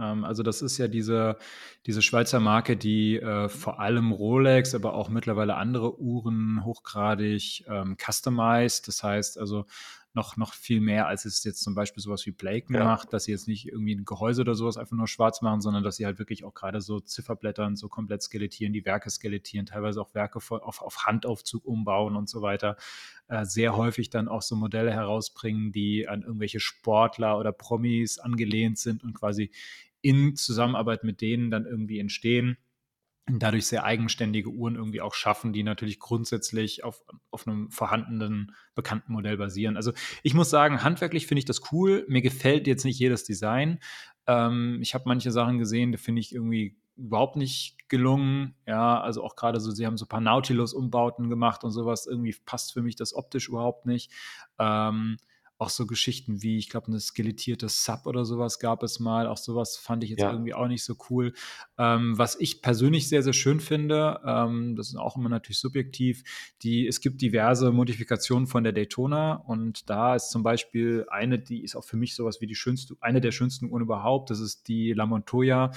Ähm, 0.02 0.26
also 0.26 0.43
das 0.43 0.62
ist 0.62 0.78
ja 0.78 0.88
diese, 0.88 1.38
diese 1.86 2.02
Schweizer 2.02 2.39
Marke, 2.39 2.76
die 2.76 3.18
äh, 3.18 3.49
vor 3.49 3.80
allem 3.80 4.12
Rolex, 4.12 4.74
aber 4.74 4.93
auch 4.93 5.10
mittlerweile 5.10 5.56
andere 5.56 5.99
Uhren 5.99 6.66
hochgradig 6.66 7.64
ähm, 7.68 7.97
customized. 7.97 8.88
Das 8.88 9.04
heißt 9.04 9.38
also 9.38 9.66
noch, 10.14 10.36
noch 10.36 10.54
viel 10.54 10.82
mehr, 10.82 11.08
als 11.08 11.26
es 11.26 11.43
jetzt 11.43 11.64
zum 11.64 11.74
Beispiel 11.74 12.04
sowas 12.04 12.26
wie 12.26 12.32
Blake 12.32 12.74
ja. 12.74 12.84
macht, 12.84 13.14
dass 13.14 13.26
sie 13.26 13.32
jetzt 13.32 13.47
nicht 13.47 13.68
irgendwie 13.68 13.95
ein 13.95 14.04
Gehäuse 14.04 14.41
oder 14.41 14.56
sowas 14.56 14.76
einfach 14.78 14.97
nur 14.97 15.08
schwarz 15.08 15.41
machen, 15.41 15.62
sondern 15.62 15.84
dass 15.84 15.95
sie 15.95 16.06
halt 16.06 16.20
wirklich 16.20 16.43
auch 16.43 16.54
gerade 16.54 16.82
so 16.82 16.99
Zifferblättern 16.99 17.78
so 17.78 17.88
komplett 17.88 18.22
skelettieren, 18.22 18.74
die 18.74 18.86
Werke 18.86 19.10
skelettieren, 19.10 19.66
teilweise 19.66 20.02
auch 20.02 20.14
Werke 20.14 20.39
auf, 20.39 20.82
auf 20.82 21.06
Handaufzug 21.06 21.66
umbauen 21.66 22.16
und 22.18 22.28
so 22.28 22.41
weiter. 22.41 22.76
Äh, 23.28 23.45
sehr 23.45 23.78
häufig 23.78 24.10
dann 24.10 24.28
auch 24.28 24.41
so 24.41 24.56
Modelle 24.56 24.91
herausbringen, 24.91 25.72
die 25.72 26.08
an 26.10 26.24
irgendwelche 26.24 26.60
Sportler 26.60 27.38
oder 27.38 27.54
Promis 27.54 28.20
angelehnt 28.20 28.80
sind 28.80 29.04
und 29.04 29.14
quasi 29.14 29.52
in 30.02 30.36
Zusammenarbeit 30.36 31.04
mit 31.04 31.22
denen 31.22 31.52
dann 31.52 31.66
irgendwie 31.66 31.99
entstehen 31.99 32.58
dadurch 33.39 33.68
sehr 33.68 33.84
eigenständige 33.84 34.49
Uhren 34.49 34.76
irgendwie 34.76 35.02
auch 35.02 35.14
schaffen, 35.14 35.54
die 35.54 35.64
natürlich 35.64 35.99
grundsätzlich 35.99 36.84
auf, 36.84 37.04
auf 37.30 37.47
einem 37.47 37.70
vorhandenen, 37.72 38.56
bekannten 38.76 39.14
Modell 39.14 39.38
basieren. 39.38 39.78
Also 39.78 39.93
ich 40.24 40.34
muss 40.34 40.49
sagen, 40.49 40.84
handwerklich 40.84 41.28
finde 41.28 41.39
ich 41.39 41.45
das 41.45 41.72
cool. 41.72 42.06
Mir 42.10 42.22
gefällt 42.22 42.68
jetzt 42.68 42.84
nicht 42.84 42.99
jedes 42.99 43.24
Design. 43.24 43.80
Ähm, 44.28 44.80
ich 44.82 44.93
habe 44.93 45.06
manche 45.08 45.32
Sachen 45.32 45.60
gesehen, 45.60 45.91
die 45.91 45.97
finde 45.97 46.20
ich 46.20 46.34
irgendwie 46.34 46.78
überhaupt 46.97 47.36
nicht 47.36 47.89
gelungen. 47.89 48.56
Ja, 48.68 48.99
also 48.99 49.24
auch 49.24 49.36
gerade 49.36 49.60
so, 49.60 49.72
sie 49.72 49.86
haben 49.86 49.97
so 49.97 50.06
ein 50.06 50.10
paar 50.10 50.22
Nautilus-Umbauten 50.22 51.30
gemacht 51.30 51.64
und 51.64 51.72
sowas. 51.72 52.08
Irgendwie 52.08 52.36
passt 52.45 52.74
für 52.74 52.82
mich 52.82 52.95
das 52.95 53.14
optisch 53.14 53.49
überhaupt 53.49 53.86
nicht. 53.86 54.12
Ähm, 54.60 55.18
auch 55.62 55.70
so 55.70 55.86
Geschichten 55.86 56.41
wie, 56.41 56.57
ich 56.57 56.70
glaube, 56.70 56.88
eine 56.88 56.99
skelettierte 56.99 57.70
Sub 57.70 58.07
oder 58.07 58.26
sowas 58.26 58.57
gab 58.57 58.82
es 58.82 58.99
mal. 58.99 59.28
Auch 59.28 59.38
sowas 59.38 59.78
fand 59.78 60.03
ich 60.03 60.09
jetzt 60.09 60.22
ja. 60.22 60.32
irgendwie 60.32 60.55
auch 60.55 60.68
nicht 60.68 60.84
so 60.84 60.95
cool. 61.12 61.34
Ähm, 61.78 62.18
was 62.18 62.36
ich 62.39 62.64
persönlich 62.64 63.07
sehr, 63.07 63.22
sehr 63.22 63.34
schön 63.34 63.59
finde, 63.59 64.20
ähm, 64.26 64.76
das 64.76 64.88
ist 64.88 64.95
auch 64.95 65.16
immer 65.16 65.30
natürlich 65.30 65.59
subjektiv, 65.59 66.24
die, 66.64 66.88
es 66.88 66.99
gibt 66.99 67.22
diverse 67.22 67.72
Modifikationen 67.72 68.47
von 68.47 68.64
der 68.64 68.74
Daytona 68.74 69.34
und 69.34 69.88
da 69.88 70.16
ist 70.16 70.32
zum 70.32 70.41
Beispiel 70.41 71.05
eine, 71.12 71.38
die 71.38 71.64
ist 71.64 71.76
auch 71.76 71.86
für 71.86 71.97
mich 71.97 72.16
sowas 72.16 72.41
wie 72.41 72.47
die 72.47 72.55
schönste, 72.55 72.95
eine 72.99 73.22
der 73.22 73.32
schönsten 73.32 73.70
Uhren 73.70 73.84
überhaupt. 73.84 74.32
Das 74.32 74.39
ist 74.39 74.68
die 74.68 74.93
La 74.93 75.05
Montoya. 75.05 75.72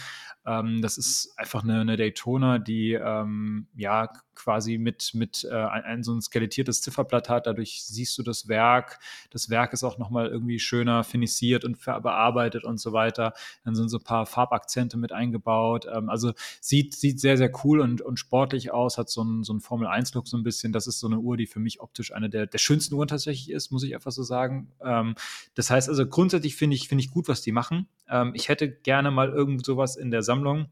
Ähm, 0.46 0.80
das 0.80 0.96
ist 0.96 1.34
einfach 1.36 1.62
eine, 1.62 1.82
eine 1.82 1.98
Daytona, 1.98 2.58
die 2.58 2.92
ähm, 2.94 3.66
ja 3.74 4.08
quasi 4.34 4.78
mit, 4.78 5.12
mit 5.14 5.44
äh, 5.50 5.54
ein, 5.54 6.02
so 6.02 6.12
ein 6.12 6.20
skelettiertes 6.20 6.82
Zifferblatt 6.82 7.28
hat. 7.28 7.46
Dadurch 7.46 7.84
siehst 7.84 8.16
du 8.18 8.22
das 8.22 8.48
Werk. 8.48 8.98
Das 9.30 9.50
Werk 9.50 9.72
ist 9.72 9.84
auch 9.84 9.98
nochmal 9.98 10.28
irgendwie 10.28 10.58
schöner 10.58 11.04
finisiert 11.04 11.64
und 11.64 11.78
bearbeitet 11.84 12.64
und 12.64 12.78
so 12.78 12.92
weiter. 12.92 13.32
Dann 13.64 13.74
sind 13.74 13.88
so 13.88 13.98
ein 13.98 14.04
paar 14.04 14.26
Farbakzente 14.26 14.96
mit 14.96 15.12
eingebaut. 15.12 15.86
Ähm, 15.90 16.08
also 16.08 16.32
sieht, 16.60 16.94
sieht 16.94 17.20
sehr, 17.20 17.36
sehr 17.36 17.50
cool 17.64 17.80
und, 17.80 18.00
und 18.02 18.18
sportlich 18.18 18.72
aus, 18.72 18.98
hat 18.98 19.08
so 19.08 19.22
ein, 19.22 19.44
so 19.44 19.52
ein 19.52 19.60
Formel-1-Look 19.60 20.28
so 20.28 20.36
ein 20.36 20.42
bisschen. 20.42 20.72
Das 20.72 20.86
ist 20.86 21.00
so 21.00 21.06
eine 21.06 21.18
Uhr, 21.18 21.36
die 21.36 21.46
für 21.46 21.60
mich 21.60 21.80
optisch 21.80 22.12
eine 22.12 22.28
der, 22.28 22.46
der 22.46 22.58
schönsten 22.58 22.94
Uhren 22.94 23.08
tatsächlich 23.08 23.50
ist, 23.50 23.70
muss 23.70 23.84
ich 23.84 23.94
einfach 23.94 24.12
so 24.12 24.22
sagen. 24.22 24.70
Ähm, 24.82 25.14
das 25.54 25.70
heißt 25.70 25.88
also 25.88 26.06
grundsätzlich 26.06 26.56
finde 26.56 26.76
ich, 26.76 26.88
finde 26.88 27.04
ich 27.04 27.10
gut, 27.10 27.28
was 27.28 27.42
die 27.42 27.52
machen. 27.52 27.88
Ähm, 28.08 28.32
ich 28.34 28.48
hätte 28.48 28.70
gerne 28.70 29.10
mal 29.10 29.30
irgend 29.30 29.64
sowas 29.64 29.96
in 29.96 30.10
der 30.10 30.22
Sammlung. 30.22 30.66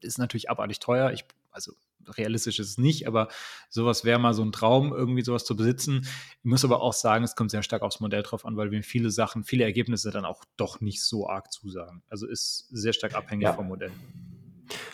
Ist 0.00 0.18
natürlich 0.18 0.50
abartig 0.50 0.78
teuer. 0.78 1.12
Ich, 1.12 1.24
also 1.50 1.72
realistisch 2.16 2.58
ist 2.58 2.70
es 2.70 2.78
nicht, 2.78 3.06
aber 3.06 3.28
sowas 3.68 4.04
wäre 4.04 4.18
mal 4.18 4.34
so 4.34 4.42
ein 4.42 4.52
Traum, 4.52 4.92
irgendwie 4.92 5.22
sowas 5.22 5.44
zu 5.44 5.56
besitzen. 5.56 6.06
Ich 6.38 6.44
muss 6.44 6.64
aber 6.64 6.80
auch 6.80 6.92
sagen, 6.92 7.24
es 7.24 7.34
kommt 7.34 7.50
sehr 7.50 7.62
stark 7.62 7.82
aufs 7.82 8.00
Modell 8.00 8.22
drauf 8.22 8.44
an, 8.44 8.56
weil 8.56 8.70
wir 8.70 8.82
viele 8.82 9.10
Sachen, 9.10 9.44
viele 9.44 9.64
Ergebnisse 9.64 10.10
dann 10.10 10.24
auch 10.24 10.44
doch 10.56 10.80
nicht 10.80 11.02
so 11.02 11.28
arg 11.28 11.52
zusagen. 11.52 12.02
Also 12.08 12.26
ist 12.26 12.68
sehr 12.70 12.92
stark 12.92 13.14
abhängig 13.14 13.44
ja. 13.44 13.52
vom 13.52 13.68
Modell. 13.68 13.92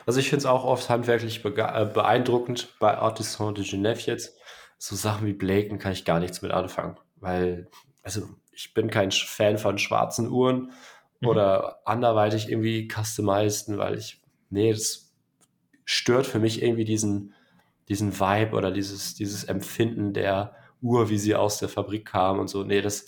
Also 0.06 0.20
ich 0.20 0.28
finde 0.28 0.40
es 0.40 0.46
auch 0.46 0.64
oft 0.64 0.88
handwerklich 0.88 1.44
äh, 1.44 1.84
beeindruckend 1.86 2.76
bei 2.78 2.96
Artisan 2.96 3.54
de 3.54 3.64
Genève 3.64 4.06
jetzt. 4.06 4.36
So 4.78 4.96
Sachen 4.96 5.26
wie 5.26 5.32
Blaken 5.32 5.78
kann 5.78 5.92
ich 5.92 6.04
gar 6.04 6.18
nichts 6.18 6.42
mit 6.42 6.50
anfangen, 6.50 6.96
weil, 7.16 7.70
also 8.02 8.28
ich 8.52 8.74
bin 8.74 8.90
kein 8.90 9.12
Fan 9.12 9.58
von 9.58 9.78
schwarzen 9.78 10.28
Uhren 10.28 10.72
mhm. 11.20 11.28
oder 11.28 11.80
anderweitig 11.86 12.50
irgendwie 12.50 12.88
customized, 12.88 13.76
weil 13.78 13.96
ich, 13.96 14.20
nee, 14.50 14.72
das 14.72 15.11
stört 15.84 16.26
für 16.26 16.38
mich 16.38 16.62
irgendwie 16.62 16.84
diesen, 16.84 17.34
diesen 17.88 18.18
Vibe 18.18 18.56
oder 18.56 18.70
dieses, 18.70 19.14
dieses 19.14 19.44
Empfinden 19.44 20.12
der 20.12 20.54
Uhr, 20.80 21.10
wie 21.10 21.18
sie 21.18 21.34
aus 21.34 21.58
der 21.58 21.68
Fabrik 21.68 22.06
kam 22.06 22.38
und 22.38 22.48
so. 22.48 22.64
Nee, 22.64 22.80
das 22.80 23.06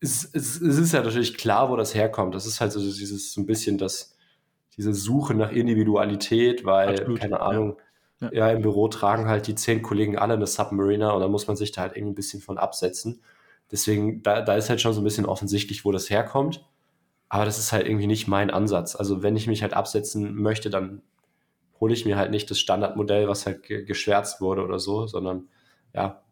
es, 0.00 0.24
es, 0.32 0.60
es 0.60 0.78
ist 0.78 0.92
ja 0.92 1.02
natürlich 1.02 1.36
klar, 1.36 1.70
wo 1.70 1.76
das 1.76 1.94
herkommt. 1.94 2.34
Das 2.34 2.46
ist 2.46 2.60
halt 2.60 2.72
so 2.72 2.80
dieses 2.80 3.32
so 3.32 3.40
ein 3.40 3.46
bisschen 3.46 3.78
das, 3.78 4.16
diese 4.76 4.94
Suche 4.94 5.34
nach 5.34 5.50
Individualität, 5.50 6.64
weil, 6.64 6.90
Absolut, 6.90 7.20
keine 7.20 7.40
Ahnung, 7.40 7.76
ja. 8.20 8.28
Ja. 8.32 8.46
ja. 8.46 8.52
im 8.52 8.62
Büro 8.62 8.88
tragen 8.88 9.26
halt 9.26 9.46
die 9.46 9.54
zehn 9.54 9.82
Kollegen 9.82 10.18
alle 10.18 10.34
eine 10.34 10.46
Submariner 10.46 11.14
und 11.14 11.20
da 11.20 11.28
muss 11.28 11.46
man 11.46 11.56
sich 11.56 11.72
da 11.72 11.82
halt 11.82 11.96
irgendwie 11.96 12.12
ein 12.12 12.16
bisschen 12.16 12.40
von 12.40 12.58
absetzen. 12.58 13.22
Deswegen, 13.70 14.22
da, 14.22 14.42
da 14.42 14.56
ist 14.56 14.68
halt 14.68 14.80
schon 14.80 14.92
so 14.92 15.00
ein 15.00 15.04
bisschen 15.04 15.26
offensichtlich, 15.26 15.84
wo 15.84 15.92
das 15.92 16.10
herkommt. 16.10 16.66
Aber 17.28 17.44
das 17.44 17.58
ist 17.58 17.70
halt 17.70 17.86
irgendwie 17.86 18.08
nicht 18.08 18.26
mein 18.26 18.50
Ansatz. 18.50 18.96
Also 18.96 19.22
wenn 19.22 19.36
ich 19.36 19.46
mich 19.46 19.62
halt 19.62 19.74
absetzen 19.74 20.34
möchte, 20.34 20.68
dann 20.68 21.02
hole 21.80 21.94
ich 21.94 22.04
mir 22.04 22.16
halt 22.16 22.30
nicht 22.30 22.50
das 22.50 22.58
Standardmodell, 22.58 23.28
was 23.28 23.46
halt 23.46 23.62
ge 23.62 23.84
geschwärzt 23.84 24.40
wurde 24.40 24.62
oder 24.62 24.78
so, 24.78 25.06
sondern 25.06 25.48
ja, 25.94 26.22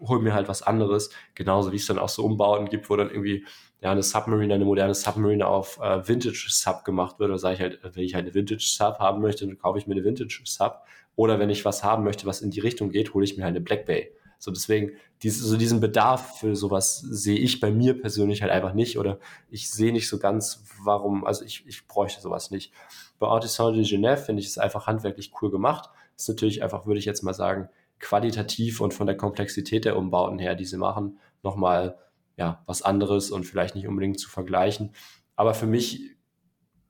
hole 0.00 0.20
mir 0.20 0.34
halt 0.34 0.48
was 0.48 0.62
anderes. 0.62 1.10
Genauso 1.34 1.72
wie 1.72 1.76
es 1.76 1.86
dann 1.86 1.98
auch 1.98 2.08
so 2.08 2.24
Umbauten 2.24 2.68
gibt, 2.68 2.90
wo 2.90 2.96
dann 2.96 3.10
irgendwie 3.10 3.46
ja 3.80 3.92
eine 3.92 4.02
Submarine, 4.02 4.54
eine 4.54 4.64
moderne 4.64 4.94
Submarine 4.94 5.46
auf 5.46 5.78
äh, 5.80 6.06
Vintage 6.06 6.46
Sub 6.48 6.84
gemacht 6.84 7.18
wird. 7.18 7.30
Da 7.30 7.38
sage 7.38 7.54
ich 7.54 7.60
halt, 7.60 7.80
wenn 7.82 8.04
ich 8.04 8.14
halt 8.14 8.26
eine 8.26 8.34
Vintage 8.34 8.64
Sub 8.64 8.98
haben 8.98 9.20
möchte, 9.20 9.46
dann 9.46 9.58
kaufe 9.58 9.78
ich 9.78 9.86
mir 9.86 9.94
eine 9.94 10.04
Vintage 10.04 10.42
Sub. 10.44 10.82
Oder 11.16 11.38
wenn 11.38 11.50
ich 11.50 11.64
was 11.64 11.82
haben 11.82 12.04
möchte, 12.04 12.26
was 12.26 12.42
in 12.42 12.50
die 12.50 12.60
Richtung 12.60 12.90
geht, 12.90 13.14
hole 13.14 13.24
ich 13.24 13.36
mir 13.36 13.44
halt 13.44 13.56
eine 13.56 13.60
Black 13.60 13.86
Bay. 13.86 14.12
So 14.38 14.52
deswegen, 14.52 14.92
diese, 15.22 15.44
so 15.44 15.56
diesen 15.56 15.80
Bedarf 15.80 16.38
für 16.38 16.54
sowas 16.54 17.00
sehe 17.00 17.38
ich 17.38 17.58
bei 17.58 17.72
mir 17.72 18.00
persönlich 18.00 18.40
halt 18.40 18.52
einfach 18.52 18.72
nicht. 18.72 18.98
Oder 18.98 19.18
ich 19.50 19.68
sehe 19.68 19.92
nicht 19.92 20.08
so 20.08 20.18
ganz, 20.18 20.64
warum, 20.82 21.24
also 21.24 21.44
ich, 21.44 21.66
ich 21.66 21.88
bräuchte 21.88 22.20
sowas 22.20 22.52
nicht. 22.52 22.72
Bei 23.18 23.28
Artisan 23.28 23.74
de 23.74 23.82
Genève 23.82 24.16
finde 24.16 24.40
ich 24.40 24.48
es 24.48 24.58
einfach 24.58 24.86
handwerklich 24.86 25.32
cool 25.40 25.50
gemacht. 25.50 25.90
Ist 26.16 26.28
natürlich 26.28 26.62
einfach, 26.62 26.86
würde 26.86 26.98
ich 26.98 27.04
jetzt 27.04 27.22
mal 27.22 27.34
sagen, 27.34 27.68
qualitativ 28.00 28.80
und 28.80 28.94
von 28.94 29.06
der 29.06 29.16
Komplexität 29.16 29.84
der 29.84 29.96
Umbauten 29.96 30.38
her, 30.38 30.54
die 30.54 30.64
sie 30.64 30.76
machen, 30.76 31.18
nochmal 31.42 31.98
ja, 32.36 32.62
was 32.66 32.82
anderes 32.82 33.30
und 33.30 33.44
vielleicht 33.44 33.74
nicht 33.74 33.88
unbedingt 33.88 34.20
zu 34.20 34.30
vergleichen. 34.30 34.92
Aber 35.34 35.54
für 35.54 35.66
mich 35.66 36.16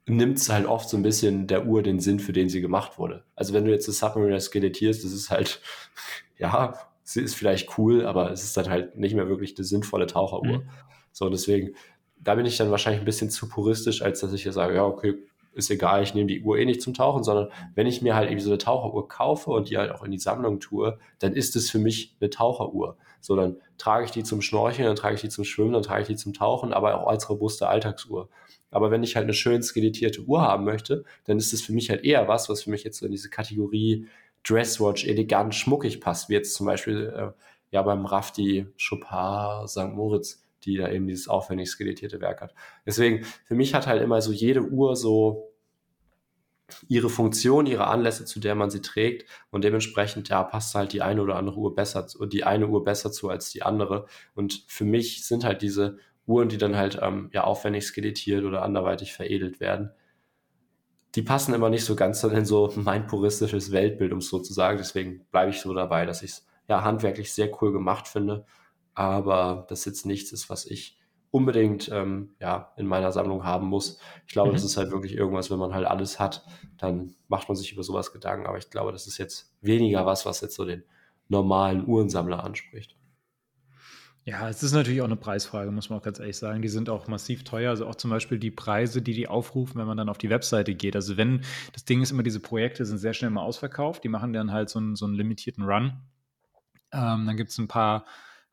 nimmt 0.06 0.38
es 0.38 0.48
halt 0.48 0.66
oft 0.66 0.88
so 0.88 0.96
ein 0.96 1.02
bisschen 1.02 1.46
der 1.46 1.66
Uhr 1.66 1.82
den 1.82 2.00
Sinn, 2.00 2.20
für 2.20 2.32
den 2.32 2.48
sie 2.48 2.60
gemacht 2.60 2.98
wurde. 2.98 3.24
Also 3.34 3.52
wenn 3.54 3.64
du 3.64 3.70
jetzt 3.70 3.88
das 3.88 3.98
Submariner 3.98 4.40
skelettierst, 4.40 5.04
das 5.04 5.12
ist 5.12 5.30
halt, 5.30 5.60
ja, 6.38 6.78
sie 7.02 7.22
ist 7.22 7.34
vielleicht 7.34 7.78
cool, 7.78 8.04
aber 8.04 8.30
es 8.30 8.44
ist 8.44 8.56
dann 8.56 8.68
halt 8.68 8.96
nicht 8.96 9.14
mehr 9.14 9.28
wirklich 9.28 9.56
eine 9.56 9.64
sinnvolle 9.64 10.06
Taucheruhr. 10.06 10.58
Mhm. 10.58 10.68
So, 11.12 11.28
deswegen, 11.30 11.74
da 12.18 12.34
bin 12.34 12.46
ich 12.46 12.56
dann 12.56 12.70
wahrscheinlich 12.70 13.00
ein 13.00 13.06
bisschen 13.06 13.30
zu 13.30 13.48
puristisch, 13.48 14.02
als 14.02 14.20
dass 14.20 14.32
ich 14.32 14.44
ja 14.44 14.52
sage, 14.52 14.74
ja, 14.74 14.84
okay, 14.84 15.14
ist 15.58 15.70
egal, 15.70 16.02
ich 16.02 16.14
nehme 16.14 16.28
die 16.28 16.42
Uhr 16.42 16.58
eh 16.58 16.64
nicht 16.64 16.80
zum 16.80 16.94
Tauchen, 16.94 17.24
sondern 17.24 17.48
wenn 17.74 17.86
ich 17.86 18.00
mir 18.00 18.14
halt 18.14 18.28
irgendwie 18.28 18.44
so 18.44 18.50
eine 18.50 18.58
Taucheruhr 18.58 19.08
kaufe 19.08 19.50
und 19.50 19.68
die 19.68 19.76
halt 19.76 19.90
auch 19.90 20.04
in 20.04 20.10
die 20.10 20.18
Sammlung 20.18 20.60
tue, 20.60 20.98
dann 21.18 21.34
ist 21.34 21.56
es 21.56 21.70
für 21.70 21.78
mich 21.78 22.16
eine 22.20 22.30
Taucheruhr. 22.30 22.96
So, 23.20 23.34
dann 23.34 23.56
trage 23.76 24.04
ich 24.04 24.12
die 24.12 24.22
zum 24.22 24.40
Schnorcheln, 24.40 24.86
dann 24.86 24.96
trage 24.96 25.16
ich 25.16 25.20
die 25.20 25.28
zum 25.28 25.44
Schwimmen, 25.44 25.72
dann 25.72 25.82
trage 25.82 26.02
ich 26.02 26.08
die 26.08 26.16
zum 26.16 26.32
Tauchen, 26.32 26.72
aber 26.72 27.02
auch 27.02 27.08
als 27.08 27.28
robuste 27.28 27.68
Alltagsuhr. 27.68 28.28
Aber 28.70 28.90
wenn 28.90 29.02
ich 29.02 29.16
halt 29.16 29.24
eine 29.24 29.34
schön 29.34 29.62
skelettierte 29.62 30.22
Uhr 30.22 30.42
haben 30.42 30.64
möchte, 30.64 31.04
dann 31.24 31.38
ist 31.38 31.52
es 31.52 31.62
für 31.62 31.72
mich 31.72 31.90
halt 31.90 32.04
eher 32.04 32.28
was, 32.28 32.48
was 32.48 32.62
für 32.62 32.70
mich 32.70 32.84
jetzt 32.84 32.98
so 32.98 33.06
in 33.06 33.12
diese 33.12 33.30
Kategorie 33.30 34.06
Dresswatch 34.46 35.04
elegant, 35.04 35.54
schmuckig 35.54 36.00
passt, 36.00 36.28
wie 36.28 36.34
jetzt 36.34 36.54
zum 36.54 36.66
Beispiel 36.66 37.12
äh, 37.14 37.32
ja 37.72 37.82
beim 37.82 38.06
Rafti 38.06 38.66
Chopin 38.78 39.66
St. 39.66 39.94
Moritz 39.94 40.44
die 40.64 40.76
da 40.76 40.90
eben 40.90 41.06
dieses 41.06 41.28
aufwendig 41.28 41.70
skelettierte 41.70 42.20
Werk 42.20 42.40
hat. 42.40 42.54
Deswegen, 42.86 43.24
für 43.44 43.54
mich 43.54 43.74
hat 43.74 43.86
halt 43.86 44.02
immer 44.02 44.20
so 44.20 44.32
jede 44.32 44.62
Uhr 44.62 44.96
so 44.96 45.47
ihre 46.88 47.10
Funktion, 47.10 47.66
ihre 47.66 47.86
Anlässe, 47.86 48.24
zu 48.24 48.40
der 48.40 48.54
man 48.54 48.70
sie 48.70 48.82
trägt. 48.82 49.28
Und 49.50 49.64
dementsprechend, 49.64 50.28
ja, 50.28 50.42
passt 50.42 50.74
halt 50.74 50.92
die 50.92 51.02
eine 51.02 51.22
oder 51.22 51.36
andere 51.36 51.56
Uhr 51.58 51.74
besser, 51.74 52.06
die 52.26 52.44
eine 52.44 52.68
Uhr 52.68 52.84
besser 52.84 53.12
zu 53.12 53.28
als 53.28 53.50
die 53.50 53.62
andere. 53.62 54.06
Und 54.34 54.64
für 54.68 54.84
mich 54.84 55.24
sind 55.26 55.44
halt 55.44 55.62
diese 55.62 55.98
Uhren, 56.26 56.48
die 56.48 56.58
dann 56.58 56.76
halt 56.76 56.98
ähm, 57.00 57.30
ja 57.32 57.44
aufwendig 57.44 57.84
skelettiert 57.84 58.44
oder 58.44 58.62
anderweitig 58.62 59.14
veredelt 59.14 59.60
werden, 59.60 59.90
die 61.14 61.22
passen 61.22 61.54
immer 61.54 61.70
nicht 61.70 61.84
so 61.84 61.96
ganz 61.96 62.22
in 62.22 62.44
so 62.44 62.72
mein 62.76 63.06
puristisches 63.06 63.72
Weltbild, 63.72 64.12
um 64.12 64.18
es 64.18 64.28
so 64.28 64.38
zu 64.38 64.52
sagen. 64.52 64.78
Deswegen 64.78 65.26
bleibe 65.30 65.50
ich 65.50 65.60
so 65.60 65.72
dabei, 65.74 66.06
dass 66.06 66.22
ich 66.22 66.32
es 66.32 66.46
ja 66.68 66.84
handwerklich 66.84 67.32
sehr 67.32 67.50
cool 67.62 67.72
gemacht 67.72 68.08
finde. 68.08 68.44
Aber 68.94 69.66
das 69.68 69.84
jetzt 69.84 70.06
nichts 70.06 70.32
ist, 70.32 70.50
was 70.50 70.66
ich 70.66 70.97
unbedingt 71.30 71.90
ähm, 71.92 72.30
ja, 72.40 72.72
in 72.76 72.86
meiner 72.86 73.12
Sammlung 73.12 73.44
haben 73.44 73.66
muss. 73.66 73.98
Ich 74.26 74.32
glaube, 74.32 74.50
mhm. 74.50 74.54
das 74.54 74.64
ist 74.64 74.76
halt 74.76 74.90
wirklich 74.90 75.14
irgendwas, 75.14 75.50
wenn 75.50 75.58
man 75.58 75.74
halt 75.74 75.86
alles 75.86 76.18
hat, 76.18 76.44
dann 76.78 77.14
macht 77.28 77.48
man 77.48 77.56
sich 77.56 77.72
über 77.72 77.82
sowas 77.82 78.12
Gedanken. 78.12 78.46
Aber 78.46 78.58
ich 78.58 78.70
glaube, 78.70 78.92
das 78.92 79.06
ist 79.06 79.18
jetzt 79.18 79.54
weniger 79.60 80.06
was, 80.06 80.26
was 80.26 80.40
jetzt 80.40 80.54
so 80.54 80.64
den 80.64 80.84
normalen 81.28 81.86
Uhrensammler 81.86 82.42
anspricht. 82.42 82.96
Ja, 84.24 84.46
es 84.46 84.62
ist 84.62 84.72
natürlich 84.72 85.00
auch 85.00 85.06
eine 85.06 85.16
Preisfrage, 85.16 85.70
muss 85.70 85.88
man 85.88 85.98
auch 85.98 86.02
ganz 86.02 86.18
ehrlich 86.18 86.36
sagen. 86.36 86.60
Die 86.60 86.68
sind 86.68 86.90
auch 86.90 87.08
massiv 87.08 87.44
teuer. 87.44 87.70
Also 87.70 87.86
auch 87.86 87.94
zum 87.94 88.10
Beispiel 88.10 88.38
die 88.38 88.50
Preise, 88.50 89.00
die 89.00 89.14
die 89.14 89.26
aufrufen, 89.26 89.80
wenn 89.80 89.86
man 89.86 89.96
dann 89.96 90.10
auf 90.10 90.18
die 90.18 90.28
Webseite 90.28 90.74
geht. 90.74 90.96
Also 90.96 91.16
wenn, 91.16 91.40
das 91.72 91.86
Ding 91.86 92.02
ist 92.02 92.10
immer, 92.10 92.22
diese 92.22 92.40
Projekte 92.40 92.84
sind 92.84 92.98
sehr 92.98 93.14
schnell 93.14 93.30
mal 93.30 93.40
ausverkauft. 93.40 94.04
Die 94.04 94.10
machen 94.10 94.34
dann 94.34 94.52
halt 94.52 94.68
so 94.68 94.80
einen, 94.80 94.96
so 94.96 95.06
einen 95.06 95.14
limitierten 95.14 95.64
Run. 95.64 96.02
Ähm, 96.92 97.24
dann 97.26 97.36
gibt 97.38 97.50
es 97.52 97.58
ein 97.58 97.68
paar 97.68 98.04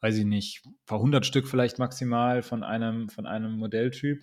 weiß 0.06 0.18
ich 0.18 0.26
nicht, 0.26 0.64
ein 0.68 0.76
paar 0.86 1.00
hundert 1.00 1.26
Stück 1.26 1.48
vielleicht 1.48 1.80
maximal 1.80 2.44
von 2.44 2.64
einem, 2.64 3.10
von 3.10 3.26
einem 3.26 3.58
Modelltyp. 3.58 4.22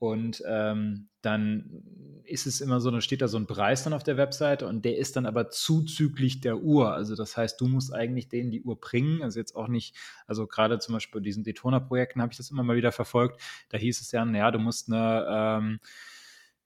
Und 0.00 0.42
ähm, 0.44 1.08
dann 1.22 1.84
ist 2.24 2.46
es 2.46 2.60
immer 2.60 2.80
so, 2.80 2.90
dann 2.90 3.00
steht 3.00 3.22
da 3.22 3.28
so 3.28 3.36
ein 3.36 3.46
Preis 3.46 3.84
dann 3.84 3.92
auf 3.92 4.02
der 4.02 4.16
Webseite 4.16 4.66
und 4.66 4.84
der 4.84 4.98
ist 4.98 5.14
dann 5.14 5.26
aber 5.26 5.50
zuzüglich 5.50 6.40
der 6.40 6.58
Uhr. 6.58 6.92
Also 6.92 7.14
das 7.14 7.36
heißt, 7.36 7.60
du 7.60 7.68
musst 7.68 7.94
eigentlich 7.94 8.28
denen 8.28 8.50
die 8.50 8.62
Uhr 8.62 8.80
bringen. 8.80 9.22
Also 9.22 9.38
jetzt 9.38 9.54
auch 9.54 9.68
nicht, 9.68 9.94
also 10.26 10.48
gerade 10.48 10.80
zum 10.80 10.94
Beispiel 10.94 11.20
bei 11.20 11.24
diesen 11.24 11.44
Daytona-Projekten 11.44 12.20
habe 12.20 12.32
ich 12.32 12.38
das 12.38 12.50
immer 12.50 12.64
mal 12.64 12.76
wieder 12.76 12.90
verfolgt. 12.90 13.40
Da 13.68 13.78
hieß 13.78 14.00
es 14.00 14.10
ja, 14.10 14.24
naja, 14.24 14.50
du 14.50 14.58
musst 14.58 14.90
eine, 14.90 15.26
ähm, 15.28 15.80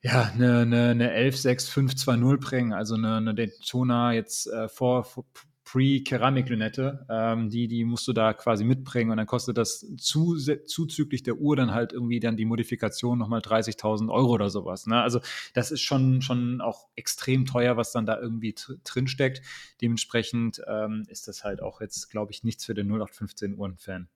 ja, 0.01 0.23
eine, 0.35 0.61
eine, 0.61 0.89
eine 0.91 1.11
116520 1.11 2.41
bringen, 2.41 2.73
also 2.73 2.95
eine, 2.95 3.17
eine 3.17 3.35
Daytona 3.35 4.15
jetzt 4.15 4.47
äh, 4.47 4.69
vor, 4.69 5.05
vor 5.05 5.27
Pre-Keramik-Lünette, 5.65 7.07
ähm, 7.09 7.49
die, 7.49 7.69
die 7.69 7.85
musst 7.85 8.07
du 8.07 8.13
da 8.13 8.35
quasi 8.35 8.65
mitbringen 8.65 9.11
und 9.11 9.17
dann 9.17 9.27
kostet 9.27 9.57
das 9.57 9.87
zu, 9.97 10.37
zuzüglich 10.37 11.23
der 11.23 11.37
Uhr 11.37 11.57
dann 11.57 11.73
halt 11.73 11.93
irgendwie 11.93 12.21
dann 12.21 12.37
die 12.37 12.45
Modifikation 12.45 13.19
nochmal 13.19 13.41
30.000 13.41 14.13
Euro 14.13 14.33
oder 14.33 14.51
sowas. 14.51 14.87
Ne? 14.87 15.01
Also 15.01 15.21
das 15.55 15.71
ist 15.71 15.81
schon, 15.81 16.21
schon 16.21 16.61
auch 16.61 16.89
extrem 16.97 17.47
teuer, 17.47 17.79
was 17.79 17.93
dann 17.93 18.05
da 18.05 18.21
irgendwie 18.21 18.55
drin 18.85 19.09
steckt. 19.09 19.41
Dementsprechend 19.81 20.61
ähm, 20.67 21.05
ist 21.09 21.29
das 21.29 21.45
halt 21.45 21.63
auch 21.63 21.81
jetzt, 21.81 22.11
glaube 22.11 22.33
ich, 22.33 22.45
nichts 22.45 22.67
für 22.67 22.75
den 22.75 22.89
0815 22.89 23.57
Uhren-Fan. 23.57 24.09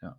Ja. 0.00 0.18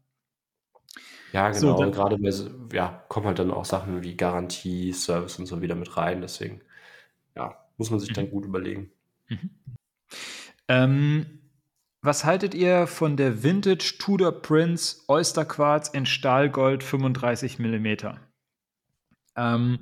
Ja, 1.32 1.50
genau. 1.50 1.60
So, 1.60 1.78
dann, 1.78 1.92
gerade 1.92 2.18
bei, 2.20 2.32
ja, 2.76 3.04
kommen 3.10 3.26
halt 3.26 3.40
dann 3.40 3.52
auch 3.52 3.66
Sachen 3.66 4.04
wie 4.04 4.16
Garantie, 4.16 4.94
Service 4.94 5.40
und 5.40 5.48
so 5.48 5.64
wieder 5.64 5.76
mit 5.76 5.98
rein. 5.98 6.22
Deswegen, 6.22 6.62
ja, 7.36 7.58
muss 7.78 7.90
man 7.90 8.00
sich 8.00 8.14
dann 8.14 8.26
mhm. 8.26 8.32
gut 8.32 8.46
überlegen. 8.46 8.92
Mhm. 9.30 9.50
Ähm, 10.68 11.26
was 12.02 12.24
haltet 12.24 12.54
ihr 12.54 12.88
von 12.88 13.18
der 13.18 13.44
Vintage 13.44 13.96
Tudor 13.98 14.32
Prince 14.32 14.98
Oyster 15.08 15.46
Quartz 15.46 15.90
in 15.90 16.06
Stahlgold 16.06 16.84
35 16.84 17.58
mm? 17.58 17.88
Ähm, 19.36 19.80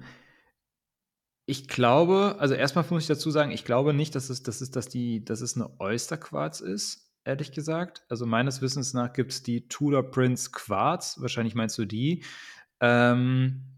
ich 1.45 1.67
glaube, 1.67 2.37
also 2.39 2.53
erstmal 2.53 2.85
muss 2.89 3.03
ich 3.03 3.07
dazu 3.07 3.29
sagen, 3.29 3.51
ich 3.51 3.65
glaube 3.65 3.93
nicht, 3.93 4.15
dass 4.15 4.29
es, 4.29 4.43
dass 4.43 4.61
es, 4.61 4.71
dass 4.71 4.87
die, 4.87 5.25
dass 5.25 5.41
es 5.41 5.55
eine 5.55 5.79
Oyster 5.79 6.17
Quarz 6.17 6.61
ist, 6.61 7.11
ehrlich 7.25 7.51
gesagt. 7.51 8.05
Also 8.07 8.25
meines 8.25 8.61
Wissens 8.61 8.93
nach 8.93 9.11
gibt 9.11 9.31
es 9.31 9.43
die 9.43 9.67
Tudor 9.67 10.09
Prince 10.09 10.51
Quarz, 10.51 11.19
wahrscheinlich 11.19 11.55
meinst 11.55 11.77
du 11.77 11.85
die. 11.85 12.23
Ähm, 12.79 13.72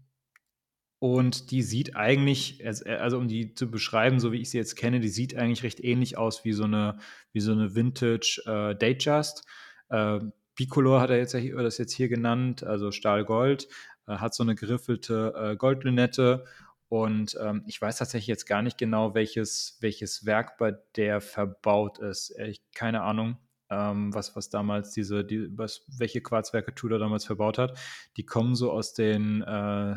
und 0.98 1.50
die 1.50 1.62
sieht 1.62 1.94
eigentlich, 1.96 2.64
äh, 2.64 2.96
also 2.96 3.18
um 3.18 3.28
die 3.28 3.54
zu 3.54 3.70
beschreiben, 3.70 4.20
so 4.20 4.32
wie 4.32 4.40
ich 4.40 4.50
sie 4.50 4.58
jetzt 4.58 4.76
kenne, 4.76 5.00
die 5.00 5.08
sieht 5.08 5.36
eigentlich 5.36 5.62
recht 5.62 5.82
ähnlich 5.82 6.16
aus 6.16 6.44
wie 6.44 6.52
so 6.52 6.64
eine, 6.64 6.98
wie 7.32 7.40
so 7.40 7.52
eine 7.52 7.74
Vintage 7.74 8.42
äh, 8.46 8.74
Datejust. 8.74 9.44
Äh, 9.90 10.20
Bicolor 10.54 11.00
hat 11.00 11.10
er 11.10 11.18
jetzt 11.18 11.36
hier, 11.36 11.56
das 11.56 11.78
jetzt 11.78 11.92
hier 11.92 12.08
genannt, 12.08 12.64
also 12.64 12.90
Stahlgold, 12.90 13.68
äh, 14.06 14.16
hat 14.16 14.34
so 14.34 14.42
eine 14.42 14.54
geriffelte 14.54 15.34
äh, 15.36 15.56
Goldlünette. 15.56 16.44
Und 16.88 17.36
ähm, 17.40 17.64
ich 17.66 17.80
weiß 17.80 17.98
tatsächlich 17.98 18.28
jetzt 18.28 18.46
gar 18.46 18.62
nicht 18.62 18.78
genau, 18.78 19.14
welches, 19.14 19.76
welches 19.80 20.24
Werk 20.24 20.56
bei 20.56 20.76
der 20.94 21.20
verbaut 21.20 21.98
ist. 21.98 22.30
Ehrlich, 22.30 22.62
keine 22.74 23.02
Ahnung, 23.02 23.38
ähm, 23.70 24.14
was, 24.14 24.36
was 24.36 24.50
damals 24.50 24.92
diese, 24.92 25.24
die, 25.24 25.48
was, 25.58 25.84
welche 25.88 26.20
Quarzwerke 26.22 26.74
Tudor 26.74 27.00
damals 27.00 27.24
verbaut 27.24 27.58
hat. 27.58 27.76
Die 28.16 28.24
kommen 28.24 28.54
so 28.54 28.70
aus 28.70 28.94
den 28.94 29.42
äh, 29.42 29.96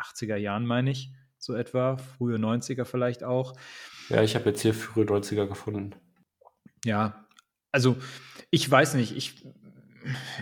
80er 0.00 0.36
Jahren, 0.36 0.66
meine 0.66 0.90
ich, 0.90 1.12
so 1.38 1.54
etwa, 1.54 1.96
frühe 1.96 2.36
90er 2.36 2.84
vielleicht 2.84 3.24
auch. 3.24 3.54
Ja, 4.08 4.22
ich 4.22 4.34
habe 4.34 4.50
jetzt 4.50 4.62
hier 4.62 4.74
frühe 4.74 5.04
90er 5.04 5.46
gefunden. 5.46 5.94
Ja, 6.84 7.26
also 7.72 7.96
ich 8.50 8.70
weiß 8.70 8.94
nicht, 8.94 9.16
ich, 9.16 9.44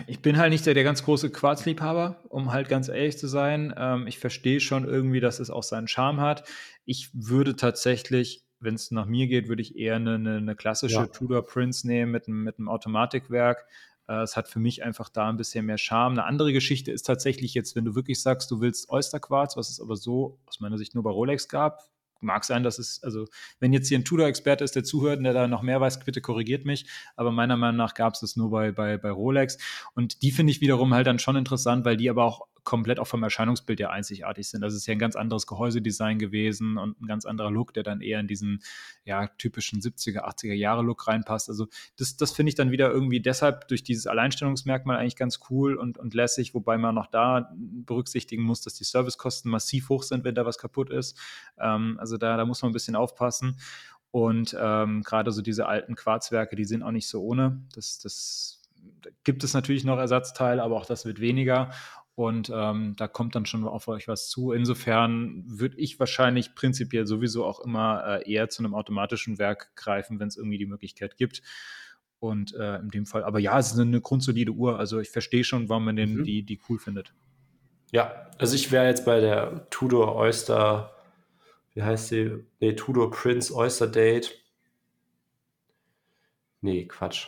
ich 0.07 0.21
bin 0.21 0.37
halt 0.37 0.51
nicht 0.51 0.65
der, 0.65 0.73
der 0.73 0.83
ganz 0.83 1.03
große 1.03 1.29
Quarzliebhaber, 1.29 2.21
um 2.29 2.51
halt 2.51 2.69
ganz 2.69 2.89
ehrlich 2.89 3.17
zu 3.17 3.27
sein. 3.27 3.73
Ähm, 3.77 4.07
ich 4.07 4.19
verstehe 4.19 4.59
schon 4.59 4.85
irgendwie, 4.85 5.19
dass 5.19 5.39
es 5.39 5.49
auch 5.49 5.63
seinen 5.63 5.87
Charme 5.87 6.21
hat. 6.21 6.47
Ich 6.85 7.09
würde 7.13 7.55
tatsächlich, 7.55 8.43
wenn 8.59 8.75
es 8.75 8.91
nach 8.91 9.05
mir 9.05 9.27
geht, 9.27 9.47
würde 9.47 9.61
ich 9.61 9.77
eher 9.77 9.95
eine, 9.95 10.15
eine, 10.15 10.37
eine 10.37 10.55
klassische 10.55 10.95
ja. 10.95 11.07
Tudor 11.07 11.45
Prince 11.45 11.87
nehmen 11.87 12.11
mit, 12.11 12.27
mit 12.27 12.59
einem 12.59 12.69
Automatikwerk. 12.69 13.65
Äh, 14.07 14.21
es 14.21 14.35
hat 14.35 14.47
für 14.47 14.59
mich 14.59 14.83
einfach 14.83 15.09
da 15.09 15.29
ein 15.29 15.37
bisschen 15.37 15.65
mehr 15.65 15.77
Charme. 15.77 16.13
Eine 16.13 16.25
andere 16.25 16.53
Geschichte 16.53 16.91
ist 16.91 17.03
tatsächlich 17.03 17.53
jetzt, 17.53 17.75
wenn 17.75 17.85
du 17.85 17.95
wirklich 17.95 18.21
sagst, 18.21 18.51
du 18.51 18.61
willst 18.61 18.89
Oysterquarz, 18.89 19.57
was 19.57 19.69
es 19.69 19.79
aber 19.79 19.95
so 19.95 20.39
aus 20.45 20.59
meiner 20.59 20.77
Sicht 20.77 20.95
nur 20.95 21.03
bei 21.03 21.11
Rolex 21.11 21.47
gab, 21.47 21.81
mag 22.23 22.45
sein, 22.45 22.63
dass 22.63 22.79
es, 22.79 23.03
also 23.03 23.25
wenn 23.59 23.73
jetzt 23.73 23.89
hier 23.89 23.99
ein 23.99 24.05
Tudor-Experte 24.05 24.63
ist, 24.63 24.75
der 24.75 24.83
zuhört 24.83 25.17
und 25.17 25.25
der 25.25 25.33
da 25.33 25.47
noch 25.47 25.61
mehr 25.61 25.81
weiß, 25.81 25.99
bitte 26.05 26.21
korrigiert 26.21 26.65
mich. 26.65 26.89
Aber 27.15 27.31
meiner 27.31 27.57
Meinung 27.57 27.77
nach 27.77 27.93
gab 27.93 28.13
es 28.13 28.21
das 28.21 28.35
nur 28.35 28.49
bei, 28.49 28.71
bei, 28.71 28.97
bei 28.97 29.11
Rolex. 29.11 29.57
Und 29.93 30.21
die 30.21 30.31
finde 30.31 30.51
ich 30.51 30.61
wiederum 30.61 30.93
halt 30.93 31.05
dann 31.05 31.19
schon 31.19 31.35
interessant, 31.35 31.85
weil 31.85 31.97
die 31.97 32.09
aber 32.09 32.23
auch 32.23 32.47
komplett 32.63 32.99
auch 32.99 33.07
vom 33.07 33.23
Erscheinungsbild 33.23 33.79
ja 33.79 33.89
einzigartig 33.89 34.47
sind. 34.47 34.61
Das 34.61 34.73
ist 34.73 34.85
ja 34.85 34.93
ein 34.93 34.99
ganz 34.99 35.15
anderes 35.15 35.47
Gehäusedesign 35.47 36.19
gewesen 36.19 36.77
und 36.77 37.01
ein 37.01 37.07
ganz 37.07 37.25
anderer 37.25 37.51
Look, 37.51 37.73
der 37.73 37.83
dann 37.83 38.01
eher 38.01 38.19
in 38.19 38.27
diesen 38.27 38.61
ja, 39.03 39.27
typischen 39.37 39.81
70er, 39.81 40.25
80er 40.25 40.53
Jahre 40.53 40.81
Look 40.81 41.07
reinpasst. 41.07 41.49
Also 41.49 41.67
das, 41.97 42.15
das 42.15 42.31
finde 42.31 42.49
ich 42.49 42.55
dann 42.55 42.71
wieder 42.71 42.89
irgendwie 42.91 43.19
deshalb 43.19 43.67
durch 43.67 43.83
dieses 43.83 44.07
Alleinstellungsmerkmal 44.07 44.97
eigentlich 44.97 45.15
ganz 45.15 45.39
cool 45.49 45.75
und, 45.75 45.97
und 45.97 46.13
lässig, 46.13 46.53
wobei 46.53 46.77
man 46.77 46.95
noch 46.95 47.07
da 47.07 47.51
berücksichtigen 47.55 48.43
muss, 48.43 48.61
dass 48.61 48.75
die 48.75 48.85
Servicekosten 48.85 49.51
massiv 49.51 49.89
hoch 49.89 50.03
sind, 50.03 50.23
wenn 50.23 50.35
da 50.35 50.45
was 50.45 50.57
kaputt 50.57 50.89
ist. 50.89 51.19
Ähm, 51.59 51.97
also 51.99 52.17
da, 52.17 52.37
da 52.37 52.45
muss 52.45 52.61
man 52.61 52.71
ein 52.71 52.73
bisschen 52.73 52.95
aufpassen. 52.95 53.57
Und 54.11 54.55
ähm, 54.59 55.01
gerade 55.01 55.31
so 55.31 55.41
diese 55.41 55.65
alten 55.65 55.95
Quarzwerke, 55.95 56.55
die 56.55 56.65
sind 56.65 56.83
auch 56.83 56.91
nicht 56.91 57.07
so 57.07 57.23
ohne. 57.23 57.63
Das, 57.73 57.97
das 57.97 58.61
gibt 59.23 59.43
es 59.43 59.53
natürlich 59.53 59.83
noch 59.83 59.97
Ersatzteile, 59.97 60.61
aber 60.61 60.75
auch 60.75 60.85
das 60.85 61.05
wird 61.05 61.19
weniger. 61.19 61.71
Und 62.15 62.51
ähm, 62.53 62.95
da 62.95 63.07
kommt 63.07 63.33
dann 63.33 63.47
schon 63.47 63.65
auf 63.65 63.87
euch 63.87 64.07
was 64.07 64.29
zu. 64.29 64.51
Insofern 64.51 65.43
würde 65.47 65.77
ich 65.77 65.99
wahrscheinlich 65.99 66.53
prinzipiell 66.53 67.07
sowieso 67.07 67.43
auch 67.43 67.59
immer 67.59 68.03
äh, 68.05 68.31
eher 68.31 68.49
zu 68.49 68.63
einem 68.63 68.75
automatischen 68.75 69.39
Werk 69.39 69.75
greifen, 69.75 70.19
wenn 70.19 70.27
es 70.27 70.37
irgendwie 70.37 70.59
die 70.59 70.67
Möglichkeit 70.67 71.17
gibt. 71.17 71.41
Und 72.19 72.53
äh, 72.53 72.77
in 72.77 72.89
dem 72.89 73.05
Fall, 73.05 73.23
aber 73.23 73.39
ja, 73.39 73.57
es 73.57 73.73
ist 73.73 73.79
eine 73.79 73.99
grundsolide 73.99 74.51
Uhr. 74.51 74.77
Also 74.77 74.99
ich 74.99 75.09
verstehe 75.09 75.43
schon, 75.43 75.69
warum 75.69 75.85
man 75.85 75.95
den, 75.95 76.17
mhm. 76.17 76.23
die, 76.23 76.43
die 76.43 76.59
cool 76.69 76.77
findet. 76.77 77.13
Ja, 77.91 78.27
also 78.37 78.55
ich 78.55 78.71
wäre 78.71 78.87
jetzt 78.87 79.05
bei 79.05 79.19
der 79.19 79.67
Tudor 79.71 80.15
Oyster, 80.15 80.95
wie 81.73 81.81
heißt 81.81 82.09
sie? 82.09 82.45
Nee, 82.59 82.73
Tudor 82.73 83.11
Prince 83.11 83.53
Oyster 83.53 83.87
Date. 83.87 84.39
Nee, 86.61 86.85
Quatsch. 86.85 87.27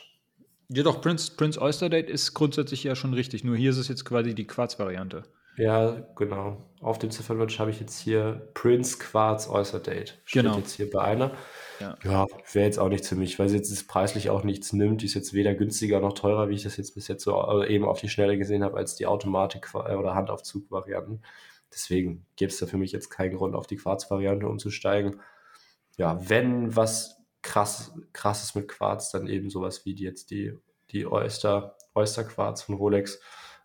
Ja, 0.69 0.83
doch, 0.83 1.01
Prince, 1.01 1.31
Prince 1.35 1.61
Oyster 1.61 1.89
Date 1.89 2.09
ist 2.09 2.33
grundsätzlich 2.33 2.83
ja 2.83 2.95
schon 2.95 3.13
richtig. 3.13 3.43
Nur 3.43 3.55
hier 3.55 3.69
ist 3.69 3.77
es 3.77 3.87
jetzt 3.87 4.05
quasi 4.05 4.33
die 4.33 4.47
Quarz-Variante. 4.47 5.23
Ja, 5.57 6.05
genau. 6.15 6.57
Auf 6.81 6.99
dem 6.99 7.11
Ziffernwunsch 7.11 7.59
habe 7.59 7.71
ich 7.71 7.79
jetzt 7.79 7.99
hier 7.99 8.49
Prince 8.53 8.97
Quarz 8.97 9.47
Oyster 9.49 9.79
Date. 9.79 10.19
Steht 10.25 10.43
genau. 10.43 10.57
jetzt 10.57 10.73
hier 10.73 10.89
bei 10.89 11.01
einer. 11.01 11.31
Ja, 11.79 11.97
ja 12.03 12.27
wäre 12.51 12.65
jetzt 12.65 12.77
auch 12.77 12.89
nichts 12.89 13.07
für 13.07 13.15
mich, 13.15 13.39
weil 13.39 13.47
sie 13.47 13.55
jetzt 13.55 13.87
preislich 13.87 14.29
auch 14.29 14.43
nichts 14.43 14.73
nimmt. 14.73 15.01
Die 15.01 15.05
ist 15.05 15.13
jetzt 15.13 15.33
weder 15.33 15.53
günstiger 15.53 16.01
noch 16.01 16.13
teurer, 16.13 16.49
wie 16.49 16.55
ich 16.55 16.63
das 16.63 16.77
jetzt 16.77 16.95
bis 16.95 17.07
jetzt 17.07 17.23
so 17.23 17.61
äh, 17.61 17.73
eben 17.73 17.85
auf 17.85 18.01
die 18.01 18.09
Schnelle 18.09 18.37
gesehen 18.37 18.63
habe, 18.63 18.77
als 18.77 18.95
die 18.95 19.07
Automatik- 19.07 19.69
äh, 19.73 19.95
oder 19.95 20.13
Handaufzug-Varianten. 20.13 21.21
Deswegen 21.73 22.25
gäbe 22.35 22.51
es 22.51 22.57
da 22.57 22.65
für 22.65 22.77
mich 22.77 22.91
jetzt 22.91 23.09
keinen 23.09 23.35
Grund, 23.35 23.55
auf 23.55 23.67
die 23.67 23.77
Quarz-Variante 23.77 24.47
umzusteigen. 24.47 25.21
Ja, 25.97 26.19
wenn 26.29 26.75
was 26.75 27.14
krass, 27.45 27.93
krasses 28.11 28.55
mit 28.55 28.67
Quarz, 28.67 29.11
dann 29.11 29.27
eben 29.27 29.49
sowas 29.49 29.85
wie 29.85 29.93
die 29.93 30.03
jetzt 30.03 30.31
die, 30.31 30.57
die 30.89 31.05
Oyster, 31.05 31.77
Oyster 31.93 32.23
Quarz 32.23 32.63
von 32.63 32.75
Rolex. 32.75 33.21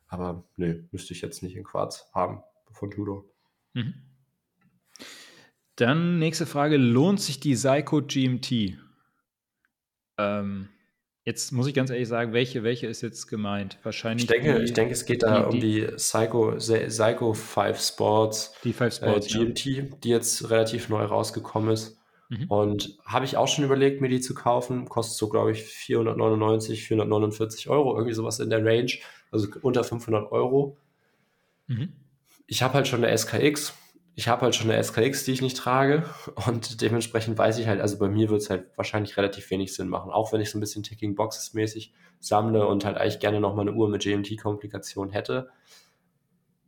Aber 0.07 0.45
nö, 0.57 0.85
müsste 0.93 1.15
ich 1.15 1.23
jetzt 1.23 1.43
nicht 1.43 1.57
in 1.57 1.65
Quarz 1.65 2.11
haben 2.13 2.43
von 2.71 2.91
Tudor. 2.91 3.25
Mhm. 3.73 3.95
Dann 5.77 6.19
nächste 6.19 6.47
Frage: 6.47 6.77
Lohnt 6.77 7.21
sich 7.21 7.41
die 7.41 7.57
Seiko 7.57 8.03
GMT? 8.03 8.79
Ähm, 10.19 10.69
jetzt 11.25 11.53
muss 11.53 11.67
ich 11.67 11.73
ganz 11.73 11.89
ehrlich 11.89 12.09
sagen, 12.09 12.35
welche, 12.35 12.63
welche 12.63 12.87
ist 12.87 13.01
jetzt 13.01 13.29
gemeint? 13.29 13.79
Wahrscheinlich. 13.83 14.25
Ich 14.25 14.29
denke, 14.29 14.59
die, 14.59 14.65
ich 14.65 14.73
denke 14.75 14.93
es 14.93 15.07
geht 15.07 15.23
da 15.23 15.49
die, 15.49 15.55
um 15.55 15.61
die 15.61 15.87
Psycho, 15.97 16.57
Psycho 16.57 17.33
5 17.33 17.81
Sports, 17.81 18.55
die 18.63 18.75
5 18.75 18.97
Sports 18.97 19.35
äh, 19.35 19.39
GMT, 19.39 19.65
ja. 19.65 19.83
die 20.05 20.11
jetzt 20.11 20.51
relativ 20.51 20.91
neu 20.91 21.05
rausgekommen 21.05 21.71
ist. 21.71 22.00
Mhm. 22.31 22.47
Und 22.47 22.99
habe 23.05 23.25
ich 23.25 23.37
auch 23.37 23.49
schon 23.49 23.65
überlegt, 23.65 24.01
mir 24.01 24.09
die 24.09 24.21
zu 24.21 24.35
kaufen. 24.35 24.89
Kostet 24.89 25.19
so, 25.19 25.29
glaube 25.29 25.51
ich, 25.51 25.65
499, 25.65 26.85
449 26.85 27.69
Euro, 27.69 27.95
irgendwie 27.95 28.15
sowas 28.15 28.39
in 28.39 28.51
der 28.51 28.65
Range. 28.65 28.93
Also 29.33 29.49
unter 29.63 29.83
500 29.83 30.31
Euro. 30.31 30.77
Mhm. 31.67 31.93
Ich 32.47 32.63
habe 32.63 32.75
halt 32.75 32.87
schon 32.87 33.05
eine 33.05 33.17
SKX. 33.17 33.75
Ich 34.15 34.29
habe 34.29 34.43
halt 34.43 34.55
schon 34.55 34.71
eine 34.71 34.81
SKX, 34.81 35.25
die 35.25 35.33
ich 35.33 35.43
nicht 35.43 35.57
trage. 35.57 36.05
Und 36.47 36.81
dementsprechend 36.83 37.37
weiß 37.37 37.59
ich 37.59 37.67
halt, 37.67 37.81
also 37.81 37.99
bei 37.99 38.09
mir 38.09 38.31
wird 38.31 38.43
es 38.43 38.51
halt 38.51 38.67
wahrscheinlich 38.77 39.17
relativ 39.17 39.51
wenig 39.51 39.75
Sinn 39.75 39.89
machen. 39.89 40.13
Auch 40.13 40.33
wenn 40.33 40.41
ich 40.41 40.51
so 40.51 40.59
ein 40.59 40.61
bisschen 40.61 40.85
Ticking 40.85 41.17
Boxes 41.17 41.53
mäßig 41.53 41.93
sammle 42.21 42.65
und 42.67 42.85
halt 42.85 42.97
eigentlich 42.97 43.19
gerne 43.19 43.41
nochmal 43.41 43.67
eine 43.67 43.77
Uhr 43.77 43.89
mit 43.89 44.03
GMT-Komplikation 44.03 45.11
hätte. 45.11 45.49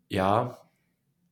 Ja, 0.08 0.58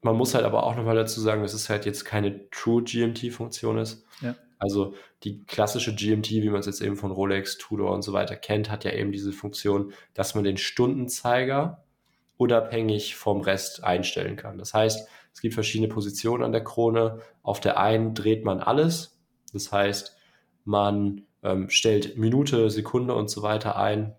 man 0.02 0.16
muss 0.16 0.34
halt 0.34 0.44
aber 0.44 0.64
auch 0.64 0.76
nochmal 0.76 0.96
dazu 0.96 1.20
sagen, 1.20 1.42
dass 1.42 1.54
es 1.54 1.68
halt 1.68 1.86
jetzt 1.86 2.04
keine 2.04 2.48
True 2.50 2.82
GMT-Funktion 2.82 3.78
ist. 3.78 4.04
Ja. 4.20 4.34
Also 4.58 4.94
die 5.22 5.44
klassische 5.44 5.94
GMT, 5.94 6.30
wie 6.30 6.50
man 6.50 6.60
es 6.60 6.66
jetzt 6.66 6.82
eben 6.82 6.96
von 6.96 7.10
Rolex, 7.10 7.58
Tudor 7.58 7.92
und 7.92 8.02
so 8.02 8.12
weiter 8.12 8.36
kennt, 8.36 8.70
hat 8.70 8.84
ja 8.84 8.92
eben 8.92 9.12
diese 9.12 9.32
Funktion, 9.32 9.92
dass 10.14 10.34
man 10.34 10.44
den 10.44 10.56
Stundenzeiger 10.56 11.84
unabhängig 12.36 13.16
vom 13.16 13.40
Rest 13.42 13.84
einstellen 13.84 14.36
kann. 14.36 14.58
Das 14.58 14.72
heißt, 14.72 15.08
es 15.32 15.40
gibt 15.40 15.54
verschiedene 15.54 15.88
Positionen 15.88 16.42
an 16.42 16.52
der 16.52 16.64
Krone. 16.64 17.20
Auf 17.42 17.60
der 17.60 17.78
einen 17.78 18.14
dreht 18.14 18.44
man 18.44 18.60
alles. 18.60 19.18
Das 19.52 19.72
heißt, 19.72 20.16
man 20.64 21.22
ähm, 21.42 21.68
stellt 21.70 22.16
Minute, 22.16 22.70
Sekunde 22.70 23.14
und 23.14 23.28
so 23.28 23.42
weiter 23.42 23.76
ein 23.76 24.14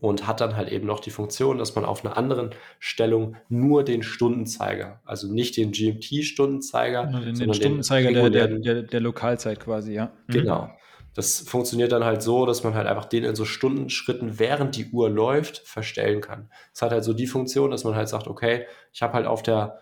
und 0.00 0.26
hat 0.26 0.40
dann 0.40 0.56
halt 0.56 0.70
eben 0.70 0.86
noch 0.86 1.00
die 1.00 1.10
Funktion, 1.10 1.58
dass 1.58 1.74
man 1.74 1.84
auf 1.84 2.04
einer 2.04 2.16
anderen 2.16 2.50
Stellung 2.78 3.36
nur 3.48 3.84
den 3.84 4.02
Stundenzeiger, 4.02 5.00
also 5.04 5.32
nicht 5.32 5.56
den 5.56 5.72
GMT-Stundenzeiger, 5.72 7.06
den, 7.06 7.34
sondern 7.34 7.34
den 7.34 7.54
Stundenzeiger 7.54 8.12
den 8.12 8.32
der, 8.32 8.48
der, 8.48 8.58
der, 8.58 8.82
der, 8.82 9.00
Lokalzeit 9.00 9.60
quasi, 9.60 9.92
ja. 9.94 10.12
Mhm. 10.28 10.32
Genau. 10.32 10.70
Das 11.14 11.40
funktioniert 11.40 11.92
dann 11.92 12.04
halt 12.04 12.22
so, 12.22 12.44
dass 12.44 12.64
man 12.64 12.74
halt 12.74 12.88
einfach 12.88 13.04
den 13.04 13.22
in 13.22 13.36
so 13.36 13.44
Stundenschritten, 13.44 14.38
während 14.40 14.76
die 14.76 14.86
Uhr 14.86 15.08
läuft, 15.08 15.58
verstellen 15.58 16.20
kann. 16.20 16.50
Es 16.72 16.82
hat 16.82 16.90
halt 16.90 17.04
so 17.04 17.12
die 17.12 17.28
Funktion, 17.28 17.70
dass 17.70 17.84
man 17.84 17.94
halt 17.94 18.08
sagt, 18.08 18.26
okay, 18.26 18.66
ich 18.92 19.02
habe 19.02 19.12
halt 19.12 19.26
auf 19.26 19.42
der 19.42 19.80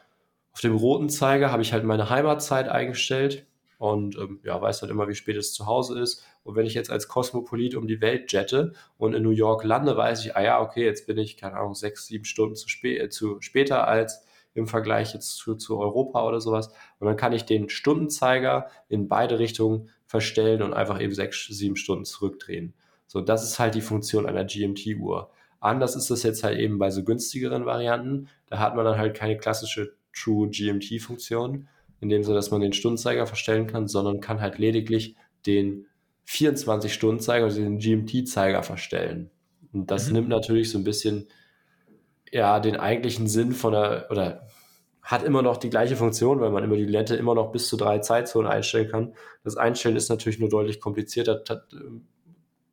auf 0.53 0.61
dem 0.61 0.77
roten 0.77 1.09
Zeiger 1.09 1.51
habe 1.51 1.63
ich 1.63 1.73
halt 1.73 1.85
meine 1.85 2.11
Heimatzeit 2.11 2.69
eingestellt 2.69 3.47
und 3.83 4.17
ähm, 4.17 4.39
ja, 4.45 4.63
weiß 4.63 4.83
halt 4.83 4.93
immer, 4.93 5.09
wie 5.09 5.15
spät 5.17 5.37
es 5.37 5.53
zu 5.53 5.67
Hause 5.67 5.99
ist. 5.99 6.25
Und 6.45 6.55
wenn 6.55 6.67
ich 6.67 6.75
jetzt 6.75 6.89
als 6.89 7.09
Kosmopolit 7.09 7.75
um 7.75 7.89
die 7.89 8.01
Welt 8.01 8.31
jette 8.31 8.75
und 8.97 9.13
in 9.13 9.25
New 9.25 9.31
York 9.31 9.65
lande, 9.65 9.97
weiß 9.97 10.25
ich, 10.25 10.37
ah 10.37 10.41
ja, 10.41 10.61
okay, 10.61 10.85
jetzt 10.85 11.09
bin 11.09 11.19
ich, 11.19 11.37
keine 11.37 11.57
Ahnung, 11.57 11.75
sechs, 11.75 12.07
sieben 12.07 12.25
Stunden 12.25 12.55
zu, 12.55 12.69
spä 12.69 12.97
äh, 12.97 13.09
zu 13.09 13.41
später 13.41 13.89
als 13.89 14.25
im 14.55 14.69
Vergleich 14.69 15.15
jetzt 15.15 15.37
zu, 15.37 15.57
zu 15.57 15.81
Europa 15.81 16.25
oder 16.25 16.41
sowas. 16.41 16.69
Und 17.01 17.09
dann 17.09 17.17
kann 17.17 17.33
ich 17.33 17.45
den 17.45 17.69
Stundenzeiger 17.69 18.69
in 18.89 19.09
beide 19.09 19.41
Richtungen 19.41 19.91
verstellen 20.07 20.63
und 20.63 20.75
einfach 20.75 21.01
eben 21.01 21.13
sechs, 21.13 21.45
sieben 21.49 21.75
Stunden 21.75 22.05
zurückdrehen. 22.05 22.75
So, 23.09 23.21
das 23.21 23.43
ist 23.43 23.59
halt 23.59 23.75
die 23.75 23.81
Funktion 23.81 24.27
einer 24.27 24.45
GMT-Uhr. 24.45 25.33
Anders 25.59 25.97
ist 25.97 26.09
das 26.09 26.23
jetzt 26.23 26.45
halt 26.45 26.61
eben 26.61 26.79
bei 26.79 26.91
so 26.91 27.03
günstigeren 27.03 27.67
Varianten. 27.67 28.29
Da 28.47 28.61
hat 28.61 28.77
man 28.77 28.85
dann 28.85 28.99
halt 28.99 29.17
keine 29.17 29.39
klassische 29.39 29.97
True 30.15 30.51
GMT-Funktion, 30.51 31.67
in 32.03 32.09
dem 32.09 32.25
Sinne, 32.25 32.35
dass 32.35 32.51
man 32.51 32.61
den 32.61 32.73
Stundenzeiger 32.73 33.27
verstellen 33.27 33.69
kann, 33.69 33.87
sondern 33.87 34.21
kann 34.21 34.41
halt 34.41 34.59
lediglich 34.59 35.15
den 35.47 35.87
24-Stunden-Zeiger, 36.27 37.45
also 37.45 37.61
den 37.61 37.79
GMT-Zeiger 37.79 38.65
verstellen. 38.65 39.31
Und 39.73 39.91
das 39.91 40.09
mhm. 40.09 40.15
nimmt 40.15 40.29
natürlich 40.29 40.71
so 40.71 40.79
ein 40.79 40.85
bisschen 40.85 41.29
ja 42.33 42.59
den 42.59 42.77
eigentlichen 42.77 43.29
Sinn 43.29 43.53
von 43.53 43.73
der, 43.73 44.09
oder 44.11 44.49
hat 45.01 45.23
immer 45.23 45.43
noch 45.43 45.59
die 45.59 45.71
gleiche 45.71 45.95
Funktion, 45.95 46.41
weil 46.41 46.51
man 46.51 46.65
immer 46.65 46.77
die 46.77 46.85
Lente 46.85 47.15
immer 47.15 47.37
noch 47.37 47.53
bis 47.53 47.69
zu 47.69 47.77
drei 47.77 47.99
Zeitzonen 48.01 48.51
einstellen 48.51 48.91
kann. 48.91 49.15
Das 49.45 49.57
Einstellen 49.57 49.97
ist 49.97 50.09
natürlich 50.09 50.41
nur 50.41 50.49
deutlich 50.49 50.81
komplizierter, 50.81 51.43
hat, 51.49 51.73
ähm, 51.73 52.09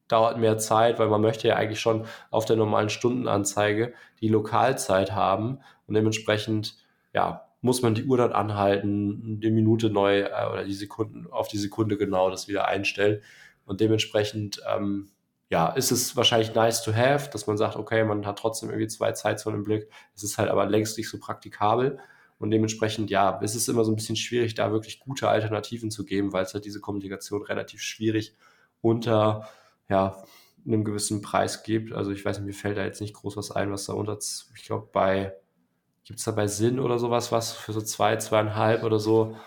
dauert 0.07 0.39
mehr 0.39 0.57
Zeit, 0.57 0.97
weil 0.97 1.07
man 1.07 1.21
möchte 1.21 1.47
ja 1.47 1.55
eigentlich 1.55 1.79
schon 1.79 2.05
auf 2.31 2.45
der 2.45 2.55
normalen 2.55 2.89
Stundenanzeige 2.89 3.93
die 4.21 4.27
Lokalzeit 4.27 5.11
haben 5.11 5.59
und 5.85 5.93
dementsprechend 5.93 6.77
ja, 7.13 7.48
muss 7.61 7.81
man 7.81 7.95
die 7.95 8.05
Uhr 8.05 8.17
dann 8.17 8.31
anhalten, 8.31 9.39
die 9.41 9.51
Minute 9.51 9.89
neu 9.89 10.21
äh, 10.21 10.49
oder 10.51 10.63
die 10.63 10.73
Sekunden 10.73 11.27
auf 11.27 11.47
die 11.47 11.57
Sekunde 11.57 11.97
genau 11.97 12.29
das 12.29 12.47
wieder 12.47 12.67
einstellen. 12.67 13.21
Und 13.65 13.81
dementsprechend, 13.81 14.61
ähm, 14.67 15.11
ja, 15.49 15.69
ist 15.69 15.91
es 15.91 16.15
wahrscheinlich 16.15 16.53
nice 16.53 16.83
to 16.83 16.93
have, 16.93 17.29
dass 17.31 17.47
man 17.47 17.57
sagt, 17.57 17.75
okay, 17.75 18.03
man 18.03 18.25
hat 18.25 18.39
trotzdem 18.39 18.69
irgendwie 18.69 18.87
zwei 18.87 19.11
Zeitzonen 19.11 19.59
im 19.59 19.63
Blick. 19.65 19.89
Es 20.15 20.23
ist 20.23 20.37
halt 20.37 20.49
aber 20.49 20.65
längst 20.65 20.97
nicht 20.97 21.09
so 21.09 21.19
praktikabel. 21.19 21.99
Und 22.37 22.51
dementsprechend, 22.51 23.09
ja, 23.09 23.37
ist 23.39 23.55
es 23.55 23.67
immer 23.67 23.83
so 23.83 23.91
ein 23.91 23.95
bisschen 23.95 24.15
schwierig, 24.15 24.55
da 24.55 24.71
wirklich 24.71 24.99
gute 24.99 25.27
Alternativen 25.27 25.91
zu 25.91 26.05
geben, 26.05 26.31
weil 26.31 26.43
es 26.45 26.53
halt 26.53 26.65
diese 26.65 26.79
Kommunikation 26.79 27.43
relativ 27.43 27.81
schwierig 27.81 28.35
unter, 28.81 29.49
ja, 29.89 30.23
einem 30.65 30.83
gewissen 30.85 31.21
Preis 31.21 31.63
gibt. 31.63 31.93
Also 31.93 32.11
ich 32.11 32.23
weiß 32.23 32.37
nicht, 32.37 32.45
mir 32.47 32.53
fällt 32.53 32.77
da 32.77 32.85
jetzt 32.85 33.01
nicht 33.01 33.13
groß 33.13 33.35
was 33.37 33.51
ein, 33.51 33.71
was 33.71 33.85
da 33.85 33.93
unter, 33.93 34.17
ich 34.55 34.63
glaube, 34.63 34.89
bei 34.91 35.33
Gibt 36.09 36.17
es 36.17 36.25
da 36.25 36.31
bei 36.31 36.47
Sinn 36.47 36.79
oder 36.79 36.97
sowas 36.97 37.31
was 37.31 37.53
für 37.53 37.71
so 37.71 37.83
zwei, 37.83 38.15
zweieinhalb 38.15 38.81
oder 38.81 38.97
so? 38.97 39.37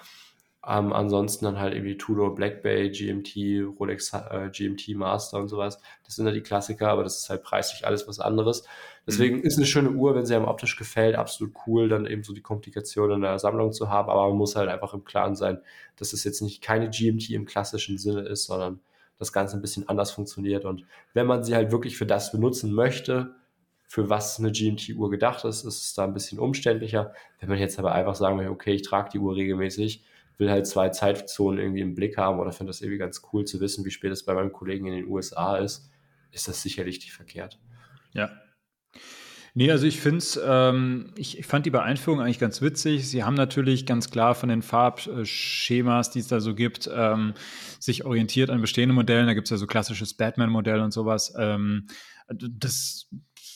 Ähm, 0.64 0.92
ansonsten 0.92 1.44
dann 1.44 1.58
halt 1.58 1.74
irgendwie 1.74 1.96
Tudor, 1.96 2.36
Black 2.36 2.62
Bay, 2.62 2.88
GMT, 2.88 3.66
Rolex 3.80 4.12
äh, 4.12 4.48
GMT 4.48 4.90
Master 4.94 5.40
und 5.40 5.48
sowas. 5.48 5.80
Das 6.04 6.14
sind 6.14 6.24
ja 6.24 6.30
die 6.30 6.40
Klassiker, 6.40 6.90
aber 6.90 7.02
das 7.02 7.18
ist 7.18 7.28
halt 7.28 7.42
preislich 7.42 7.84
alles 7.84 8.06
was 8.06 8.20
anderes. 8.20 8.62
Deswegen 9.08 9.38
mhm. 9.38 9.42
ist 9.42 9.56
eine 9.56 9.66
schöne 9.66 9.90
Uhr, 9.90 10.14
wenn 10.14 10.24
sie 10.24 10.36
einem 10.36 10.44
optisch 10.44 10.76
gefällt, 10.76 11.16
absolut 11.16 11.52
cool, 11.66 11.88
dann 11.88 12.06
eben 12.06 12.22
so 12.22 12.32
die 12.32 12.42
Komplikationen 12.42 13.16
in 13.16 13.22
der 13.22 13.40
Sammlung 13.40 13.72
zu 13.72 13.90
haben. 13.90 14.08
Aber 14.08 14.28
man 14.28 14.38
muss 14.38 14.54
halt 14.54 14.68
einfach 14.68 14.94
im 14.94 15.02
Klaren 15.02 15.34
sein, 15.34 15.60
dass 15.96 16.12
es 16.12 16.22
jetzt 16.22 16.42
nicht 16.42 16.62
keine 16.62 16.90
GMT 16.90 17.30
im 17.30 17.44
klassischen 17.44 17.98
Sinne 17.98 18.20
ist, 18.20 18.44
sondern 18.44 18.78
das 19.18 19.32
Ganze 19.32 19.56
ein 19.56 19.62
bisschen 19.62 19.88
anders 19.88 20.12
funktioniert. 20.12 20.64
Und 20.64 20.84
wenn 21.12 21.26
man 21.26 21.42
sie 21.42 21.56
halt 21.56 21.72
wirklich 21.72 21.96
für 21.96 22.06
das 22.06 22.30
benutzen 22.30 22.72
möchte, 22.72 23.34
für 23.92 24.08
was 24.08 24.38
eine 24.38 24.52
GMT-Uhr 24.52 25.10
gedacht 25.10 25.44
ist, 25.44 25.64
ist 25.64 25.82
es 25.82 25.92
da 25.92 26.04
ein 26.04 26.14
bisschen 26.14 26.38
umständlicher. 26.38 27.12
Wenn 27.38 27.50
man 27.50 27.58
jetzt 27.58 27.78
aber 27.78 27.92
einfach 27.92 28.14
sagen 28.14 28.38
will, 28.38 28.48
okay, 28.48 28.72
ich 28.72 28.80
trage 28.80 29.10
die 29.12 29.18
Uhr 29.18 29.36
regelmäßig, 29.36 30.02
will 30.38 30.50
halt 30.50 30.66
zwei 30.66 30.88
Zeitzonen 30.88 31.60
irgendwie 31.60 31.82
im 31.82 31.94
Blick 31.94 32.16
haben 32.16 32.40
oder 32.40 32.52
finde 32.52 32.70
das 32.70 32.80
irgendwie 32.80 32.96
ganz 32.96 33.20
cool 33.30 33.44
zu 33.44 33.60
wissen, 33.60 33.84
wie 33.84 33.90
spät 33.90 34.10
es 34.10 34.24
bei 34.24 34.32
meinem 34.32 34.50
Kollegen 34.50 34.86
in 34.86 34.94
den 34.94 35.08
USA 35.08 35.58
ist, 35.58 35.90
ist 36.30 36.48
das 36.48 36.62
sicherlich 36.62 37.00
nicht 37.00 37.12
verkehrt. 37.12 37.58
Ja. 38.14 38.30
Nee, 39.52 39.70
also 39.70 39.86
ich 39.86 40.00
finde 40.00 40.18
es, 40.18 40.40
ähm, 40.42 41.12
ich, 41.16 41.38
ich, 41.38 41.44
fand 41.44 41.66
die 41.66 41.70
Beeinführung 41.70 42.22
eigentlich 42.22 42.38
ganz 42.38 42.62
witzig. 42.62 43.06
Sie 43.06 43.24
haben 43.24 43.34
natürlich 43.34 43.84
ganz 43.84 44.08
klar 44.08 44.34
von 44.34 44.48
den 44.48 44.62
Farbschemas, 44.62 46.08
die 46.08 46.20
es 46.20 46.28
da 46.28 46.40
so 46.40 46.54
gibt, 46.54 46.88
ähm, 46.90 47.34
sich 47.78 48.06
orientiert 48.06 48.48
an 48.48 48.62
bestehenden 48.62 48.94
Modellen. 48.94 49.26
Da 49.26 49.34
gibt 49.34 49.48
es 49.48 49.50
ja 49.50 49.58
so 49.58 49.66
klassisches 49.66 50.14
Batman-Modell 50.14 50.80
und 50.80 50.92
sowas. 50.92 51.34
Ähm, 51.36 51.88
das 52.28 53.10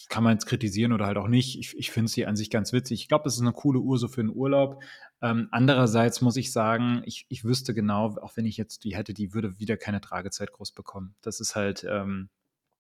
kann 0.09 0.25
man 0.25 0.35
jetzt 0.35 0.47
kritisieren 0.47 0.93
oder 0.93 1.07
halt 1.07 1.17
auch 1.17 1.29
nicht. 1.29 1.59
Ich, 1.59 1.77
ich 1.77 1.91
finde 1.91 2.11
sie 2.11 2.27
an 2.27 2.37
sich 2.37 2.51
ganz 2.51 2.73
witzig. 2.73 3.01
Ich 3.03 3.09
glaube, 3.09 3.25
das 3.25 3.35
ist 3.35 3.41
eine 3.41 3.53
coole 3.53 3.81
Uhr 3.81 3.99
so 3.99 4.09
für 4.09 4.23
den 4.23 4.35
Urlaub. 4.35 4.83
Ähm, 5.23 5.49
andererseits 5.51 6.21
muss 6.21 6.37
ich 6.37 6.53
sagen, 6.53 7.03
ich, 7.05 7.27
ich 7.29 7.45
wüsste 7.45 7.75
genau, 7.75 8.17
auch 8.19 8.37
wenn 8.37 8.47
ich 8.47 8.57
jetzt 8.57 8.85
die 8.85 8.97
hätte, 8.97 9.15
die 9.15 9.35
würde 9.35 9.59
wieder 9.59 9.77
keine 9.77 10.01
Tragezeit 10.01 10.53
groß 10.53 10.73
bekommen. 10.73 11.15
Das 11.23 11.41
ist 11.41 11.57
halt, 11.57 11.87
ähm, 11.89 12.29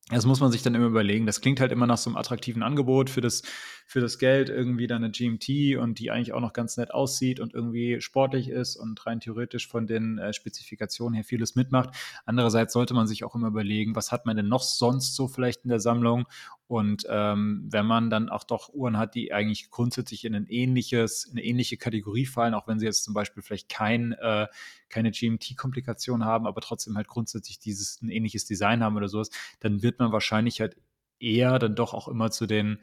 das 0.08 0.24
muss 0.24 0.38
man 0.38 0.52
sich 0.52 0.62
dann 0.62 0.74
immer 0.74 0.86
überlegen. 0.86 1.26
Das 1.26 1.40
klingt 1.40 1.58
halt 1.58 1.72
immer 1.72 1.86
nach 1.86 1.98
so 1.98 2.10
einem 2.10 2.16
attraktiven 2.16 2.62
Angebot 2.62 3.10
für 3.10 3.20
das, 3.20 3.42
für 3.88 4.00
das 4.00 4.18
Geld, 4.18 4.48
irgendwie 4.48 4.88
dann 4.88 5.04
eine 5.04 5.12
GMT 5.12 5.78
und 5.78 6.00
die 6.00 6.10
eigentlich 6.10 6.32
auch 6.32 6.40
noch 6.40 6.52
ganz 6.52 6.76
nett 6.76 6.92
aussieht 6.92 7.38
und 7.38 7.54
irgendwie 7.54 8.00
sportlich 8.00 8.48
ist 8.48 8.74
und 8.74 9.06
rein 9.06 9.20
theoretisch 9.20 9.68
von 9.68 9.86
den 9.86 10.18
äh, 10.18 10.32
Spezifikationen 10.32 11.14
her 11.14 11.22
vieles 11.22 11.54
mitmacht. 11.54 11.90
Andererseits 12.24 12.72
sollte 12.72 12.94
man 12.94 13.06
sich 13.06 13.22
auch 13.22 13.36
immer 13.36 13.46
überlegen, 13.46 13.94
was 13.94 14.10
hat 14.10 14.26
man 14.26 14.36
denn 14.36 14.48
noch 14.48 14.64
sonst 14.64 15.14
so 15.14 15.28
vielleicht 15.28 15.62
in 15.62 15.70
der 15.70 15.78
Sammlung 15.78 16.26
und 16.66 17.06
ähm, 17.08 17.68
wenn 17.70 17.86
man 17.86 18.10
dann 18.10 18.28
auch 18.28 18.42
doch 18.42 18.70
Uhren 18.74 18.98
hat, 18.98 19.14
die 19.14 19.32
eigentlich 19.32 19.70
grundsätzlich 19.70 20.24
in 20.24 20.34
ein 20.34 20.46
ähnliches, 20.48 21.24
in 21.24 21.32
eine 21.32 21.44
ähnliche 21.44 21.76
Kategorie 21.76 22.26
fallen, 22.26 22.54
auch 22.54 22.66
wenn 22.66 22.80
sie 22.80 22.86
jetzt 22.86 23.04
zum 23.04 23.14
Beispiel 23.14 23.42
vielleicht 23.44 23.68
kein, 23.68 24.12
äh, 24.14 24.48
keine 24.88 25.12
GMT-Komplikation 25.12 26.24
haben, 26.24 26.46
aber 26.48 26.60
trotzdem 26.60 26.96
halt 26.96 27.06
grundsätzlich 27.06 27.60
dieses 27.60 28.02
ein 28.02 28.08
ähnliches 28.08 28.46
Design 28.46 28.82
haben 28.82 28.96
oder 28.96 29.08
sowas, 29.08 29.30
dann 29.60 29.82
wird 29.82 30.00
man 30.00 30.10
wahrscheinlich 30.10 30.60
halt 30.60 30.76
eher 31.20 31.60
dann 31.60 31.76
doch 31.76 31.94
auch 31.94 32.08
immer 32.08 32.32
zu 32.32 32.46
den 32.46 32.80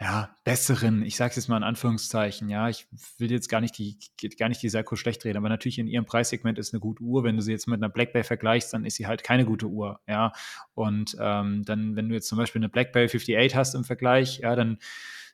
ja, 0.00 0.34
besseren, 0.44 1.02
ich 1.04 1.16
sage 1.16 1.30
es 1.30 1.36
jetzt 1.36 1.48
mal 1.48 1.56
in 1.56 1.62
Anführungszeichen, 1.62 2.48
ja, 2.48 2.68
ich 2.68 2.88
will 3.18 3.30
jetzt 3.30 3.48
gar 3.48 3.60
nicht 3.60 3.78
die, 3.78 3.98
gar 4.36 4.48
nicht 4.48 4.60
die 4.62 4.68
Seiko 4.68 4.96
schlecht 4.96 5.24
reden, 5.24 5.38
aber 5.38 5.48
natürlich 5.48 5.78
in 5.78 5.86
ihrem 5.86 6.06
Preissegment 6.06 6.58
ist 6.58 6.72
eine 6.72 6.80
gute 6.80 7.02
Uhr. 7.02 7.22
Wenn 7.22 7.36
du 7.36 7.42
sie 7.42 7.52
jetzt 7.52 7.68
mit 7.68 7.78
einer 7.78 7.88
Black 7.88 8.12
Bay 8.12 8.24
vergleichst, 8.24 8.72
dann 8.72 8.84
ist 8.84 8.96
sie 8.96 9.06
halt 9.06 9.22
keine 9.22 9.44
gute 9.44 9.66
Uhr, 9.66 10.00
ja. 10.08 10.32
Und 10.74 11.16
ähm, 11.20 11.64
dann, 11.64 11.94
wenn 11.94 12.08
du 12.08 12.14
jetzt 12.14 12.26
zum 12.26 12.38
Beispiel 12.38 12.60
eine 12.60 12.68
Black 12.68 12.92
Bay 12.92 13.04
58 13.04 13.54
hast 13.54 13.74
im 13.74 13.84
Vergleich, 13.84 14.38
ja, 14.38 14.56
dann, 14.56 14.78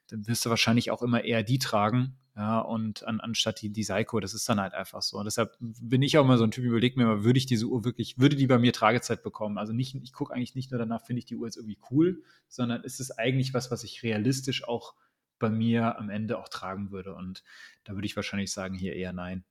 dann 0.09 0.27
wirst 0.27 0.45
du 0.45 0.51
wahrscheinlich 0.51 0.91
auch 0.91 1.03
immer 1.03 1.25
eher 1.25 1.43
die 1.43 1.59
tragen, 1.59 2.19
ja, 2.39 2.61
und 2.61 3.03
an, 3.05 3.19
anstatt 3.19 3.61
die, 3.63 3.71
die 3.71 3.83
Seiko, 3.83 4.21
das 4.21 4.33
ist 4.33 4.49
dann 4.49 4.61
halt 4.61 4.73
einfach 4.73 5.03
so. 5.03 5.19
Und 5.19 5.25
deshalb 5.25 5.57
bin 5.59 6.03
ich 6.03 6.19
auch 6.19 6.25
mal 6.25 6.39
so 6.39 6.45
ein 6.45 6.53
Typ, 6.53 6.63
überleg 6.63 6.97
mir 6.97 7.05
mal, 7.05 7.25
würde 7.25 7.37
ich 7.37 7.47
diese 7.47 7.67
Uhr 7.67 7.85
wirklich, 7.85 8.17
würde 8.21 8.37
die 8.37 8.47
bei 8.47 8.61
mir 8.61 8.73
Tragezeit 8.73 9.25
bekommen? 9.25 9.59
Also 9.59 9.73
nicht, 9.73 9.97
ich 9.97 10.13
gucke 10.13 10.33
eigentlich 10.33 10.55
nicht 10.55 10.71
nur 10.71 10.79
danach, 10.79 11.05
finde 11.05 11.19
ich 11.19 11.25
die 11.25 11.35
Uhr 11.35 11.49
jetzt 11.49 11.57
irgendwie 11.57 11.81
cool, 11.91 12.23
sondern 12.47 12.85
ist 12.85 13.01
es 13.01 13.11
eigentlich 13.11 13.55
was, 13.55 13.73
was 13.73 13.83
ich 13.83 14.05
realistisch 14.05 14.69
auch 14.69 14.95
bei 15.41 15.51
mir 15.51 15.99
am 15.99 16.11
Ende 16.11 16.39
auch 16.39 16.49
tragen 16.49 16.93
würde. 16.93 17.13
Und 17.13 17.43
da 17.83 17.95
würde 17.95 18.07
ich 18.07 18.15
wahrscheinlich 18.15 18.53
sagen, 18.53 18.77
hier 18.77 18.95
eher 18.95 19.13
nein. 19.13 19.45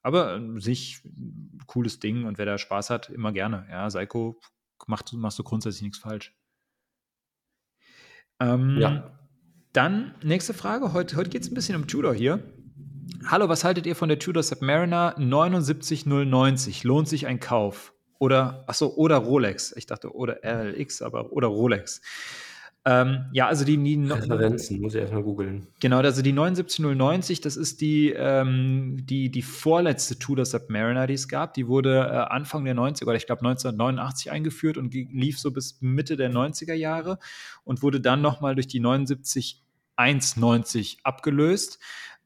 Aber 0.00 0.40
sich 0.58 1.02
cooles 1.66 2.00
Ding 2.00 2.24
und 2.24 2.38
wer 2.38 2.46
da 2.46 2.56
Spaß 2.56 2.88
hat, 2.88 3.10
immer 3.10 3.32
gerne. 3.32 3.66
Ja, 3.68 3.90
Seiko 3.90 4.40
macht, 4.86 5.12
machst 5.12 5.38
du 5.38 5.42
grundsätzlich 5.42 5.82
nichts 5.82 5.98
falsch. 5.98 6.34
Ähm, 8.40 8.78
ja. 8.80 9.18
Dann 9.72 10.14
nächste 10.22 10.52
Frage. 10.52 10.92
Heute, 10.92 11.16
heute 11.16 11.30
geht 11.30 11.42
es 11.42 11.50
ein 11.50 11.54
bisschen 11.54 11.76
um 11.76 11.86
Tudor 11.86 12.12
hier. 12.12 12.40
Hallo, 13.26 13.48
was 13.48 13.64
haltet 13.64 13.86
ihr 13.86 13.96
von 13.96 14.10
der 14.10 14.18
Tudor 14.18 14.42
Submariner 14.42 15.14
79090? 15.16 16.84
Lohnt 16.84 17.08
sich 17.08 17.26
ein 17.26 17.40
Kauf? 17.40 17.94
Oder, 18.18 18.64
achso, 18.66 18.88
oder 18.94 19.16
Rolex. 19.16 19.74
Ich 19.74 19.86
dachte, 19.86 20.14
oder 20.14 20.40
RLX, 20.44 21.00
aber 21.00 21.32
oder 21.32 21.48
Rolex. 21.48 22.02
Ähm, 22.84 23.26
ja, 23.32 23.46
also 23.46 23.64
die, 23.64 23.76
die 23.76 23.94
Referenzen, 24.10 24.80
muss 24.80 24.94
ich 24.94 25.00
erstmal 25.00 25.22
googeln. 25.22 25.68
Genau, 25.80 25.98
also 25.98 26.20
die 26.20 26.32
79090, 26.32 27.40
das 27.40 27.56
ist 27.56 27.80
die, 27.80 28.10
ähm, 28.10 28.98
die, 29.06 29.30
die 29.30 29.42
vorletzte 29.42 30.18
Tudor 30.18 30.44
Submariner, 30.44 31.06
die 31.06 31.14
es 31.14 31.28
gab. 31.28 31.54
Die 31.54 31.68
wurde 31.68 31.98
äh, 31.98 32.32
Anfang 32.32 32.64
der 32.64 32.74
90er, 32.74 33.04
oder 33.04 33.14
ich 33.14 33.26
glaube 33.26 33.40
1989 33.42 34.32
eingeführt 34.32 34.78
und 34.78 34.92
lief 34.92 35.38
so 35.38 35.52
bis 35.52 35.80
Mitte 35.80 36.16
der 36.16 36.30
90er 36.32 36.74
Jahre 36.74 37.18
und 37.62 37.82
wurde 37.82 38.00
dann 38.00 38.20
nochmal 38.20 38.56
durch 38.56 38.66
die 38.66 38.80
79190 39.96 40.98
abgelöst. 41.02 41.78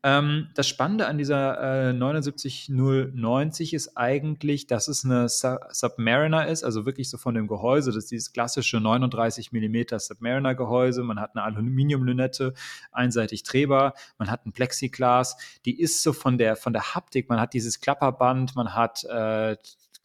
Ähm, 0.06 0.50
das 0.54 0.68
Spannende 0.68 1.08
an 1.08 1.18
dieser 1.18 1.88
äh, 1.88 1.92
79090 1.92 3.74
ist 3.74 3.96
eigentlich, 3.96 4.68
dass 4.68 4.86
es 4.86 5.04
eine 5.04 5.28
Su 5.28 5.56
Submariner 5.70 6.46
ist, 6.46 6.62
also 6.62 6.86
wirklich 6.86 7.10
so 7.10 7.18
von 7.18 7.34
dem 7.34 7.48
Gehäuse, 7.48 7.90
das 7.90 8.04
ist 8.04 8.12
dieses 8.12 8.32
klassische 8.32 8.78
39 8.78 9.50
mm 9.50 9.98
Submariner-Gehäuse. 9.98 11.02
Man 11.02 11.18
hat 11.18 11.34
eine 11.34 11.42
Aluminiumlünette, 11.44 12.54
einseitig 12.92 13.42
drehbar, 13.42 13.94
man 14.16 14.30
hat 14.30 14.46
ein 14.46 14.52
Plexiglas. 14.52 15.38
Die 15.64 15.80
ist 15.80 16.00
so 16.04 16.12
von 16.12 16.38
der, 16.38 16.54
von 16.54 16.72
der 16.72 16.94
Haptik, 16.94 17.28
man 17.28 17.40
hat 17.40 17.52
dieses 17.52 17.80
Klapperband, 17.80 18.54
man 18.54 18.74
hat 18.74 19.02
äh, 19.04 19.56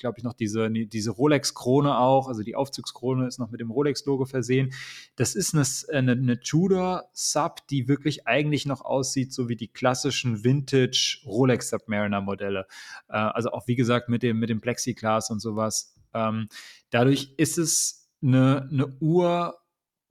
glaube 0.02 0.16
ich, 0.18 0.24
noch 0.24 0.34
diese, 0.34 0.70
diese 0.70 1.12
Rolex-Krone 1.12 1.98
auch. 1.98 2.28
Also 2.28 2.44
die 2.44 2.56
Aufzugskrone 2.56 3.28
ist 3.28 3.40
noch 3.40 3.50
mit 3.50 3.62
dem 3.62 3.72
Rolex-Logo 3.72 4.26
versehen. 4.26 4.74
Das 5.16 5.36
ist 5.36 5.54
eine, 5.54 5.64
eine, 5.98 6.12
eine 6.12 6.40
Tudor-Sub, 6.42 7.68
die 7.70 7.88
wirklich 7.88 8.28
eigentlich 8.28 8.66
noch 8.66 8.82
aussieht, 8.82 9.32
so 9.32 9.48
wie 9.48 9.56
die 9.56 9.70
klassischen 9.70 10.44
Vintage 10.44 11.20
Rolex 11.26 11.70
Submariner-Modelle. 11.70 12.68
Äh, 13.08 13.14
also 13.14 13.52
auch, 13.52 13.68
wie 13.68 13.76
gesagt, 13.76 14.10
mit 14.10 14.24
dem, 14.24 14.40
mit 14.40 14.50
dem 14.50 14.60
Plexiglas 14.60 15.30
und 15.30 15.40
sowas. 15.40 15.96
Ähm, 16.14 16.50
dadurch 16.90 17.34
ist 17.38 17.58
es 17.58 18.10
eine, 18.22 18.68
eine 18.70 18.88
Uhr, 19.00 19.58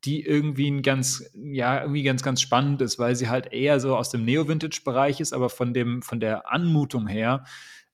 die 0.05 0.25
irgendwie 0.25 0.71
ein 0.71 0.83
ganz, 0.83 1.31
ja, 1.35 1.83
irgendwie 1.83 2.03
ganz, 2.03 2.23
ganz 2.23 2.41
spannend 2.41 2.81
ist, 2.81 2.99
weil 2.99 3.17
sie 3.17 3.29
halt 3.29 3.53
eher 3.53 3.81
so 3.81 3.97
aus 3.97 4.09
dem 4.09 4.25
Neo-Vintage-Bereich 4.25 5.21
ist, 5.21 5.35
aber 5.35 5.51
von 5.51 5.75
dem, 5.75 6.01
von 6.01 6.21
der 6.21 6.51
Anmutung 6.51 7.07
her 7.07 7.45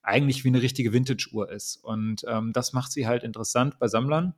eigentlich 0.07 0.45
wie 0.45 0.49
eine 0.49 0.63
richtige 0.63 0.93
Vintage-Uhr 0.93 1.51
ist. 1.51 1.77
Und 1.83 2.25
ähm, 2.29 2.53
das 2.53 2.73
macht 2.73 2.93
sie 2.93 3.07
halt 3.07 3.25
interessant 3.25 3.79
bei 3.79 3.89
Sammlern. 3.89 4.35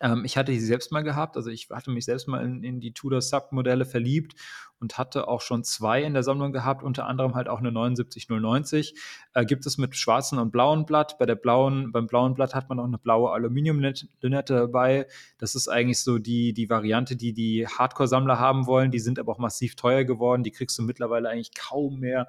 Ähm, 0.00 0.24
ich 0.24 0.36
hatte 0.36 0.52
sie 0.52 0.60
selbst 0.60 0.92
mal 0.92 1.02
gehabt, 1.02 1.36
also 1.36 1.50
ich 1.50 1.68
hatte 1.70 1.90
mich 1.90 2.04
selbst 2.04 2.28
mal 2.28 2.44
in, 2.44 2.62
in 2.62 2.80
die 2.80 2.94
Tudor 2.94 3.20
Sub-Modelle 3.20 3.84
verliebt 3.84 4.34
und 4.78 4.98
hatte 4.98 5.28
auch 5.28 5.40
schon 5.40 5.64
zwei 5.64 6.02
in 6.02 6.14
der 6.14 6.22
Sammlung 6.22 6.52
gehabt, 6.52 6.82
unter 6.82 7.06
anderem 7.06 7.34
halt 7.34 7.48
auch 7.48 7.58
eine 7.58 7.70
79090. 7.70 8.94
Äh, 9.34 9.44
gibt 9.44 9.66
es 9.66 9.78
mit 9.78 9.96
schwarzen 9.96 10.38
und 10.38 10.50
blauen 10.50 10.86
Blatt. 10.86 11.18
Bei 11.18 11.26
der 11.26 11.36
blauen, 11.36 11.92
beim 11.92 12.06
blauen 12.06 12.34
Blatt 12.34 12.54
hat 12.54 12.68
man 12.68 12.80
auch 12.80 12.84
eine 12.84 12.98
blaue 12.98 13.32
Aluminiumlünette 13.32 14.54
dabei. 14.54 15.06
Das 15.38 15.54
ist 15.54 15.68
eigentlich 15.68 16.00
so 16.00 16.18
die, 16.18 16.52
die 16.52 16.70
Variante, 16.70 17.16
die 17.16 17.32
die 17.32 17.66
Hardcore-Sammler 17.66 18.38
haben 18.38 18.66
wollen. 18.66 18.90
Die 18.90 19.00
sind 19.00 19.18
aber 19.18 19.32
auch 19.32 19.38
massiv 19.38 19.76
teuer 19.76 20.04
geworden. 20.04 20.42
Die 20.42 20.52
kriegst 20.52 20.78
du 20.78 20.82
mittlerweile 20.82 21.28
eigentlich 21.28 21.54
kaum 21.54 22.00
mehr 22.00 22.28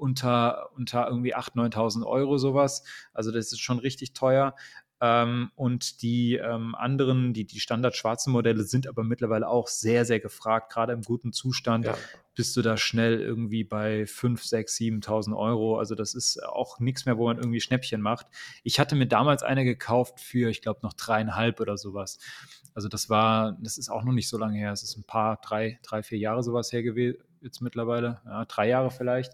unter, 0.00 0.70
unter 0.76 1.06
irgendwie 1.06 1.36
8.000, 1.36 1.74
9.000 1.74 2.06
Euro 2.06 2.38
sowas. 2.38 2.84
Also 3.12 3.30
das 3.30 3.52
ist 3.52 3.60
schon 3.60 3.78
richtig 3.78 4.14
teuer. 4.14 4.54
Ähm, 5.02 5.50
und 5.54 6.02
die 6.02 6.34
ähm, 6.34 6.74
anderen, 6.74 7.32
die, 7.32 7.46
die 7.46 7.60
standard-schwarzen 7.60 8.32
Modelle 8.32 8.64
sind 8.64 8.86
aber 8.86 9.02
mittlerweile 9.02 9.48
auch 9.48 9.66
sehr, 9.68 10.04
sehr 10.04 10.20
gefragt. 10.20 10.72
Gerade 10.72 10.92
im 10.92 11.02
guten 11.02 11.32
Zustand 11.32 11.86
ja. 11.86 11.96
bist 12.34 12.54
du 12.56 12.62
da 12.62 12.76
schnell 12.76 13.18
irgendwie 13.20 13.64
bei 13.64 14.06
5, 14.06 14.42
6, 14.44 14.76
7.000 14.76 15.36
Euro. 15.36 15.78
Also 15.78 15.94
das 15.94 16.14
ist 16.14 16.42
auch 16.42 16.80
nichts 16.80 17.06
mehr, 17.06 17.16
wo 17.16 17.26
man 17.26 17.38
irgendwie 17.38 17.60
Schnäppchen 17.60 18.02
macht. 18.02 18.26
Ich 18.62 18.78
hatte 18.78 18.94
mir 18.94 19.06
damals 19.06 19.42
eine 19.42 19.64
gekauft 19.64 20.20
für, 20.20 20.50
ich 20.50 20.60
glaube, 20.60 20.80
noch 20.82 20.92
dreieinhalb 20.92 21.60
oder 21.60 21.78
sowas. 21.78 22.18
Also 22.74 22.88
das 22.88 23.08
war, 23.08 23.56
das 23.60 23.78
ist 23.78 23.90
auch 23.90 24.04
noch 24.04 24.12
nicht 24.12 24.28
so 24.28 24.36
lange 24.36 24.58
her. 24.58 24.72
Es 24.72 24.82
ist 24.82 24.98
ein 24.98 25.04
paar, 25.04 25.40
drei, 25.42 25.78
drei, 25.82 26.02
vier 26.02 26.18
Jahre 26.18 26.42
sowas 26.42 26.72
her 26.72 26.82
gewesen 26.82 27.22
jetzt 27.40 27.60
mittlerweile, 27.60 28.20
ja, 28.24 28.44
drei 28.44 28.68
Jahre 28.68 28.90
vielleicht. 28.90 29.32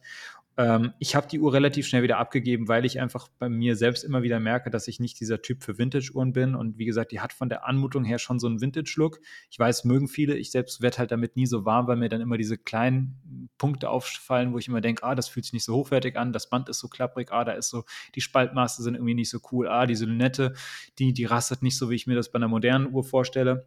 Ähm, 0.59 0.93
ich 0.99 1.15
habe 1.15 1.29
die 1.29 1.39
Uhr 1.39 1.53
relativ 1.53 1.87
schnell 1.87 2.03
wieder 2.03 2.19
abgegeben, 2.19 2.69
weil 2.69 2.85
ich 2.85 3.01
einfach 3.01 3.29
bei 3.39 3.49
mir 3.49 3.77
selbst 3.77 4.05
immer 4.05 4.23
wieder 4.23 4.41
merke, 4.41 4.71
dass 4.71 4.89
ich 4.89 5.01
nicht 5.01 5.21
dieser 5.21 5.43
Typ 5.43 5.63
für 5.63 5.79
Vintage-Uhren 5.79 6.33
bin. 6.33 6.55
Und 6.55 6.79
wie 6.79 6.87
gesagt, 6.87 7.13
die 7.13 7.21
hat 7.21 7.33
von 7.33 7.49
der 7.49 7.67
Anmutung 7.67 8.05
her 8.05 8.19
schon 8.19 8.39
so 8.39 8.47
einen 8.47 8.61
Vintage-Look. 8.61 9.21
Ich 9.51 9.59
weiß, 9.59 9.85
mögen 9.85 10.09
viele. 10.09 10.37
Ich 10.37 10.51
selbst 10.51 10.81
werde 10.81 10.99
halt 10.99 11.13
damit 11.13 11.37
nie 11.37 11.47
so 11.47 11.65
warm, 11.65 11.87
weil 11.87 11.97
mir 11.97 12.09
dann 12.09 12.23
immer 12.23 12.39
diese 12.39 12.57
kleinen 12.57 13.49
Punkte 13.59 13.91
auffallen, 13.91 14.53
wo 14.53 14.59
ich 14.59 14.69
immer 14.69 14.81
denke, 14.81 15.03
ah, 15.03 15.15
das 15.15 15.29
fühlt 15.29 15.45
sich 15.45 15.53
nicht 15.53 15.65
so 15.65 15.75
hochwertig 15.75 16.17
an, 16.17 16.33
das 16.33 16.49
Band 16.49 16.69
ist 16.69 16.79
so 16.79 16.89
klapprig, 16.89 17.33
ah, 17.33 17.45
da 17.45 17.53
ist 17.53 17.69
so, 17.69 17.85
die 18.15 18.21
Spaltmaße 18.21 18.83
sind 18.83 18.95
irgendwie 18.95 19.15
nicht 19.15 19.31
so 19.31 19.41
cool, 19.53 19.69
ah, 19.69 19.87
diese 19.87 20.07
Lünette, 20.07 20.55
die, 20.99 21.13
die 21.13 21.25
rastet 21.25 21.63
nicht 21.63 21.77
so, 21.77 21.91
wie 21.91 21.95
ich 21.95 22.07
mir 22.07 22.15
das 22.15 22.31
bei 22.31 22.37
einer 22.37 22.49
modernen 22.49 22.93
Uhr 22.93 23.05
vorstelle. 23.05 23.67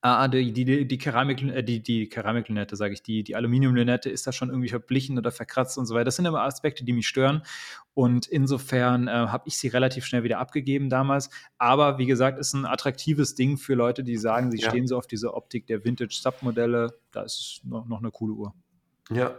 Ah, 0.00 0.28
die, 0.28 0.52
die, 0.52 0.86
die 0.86 0.98
Keramik, 0.98 1.42
äh, 1.42 1.62
die, 1.62 1.82
die 1.82 2.08
Keramiklünette, 2.08 2.76
sage 2.76 2.92
ich, 2.92 3.02
die, 3.02 3.22
die 3.24 3.36
Aluminiumlünette 3.36 4.10
ist 4.10 4.26
da 4.26 4.32
schon 4.32 4.50
irgendwie 4.50 4.68
verblichen 4.68 5.16
oder 5.18 5.30
verkratzt 5.30 5.78
und 5.78 5.86
so 5.86 5.94
weiter. 5.94 6.04
Das 6.04 6.16
sind 6.16 6.26
immer 6.26 6.42
Aspekte, 6.42 6.84
die 6.84 6.92
mich 6.92 7.06
stören. 7.06 7.42
Und 7.94 8.26
insofern 8.26 9.08
äh, 9.08 9.12
habe 9.12 9.44
ich 9.46 9.56
sie 9.56 9.68
relativ 9.68 10.04
schnell 10.04 10.22
wieder 10.22 10.40
abgegeben 10.40 10.90
damals. 10.90 11.30
Aber 11.56 11.96
wie 11.96 12.04
gesagt, 12.04 12.38
ist 12.38 12.52
ein 12.52 12.66
attraktives 12.66 13.34
Ding 13.34 13.56
für 13.56 13.74
Leute, 13.74 14.04
die 14.04 14.18
sagen, 14.18 14.50
sie 14.50 14.58
ja. 14.58 14.68
stehen 14.68 14.86
so 14.86 14.98
auf 14.98 15.06
diese 15.06 15.32
Optik 15.32 15.66
der 15.68 15.84
Vintage-Submodelle. 15.84 16.98
Da 17.10 17.22
ist 17.22 17.62
noch, 17.64 17.86
noch 17.86 18.00
eine 18.00 18.10
coole 18.10 18.34
Uhr. 18.34 18.54
Ja. 19.10 19.38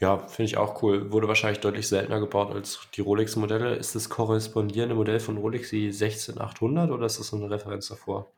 Ja, 0.00 0.18
finde 0.18 0.46
ich 0.46 0.56
auch 0.56 0.82
cool. 0.82 1.12
Wurde 1.12 1.28
wahrscheinlich 1.28 1.60
deutlich 1.60 1.86
seltener 1.86 2.18
gebaut 2.18 2.52
als 2.52 2.80
die 2.96 3.00
Rolex-Modelle. 3.00 3.76
Ist 3.76 3.94
das 3.94 4.08
korrespondierende 4.08 4.96
Modell 4.96 5.20
von 5.20 5.36
Rolex 5.36 5.70
die 5.70 5.92
16800 5.92 6.90
oder 6.90 7.06
ist 7.06 7.20
das 7.20 7.28
so 7.28 7.36
eine 7.36 7.48
Referenz 7.48 7.86
davor? 7.86 8.32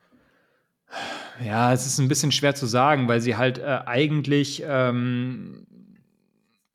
Ja, 1.45 1.73
es 1.73 1.87
ist 1.87 1.99
ein 1.99 2.09
bisschen 2.09 2.33
schwer 2.33 2.55
zu 2.55 2.67
sagen, 2.67 3.09
weil 3.09 3.21
sie 3.21 3.37
halt 3.37 3.59
äh, 3.59 3.81
eigentlich, 3.87 4.63
ähm, 4.67 5.67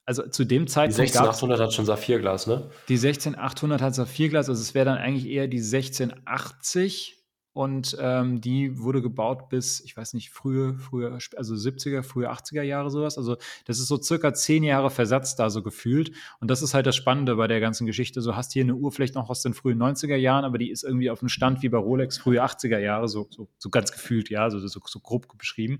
also 0.06 0.28
zu 0.28 0.44
dem 0.44 0.68
Zeitpunkt. 0.68 1.00
Die 1.00 1.14
16800 1.14 1.60
hat 1.60 1.74
schon 1.74 1.86
Saphirglas, 1.86 2.48
ne? 2.48 2.70
Die 2.90 2.98
16800 2.98 3.82
hat 3.82 3.96
Saphirglas, 3.96 4.50
also 4.50 4.62
es 4.62 4.74
wäre 4.74 4.86
dann 4.86 4.98
eigentlich 4.98 5.28
eher 5.28 5.48
die 5.48 5.60
1680 5.60 7.19
und 7.52 7.98
ähm, 8.00 8.42
die 8.42 8.78
wurde 8.78 9.02
gebaut 9.02 9.50
bis, 9.50 9.82
ich 9.82 9.98
weiß 9.98 10.14
nicht, 10.14 10.30
frühe, 10.30 10.76
frühe, 10.76 11.18
also 11.36 11.56
70er, 11.56 12.04
frühe 12.04 12.32
80er 12.32 12.62
Jahre 12.62 12.92
sowas. 12.92 13.18
Also 13.18 13.38
das 13.66 13.80
ist 13.80 13.88
so 13.88 14.00
circa 14.00 14.34
zehn 14.34 14.64
Jahre 14.64 14.92
Versatz 14.92 15.36
da 15.36 15.50
so 15.50 15.64
gefühlt. 15.64 16.12
Und 16.40 16.52
das 16.52 16.62
ist 16.62 16.76
halt 16.76 16.86
das 16.86 16.96
Spannende 16.96 17.36
bei 17.36 17.48
der 17.48 17.60
ganzen 17.60 17.88
Geschichte. 17.88 18.22
So 18.22 18.36
hast 18.36 18.54
hier 18.54 18.64
eine 18.64 18.76
Uhr 18.76 18.92
vielleicht 18.92 19.16
noch 19.16 19.30
aus 19.30 19.42
den 19.42 19.56
frühen 19.56 19.82
90er 19.82 20.16
Jahren, 20.16 20.46
aber 20.46 20.60
die 20.60 20.70
ist 20.70 20.84
irgendwie 20.84 21.10
auf 21.10 21.22
einem 21.22 21.30
Stand 21.30 21.64
wie 21.64 21.70
bei 21.70 21.80
Rolex 21.80 22.20
frühe 22.20 22.44
80er 22.44 22.78
Jahre, 22.78 23.08
so, 23.08 23.28
so, 23.32 23.50
so 23.58 23.70
ganz 23.70 23.92
gefühlt, 23.92 24.30
ja, 24.30 24.50
so, 24.52 24.60
so, 24.60 24.80
so 24.86 25.00
grob 25.00 25.28
beschrieben. 25.38 25.80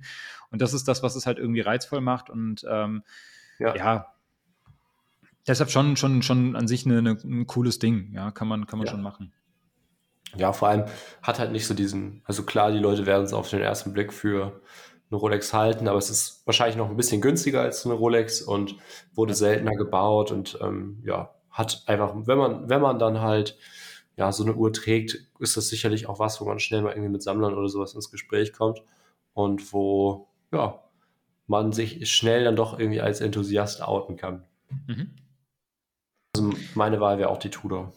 Und 0.50 0.62
das 0.64 0.74
ist 0.74 0.88
das, 0.88 1.04
was 1.04 1.16
es 1.16 1.28
halt 1.28 1.38
irgendwie 1.38 1.62
reizvoll 1.62 2.02
macht. 2.02 2.32
Und 2.32 2.66
ähm, 2.68 3.04
ja. 3.60 3.76
ja. 3.76 4.14
deshalb 5.48 5.70
schon, 5.70 5.98
schon, 5.98 6.24
schon 6.24 6.56
an 6.56 6.68
sich 6.68 6.88
eine, 6.88 6.98
eine, 6.98 7.12
ein 7.24 7.46
cooles 7.46 7.78
Ding, 7.78 8.12
ja, 8.14 8.32
kann 8.32 8.48
man, 8.48 8.66
kann 8.66 8.80
man 8.80 8.88
ja. 8.88 8.92
schon 8.92 9.04
machen 9.04 9.34
ja, 10.38 10.54
vor 10.54 10.68
allem 10.68 10.86
hat 11.22 11.40
halt 11.40 11.52
nicht 11.52 11.68
so 11.68 11.74
diesen, 11.74 12.22
also 12.26 12.44
klar, 12.44 12.72
die 12.72 12.80
Leute 12.80 13.06
werden 13.06 13.26
es 13.26 13.34
auf 13.34 13.50
den 13.50 13.62
ersten 13.62 13.94
Blick 13.94 14.14
für 14.14 14.62
eine 15.12 15.20
Rolex 15.20 15.54
halten, 15.54 15.88
aber 15.88 15.98
es 15.98 16.10
ist 16.10 16.46
wahrscheinlich 16.46 16.78
noch 16.78 16.90
ein 16.90 16.98
bisschen 16.98 17.22
günstiger 17.22 17.62
als 17.62 17.86
eine 17.86 17.96
Rolex 17.96 18.42
und 18.42 18.76
wurde 19.14 19.34
seltener 19.34 19.76
gebaut 19.76 20.32
und 20.32 20.58
ähm, 20.62 21.02
ja, 21.04 21.34
hat 21.50 21.84
einfach, 21.88 22.14
wenn 22.16 22.38
man, 22.38 22.70
wenn 22.70 22.82
man 22.82 23.00
dann 23.00 23.22
halt 23.22 23.58
ja 24.18 24.32
so 24.32 24.44
eine 24.44 24.54
Uhr 24.54 24.72
trägt, 24.72 25.18
ist 25.40 25.58
das 25.58 25.70
sicherlich 25.70 26.08
auch 26.08 26.20
was, 26.20 26.40
wo 26.40 26.46
man 26.46 26.60
schnell 26.60 26.82
mal 26.82 26.92
irgendwie 26.92 27.10
mit 27.10 27.24
Sammlern 27.24 27.56
oder 27.56 27.70
sowas 27.70 27.96
ins 27.96 28.12
Gespräch 28.12 28.54
kommt 28.54 28.84
und 29.34 29.74
wo 29.74 30.28
ja 30.54 30.80
man 31.48 31.72
sich 31.72 32.10
schnell 32.10 32.44
dann 32.44 32.56
doch 32.56 32.78
irgendwie 32.78 33.02
als 33.02 33.22
Enthusiast 33.22 33.82
outen 33.82 34.18
kann. 34.18 34.44
Mhm. 34.86 35.16
Also 36.36 36.54
meine 36.76 37.02
Wahl 37.02 37.18
wäre 37.18 37.30
auch 37.30 37.40
die 37.40 37.50
Tudor. 37.50 37.92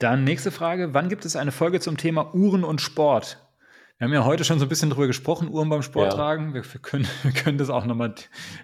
Dann 0.00 0.24
nächste 0.24 0.50
Frage: 0.50 0.94
Wann 0.94 1.10
gibt 1.10 1.26
es 1.26 1.36
eine 1.36 1.52
Folge 1.52 1.78
zum 1.78 1.98
Thema 1.98 2.34
Uhren 2.34 2.64
und 2.64 2.80
Sport? 2.80 3.38
Wir 3.98 4.06
haben 4.06 4.14
ja 4.14 4.24
heute 4.24 4.44
schon 4.44 4.58
so 4.58 4.64
ein 4.64 4.68
bisschen 4.70 4.88
drüber 4.88 5.06
gesprochen, 5.06 5.50
Uhren 5.50 5.68
beim 5.68 5.82
Sport 5.82 6.12
ja. 6.12 6.16
tragen. 6.16 6.54
Wir, 6.54 6.64
wir, 6.64 6.80
können, 6.80 7.06
wir, 7.22 7.32
können, 7.32 7.58
das 7.58 7.68
auch 7.68 7.84
nochmal 7.84 8.14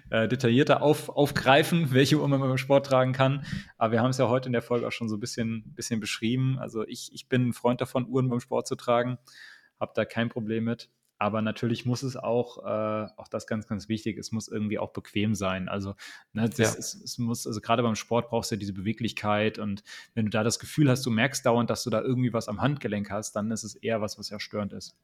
äh, 0.09 0.27
detaillierter 0.27 0.81
auf, 0.81 1.09
aufgreifen, 1.09 1.91
welche 1.93 2.17
Uhren 2.17 2.31
man 2.31 2.39
beim 2.39 2.57
Sport 2.57 2.87
tragen 2.87 3.13
kann. 3.13 3.45
Aber 3.77 3.91
wir 3.91 4.01
haben 4.01 4.09
es 4.09 4.17
ja 4.17 4.27
heute 4.27 4.47
in 4.47 4.53
der 4.53 4.63
Folge 4.63 4.87
auch 4.87 4.91
schon 4.91 5.09
so 5.09 5.17
ein 5.17 5.19
bisschen, 5.19 5.75
bisschen 5.75 5.99
beschrieben. 5.99 6.57
Also 6.57 6.83
ich, 6.87 7.11
ich 7.13 7.29
bin 7.29 7.49
ein 7.49 7.53
Freund 7.53 7.81
davon, 7.81 8.07
Uhren 8.07 8.29
beim 8.29 8.39
Sport 8.39 8.65
zu 8.65 8.75
tragen. 8.75 9.19
Habe 9.79 9.91
da 9.93 10.05
kein 10.05 10.29
Problem 10.29 10.63
mit. 10.63 10.89
Aber 11.19 11.41
natürlich 11.41 11.85
muss 11.85 12.03
es 12.03 12.15
auch, 12.15 12.63
äh, 12.63 13.07
auch 13.17 13.27
das 13.27 13.47
ganz, 13.47 13.67
ganz 13.67 13.89
wichtig, 13.89 14.17
es 14.17 14.31
muss 14.31 14.47
irgendwie 14.47 14.77
auch 14.77 14.91
bequem 14.91 15.33
sein. 15.33 15.67
Also, 15.67 15.95
ne, 16.33 16.47
das, 16.47 16.57
ja. 16.57 16.65
es, 16.77 16.93
es, 16.93 17.17
muss, 17.17 17.47
also 17.47 17.59
gerade 17.59 17.81
beim 17.81 17.95
Sport 17.95 18.29
brauchst 18.29 18.51
du 18.51 18.55
ja 18.55 18.59
diese 18.59 18.73
Beweglichkeit 18.73 19.57
und 19.57 19.83
wenn 20.13 20.25
du 20.25 20.31
da 20.31 20.43
das 20.43 20.59
Gefühl 20.59 20.89
hast, 20.89 21.05
du 21.05 21.09
merkst 21.09 21.45
dauernd, 21.45 21.69
dass 21.69 21.83
du 21.83 21.89
da 21.89 22.01
irgendwie 22.01 22.33
was 22.33 22.47
am 22.47 22.61
Handgelenk 22.61 23.09
hast, 23.09 23.35
dann 23.35 23.49
ist 23.51 23.63
es 23.63 23.75
eher 23.75 23.99
was, 24.01 24.19
was 24.19 24.29
ja 24.29 24.39
störend 24.39 24.73
ist. 24.73 24.95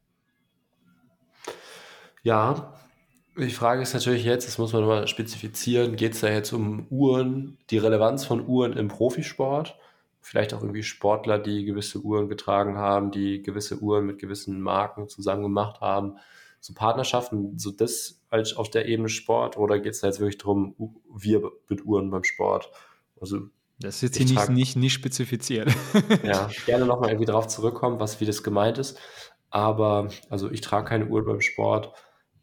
Ja, 2.21 2.73
die 3.35 3.49
Frage 3.49 3.81
ist 3.81 3.93
natürlich 3.93 4.23
jetzt, 4.23 4.47
das 4.47 4.59
muss 4.59 4.73
man 4.73 4.83
nochmal 4.83 5.07
spezifizieren, 5.07 5.95
geht 5.95 6.13
es 6.13 6.19
da 6.19 6.29
jetzt 6.29 6.53
um 6.53 6.85
Uhren, 6.89 7.57
die 7.71 7.79
Relevanz 7.79 8.23
von 8.25 8.47
Uhren 8.47 8.73
im 8.73 8.87
Profisport? 8.87 9.75
Vielleicht 10.23 10.53
auch 10.53 10.61
irgendwie 10.61 10.83
Sportler, 10.83 11.37
die 11.37 11.65
gewisse 11.65 11.99
Uhren 11.99 12.29
getragen 12.29 12.77
haben, 12.77 13.11
die 13.11 13.41
gewisse 13.41 13.79
Uhren 13.79 14.05
mit 14.05 14.19
gewissen 14.19 14.61
Marken 14.61 15.09
zusammen 15.09 15.43
gemacht 15.43 15.81
haben. 15.81 16.17
So 16.61 16.73
Partnerschaften, 16.73 17.59
so 17.59 17.71
das 17.71 18.21
als 18.29 18.55
auf 18.55 18.69
der 18.69 18.87
Ebene 18.87 19.09
Sport 19.09 19.57
oder 19.57 19.79
geht 19.79 19.91
es 19.91 19.99
da 19.99 20.07
jetzt 20.07 20.21
wirklich 20.21 20.37
darum, 20.37 20.75
wir 21.13 21.51
mit 21.67 21.85
Uhren 21.85 22.09
beim 22.09 22.23
Sport? 22.23 22.71
Also 23.19 23.49
das 23.79 23.95
ist 23.95 24.01
jetzt 24.01 24.17
hier 24.17 24.25
nicht, 24.25 24.49
nicht, 24.49 24.75
nicht 24.77 24.93
spezifiziert. 24.93 25.69
ja, 26.23 26.49
gerne 26.65 26.85
nochmal 26.85 27.09
irgendwie 27.09 27.29
drauf 27.29 27.47
zurückkommen, 27.47 27.99
was 27.99 28.21
wie 28.21 28.25
das 28.25 28.43
gemeint 28.43 28.77
ist. 28.77 28.97
Aber 29.49 30.07
also 30.29 30.49
ich 30.49 30.61
trage 30.61 30.87
keine 30.87 31.07
Uhr 31.07 31.25
beim 31.25 31.41
Sport 31.41 31.91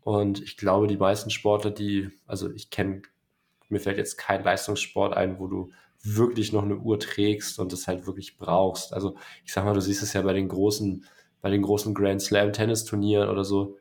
und 0.02 0.42
ich 0.42 0.58
glaube, 0.58 0.86
die 0.86 0.98
meisten 0.98 1.30
Sportler, 1.30 1.70
die, 1.70 2.10
also 2.26 2.50
ich 2.52 2.68
kenne, 2.68 3.02
mir 3.70 3.80
fällt 3.80 3.96
jetzt 3.96 4.18
kein 4.18 4.44
Leistungssport 4.44 5.16
ein, 5.16 5.38
wo 5.38 5.46
du 5.46 5.70
wirklich 6.02 6.52
noch 6.52 6.62
eine 6.62 6.76
Uhr 6.76 6.98
trägst 6.98 7.58
und 7.58 7.72
das 7.72 7.86
halt 7.86 8.06
wirklich 8.06 8.38
brauchst. 8.38 8.92
Also 8.92 9.16
ich 9.44 9.52
sag 9.52 9.64
mal, 9.64 9.74
du 9.74 9.80
siehst 9.80 10.02
es 10.02 10.12
ja 10.12 10.22
bei 10.22 10.32
den 10.32 10.48
großen, 10.48 11.04
bei 11.40 11.50
den 11.50 11.62
großen 11.62 11.94
Grand 11.94 12.22
Slam 12.22 12.52
Tennisturnieren 12.52 13.28
oder 13.28 13.44
so. 13.44 13.76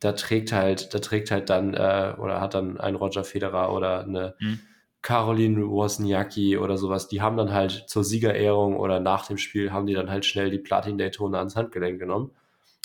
Da 0.00 0.12
trägt 0.12 0.52
halt, 0.52 0.92
da 0.92 0.98
trägt 0.98 1.30
halt 1.30 1.48
dann 1.48 1.74
äh, 1.74 2.14
oder 2.18 2.40
hat 2.40 2.54
dann 2.54 2.78
ein 2.78 2.94
Roger 2.94 3.24
Federer 3.24 3.72
oder 3.72 4.00
eine 4.04 4.34
mhm. 4.38 4.60
Caroline 5.00 5.68
Wozniacki 5.68 6.58
oder 6.58 6.76
sowas. 6.76 7.08
Die 7.08 7.22
haben 7.22 7.36
dann 7.36 7.52
halt 7.52 7.84
zur 7.88 8.04
Siegerehrung 8.04 8.76
oder 8.76 9.00
nach 9.00 9.26
dem 9.26 9.38
Spiel 9.38 9.72
haben 9.72 9.86
die 9.86 9.94
dann 9.94 10.10
halt 10.10 10.26
schnell 10.26 10.50
die 10.50 10.58
Platin 10.58 10.98
Daytona 10.98 11.38
ans 11.38 11.56
Handgelenk 11.56 11.98
genommen. 11.98 12.32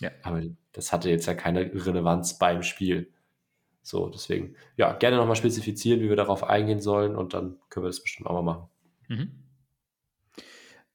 Ja. 0.01 0.11
Aber 0.23 0.41
das 0.71 0.93
hatte 0.93 1.09
jetzt 1.09 1.25
ja 1.25 1.33
keine 1.33 1.71
Relevanz 1.73 2.37
beim 2.37 2.63
Spiel. 2.63 3.09
So, 3.89 4.07
deswegen, 4.07 4.55
ja, 4.77 4.93
gerne 4.93 5.17
nochmal 5.17 5.35
spezifizieren, 5.35 5.99
wie 5.99 6.09
wir 6.09 6.15
darauf 6.15 6.43
eingehen 6.43 6.79
sollen 6.79 7.15
und 7.15 7.33
dann 7.33 7.57
können 7.69 7.85
wir 7.85 7.89
das 7.89 8.03
bestimmt 8.03 8.29
auch 8.29 8.33
mal 8.33 8.43
machen. 8.43 8.69
Mhm. 9.07 9.31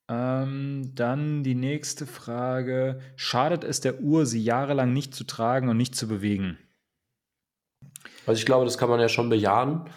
Ähm, 0.06 0.92
dann 0.94 1.42
die 1.42 1.56
nächste 1.56 2.06
Frage. 2.06 3.00
Schadet 3.16 3.64
es 3.64 3.80
der 3.80 4.00
Uhr, 4.00 4.26
sie 4.26 4.44
jahrelang 4.44 4.92
nicht 4.92 5.12
zu 5.12 5.24
tragen 5.24 5.68
und 5.68 5.76
nicht 5.76 5.96
zu 5.96 6.06
bewegen? 6.06 6.56
Also 8.26 8.38
ich 8.38 8.46
glaube, 8.46 8.64
das 8.64 8.78
kann 8.78 8.88
man 8.88 9.00
ja 9.00 9.08
schon 9.08 9.28
bejahen. 9.28 9.90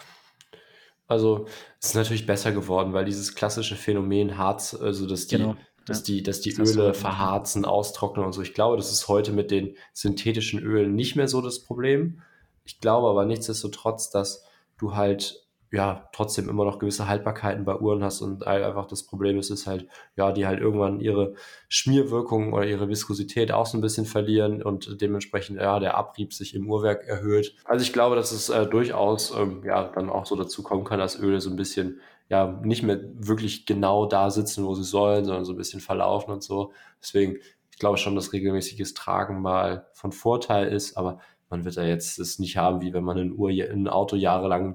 Also 1.06 1.46
es 1.80 1.90
ist 1.90 1.94
natürlich 1.94 2.26
besser 2.26 2.50
geworden, 2.50 2.94
weil 2.94 3.04
dieses 3.04 3.36
klassische 3.36 3.76
Phänomen 3.76 4.36
Harz, 4.36 4.74
also 4.74 5.06
dass 5.06 5.28
die, 5.28 5.36
genau 5.36 5.56
dass 5.86 6.02
die, 6.02 6.22
dass 6.22 6.40
die 6.40 6.52
das 6.52 6.76
Öle 6.76 6.94
verharzen, 6.94 7.64
austrocknen 7.64 8.26
und 8.26 8.32
so. 8.32 8.42
Ich 8.42 8.54
glaube, 8.54 8.76
das 8.76 8.92
ist 8.92 9.08
heute 9.08 9.32
mit 9.32 9.50
den 9.50 9.76
synthetischen 9.92 10.60
Ölen 10.60 10.94
nicht 10.94 11.16
mehr 11.16 11.28
so 11.28 11.40
das 11.40 11.60
Problem. 11.60 12.20
Ich 12.68 12.80
glaube 12.80 13.08
aber 13.08 13.24
nichtsdestotrotz, 13.24 14.10
dass 14.10 14.44
du 14.76 14.94
halt 14.94 15.48
ja 15.70 16.08
trotzdem 16.12 16.50
immer 16.50 16.66
noch 16.66 16.78
gewisse 16.78 17.08
Haltbarkeiten 17.08 17.64
bei 17.64 17.76
Uhren 17.76 18.04
hast 18.04 18.20
und 18.20 18.46
einfach 18.46 18.86
das 18.86 19.04
Problem 19.04 19.38
ist, 19.38 19.48
ist 19.48 19.66
halt, 19.66 19.86
ja, 20.16 20.32
die 20.32 20.46
halt 20.46 20.60
irgendwann 20.60 21.00
ihre 21.00 21.34
Schmierwirkung 21.70 22.52
oder 22.52 22.66
ihre 22.66 22.88
Viskosität 22.88 23.52
auch 23.52 23.64
so 23.64 23.78
ein 23.78 23.80
bisschen 23.80 24.04
verlieren 24.04 24.62
und 24.62 25.00
dementsprechend 25.00 25.58
ja 25.58 25.80
der 25.80 25.96
Abrieb 25.96 26.34
sich 26.34 26.54
im 26.54 26.68
Uhrwerk 26.68 27.06
erhöht. 27.06 27.54
Also 27.64 27.82
ich 27.82 27.94
glaube, 27.94 28.16
dass 28.16 28.32
es 28.32 28.50
äh, 28.50 28.66
durchaus 28.66 29.34
ähm, 29.34 29.62
ja 29.64 29.84
dann 29.84 30.10
auch 30.10 30.26
so 30.26 30.36
dazu 30.36 30.62
kommen 30.62 30.84
kann, 30.84 30.98
dass 30.98 31.18
Öle 31.18 31.40
so 31.40 31.48
ein 31.48 31.56
bisschen 31.56 32.00
ja 32.28 32.60
nicht 32.62 32.82
mehr 32.82 33.00
wirklich 33.14 33.64
genau 33.64 34.04
da 34.04 34.28
sitzen, 34.28 34.66
wo 34.66 34.74
sie 34.74 34.84
sollen, 34.84 35.24
sondern 35.24 35.46
so 35.46 35.54
ein 35.54 35.58
bisschen 35.58 35.80
verlaufen 35.80 36.34
und 36.34 36.42
so. 36.42 36.72
Deswegen, 37.00 37.38
ich 37.70 37.78
glaube 37.78 37.96
schon, 37.96 38.14
dass 38.14 38.34
regelmäßiges 38.34 38.92
Tragen 38.92 39.40
mal 39.40 39.86
von 39.94 40.12
Vorteil 40.12 40.68
ist, 40.68 40.98
aber 40.98 41.20
man 41.50 41.64
wird 41.64 41.76
da 41.76 41.84
jetzt 41.84 42.18
es 42.18 42.38
nicht 42.38 42.56
haben, 42.56 42.80
wie 42.80 42.92
wenn 42.92 43.04
man 43.04 43.18
ein, 43.18 43.32
Uhr, 43.32 43.50
ein 43.50 43.88
Auto 43.88 44.16
jahrelang 44.16 44.74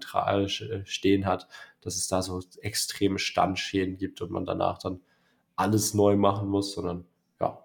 stehen 0.85 1.25
hat, 1.25 1.47
dass 1.81 1.95
es 1.95 2.07
da 2.07 2.21
so 2.21 2.41
extreme 2.61 3.19
Standschäden 3.19 3.97
gibt 3.97 4.21
und 4.21 4.31
man 4.31 4.45
danach 4.45 4.79
dann 4.79 5.01
alles 5.55 5.93
neu 5.93 6.15
machen 6.15 6.49
muss, 6.49 6.73
sondern 6.73 7.05
ja, 7.39 7.63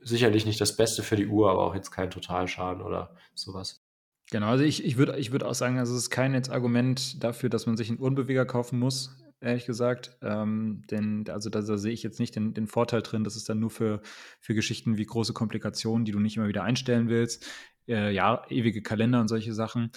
sicherlich 0.00 0.46
nicht 0.46 0.60
das 0.60 0.76
Beste 0.76 1.02
für 1.02 1.16
die 1.16 1.26
Uhr, 1.26 1.50
aber 1.50 1.64
auch 1.64 1.74
jetzt 1.74 1.90
kein 1.90 2.10
Totalschaden 2.10 2.82
oder 2.82 3.14
sowas. 3.34 3.82
Genau, 4.30 4.46
also 4.46 4.64
ich, 4.64 4.84
ich 4.84 4.96
würde 4.96 5.18
ich 5.18 5.32
würd 5.32 5.42
auch 5.42 5.54
sagen, 5.54 5.78
also 5.78 5.92
es 5.92 6.02
ist 6.02 6.10
kein 6.10 6.34
jetzt 6.34 6.50
Argument 6.50 7.22
dafür, 7.22 7.48
dass 7.48 7.66
man 7.66 7.76
sich 7.76 7.88
einen 7.88 8.00
Uhrenbeweger 8.00 8.46
kaufen 8.46 8.78
muss, 8.78 9.16
ehrlich 9.40 9.66
gesagt. 9.66 10.16
Ähm, 10.22 10.82
denn 10.90 11.24
also 11.28 11.50
da, 11.50 11.60
da, 11.62 11.76
sehe 11.76 11.92
ich 11.92 12.04
jetzt 12.04 12.20
nicht 12.20 12.36
den, 12.36 12.54
den 12.54 12.68
Vorteil 12.68 13.02
drin, 13.02 13.24
dass 13.24 13.34
es 13.34 13.44
dann 13.44 13.58
nur 13.58 13.70
für, 13.70 14.00
für 14.38 14.54
Geschichten 14.54 14.98
wie 14.98 15.04
große 15.04 15.32
Komplikationen, 15.32 16.04
die 16.04 16.12
du 16.12 16.20
nicht 16.20 16.36
immer 16.36 16.46
wieder 16.46 16.62
einstellen 16.62 17.08
willst, 17.08 17.44
äh, 17.90 18.10
ja, 18.12 18.42
ewige 18.48 18.82
Kalender 18.82 19.20
und 19.20 19.28
solche 19.28 19.52
Sachen. 19.52 19.90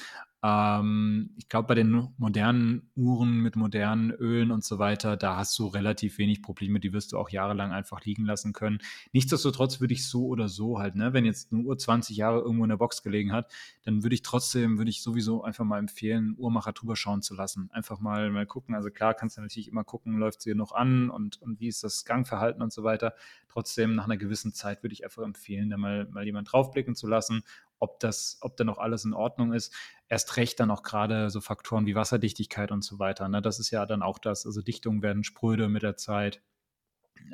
Ähm, 0.45 1.29
ich 1.37 1.47
glaube, 1.47 1.69
bei 1.69 1.75
den 1.75 2.09
modernen 2.17 2.91
Uhren 2.97 3.39
mit 3.39 3.55
modernen 3.55 4.11
Ölen 4.11 4.51
und 4.51 4.65
so 4.65 4.77
weiter, 4.77 5.15
da 5.15 5.37
hast 5.37 5.57
du 5.57 5.67
relativ 5.67 6.17
wenig 6.17 6.41
Probleme. 6.41 6.81
Die 6.81 6.91
wirst 6.91 7.13
du 7.13 7.17
auch 7.17 7.29
jahrelang 7.29 7.71
einfach 7.71 8.03
liegen 8.03 8.25
lassen 8.25 8.51
können. 8.51 8.79
Nichtsdestotrotz 9.13 9.79
würde 9.79 9.93
ich 9.93 10.05
so 10.05 10.25
oder 10.27 10.49
so 10.49 10.79
halt, 10.79 10.95
ne, 10.95 11.13
wenn 11.13 11.23
jetzt 11.23 11.53
eine 11.53 11.63
Uhr 11.63 11.77
20 11.77 12.17
Jahre 12.17 12.41
irgendwo 12.41 12.65
in 12.65 12.69
der 12.69 12.77
Box 12.77 13.03
gelegen 13.03 13.31
hat, 13.31 13.53
dann 13.83 14.03
würde 14.03 14.15
ich 14.15 14.21
trotzdem, 14.21 14.77
würde 14.77 14.91
ich 14.91 15.01
sowieso 15.01 15.43
einfach 15.43 15.63
mal 15.63 15.79
empfehlen, 15.79 16.35
Uhrmacher 16.37 16.73
drüber 16.73 16.97
schauen 16.97 17.21
zu 17.21 17.35
lassen. 17.35 17.69
Einfach 17.71 18.01
mal, 18.01 18.29
mal 18.29 18.45
gucken. 18.45 18.75
Also 18.75 18.89
klar 18.89 19.13
kannst 19.13 19.37
du 19.37 19.41
natürlich 19.41 19.69
immer 19.69 19.85
gucken, 19.85 20.17
läuft 20.17 20.41
sie 20.41 20.55
noch 20.55 20.73
an 20.73 21.09
und, 21.09 21.41
und 21.41 21.61
wie 21.61 21.69
ist 21.69 21.85
das 21.85 22.03
Gangverhalten 22.03 22.61
und 22.61 22.73
so 22.73 22.83
weiter. 22.83 23.13
Trotzdem, 23.47 23.95
nach 23.95 24.05
einer 24.05 24.17
gewissen 24.17 24.51
Zeit 24.51 24.83
würde 24.83 24.93
ich 24.93 25.05
einfach 25.05 25.23
empfehlen, 25.23 25.69
da 25.69 25.77
mal, 25.77 26.05
mal 26.11 26.25
jemand 26.25 26.51
draufblicken 26.51 26.95
zu 26.95 27.07
lassen 27.07 27.43
ob 27.83 27.99
das, 27.99 28.37
ob 28.41 28.55
da 28.55 28.63
noch 28.63 28.77
alles 28.77 29.03
in 29.03 29.13
Ordnung 29.13 29.51
ist. 29.51 29.73
Erst 30.07 30.37
recht 30.37 30.59
dann 30.59 30.71
auch 30.71 30.83
gerade 30.83 31.29
so 31.29 31.41
Faktoren 31.41 31.85
wie 31.85 31.95
Wasserdichtigkeit 31.95 32.71
und 32.71 32.83
so 32.83 32.97
weiter. 32.97 33.27
Ne? 33.27 33.41
Das 33.41 33.59
ist 33.59 33.71
ja 33.71 33.85
dann 33.85 34.01
auch 34.01 34.19
das. 34.19 34.45
Also 34.45 34.61
Dichtungen 34.61 35.03
werden 35.03 35.25
spröde 35.25 35.67
mit 35.67 35.83
der 35.83 35.97
Zeit. 35.97 36.41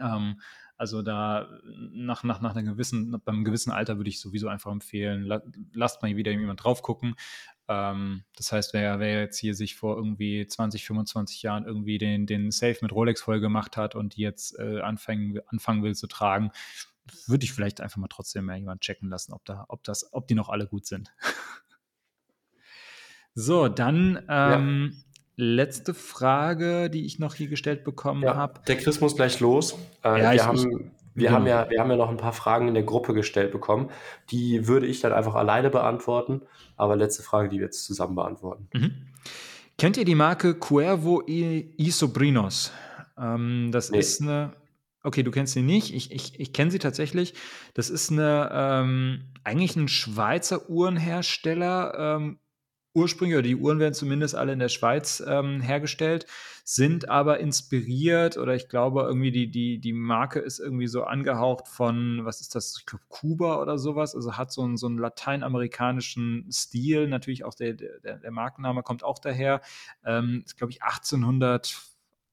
Ähm, 0.02 0.42
also 0.76 1.02
da 1.02 1.60
nach, 1.92 2.24
nach, 2.24 2.42
nach 2.42 2.56
einer 2.56 2.72
gewissen, 2.72 3.22
beim 3.26 3.44
gewissen 3.44 3.72
Alter 3.72 3.98
würde 3.98 4.10
ich 4.10 4.20
sowieso 4.20 4.48
einfach 4.48 4.72
empfehlen, 4.72 5.24
la, 5.24 5.42
lasst 5.74 6.02
mal 6.02 6.16
wieder 6.16 6.32
jemand 6.32 6.64
drauf 6.64 6.82
gucken. 6.82 7.16
Ähm, 7.68 8.24
das 8.36 8.52
heißt, 8.52 8.74
wer, 8.74 9.00
wer 9.00 9.20
jetzt 9.20 9.38
hier 9.38 9.54
sich 9.54 9.76
vor 9.76 9.98
irgendwie 9.98 10.48
20, 10.48 10.86
25 10.86 11.44
Jahren 11.44 11.66
irgendwie 11.66 12.00
den, 12.00 12.26
den 12.26 12.50
Safe 12.50 12.78
mit 12.82 12.92
Rolex 12.92 13.22
voll 13.22 13.40
gemacht 13.40 13.78
hat 13.78 13.94
und 13.94 14.16
jetzt 14.16 14.58
äh, 14.58 14.80
anfangen, 14.80 15.40
anfangen 15.48 15.84
will 15.84 15.96
zu 15.96 16.08
tragen, 16.08 16.52
würde 17.28 17.46
ich 17.46 17.54
vielleicht 17.54 17.82
einfach 17.82 17.98
mal 17.98 18.08
trotzdem 18.08 18.46
mal 18.46 18.58
jemand 18.58 18.82
checken 18.82 19.10
lassen, 19.10 19.34
ob, 19.34 19.46
da, 19.46 19.66
ob, 19.68 19.84
das, 19.84 20.14
ob 20.14 20.28
die 20.28 20.36
noch 20.36 20.50
alle 20.50 20.68
gut 20.68 20.86
sind. 20.86 21.12
so, 23.34 23.68
dann 23.68 24.24
ähm, 24.30 24.92
ja. 24.94 25.00
letzte 25.36 25.94
Frage, 25.94 26.90
die 26.90 27.06
ich 27.06 27.20
noch 27.20 27.36
hier 27.36 27.48
gestellt 27.48 27.84
bekommen 27.84 28.24
ja, 28.24 28.36
habe. 28.36 28.62
Der 28.68 28.78
Chris 28.78 29.02
muss 29.02 29.16
gleich 29.16 29.40
los. 29.40 29.78
Äh, 30.04 30.22
ja, 30.22 30.32
wir, 30.32 30.34
ich, 30.34 30.46
haben, 30.46 30.92
wir, 31.14 31.28
genau. 31.28 31.32
haben 31.32 31.48
ja, 31.48 31.70
wir 31.70 31.80
haben 31.80 31.90
ja 31.90 31.98
noch 31.98 32.10
ein 32.10 32.18
paar 32.18 32.34
Fragen 32.34 32.68
in 32.68 32.74
der 32.74 32.84
Gruppe 32.84 33.14
gestellt 33.14 33.52
bekommen. 33.52 33.90
Die 34.32 34.68
würde 34.68 34.88
ich 34.88 35.02
dann 35.02 35.14
einfach 35.14 35.36
alleine 35.36 35.70
beantworten. 35.70 36.42
Aber 36.76 36.96
letzte 36.96 37.24
Frage, 37.24 37.50
die 37.50 37.58
wir 37.58 37.66
jetzt 37.66 37.86
zusammen 37.86 38.16
beantworten. 38.16 38.68
Mhm. 38.74 39.08
Kennt 39.78 39.96
ihr 39.96 40.06
die 40.06 40.16
Marke 40.16 40.56
Cuervo 40.56 41.22
y, 41.26 41.74
y 41.78 41.92
Sobrinos? 41.92 42.74
Ähm, 43.18 43.70
das 43.72 43.92
nee. 43.92 44.00
ist 44.00 44.22
eine 44.22 44.54
Okay, 45.04 45.24
du 45.24 45.32
kennst 45.32 45.54
sie 45.54 45.62
nicht. 45.62 45.94
Ich, 45.94 46.12
ich, 46.12 46.40
ich 46.40 46.52
kenne 46.54 46.72
sie 46.72 46.80
tatsächlich. 46.80 47.34
Das 47.74 47.90
ist 47.90 48.12
eine, 48.12 48.50
ähm, 48.52 49.32
eigentlich 49.44 49.76
ein 49.78 49.88
Schweizer 49.88 50.70
Uhrenhersteller. 50.70 52.18
Ähm, 52.18 52.40
ursprünglich, 52.94 53.38
oder 53.38 53.48
die 53.48 53.56
Uhren 53.56 53.80
werden 53.80 53.94
zumindest 53.94 54.36
alle 54.36 54.54
in 54.54 54.60
der 54.60 54.70
Schweiz 54.70 55.24
ähm, 55.26 55.62
hergestellt, 55.62 56.26
sind 56.66 57.10
aber 57.10 57.40
inspiriert 57.40 58.38
oder 58.38 58.56
ich 58.56 58.68
glaube 58.68 59.02
irgendwie 59.04 59.32
die, 59.32 59.50
die, 59.50 59.80
die 59.80 59.94
Marke 59.94 60.40
ist 60.40 60.60
irgendwie 60.60 60.88
so 60.88 61.04
angehaucht 61.04 61.68
von, 61.68 62.26
was 62.26 62.42
ist 62.42 62.56
das, 62.56 62.76
ich 62.80 62.86
glaube 62.86 63.06
Kuba 63.10 63.62
oder 63.62 63.78
sowas, 63.78 64.16
also 64.16 64.38
hat 64.38 64.52
so 64.52 64.64
einen, 64.64 64.78
so 64.78 64.88
einen 64.88 64.98
lateinamerikanischen 64.98 66.52
Stil, 66.52 67.08
natürlich 67.08 67.44
auch 67.46 67.54
der, 67.54 67.74
der, 67.74 68.18
der 68.18 68.32
Markenname 68.32 68.84
kommt 68.84 69.04
auch 69.04 69.20
daher, 69.20 69.62
ähm, 70.06 70.44
ist 70.46 70.58
glaube 70.58 70.72
ich 70.72 70.84
1800 70.84 71.89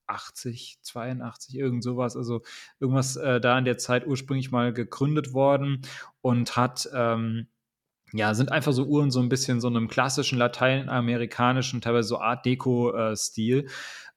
80, 0.06 0.78
82, 0.82 1.56
irgend 1.56 1.82
sowas. 1.82 2.16
Also 2.16 2.42
irgendwas 2.80 3.16
äh, 3.16 3.40
da 3.40 3.58
in 3.58 3.64
der 3.64 3.78
Zeit 3.78 4.06
ursprünglich 4.06 4.50
mal 4.50 4.72
gegründet 4.72 5.32
worden 5.32 5.82
und 6.20 6.56
hat, 6.56 6.88
ähm, 6.94 7.48
ja, 8.12 8.34
sind 8.34 8.52
einfach 8.52 8.72
so 8.72 8.84
Uhren 8.84 9.10
so 9.10 9.20
ein 9.20 9.28
bisschen 9.28 9.60
so 9.60 9.66
einem 9.68 9.88
klassischen 9.88 10.38
lateinamerikanischen, 10.38 11.80
teilweise 11.80 12.08
so 12.08 12.20
Art 12.20 12.46
Deco-Stil. 12.46 13.68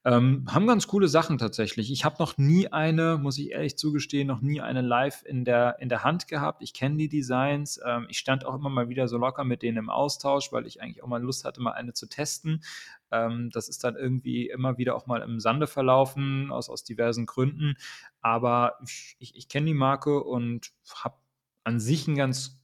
Ähm, 0.06 0.46
haben 0.50 0.66
ganz 0.66 0.88
coole 0.88 1.10
Sachen 1.10 1.38
tatsächlich. 1.38 1.92
Ich 1.92 2.06
habe 2.06 2.16
noch 2.20 2.38
nie 2.38 2.70
eine, 2.70 3.18
muss 3.18 3.38
ich 3.38 3.52
ehrlich 3.52 3.78
zugestehen, 3.78 4.28
noch 4.28 4.40
nie 4.40 4.62
eine 4.62 4.82
live 4.82 5.24
in 5.26 5.44
der, 5.44 5.78
in 5.80 5.90
der 5.90 6.06
Hand 6.06 6.30
gehabt. 6.30 6.62
Ich 6.64 6.74
kenne 6.74 6.96
die 6.96 7.10
Designs. 7.10 7.82
Ähm, 7.86 8.08
ich 8.10 8.18
stand 8.18 8.46
auch 8.46 8.56
immer 8.56 8.70
mal 8.70 8.88
wieder 8.88 9.10
so 9.10 9.18
locker 9.18 9.44
mit 9.44 9.62
denen 9.62 9.78
im 9.78 9.90
Austausch, 9.90 10.54
weil 10.54 10.66
ich 10.68 10.82
eigentlich 10.82 11.04
auch 11.04 11.08
mal 11.08 11.22
Lust 11.22 11.44
hatte, 11.44 11.62
mal 11.62 11.74
eine 11.74 11.92
zu 11.92 12.08
testen. 12.08 12.64
Ähm, 13.12 13.50
das 13.52 13.68
ist 13.68 13.84
dann 13.84 13.98
irgendwie 13.98 14.50
immer 14.50 14.78
wieder 14.78 14.96
auch 14.96 15.06
mal 15.06 15.22
im 15.22 15.42
Sande 15.42 15.68
verlaufen, 15.68 16.50
aus, 16.50 16.70
aus 16.70 16.86
diversen 16.86 17.26
Gründen. 17.26 17.76
Aber 18.22 18.78
ich, 18.86 19.18
ich, 19.20 19.36
ich 19.36 19.50
kenne 19.50 19.68
die 19.68 19.74
Marke 19.74 20.24
und 20.24 20.72
habe 20.96 21.18
an 21.66 21.80
sich 21.80 22.08
einen 22.08 22.16
ganz 22.16 22.59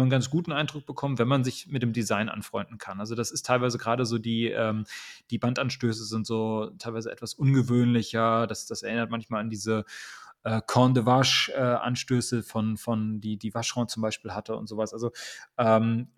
einen 0.00 0.10
ganz 0.10 0.30
guten 0.30 0.52
Eindruck 0.52 0.86
bekommen, 0.86 1.18
wenn 1.18 1.28
man 1.28 1.44
sich 1.44 1.68
mit 1.68 1.82
dem 1.82 1.92
Design 1.92 2.28
anfreunden 2.28 2.78
kann. 2.78 3.00
Also 3.00 3.14
das 3.14 3.30
ist 3.30 3.46
teilweise 3.46 3.78
gerade 3.78 4.06
so 4.06 4.18
die, 4.18 4.48
ähm, 4.48 4.84
die 5.30 5.38
Bandanstöße 5.38 6.04
sind 6.04 6.26
so 6.26 6.70
teilweise 6.78 7.10
etwas 7.10 7.34
ungewöhnlicher. 7.34 8.46
Das, 8.46 8.66
das 8.66 8.82
erinnert 8.82 9.10
manchmal 9.10 9.40
an 9.40 9.50
diese 9.50 9.84
äh, 10.44 10.60
Corn 10.66 10.94
de 10.94 11.06
Vache 11.06 11.52
äh, 11.52 11.60
Anstöße 11.60 12.42
von, 12.42 12.76
von 12.76 13.20
die, 13.20 13.36
die 13.36 13.54
Vacheron 13.54 13.88
zum 13.88 14.02
Beispiel 14.02 14.32
hatte 14.32 14.56
und 14.56 14.68
sowas. 14.68 14.92
Also 14.92 15.12
ähm, 15.58 16.08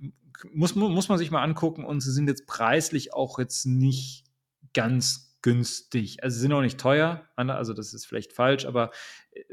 muss, 0.53 0.75
muss 0.75 1.09
man 1.09 1.19
sich 1.19 1.31
mal 1.31 1.43
angucken 1.43 1.85
und 1.85 2.01
sie 2.01 2.13
sind 2.13 2.29
jetzt 2.29 2.47
preislich 2.47 3.13
auch 3.15 3.39
jetzt 3.39 3.67
nicht 3.67 4.25
ganz 4.73 5.39
günstig. 5.43 6.23
Also 6.23 6.37
sie 6.37 6.41
sind 6.41 6.53
auch 6.55 6.63
nicht 6.63 6.81
teuer, 6.81 7.29
also 7.37 7.75
das 7.75 7.93
ist 7.93 8.07
vielleicht 8.07 8.33
falsch, 8.33 8.65
aber 8.65 8.91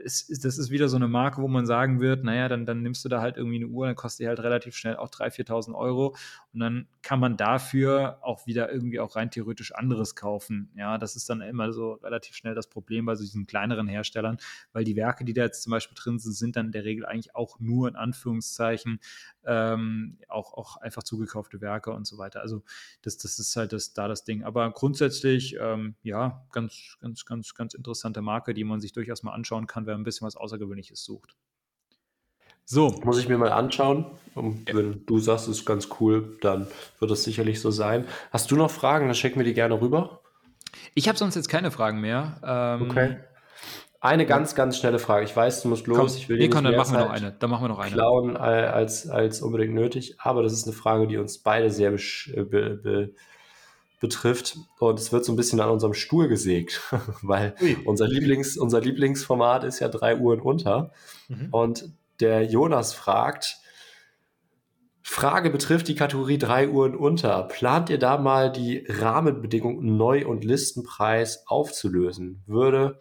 es, 0.03 0.27
das 0.27 0.57
ist 0.57 0.69
wieder 0.69 0.87
so 0.87 0.95
eine 0.95 1.07
Marke, 1.07 1.41
wo 1.41 1.47
man 1.47 1.65
sagen 1.65 1.99
wird, 1.99 2.23
naja, 2.23 2.47
dann, 2.49 2.65
dann 2.65 2.81
nimmst 2.81 3.03
du 3.03 3.09
da 3.09 3.21
halt 3.21 3.37
irgendwie 3.37 3.57
eine 3.57 3.67
Uhr, 3.67 3.87
dann 3.87 3.95
kostet 3.95 4.23
die 4.23 4.27
halt 4.27 4.39
relativ 4.39 4.75
schnell 4.75 4.95
auch 4.95 5.09
3.000, 5.09 5.47
4.000 5.47 5.75
Euro 5.75 6.15
und 6.53 6.59
dann 6.59 6.87
kann 7.01 7.19
man 7.19 7.37
dafür 7.37 8.19
auch 8.21 8.45
wieder 8.45 8.71
irgendwie 8.71 8.99
auch 8.99 9.15
rein 9.15 9.31
theoretisch 9.31 9.73
anderes 9.73 10.15
kaufen. 10.15 10.71
Ja, 10.75 10.97
das 10.97 11.15
ist 11.15 11.29
dann 11.29 11.41
immer 11.41 11.71
so 11.73 11.93
relativ 11.93 12.35
schnell 12.35 12.55
das 12.55 12.67
Problem 12.67 13.05
bei 13.05 13.15
so 13.15 13.23
diesen 13.23 13.47
kleineren 13.47 13.87
Herstellern, 13.87 14.37
weil 14.73 14.83
die 14.83 14.95
Werke, 14.95 15.25
die 15.25 15.33
da 15.33 15.43
jetzt 15.43 15.63
zum 15.63 15.71
Beispiel 15.71 15.97
drin 15.99 16.19
sind, 16.19 16.33
sind 16.33 16.55
dann 16.55 16.67
in 16.67 16.71
der 16.71 16.85
Regel 16.85 17.05
eigentlich 17.05 17.35
auch 17.35 17.59
nur 17.59 17.87
in 17.87 17.95
Anführungszeichen 17.95 18.99
ähm, 19.45 20.17
auch, 20.27 20.53
auch 20.53 20.77
einfach 20.77 21.03
zugekaufte 21.03 21.61
Werke 21.61 21.91
und 21.91 22.05
so 22.05 22.17
weiter. 22.17 22.41
Also 22.41 22.63
das, 23.01 23.17
das 23.17 23.39
ist 23.39 23.55
halt 23.55 23.73
das, 23.73 23.93
da 23.93 24.07
das 24.07 24.23
Ding. 24.23 24.43
Aber 24.43 24.69
grundsätzlich, 24.71 25.57
ähm, 25.59 25.95
ja, 26.03 26.45
ganz, 26.51 26.97
ganz, 26.99 27.25
ganz, 27.25 27.55
ganz 27.55 27.73
interessante 27.73 28.21
Marke, 28.21 28.53
die 28.53 28.63
man 28.63 28.79
sich 28.79 28.93
durchaus 28.93 29.23
mal 29.23 29.33
anschauen 29.33 29.67
kann, 29.67 29.70
wenn 29.76 29.85
man 29.85 30.02
ein 30.02 30.03
bisschen 30.03 30.27
was 30.27 30.35
Außergewöhnliches 30.35 31.03
sucht. 31.03 31.35
So. 32.65 32.89
Muss 33.03 33.19
ich 33.19 33.27
mir 33.27 33.38
mal 33.38 33.52
anschauen. 33.52 34.06
Und 34.34 34.69
ja. 34.69 34.76
wenn 34.76 35.06
du 35.06 35.19
sagst, 35.19 35.48
es 35.48 35.60
ist 35.60 35.65
ganz 35.65 35.89
cool, 35.99 36.38
dann 36.41 36.68
wird 36.99 37.11
es 37.11 37.23
sicherlich 37.23 37.60
so 37.60 37.72
sein. 37.72 38.06
Hast 38.31 38.49
du 38.52 38.56
noch 38.56 38.72
Fragen? 38.72 39.07
Dann 39.07 39.15
schicken 39.15 39.39
wir 39.39 39.45
die 39.45 39.53
gerne 39.53 39.80
rüber. 39.81 40.22
Ich 40.93 41.07
habe 41.10 41.18
sonst 41.18 41.35
jetzt 41.35 41.49
keine 41.49 41.72
Fragen 41.72 41.99
mehr. 41.99 42.39
Ähm, 42.43 42.89
okay. 42.89 43.18
Eine 43.99 44.26
ganz, 44.26 44.56
ganz 44.56 44.77
schnelle 44.77 44.99
Frage. 44.99 45.26
Ich 45.26 45.35
weiß, 45.35 45.61
du 45.61 45.68
musst 45.68 45.85
los. 45.85 45.98
Komm, 45.98 46.07
ich 46.07 46.27
will 46.27 46.38
nee, 46.38 46.49
komm, 46.49 46.64
dann 46.64 46.76
machen 46.76 46.93
wir 46.95 47.02
noch 47.02 47.11
eine. 47.11 47.34
Dann 47.38 47.49
machen 47.49 47.64
wir 47.65 47.68
noch 47.68 47.80
eine. 47.80 47.91
Klauen 47.91 48.35
als, 48.35 49.07
als 49.07 49.41
unbedingt 49.41 49.73
nötig. 49.73 50.15
Aber 50.18 50.41
das 50.41 50.53
ist 50.53 50.65
eine 50.65 50.73
Frage, 50.73 51.07
die 51.07 51.18
uns 51.18 51.38
beide 51.38 51.69
sehr 51.69 51.91
be, 51.91 52.80
be, 52.81 53.14
betrifft. 54.01 54.57
Und 54.79 54.99
es 54.99 55.13
wird 55.13 55.23
so 55.23 55.31
ein 55.31 55.37
bisschen 55.37 55.61
an 55.61 55.69
unserem 55.69 55.93
Stuhl 55.93 56.27
gesägt, 56.27 56.81
weil 57.21 57.55
unser, 57.85 58.07
Lieblings, 58.07 58.57
unser 58.57 58.81
Lieblingsformat 58.81 59.63
ist 59.63 59.79
ja 59.79 59.87
drei 59.87 60.17
Uhren 60.17 60.41
unter. 60.41 60.91
Mhm. 61.29 61.47
Und 61.51 61.89
der 62.19 62.43
Jonas 62.43 62.93
fragt, 62.93 63.59
Frage 65.03 65.49
betrifft 65.49 65.87
die 65.87 65.95
Kategorie 65.95 66.37
drei 66.37 66.69
Uhren 66.69 66.95
unter. 66.95 67.43
Plant 67.43 67.89
ihr 67.89 67.97
da 67.97 68.17
mal 68.17 68.51
die 68.51 68.85
Rahmenbedingungen 68.87 69.97
Neu- 69.97 70.27
und 70.27 70.43
Listenpreis 70.43 71.47
aufzulösen? 71.47 72.43
Würde 72.45 72.99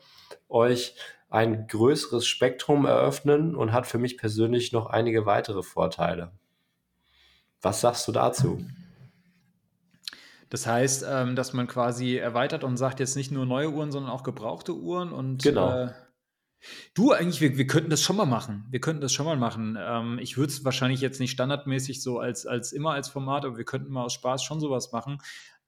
euch 0.48 0.94
ein 1.28 1.66
größeres 1.66 2.26
Spektrum 2.26 2.86
eröffnen 2.86 3.54
und 3.54 3.72
hat 3.72 3.86
für 3.86 3.98
mich 3.98 4.18
persönlich 4.18 4.72
noch 4.72 4.86
einige 4.86 5.26
weitere 5.26 5.62
Vorteile. 5.62 6.32
Was 7.62 7.80
sagst 7.80 8.06
du 8.08 8.12
dazu? 8.12 8.58
Das 10.50 10.66
heißt, 10.66 11.04
ähm, 11.08 11.36
dass 11.36 11.52
man 11.52 11.66
quasi 11.66 12.16
erweitert 12.16 12.64
und 12.64 12.76
sagt 12.76 13.00
jetzt 13.00 13.16
nicht 13.16 13.30
nur 13.30 13.46
neue 13.46 13.70
Uhren, 13.70 13.90
sondern 13.92 14.12
auch 14.12 14.22
gebrauchte 14.22 14.74
Uhren 14.74 15.12
und 15.12 15.42
genau. 15.42 15.84
Äh, 15.84 15.92
du 16.94 17.12
eigentlich, 17.12 17.40
wir, 17.40 17.56
wir 17.56 17.66
könnten 17.66 17.88
das 17.88 18.02
schon 18.02 18.16
mal 18.16 18.26
machen. 18.26 18.66
Wir 18.68 18.80
könnten 18.80 19.00
das 19.00 19.12
schon 19.12 19.26
mal 19.26 19.36
machen. 19.36 19.78
Ähm, 19.80 20.18
ich 20.20 20.36
würde 20.36 20.52
es 20.52 20.64
wahrscheinlich 20.64 21.00
jetzt 21.00 21.20
nicht 21.20 21.30
standardmäßig 21.30 22.02
so 22.02 22.18
als, 22.18 22.46
als 22.46 22.72
immer 22.72 22.92
als 22.92 23.08
Format, 23.08 23.44
aber 23.44 23.56
wir 23.56 23.64
könnten 23.64 23.92
mal 23.92 24.04
aus 24.04 24.12
Spaß 24.12 24.42
schon 24.42 24.60
sowas 24.60 24.92
machen. 24.92 25.18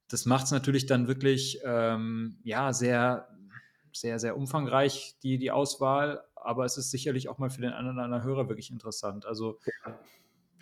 Das 0.09 0.25
macht 0.25 0.45
es 0.45 0.51
natürlich 0.51 0.85
dann 0.85 1.07
wirklich 1.07 1.59
ähm, 1.65 2.37
ja 2.43 2.73
sehr 2.73 3.29
sehr, 3.97 4.19
sehr 4.19 4.35
umfangreich, 4.37 5.17
die, 5.23 5.37
die 5.37 5.51
Auswahl, 5.51 6.23
aber 6.35 6.65
es 6.65 6.77
ist 6.77 6.91
sicherlich 6.91 7.29
auch 7.29 7.37
mal 7.37 7.49
für 7.49 7.61
den 7.61 7.73
einen 7.73 7.91
oder 7.91 8.03
anderen 8.03 8.23
Hörer 8.23 8.49
wirklich 8.49 8.71
interessant. 8.71 9.25
Also, 9.25 9.59
ja. 9.85 9.99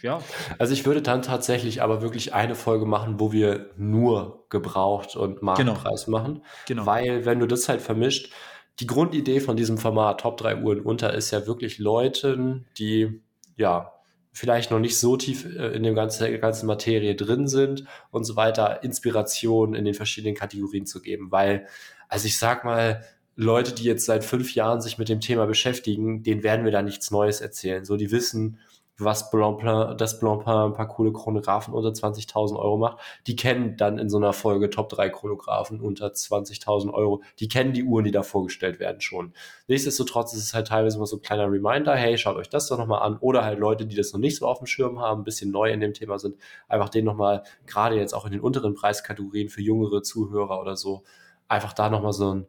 Ja. 0.02 0.22
Also 0.58 0.74
ich 0.74 0.86
würde 0.86 1.02
dann 1.02 1.22
tatsächlich 1.22 1.82
aber 1.82 2.02
wirklich 2.02 2.34
eine 2.34 2.56
Folge 2.56 2.86
machen, 2.86 3.20
wo 3.20 3.32
wir 3.32 3.70
nur 3.78 4.46
gebraucht 4.50 5.16
und. 5.16 5.42
Marktpreis 5.42 6.06
genau. 6.06 6.18
machen. 6.18 6.44
Genau. 6.68 6.86
Weil, 6.86 7.26
wenn 7.26 7.40
du 7.40 7.48
das 7.48 7.70
halt 7.70 7.82
vermischt, 7.82 8.32
die 8.80 8.88
Grundidee 8.88 9.40
von 9.40 9.58
diesem 9.58 9.78
Format 9.78 10.22
Top 10.22 10.38
3 10.38 10.58
Uhren 10.62 10.82
unter 10.82 11.14
ist 11.14 11.32
ja 11.32 11.46
wirklich 11.46 11.78
Leuten, 11.78 12.66
die 12.78 13.22
ja 13.58 13.94
vielleicht 14.34 14.72
noch 14.72 14.80
nicht 14.80 14.98
so 14.98 15.18
tief 15.18 15.46
äh, 15.46 15.68
in 15.76 15.84
dem 15.84 15.96
ganzen, 15.96 16.40
ganzen 16.40 16.66
Materie 16.66 17.16
drin 17.16 17.48
sind 17.48 17.86
und 18.12 18.24
so 18.24 18.36
weiter, 18.36 18.84
Inspiration 18.84 19.74
in 19.74 19.86
den 19.86 19.94
verschiedenen 19.94 20.36
Kategorien 20.36 20.86
zu 20.86 21.02
geben. 21.02 21.32
Weil, 21.32 21.68
also 22.08 22.28
ich 22.28 22.38
sag 22.38 22.64
mal, 22.64 23.04
Leute, 23.36 23.74
die 23.74 23.84
jetzt 23.84 24.06
seit 24.06 24.24
fünf 24.24 24.56
Jahren 24.56 24.82
sich 24.82 24.98
mit 24.98 25.10
dem 25.10 25.20
Thema 25.20 25.46
beschäftigen, 25.48 26.24
denen 26.24 26.44
werden 26.44 26.66
wir 26.66 26.72
da 26.72 26.82
nichts 26.82 27.12
Neues 27.12 27.42
erzählen. 27.42 27.86
So, 27.86 27.98
die 27.98 28.12
wissen, 28.12 28.60
was 29.04 29.32
Blancpain, 29.32 29.98
das 29.98 30.20
Blancpain 30.20 30.72
ein 30.72 30.74
paar 30.74 30.88
coole 30.88 31.12
Chronographen 31.12 31.74
unter 31.74 31.90
20.000 31.90 32.58
Euro 32.58 32.78
macht. 32.78 33.00
Die 33.28 33.36
kennen 33.36 33.78
dann 33.78 33.98
in 33.98 34.10
so 34.10 34.18
einer 34.18 34.34
Folge 34.34 34.70
Top 34.70 34.90
3 34.90 35.10
Chronographen 35.10 35.80
unter 35.82 36.08
20.000 36.08 36.94
Euro. 36.94 37.22
Die 37.40 37.48
kennen 37.48 37.74
die 37.74 37.84
Uhren, 37.84 38.06
die 38.06 38.12
da 38.12 38.24
vorgestellt 38.24 38.80
werden 38.80 39.02
schon. 39.02 39.34
Nichtsdestotrotz 39.68 40.34
ist 40.34 40.44
es 40.44 40.54
halt 40.54 40.68
teilweise 40.68 40.98
immer 40.98 41.08
so 41.08 41.18
ein 41.18 41.22
kleiner 41.22 41.52
Reminder, 41.52 41.96
hey, 41.96 42.18
schaut 42.18 42.36
euch 42.36 42.50
das 42.50 42.68
doch 42.68 42.78
nochmal 42.78 43.02
an. 43.02 43.18
Oder 43.20 43.44
halt 43.44 43.60
Leute, 43.60 43.86
die 43.86 43.96
das 43.96 44.14
noch 44.14 44.20
nicht 44.20 44.38
so 44.38 44.48
auf 44.48 44.60
dem 44.60 44.68
Schirm 44.68 45.00
haben, 45.00 45.22
ein 45.22 45.24
bisschen 45.24 45.52
neu 45.52 45.72
in 45.72 45.80
dem 45.80 45.94
Thema 45.94 46.20
sind, 46.20 46.36
einfach 46.68 46.90
den 46.90 47.06
nochmal, 47.06 47.44
gerade 47.66 47.96
jetzt 47.96 48.14
auch 48.14 48.26
in 48.26 48.32
den 48.32 48.42
unteren 48.42 48.74
Preiskategorien 48.74 49.50
für 49.50 49.62
jüngere 49.62 50.04
Zuhörer 50.04 50.60
oder 50.62 50.76
so, 50.76 51.04
einfach 51.48 51.74
da 51.74 51.90
nochmal 51.90 52.14
so 52.14 52.34
ein 52.34 52.48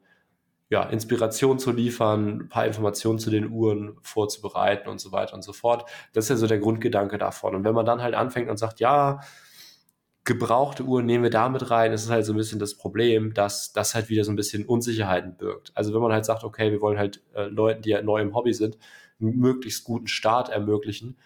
ja, 0.73 0.85
Inspiration 0.85 1.59
zu 1.59 1.71
liefern, 1.71 2.41
ein 2.45 2.49
paar 2.49 2.67
Informationen 2.67 3.19
zu 3.19 3.29
den 3.29 3.51
Uhren 3.51 3.99
vorzubereiten 4.01 4.89
und 4.89 5.03
so 5.03 5.13
weiter 5.13 5.35
und 5.35 5.43
so 5.43 5.53
fort. 5.53 5.85
Das 6.15 6.25
ist 6.25 6.29
ja 6.31 6.37
so 6.37 6.47
der 6.47 6.61
Grundgedanke 6.61 7.19
davon. 7.19 7.55
Und 7.55 7.65
wenn 7.65 7.75
man 7.75 7.85
dann 7.85 8.01
halt 8.01 8.15
anfängt 8.15 8.49
und 8.49 8.57
sagt, 8.57 8.81
ja, 8.81 9.21
gebrauchte 10.25 10.85
Uhren 10.85 11.05
nehmen 11.05 11.25
wir 11.25 11.31
da 11.31 11.51
mit 11.51 11.71
rein, 11.71 11.93
ist 11.93 12.05
es 12.05 12.11
halt 12.11 12.25
so 12.25 12.33
ein 12.33 12.39
bisschen 12.39 12.59
das 12.59 12.75
Problem, 12.75 13.35
dass 13.35 13.75
das 13.75 13.95
halt 13.95 14.09
wieder 14.09 14.25
so 14.25 14.33
ein 14.33 14.37
bisschen 14.37 14.65
Unsicherheiten 14.65 15.37
birgt. 15.37 15.73
Also 15.75 15.93
wenn 15.93 16.01
man 16.01 16.11
halt 16.11 16.25
sagt, 16.25 16.43
okay, 16.43 16.73
wir 16.73 16.81
wollen 16.81 16.97
halt 16.97 17.23
äh, 17.35 17.49
Leuten, 17.49 17.83
die 17.83 17.91
ja 17.91 18.01
neu 18.01 18.23
im 18.23 18.35
Hobby 18.35 18.55
sind, 18.55 18.79
einen 19.21 19.37
möglichst 19.37 19.85
guten 19.85 20.07
Start 20.07 20.49
ermöglichen, 20.49 21.19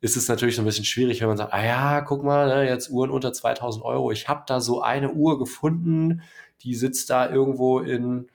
ist 0.00 0.16
es 0.16 0.28
natürlich 0.28 0.54
so 0.54 0.62
ein 0.62 0.64
bisschen 0.64 0.84
schwierig, 0.84 1.20
wenn 1.20 1.28
man 1.28 1.36
sagt, 1.36 1.52
ah 1.52 1.64
ja, 1.64 2.00
guck 2.02 2.22
mal, 2.22 2.46
ne, 2.46 2.68
jetzt 2.68 2.88
Uhren 2.88 3.10
unter 3.10 3.32
2000 3.32 3.84
Euro. 3.84 4.12
Ich 4.12 4.28
habe 4.28 4.44
da 4.46 4.60
so 4.60 4.80
eine 4.80 5.10
Uhr 5.10 5.40
gefunden, 5.40 6.22
die 6.60 6.76
sitzt 6.76 7.10
da 7.10 7.28
irgendwo 7.28 7.80
in 7.80 8.28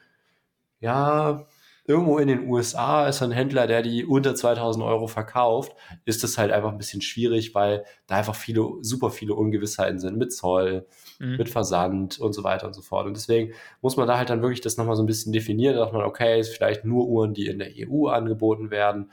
ja, 0.79 1.45
irgendwo 1.87 2.17
in 2.17 2.27
den 2.27 2.49
USA 2.49 3.07
ist 3.07 3.23
ein 3.23 3.31
Händler, 3.31 3.65
der 3.65 3.81
die 3.81 4.05
unter 4.05 4.35
2000 4.35 4.83
Euro 4.83 5.07
verkauft, 5.07 5.73
ist 6.03 6.21
das 6.21 6.37
halt 6.37 6.51
einfach 6.51 6.71
ein 6.71 6.77
bisschen 6.77 7.01
schwierig, 7.01 7.55
weil 7.55 7.85
da 8.07 8.15
einfach 8.17 8.35
viele, 8.35 8.67
super 8.81 9.09
viele 9.09 9.33
Ungewissheiten 9.35 9.97
sind 9.97 10.17
mit 10.17 10.33
Zoll, 10.33 10.85
mhm. 11.19 11.37
mit 11.37 11.49
Versand 11.49 12.19
und 12.19 12.33
so 12.33 12.43
weiter 12.43 12.67
und 12.67 12.73
so 12.73 12.81
fort. 12.81 13.07
Und 13.07 13.15
deswegen 13.15 13.53
muss 13.81 13.95
man 13.95 14.05
da 14.05 14.17
halt 14.17 14.29
dann 14.29 14.41
wirklich 14.41 14.59
das 14.59 14.75
nochmal 14.75 14.97
so 14.97 15.03
ein 15.03 15.07
bisschen 15.07 15.31
definieren, 15.31 15.77
dass 15.77 15.93
man, 15.93 16.01
okay, 16.01 16.39
ist 16.39 16.53
vielleicht 16.53 16.83
nur 16.83 17.07
Uhren, 17.07 17.33
die 17.33 17.47
in 17.47 17.57
der 17.57 17.71
EU 17.77 18.07
angeboten 18.07 18.69
werden 18.69 19.09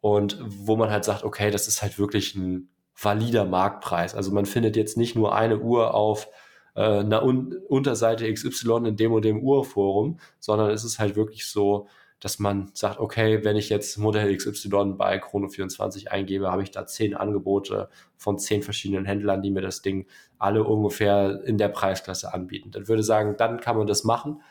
und 0.00 0.36
wo 0.44 0.74
man 0.74 0.90
halt 0.90 1.04
sagt, 1.04 1.22
okay, 1.22 1.52
das 1.52 1.68
ist 1.68 1.80
halt 1.80 1.96
wirklich 1.96 2.34
ein 2.34 2.70
valider 3.00 3.44
Marktpreis. 3.44 4.16
Also 4.16 4.32
man 4.32 4.46
findet 4.46 4.76
jetzt 4.76 4.96
nicht 4.96 5.14
nur 5.14 5.34
eine 5.34 5.60
Uhr 5.60 5.94
auf 5.94 6.28
äh, 6.74 6.80
einer 6.80 7.24
Un 7.24 7.56
Unterseite 7.68 8.32
XY 8.32 8.88
in 8.88 8.96
dem 8.96 9.12
und 9.12 9.24
dem 9.24 9.42
Urforum, 9.42 10.18
sondern 10.38 10.70
es 10.70 10.84
ist 10.84 10.98
halt 10.98 11.16
wirklich 11.16 11.46
so, 11.46 11.86
dass 12.20 12.38
man 12.38 12.70
sagt, 12.74 13.00
okay, 13.00 13.44
wenn 13.44 13.56
ich 13.56 13.70
jetzt 13.70 13.96
Modell 13.96 14.36
XY 14.36 14.94
bei 14.96 15.18
Chrono24 15.18 16.08
eingebe, 16.08 16.50
habe 16.50 16.62
ich 16.62 16.70
da 16.70 16.86
zehn 16.86 17.14
Angebote 17.14 17.88
von 18.16 18.38
zehn 18.38 18.62
verschiedenen 18.62 19.06
Händlern, 19.06 19.40
die 19.42 19.50
mir 19.50 19.62
das 19.62 19.80
Ding 19.80 20.06
alle 20.38 20.64
ungefähr 20.64 21.42
in 21.44 21.56
der 21.56 21.68
Preisklasse 21.68 22.32
anbieten. 22.34 22.70
Dann 22.70 22.88
würde 22.88 23.00
ich 23.00 23.06
sagen, 23.06 23.36
dann 23.38 23.58
kann 23.60 23.76
man 23.76 23.86
das 23.86 24.04
machen. 24.04 24.42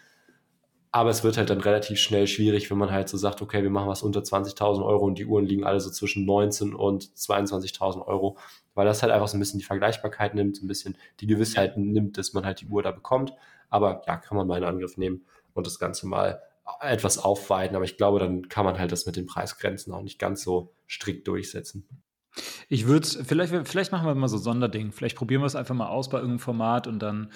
Aber 0.92 1.12
es 1.12 1.24
wird 1.24 1.38
halt 1.38 1.50
dann 1.50 1.62
relativ 1.62 2.00
schnell 2.00 2.26
schwierig, 2.26 2.72
wenn 2.72 2.78
man 2.78 2.92
halt 2.92 3.10
so 3.10 3.18
sagt, 3.18 3.42
okay, 3.42 3.62
wir 3.62 3.70
machen 3.70 3.88
was 3.88 4.02
unter 4.02 4.22
20.000 4.22 4.84
Euro 4.84 5.06
und 5.06 5.20
die 5.20 5.26
Uhren 5.26 5.46
liegen 5.46 5.64
alle 5.64 5.80
so 5.80 5.92
zwischen 5.92 6.26
19 6.26 6.74
und 6.74 7.04
22.000 7.04 8.06
Euro, 8.08 8.38
weil 8.74 8.86
das 8.86 9.04
halt 9.04 9.12
einfach 9.12 9.28
so 9.28 9.38
ein 9.38 9.40
bisschen 9.40 9.60
die 9.60 9.66
Vergleichbarkeit 9.66 10.34
nimmt, 10.34 10.58
so 10.58 10.66
ein 10.66 10.68
bisschen 10.68 10.98
die 11.20 11.28
Gewissheit 11.28 11.78
nimmt, 11.78 12.18
dass 12.18 12.34
man 12.34 12.46
halt 12.46 12.62
die 12.62 12.68
Uhr 12.68 12.82
da 12.82 12.92
bekommt. 12.92 13.34
Aber 13.70 14.02
ja, 14.08 14.18
kann 14.18 14.36
man 14.36 14.48
mal 14.48 14.58
in 14.58 14.64
Angriff 14.64 14.98
nehmen 14.98 15.26
und 15.54 15.68
das 15.68 15.78
Ganze 15.78 16.08
mal 16.08 16.42
etwas 16.82 17.20
aufweiten. 17.20 17.76
Aber 17.76 17.86
ich 17.86 17.98
glaube, 17.98 18.20
dann 18.20 18.50
kann 18.50 18.66
man 18.66 18.80
halt 18.80 18.92
das 18.92 19.06
mit 19.06 19.16
den 19.16 19.28
Preisgrenzen 19.28 19.94
auch 19.94 20.02
nicht 20.02 20.18
ganz 20.18 20.42
so 20.42 20.74
strikt 20.88 21.28
durchsetzen. 21.28 21.88
Ich 22.68 22.88
würde 22.88 23.08
vielleicht, 23.08 23.68
vielleicht 23.68 23.92
machen 23.92 24.08
wir 24.08 24.16
mal 24.16 24.28
so 24.28 24.38
ein 24.38 24.44
Sonderding. 24.44 24.92
Vielleicht 24.92 25.18
probieren 25.18 25.42
wir 25.42 25.48
es 25.48 25.56
einfach 25.56 25.76
mal 25.76 25.90
aus 25.90 26.10
bei 26.10 26.18
irgendeinem 26.18 26.40
Format 26.40 26.88
und 26.88 27.00
dann, 27.00 27.32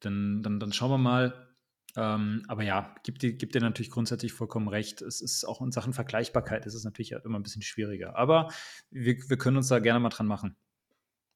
dann, 0.00 0.42
dann, 0.42 0.58
dann 0.58 0.72
schauen 0.72 0.90
wir 0.90 0.98
mal, 0.98 1.47
ähm, 1.96 2.44
aber 2.48 2.62
ja, 2.62 2.94
gibt 3.02 3.22
dir, 3.22 3.32
gibt 3.32 3.54
dir 3.54 3.60
natürlich 3.60 3.90
grundsätzlich 3.90 4.32
vollkommen 4.32 4.68
recht. 4.68 5.02
Es 5.02 5.20
ist 5.20 5.44
auch 5.44 5.60
in 5.60 5.72
Sachen 5.72 5.92
Vergleichbarkeit, 5.92 6.66
ist 6.66 6.74
es 6.74 6.84
natürlich 6.84 7.12
halt 7.12 7.24
immer 7.24 7.38
ein 7.38 7.42
bisschen 7.42 7.62
schwieriger. 7.62 8.16
Aber 8.16 8.48
wir, 8.90 9.16
wir 9.28 9.38
können 9.38 9.56
uns 9.56 9.68
da 9.68 9.78
gerne 9.78 10.00
mal 10.00 10.10
dran 10.10 10.26
machen. 10.26 10.56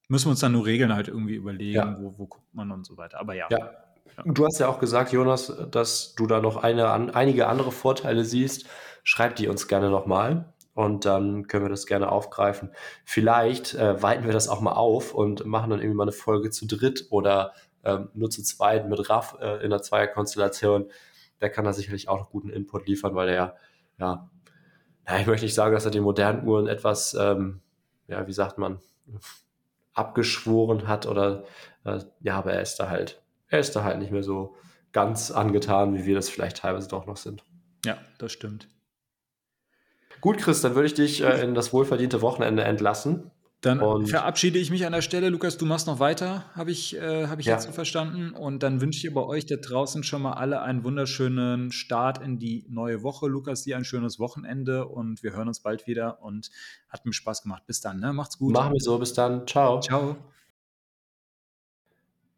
Müssen 0.09 0.27
wir 0.27 0.31
uns 0.31 0.41
dann 0.41 0.51
nur 0.51 0.65
Regeln 0.65 0.93
halt 0.93 1.07
irgendwie 1.07 1.35
überlegen, 1.35 1.73
ja. 1.73 1.97
wo, 1.99 2.17
wo 2.17 2.27
guckt 2.27 2.53
man 2.53 2.71
und 2.71 2.85
so 2.85 2.97
weiter. 2.97 3.19
Aber 3.19 3.33
ja. 3.33 3.47
ja. 3.49 3.71
Du 4.25 4.45
hast 4.45 4.59
ja 4.59 4.67
auch 4.67 4.79
gesagt, 4.79 5.11
Jonas, 5.11 5.51
dass 5.71 6.13
du 6.15 6.27
da 6.27 6.39
noch 6.39 6.57
eine, 6.57 6.89
an, 6.89 7.09
einige 7.09 7.47
andere 7.47 7.71
Vorteile 7.71 8.23
siehst. 8.25 8.67
Schreib 9.03 9.35
die 9.37 9.47
uns 9.47 9.67
gerne 9.67 9.89
nochmal 9.89 10.53
und 10.75 11.05
dann 11.05 11.47
können 11.47 11.65
wir 11.65 11.69
das 11.69 11.87
gerne 11.87 12.11
aufgreifen. 12.11 12.71
Vielleicht 13.05 13.73
äh, 13.73 14.01
weiten 14.01 14.25
wir 14.25 14.33
das 14.33 14.49
auch 14.49 14.61
mal 14.61 14.73
auf 14.73 15.13
und 15.13 15.45
machen 15.45 15.71
dann 15.71 15.79
irgendwie 15.79 15.97
mal 15.97 16.03
eine 16.03 16.11
Folge 16.11 16.51
zu 16.51 16.67
dritt 16.67 17.07
oder 17.09 17.53
ähm, 17.83 18.09
nur 18.13 18.29
zu 18.29 18.43
zweit 18.43 18.87
mit 18.89 19.09
Raff 19.09 19.37
äh, 19.39 19.63
in 19.63 19.69
der 19.69 19.81
Zweierkonstellation, 19.81 20.89
der 21.41 21.49
kann 21.49 21.65
da 21.65 21.73
sicherlich 21.73 22.09
auch 22.09 22.19
noch 22.19 22.29
guten 22.29 22.49
Input 22.49 22.87
liefern, 22.87 23.15
weil 23.15 23.29
er 23.29 23.57
ja, 23.99 24.29
na, 25.05 25.19
ich 25.19 25.27
möchte 25.27 25.45
nicht 25.45 25.53
sagen, 25.53 25.73
dass 25.73 25.85
er 25.85 25.91
den 25.91 26.03
modernen 26.03 26.47
Uhren 26.47 26.67
etwas, 26.67 27.13
ähm, 27.13 27.61
ja, 28.07 28.25
wie 28.27 28.33
sagt 28.33 28.57
man, 28.57 28.79
abgeschworen 29.93 30.87
hat 30.87 31.05
oder 31.05 31.43
äh, 31.83 31.99
ja, 32.21 32.37
aber 32.37 32.53
er 32.53 32.61
ist 32.61 32.77
da 32.77 32.89
halt, 32.89 33.21
er 33.47 33.59
ist 33.59 33.75
da 33.75 33.83
halt 33.83 33.99
nicht 33.99 34.11
mehr 34.11 34.23
so 34.23 34.55
ganz 34.91 35.31
angetan, 35.31 35.95
wie 35.95 36.05
wir 36.05 36.15
das 36.15 36.29
vielleicht 36.29 36.57
teilweise 36.57 36.87
doch 36.87 37.05
noch 37.05 37.17
sind. 37.17 37.43
Ja, 37.85 37.97
das 38.17 38.31
stimmt. 38.31 38.69
Gut, 40.21 40.37
Chris, 40.37 40.61
dann 40.61 40.75
würde 40.75 40.87
ich 40.87 40.93
dich 40.93 41.21
äh, 41.21 41.43
in 41.43 41.53
das 41.53 41.73
wohlverdiente 41.73 42.21
Wochenende 42.21 42.63
entlassen. 42.63 43.31
Dann 43.63 43.79
und 43.79 44.07
verabschiede 44.07 44.59
ich 44.59 44.71
mich 44.71 44.85
an 44.85 44.91
der 44.91 45.01
Stelle. 45.01 45.29
Lukas, 45.29 45.57
du 45.57 45.65
machst 45.65 45.87
noch 45.87 45.99
weiter, 45.99 46.43
habe 46.53 46.71
ich, 46.71 46.97
äh, 46.97 47.27
hab 47.27 47.39
ich 47.39 47.45
ja. 47.45 47.53
jetzt 47.53 47.65
so 47.65 47.71
verstanden. 47.71 48.31
Und 48.31 48.61
dann 48.61 48.81
wünsche 48.81 49.07
ich 49.07 49.13
bei 49.13 49.21
euch 49.21 49.45
da 49.45 49.55
draußen 49.55 50.03
schon 50.03 50.21
mal 50.21 50.33
alle 50.33 50.61
einen 50.61 50.83
wunderschönen 50.83 51.71
Start 51.71 52.21
in 52.21 52.39
die 52.39 52.65
neue 52.67 53.03
Woche. 53.03 53.27
Lukas, 53.27 53.63
dir 53.63 53.77
ein 53.77 53.85
schönes 53.85 54.19
Wochenende 54.19 54.85
und 54.85 55.23
wir 55.23 55.31
hören 55.31 55.47
uns 55.47 55.61
bald 55.61 55.87
wieder 55.87 56.21
und 56.21 56.51
hat 56.89 57.05
mir 57.05 57.13
Spaß 57.13 57.43
gemacht. 57.43 57.63
Bis 57.65 57.79
dann, 57.79 58.01
ne? 58.01 58.11
Macht's 58.11 58.37
gut. 58.37 58.51
Machen 58.51 58.73
wir 58.73 58.81
so, 58.81 58.99
bis 58.99 59.13
dann. 59.13 59.47
Ciao. 59.47 59.79
Ciao. 59.79 60.17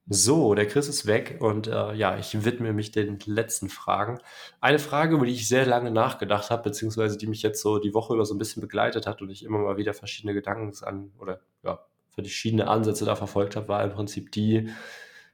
So, 0.07 0.53
der 0.53 0.68
Chris 0.68 0.88
ist 0.88 1.07
weg 1.07 1.38
und 1.40 1.65
äh, 1.65 1.94
ja, 1.95 2.15
ich 2.19 2.45
widme 2.45 2.73
mich 2.73 2.91
den 2.91 3.18
letzten 3.26 3.69
Fragen. 3.69 4.19
Eine 4.61 4.77
Frage, 4.77 5.15
über 5.15 5.26
die 5.26 5.32
ich 5.32 5.48
sehr 5.48 5.65
lange 5.65 5.90
nachgedacht 5.90 6.52
habe, 6.52 6.61
beziehungsweise 6.61 7.18
die 7.18 7.26
mich 7.26 7.41
jetzt 7.41 7.60
so 7.60 7.80
die 7.80 7.95
Woche 7.95 8.14
über 8.14 8.23
so 8.23 8.36
ein 8.36 8.38
bisschen 8.38 8.61
begleitet 8.61 9.07
hat 9.07 9.23
und 9.23 9.32
ich 9.32 9.44
immer 9.44 9.57
mal 9.57 9.77
wieder 9.77 9.95
verschiedene 9.95 10.36
Gedanken 10.36 10.72
an 10.84 11.11
oder 11.18 11.40
ja, 11.64 11.80
verschiedene 12.11 12.68
Ansätze 12.68 13.03
da 13.06 13.15
verfolgt 13.15 13.56
habe, 13.56 13.68
war 13.68 13.84
im 13.84 13.94
Prinzip 13.94 14.32
die, 14.32 14.69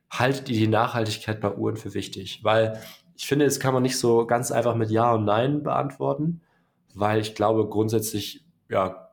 haltet 0.10 0.48
ihr 0.50 0.60
die 0.60 0.68
Nachhaltigkeit 0.68 1.42
bei 1.42 1.54
Uhren 1.54 1.76
für 1.76 1.94
wichtig? 1.94 2.40
Weil 2.44 2.82
ich 3.18 3.28
finde, 3.28 3.44
das 3.46 3.60
kann 3.60 3.74
man 3.74 3.84
nicht 3.84 4.00
so 4.00 4.26
ganz 4.26 4.52
einfach 4.54 4.76
mit 4.76 4.90
Ja 4.90 5.14
und 5.14 5.26
Nein 5.26 5.64
beantworten, 5.64 6.42
weil 6.94 7.20
ich 7.20 7.36
glaube 7.36 7.68
grundsätzlich, 7.68 8.46
ja, 8.70 9.11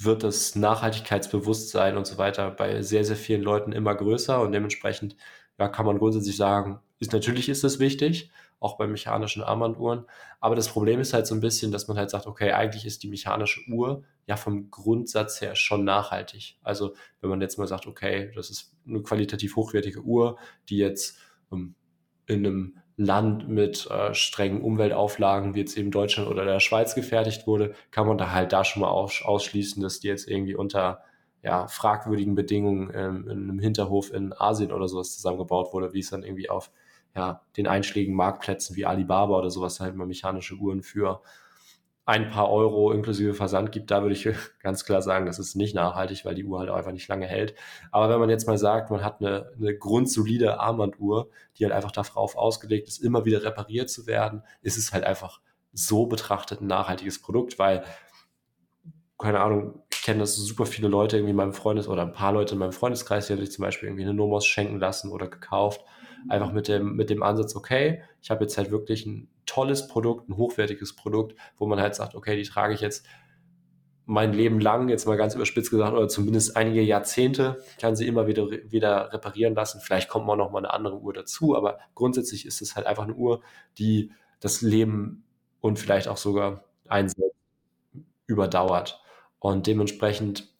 wird 0.00 0.22
das 0.22 0.56
Nachhaltigkeitsbewusstsein 0.56 1.96
und 1.96 2.06
so 2.06 2.18
weiter 2.18 2.50
bei 2.50 2.82
sehr, 2.82 3.04
sehr 3.04 3.16
vielen 3.16 3.42
Leuten 3.42 3.72
immer 3.72 3.94
größer 3.94 4.40
und 4.40 4.52
dementsprechend 4.52 5.16
ja, 5.58 5.68
kann 5.68 5.86
man 5.86 5.98
grundsätzlich 5.98 6.36
sagen, 6.36 6.80
ist 6.98 7.12
natürlich 7.12 7.48
ist 7.48 7.64
das 7.64 7.78
wichtig, 7.78 8.30
auch 8.60 8.76
bei 8.76 8.86
mechanischen 8.86 9.42
Armbanduhren. 9.42 10.06
Aber 10.40 10.56
das 10.56 10.68
Problem 10.68 11.00
ist 11.00 11.12
halt 11.12 11.26
so 11.26 11.34
ein 11.34 11.40
bisschen, 11.40 11.70
dass 11.70 11.86
man 11.86 11.98
halt 11.98 12.10
sagt, 12.10 12.26
okay, 12.26 12.52
eigentlich 12.52 12.86
ist 12.86 13.02
die 13.02 13.08
mechanische 13.08 13.60
Uhr 13.70 14.04
ja 14.26 14.36
vom 14.36 14.70
Grundsatz 14.70 15.40
her 15.40 15.54
schon 15.54 15.84
nachhaltig. 15.84 16.58
Also 16.62 16.94
wenn 17.20 17.30
man 17.30 17.40
jetzt 17.40 17.58
mal 17.58 17.68
sagt, 17.68 17.86
okay, 17.86 18.32
das 18.34 18.50
ist 18.50 18.74
eine 18.86 19.02
qualitativ 19.02 19.56
hochwertige 19.56 20.00
Uhr, 20.00 20.38
die 20.68 20.78
jetzt 20.78 21.18
um, 21.50 21.74
in 22.26 22.46
einem 22.46 22.78
Land 22.96 23.48
mit 23.48 23.90
äh, 23.90 24.14
strengen 24.14 24.62
Umweltauflagen, 24.62 25.54
wie 25.54 25.60
jetzt 25.60 25.76
eben 25.76 25.90
Deutschland 25.90 26.28
oder 26.28 26.44
der 26.44 26.60
Schweiz 26.60 26.94
gefertigt 26.94 27.46
wurde, 27.46 27.74
kann 27.90 28.06
man 28.06 28.18
da 28.18 28.30
halt 28.30 28.52
da 28.52 28.64
schon 28.64 28.82
mal 28.82 28.88
aus, 28.88 29.22
ausschließen, 29.24 29.82
dass 29.82 30.00
die 30.00 30.08
jetzt 30.08 30.28
irgendwie 30.28 30.54
unter 30.54 31.02
ja, 31.42 31.66
fragwürdigen 31.66 32.34
Bedingungen 32.34 32.90
ähm, 32.94 33.28
in 33.28 33.42
einem 33.42 33.58
Hinterhof 33.58 34.12
in 34.12 34.32
Asien 34.32 34.72
oder 34.72 34.88
sowas 34.88 35.14
zusammengebaut 35.14 35.72
wurde, 35.72 35.92
wie 35.92 36.00
es 36.00 36.10
dann 36.10 36.22
irgendwie 36.22 36.48
auf 36.48 36.70
ja, 37.16 37.42
den 37.56 37.66
einschlägigen 37.66 38.16
Marktplätzen 38.16 38.76
wie 38.76 38.86
Alibaba 38.86 39.36
oder 39.36 39.50
sowas 39.50 39.80
halt 39.80 39.94
mal 39.94 40.06
mechanische 40.06 40.54
Uhren 40.54 40.82
für 40.82 41.20
ein 42.06 42.30
paar 42.30 42.50
Euro 42.50 42.92
inklusive 42.92 43.32
Versand 43.32 43.72
gibt, 43.72 43.90
da 43.90 44.02
würde 44.02 44.14
ich 44.14 44.28
ganz 44.62 44.84
klar 44.84 45.00
sagen, 45.02 45.26
das 45.26 45.38
ist 45.38 45.54
nicht 45.54 45.74
nachhaltig, 45.74 46.24
weil 46.24 46.34
die 46.34 46.44
Uhr 46.44 46.58
halt 46.58 46.70
einfach 46.70 46.92
nicht 46.92 47.08
lange 47.08 47.26
hält. 47.26 47.54
Aber 47.92 48.10
wenn 48.10 48.20
man 48.20 48.30
jetzt 48.30 48.46
mal 48.46 48.58
sagt, 48.58 48.90
man 48.90 49.02
hat 49.02 49.20
eine, 49.20 49.52
eine 49.58 49.76
grundsolide 49.76 50.60
Armbanduhr, 50.60 51.30
die 51.56 51.64
halt 51.64 51.74
einfach 51.74 51.92
darauf 51.92 52.36
ausgelegt 52.36 52.88
ist, 52.88 52.98
immer 52.98 53.24
wieder 53.24 53.42
repariert 53.42 53.88
zu 53.88 54.06
werden, 54.06 54.42
ist 54.60 54.76
es 54.76 54.92
halt 54.92 55.04
einfach 55.04 55.40
so 55.72 56.06
betrachtet 56.06 56.60
ein 56.60 56.66
nachhaltiges 56.66 57.20
Produkt, 57.20 57.58
weil, 57.58 57.84
keine 59.18 59.40
Ahnung, 59.40 59.82
ich 59.92 60.02
kenne 60.02 60.20
das 60.20 60.36
super 60.36 60.66
viele 60.66 60.88
Leute 60.88 61.16
irgendwie 61.16 61.30
in 61.30 61.36
meinem 61.36 61.54
Freundes- 61.54 61.88
oder 61.88 62.02
ein 62.02 62.12
paar 62.12 62.32
Leute 62.32 62.54
in 62.54 62.60
meinem 62.60 62.72
Freundeskreis, 62.72 63.26
die 63.26 63.32
haben 63.32 63.40
sich 63.40 63.50
zum 63.50 63.64
Beispiel 63.64 63.88
irgendwie 63.88 64.04
eine 64.04 64.14
Nomos 64.14 64.46
schenken 64.46 64.78
lassen 64.78 65.10
oder 65.10 65.28
gekauft 65.28 65.84
Einfach 66.28 66.52
mit 66.52 66.68
dem, 66.68 66.96
mit 66.96 67.10
dem 67.10 67.22
Ansatz, 67.22 67.54
okay, 67.54 68.02
ich 68.22 68.30
habe 68.30 68.44
jetzt 68.44 68.56
halt 68.56 68.70
wirklich 68.70 69.04
ein 69.04 69.28
tolles 69.46 69.88
Produkt, 69.88 70.28
ein 70.28 70.36
hochwertiges 70.36 70.96
Produkt, 70.96 71.34
wo 71.58 71.66
man 71.66 71.80
halt 71.80 71.94
sagt, 71.94 72.14
okay, 72.14 72.36
die 72.36 72.48
trage 72.48 72.74
ich 72.74 72.80
jetzt 72.80 73.06
mein 74.06 74.32
Leben 74.32 74.60
lang, 74.60 74.88
jetzt 74.88 75.06
mal 75.06 75.16
ganz 75.16 75.34
überspitzt 75.34 75.70
gesagt, 75.70 75.94
oder 75.94 76.08
zumindest 76.08 76.56
einige 76.56 76.82
Jahrzehnte, 76.82 77.62
kann 77.80 77.96
sie 77.96 78.06
immer 78.06 78.26
wieder, 78.26 78.50
wieder 78.50 79.12
reparieren 79.12 79.54
lassen. 79.54 79.80
Vielleicht 79.80 80.08
kommt 80.08 80.26
mal 80.26 80.36
noch 80.36 80.50
mal 80.50 80.58
eine 80.58 80.72
andere 80.72 80.98
Uhr 81.00 81.14
dazu, 81.14 81.56
aber 81.56 81.78
grundsätzlich 81.94 82.44
ist 82.44 82.60
es 82.60 82.76
halt 82.76 82.86
einfach 82.86 83.04
eine 83.04 83.14
Uhr, 83.14 83.40
die 83.78 84.12
das 84.40 84.60
Leben 84.60 85.24
und 85.60 85.78
vielleicht 85.78 86.08
auch 86.08 86.18
sogar 86.18 86.64
ein 86.88 87.10
überdauert. 88.26 89.02
Und 89.38 89.66
dementsprechend 89.66 90.53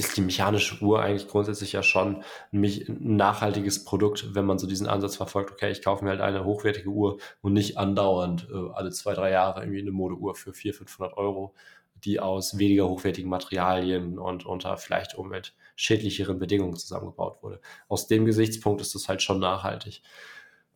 ist 0.00 0.16
die 0.16 0.22
mechanische 0.22 0.82
Uhr 0.82 1.02
eigentlich 1.02 1.28
grundsätzlich 1.28 1.72
ja 1.72 1.82
schon 1.82 2.24
ein 2.52 2.82
nachhaltiges 3.00 3.84
Produkt, 3.84 4.34
wenn 4.34 4.46
man 4.46 4.58
so 4.58 4.66
diesen 4.66 4.86
Ansatz 4.86 5.16
verfolgt, 5.16 5.52
okay, 5.52 5.70
ich 5.70 5.82
kaufe 5.82 6.02
mir 6.02 6.10
halt 6.10 6.22
eine 6.22 6.44
hochwertige 6.44 6.88
Uhr 6.88 7.18
und 7.42 7.52
nicht 7.52 7.76
andauernd 7.76 8.48
äh, 8.50 8.72
alle 8.72 8.90
zwei, 8.90 9.12
drei 9.12 9.30
Jahre 9.30 9.60
irgendwie 9.60 9.82
eine 9.82 9.92
Modeuhr 9.92 10.34
für 10.34 10.54
400, 10.54 10.88
500 10.88 11.16
Euro, 11.18 11.54
die 11.96 12.18
aus 12.18 12.58
weniger 12.58 12.88
hochwertigen 12.88 13.28
Materialien 13.28 14.18
und 14.18 14.46
unter 14.46 14.78
vielleicht 14.78 15.16
umweltschädlicheren 15.16 16.38
Bedingungen 16.38 16.76
zusammengebaut 16.76 17.42
wurde. 17.42 17.60
Aus 17.88 18.06
dem 18.06 18.24
Gesichtspunkt 18.24 18.80
ist 18.80 18.94
das 18.94 19.08
halt 19.08 19.20
schon 19.20 19.38
nachhaltig. 19.38 20.02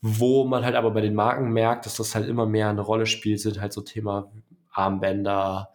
Wo 0.02 0.44
man 0.44 0.66
halt 0.66 0.74
aber 0.74 0.90
bei 0.90 1.00
den 1.00 1.14
Marken 1.14 1.50
merkt, 1.50 1.86
dass 1.86 1.96
das 1.96 2.14
halt 2.14 2.28
immer 2.28 2.44
mehr 2.44 2.68
eine 2.68 2.82
Rolle 2.82 3.06
spielt, 3.06 3.40
sind 3.40 3.58
halt 3.58 3.72
so 3.72 3.80
Thema 3.80 4.30
Armbänder, 4.70 5.70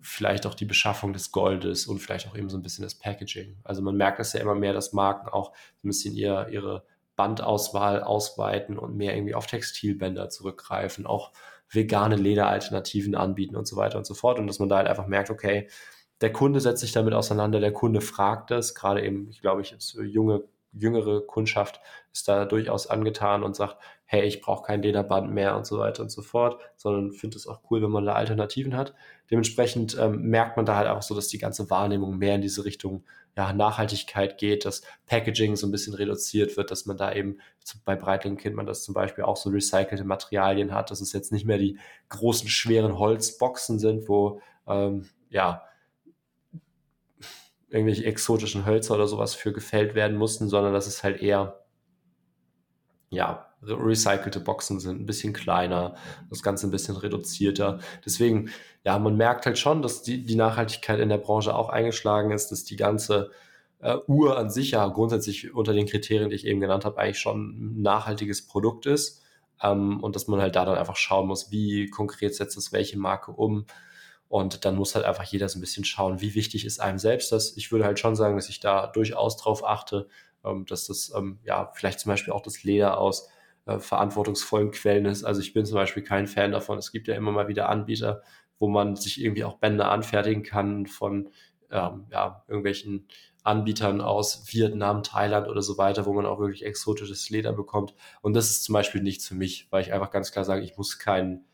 vielleicht 0.00 0.46
auch 0.46 0.54
die 0.54 0.64
Beschaffung 0.64 1.12
des 1.12 1.32
Goldes 1.32 1.86
und 1.86 1.98
vielleicht 1.98 2.28
auch 2.28 2.36
eben 2.36 2.48
so 2.48 2.56
ein 2.56 2.62
bisschen 2.62 2.84
das 2.84 2.94
Packaging. 2.94 3.56
Also 3.64 3.82
man 3.82 3.96
merkt 3.96 4.18
das 4.18 4.32
ja 4.32 4.40
immer 4.40 4.54
mehr, 4.54 4.72
dass 4.72 4.92
Marken 4.92 5.28
auch 5.28 5.52
ein 5.82 5.88
bisschen 5.88 6.14
ihr, 6.14 6.48
ihre 6.50 6.84
Bandauswahl 7.16 8.02
ausweiten 8.02 8.78
und 8.78 8.96
mehr 8.96 9.14
irgendwie 9.14 9.34
auf 9.34 9.46
Textilbänder 9.46 10.28
zurückgreifen, 10.30 11.06
auch 11.06 11.32
vegane 11.70 12.16
Lederalternativen 12.16 13.14
anbieten 13.14 13.56
und 13.56 13.66
so 13.66 13.76
weiter 13.76 13.98
und 13.98 14.06
so 14.06 14.14
fort. 14.14 14.38
Und 14.38 14.46
dass 14.46 14.58
man 14.58 14.68
da 14.68 14.76
halt 14.76 14.88
einfach 14.88 15.06
merkt, 15.06 15.30
okay, 15.30 15.68
der 16.20 16.32
Kunde 16.32 16.60
setzt 16.60 16.80
sich 16.80 16.92
damit 16.92 17.14
auseinander, 17.14 17.60
der 17.60 17.72
Kunde 17.72 18.00
fragt 18.00 18.50
es, 18.50 18.74
gerade 18.74 19.04
eben, 19.04 19.28
ich 19.30 19.40
glaube, 19.40 19.62
ich, 19.62 19.74
junge 19.94 20.44
jüngere 20.72 21.26
Kundschaft 21.26 21.80
ist 22.12 22.28
da 22.28 22.44
durchaus 22.44 22.86
angetan 22.86 23.42
und 23.42 23.56
sagt, 23.56 23.76
hey, 24.04 24.24
ich 24.24 24.40
brauche 24.40 24.66
kein 24.66 24.82
Lederband 24.82 25.32
mehr 25.32 25.56
und 25.56 25.66
so 25.66 25.78
weiter 25.78 26.02
und 26.02 26.10
so 26.10 26.22
fort, 26.22 26.60
sondern 26.76 27.12
finde 27.12 27.36
es 27.36 27.46
auch 27.46 27.60
cool, 27.70 27.82
wenn 27.82 27.90
man 27.90 28.04
da 28.04 28.14
Alternativen 28.14 28.76
hat. 28.76 28.94
Dementsprechend 29.30 29.96
ähm, 29.98 30.22
merkt 30.22 30.56
man 30.56 30.66
da 30.66 30.76
halt 30.76 30.88
auch 30.88 31.02
so, 31.02 31.14
dass 31.14 31.28
die 31.28 31.38
ganze 31.38 31.68
Wahrnehmung 31.70 32.16
mehr 32.18 32.34
in 32.34 32.40
diese 32.40 32.64
Richtung 32.64 33.04
ja, 33.36 33.52
Nachhaltigkeit 33.52 34.38
geht, 34.38 34.64
dass 34.64 34.82
Packaging 35.06 35.54
so 35.56 35.66
ein 35.66 35.70
bisschen 35.70 35.94
reduziert 35.94 36.56
wird, 36.56 36.70
dass 36.70 36.86
man 36.86 36.96
da 36.96 37.12
eben 37.12 37.38
bei 37.84 37.94
Breitling 37.94 38.36
kennt 38.36 38.56
man 38.56 38.66
das 38.66 38.82
zum 38.82 38.94
Beispiel 38.94 39.24
auch 39.24 39.36
so 39.36 39.50
recycelte 39.50 40.04
Materialien 40.04 40.72
hat, 40.72 40.90
dass 40.90 41.00
es 41.00 41.12
jetzt 41.12 41.30
nicht 41.30 41.46
mehr 41.46 41.58
die 41.58 41.78
großen 42.08 42.48
schweren 42.48 42.98
Holzboxen 42.98 43.78
sind, 43.78 44.08
wo 44.08 44.40
ähm, 44.66 45.08
ja 45.30 45.62
irgendwelche 47.68 48.04
exotischen 48.06 48.66
Hölzer 48.66 48.94
oder 48.94 49.06
sowas 49.06 49.34
für 49.34 49.52
gefällt 49.52 49.94
werden 49.94 50.16
mussten, 50.16 50.48
sondern 50.48 50.72
dass 50.72 50.86
es 50.86 51.04
halt 51.04 51.20
eher, 51.20 51.64
ja, 53.10 53.47
recycelte 53.62 54.40
Boxen 54.40 54.80
sind, 54.80 55.00
ein 55.00 55.06
bisschen 55.06 55.32
kleiner, 55.32 55.96
das 56.30 56.42
Ganze 56.42 56.66
ein 56.66 56.70
bisschen 56.70 56.96
reduzierter. 56.96 57.80
Deswegen, 58.04 58.50
ja, 58.84 58.98
man 58.98 59.16
merkt 59.16 59.46
halt 59.46 59.58
schon, 59.58 59.82
dass 59.82 60.02
die, 60.02 60.24
die 60.24 60.36
Nachhaltigkeit 60.36 61.00
in 61.00 61.08
der 61.08 61.18
Branche 61.18 61.54
auch 61.54 61.68
eingeschlagen 61.68 62.30
ist, 62.30 62.52
dass 62.52 62.64
die 62.64 62.76
ganze 62.76 63.30
äh, 63.80 63.96
Uhr 64.06 64.38
an 64.38 64.50
sich 64.50 64.72
ja 64.72 64.86
grundsätzlich 64.88 65.54
unter 65.54 65.72
den 65.72 65.86
Kriterien, 65.86 66.30
die 66.30 66.36
ich 66.36 66.46
eben 66.46 66.60
genannt 66.60 66.84
habe, 66.84 66.98
eigentlich 66.98 67.18
schon 67.18 67.48
ein 67.78 67.82
nachhaltiges 67.82 68.46
Produkt 68.46 68.86
ist. 68.86 69.22
Ähm, 69.62 70.02
und 70.02 70.14
dass 70.16 70.28
man 70.28 70.40
halt 70.40 70.56
da 70.56 70.64
dann 70.64 70.78
einfach 70.78 70.96
schauen 70.96 71.26
muss, 71.26 71.50
wie 71.50 71.88
konkret 71.88 72.34
setzt 72.34 72.56
es 72.56 72.72
welche 72.72 72.98
Marke 72.98 73.32
um. 73.32 73.66
Und 74.28 74.64
dann 74.64 74.76
muss 74.76 74.94
halt 74.94 75.06
einfach 75.06 75.24
jeder 75.24 75.48
so 75.48 75.58
ein 75.58 75.62
bisschen 75.62 75.84
schauen, 75.84 76.20
wie 76.20 76.34
wichtig 76.34 76.64
ist 76.66 76.80
einem 76.80 76.98
selbst 76.98 77.32
das. 77.32 77.56
Ich 77.56 77.72
würde 77.72 77.84
halt 77.86 77.98
schon 77.98 78.14
sagen, 78.14 78.36
dass 78.36 78.50
ich 78.50 78.60
da 78.60 78.86
durchaus 78.86 79.36
drauf 79.36 79.64
achte, 79.64 80.08
ähm, 80.44 80.66
dass 80.66 80.86
das 80.86 81.12
ähm, 81.16 81.38
ja 81.44 81.70
vielleicht 81.74 82.00
zum 82.00 82.10
Beispiel 82.10 82.32
auch 82.32 82.42
das 82.42 82.62
Leder 82.62 82.98
aus 82.98 83.28
äh, 83.68 83.78
verantwortungsvollen 83.78 84.70
Quellen 84.70 85.04
ist. 85.04 85.24
Also 85.24 85.42
ich 85.42 85.52
bin 85.52 85.66
zum 85.66 85.76
Beispiel 85.76 86.02
kein 86.02 86.26
Fan 86.26 86.52
davon. 86.52 86.78
Es 86.78 86.90
gibt 86.90 87.06
ja 87.06 87.14
immer 87.14 87.32
mal 87.32 87.48
wieder 87.48 87.68
Anbieter, 87.68 88.22
wo 88.58 88.66
man 88.66 88.96
sich 88.96 89.22
irgendwie 89.22 89.44
auch 89.44 89.58
Bänder 89.58 89.90
anfertigen 89.90 90.42
kann 90.42 90.86
von 90.86 91.28
ähm, 91.70 92.06
ja, 92.10 92.44
irgendwelchen 92.48 93.06
Anbietern 93.42 94.00
aus 94.00 94.50
Vietnam, 94.50 95.02
Thailand 95.02 95.48
oder 95.48 95.60
so 95.60 95.76
weiter, 95.76 96.06
wo 96.06 96.14
man 96.14 96.24
auch 96.24 96.40
wirklich 96.40 96.64
exotisches 96.64 97.28
Leder 97.28 97.52
bekommt. 97.52 97.94
Und 98.22 98.34
das 98.34 98.48
ist 98.48 98.64
zum 98.64 98.72
Beispiel 98.72 99.02
nichts 99.02 99.28
für 99.28 99.34
mich, 99.34 99.68
weil 99.70 99.82
ich 99.82 99.92
einfach 99.92 100.10
ganz 100.10 100.32
klar 100.32 100.46
sage, 100.46 100.62
ich 100.62 100.78
muss 100.78 100.98
kein 100.98 101.44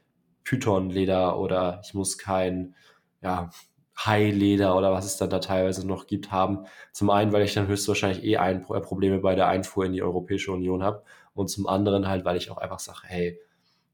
Python-Leder 0.45 1.37
oder 1.37 1.81
ich 1.85 1.95
muss 1.95 2.17
kein 2.17 2.77
ja, 3.23 3.51
High-Leder 3.99 4.77
oder 4.77 4.93
was 4.93 5.05
es 5.05 5.17
dann 5.17 5.31
da 5.31 5.41
teilweise 5.41 5.85
noch 5.85 6.07
gibt, 6.07 6.31
haben. 6.31 6.67
Zum 6.93 7.11
einen, 7.11 7.33
weil 7.33 7.43
ich 7.43 7.55
dann 7.55 7.67
höchstwahrscheinlich 7.67 8.23
eh 8.25 8.37
ein, 8.37 8.63
äh, 8.63 8.81
Probleme 8.81 9.19
bei 9.19 9.35
der 9.35 9.49
Einfuhr 9.49 9.85
in 9.85 9.93
die 9.93 10.03
Europäische 10.03 10.53
Union 10.53 10.85
habe 10.85 11.03
und 11.35 11.49
zum 11.49 11.67
anderen 11.67 12.09
halt, 12.09 12.25
weil 12.25 12.37
ich 12.37 12.51
auch 12.51 12.59
einfach 12.59 12.79
sage, 12.79 13.01
hey, 13.05 13.39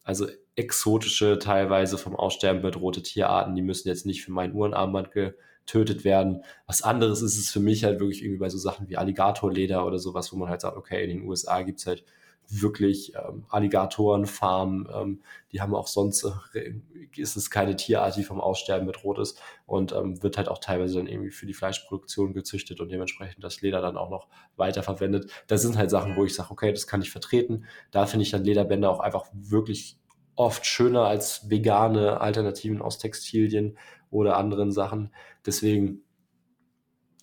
also 0.03 0.27
exotische, 0.57 1.39
teilweise 1.39 1.99
vom 1.99 2.17
Aussterben 2.17 2.63
bedrohte 2.63 3.03
Tierarten, 3.03 3.55
die 3.55 3.63
müssen 3.63 3.89
jetzt 3.89 4.07
nicht 4.07 4.25
für 4.25 4.33
mein 4.33 4.55
Uhrenarmband 4.55 5.11
getötet 5.13 6.05
werden. 6.05 6.45
Was 6.67 6.83
anderes 6.83 7.23
ist 7.23 7.39
es 7.39 7.51
für 7.51 7.61
mich 7.61 7.85
halt 7.85 8.01
wirklich 8.01 8.23
irgendwie 8.23 8.39
bei 8.39 8.49
so 8.49 8.59
Sachen 8.59 8.89
wie 8.89 8.97
Alligatorleder 8.97 9.87
oder 9.87 9.99
sowas, 9.99 10.33
wo 10.33 10.37
man 10.37 10.49
halt 10.49 10.61
sagt, 10.61 10.77
okay, 10.77 11.03
in 11.05 11.11
den 11.11 11.29
USA 11.29 11.63
gibt 11.63 11.81
es 11.81 11.87
halt 11.87 12.05
wirklich 12.51 13.15
ähm, 13.15 13.45
Alligatorenfarmen, 13.49 14.89
ähm, 14.93 15.21
die 15.53 15.61
haben 15.61 15.75
auch 15.75 15.87
sonst, 15.87 16.25
äh, 16.55 16.75
ist 17.17 17.37
es 17.37 17.51
keine 17.51 17.77
Tierart, 17.77 18.17
die 18.17 18.25
vom 18.25 18.41
Aussterben 18.41 18.87
bedroht 18.87 19.19
ist 19.19 19.41
und 19.67 19.93
ähm, 19.93 20.23
wird 20.23 20.37
halt 20.37 20.49
auch 20.49 20.59
teilweise 20.59 20.99
dann 20.99 21.07
irgendwie 21.07 21.31
für 21.31 21.47
die 21.47 21.55
Fleischproduktion 21.55 22.33
gezüchtet 22.33 22.81
und 22.81 22.91
dementsprechend 22.91 23.45
das 23.45 23.61
Leder 23.61 23.81
dann 23.81 23.97
auch 23.97 24.11
noch 24.11 24.29
weiterverwendet. 24.57 25.31
Das 25.47 25.63
sind 25.63 25.77
halt 25.77 25.91
Sachen, 25.91 26.17
wo 26.17 26.25
ich 26.25 26.35
sage, 26.35 26.51
okay, 26.51 26.73
das 26.73 26.87
kann 26.87 27.03
ich 27.03 27.11
vertreten. 27.11 27.65
Da 27.91 28.07
finde 28.07 28.25
ich 28.25 28.31
dann 28.31 28.45
Lederbänder 28.45 28.91
auch 28.91 29.01
einfach 29.01 29.27
wirklich 29.33 29.99
oft 30.35 30.67
schöner 30.67 31.05
als 31.05 31.51
vegane 31.51 32.21
Alternativen 32.21 32.83
aus 32.83 32.99
Textilien 32.99 33.79
oder 34.11 34.37
anderen 34.37 34.73
Sachen. 34.73 35.13
Deswegen 35.47 36.03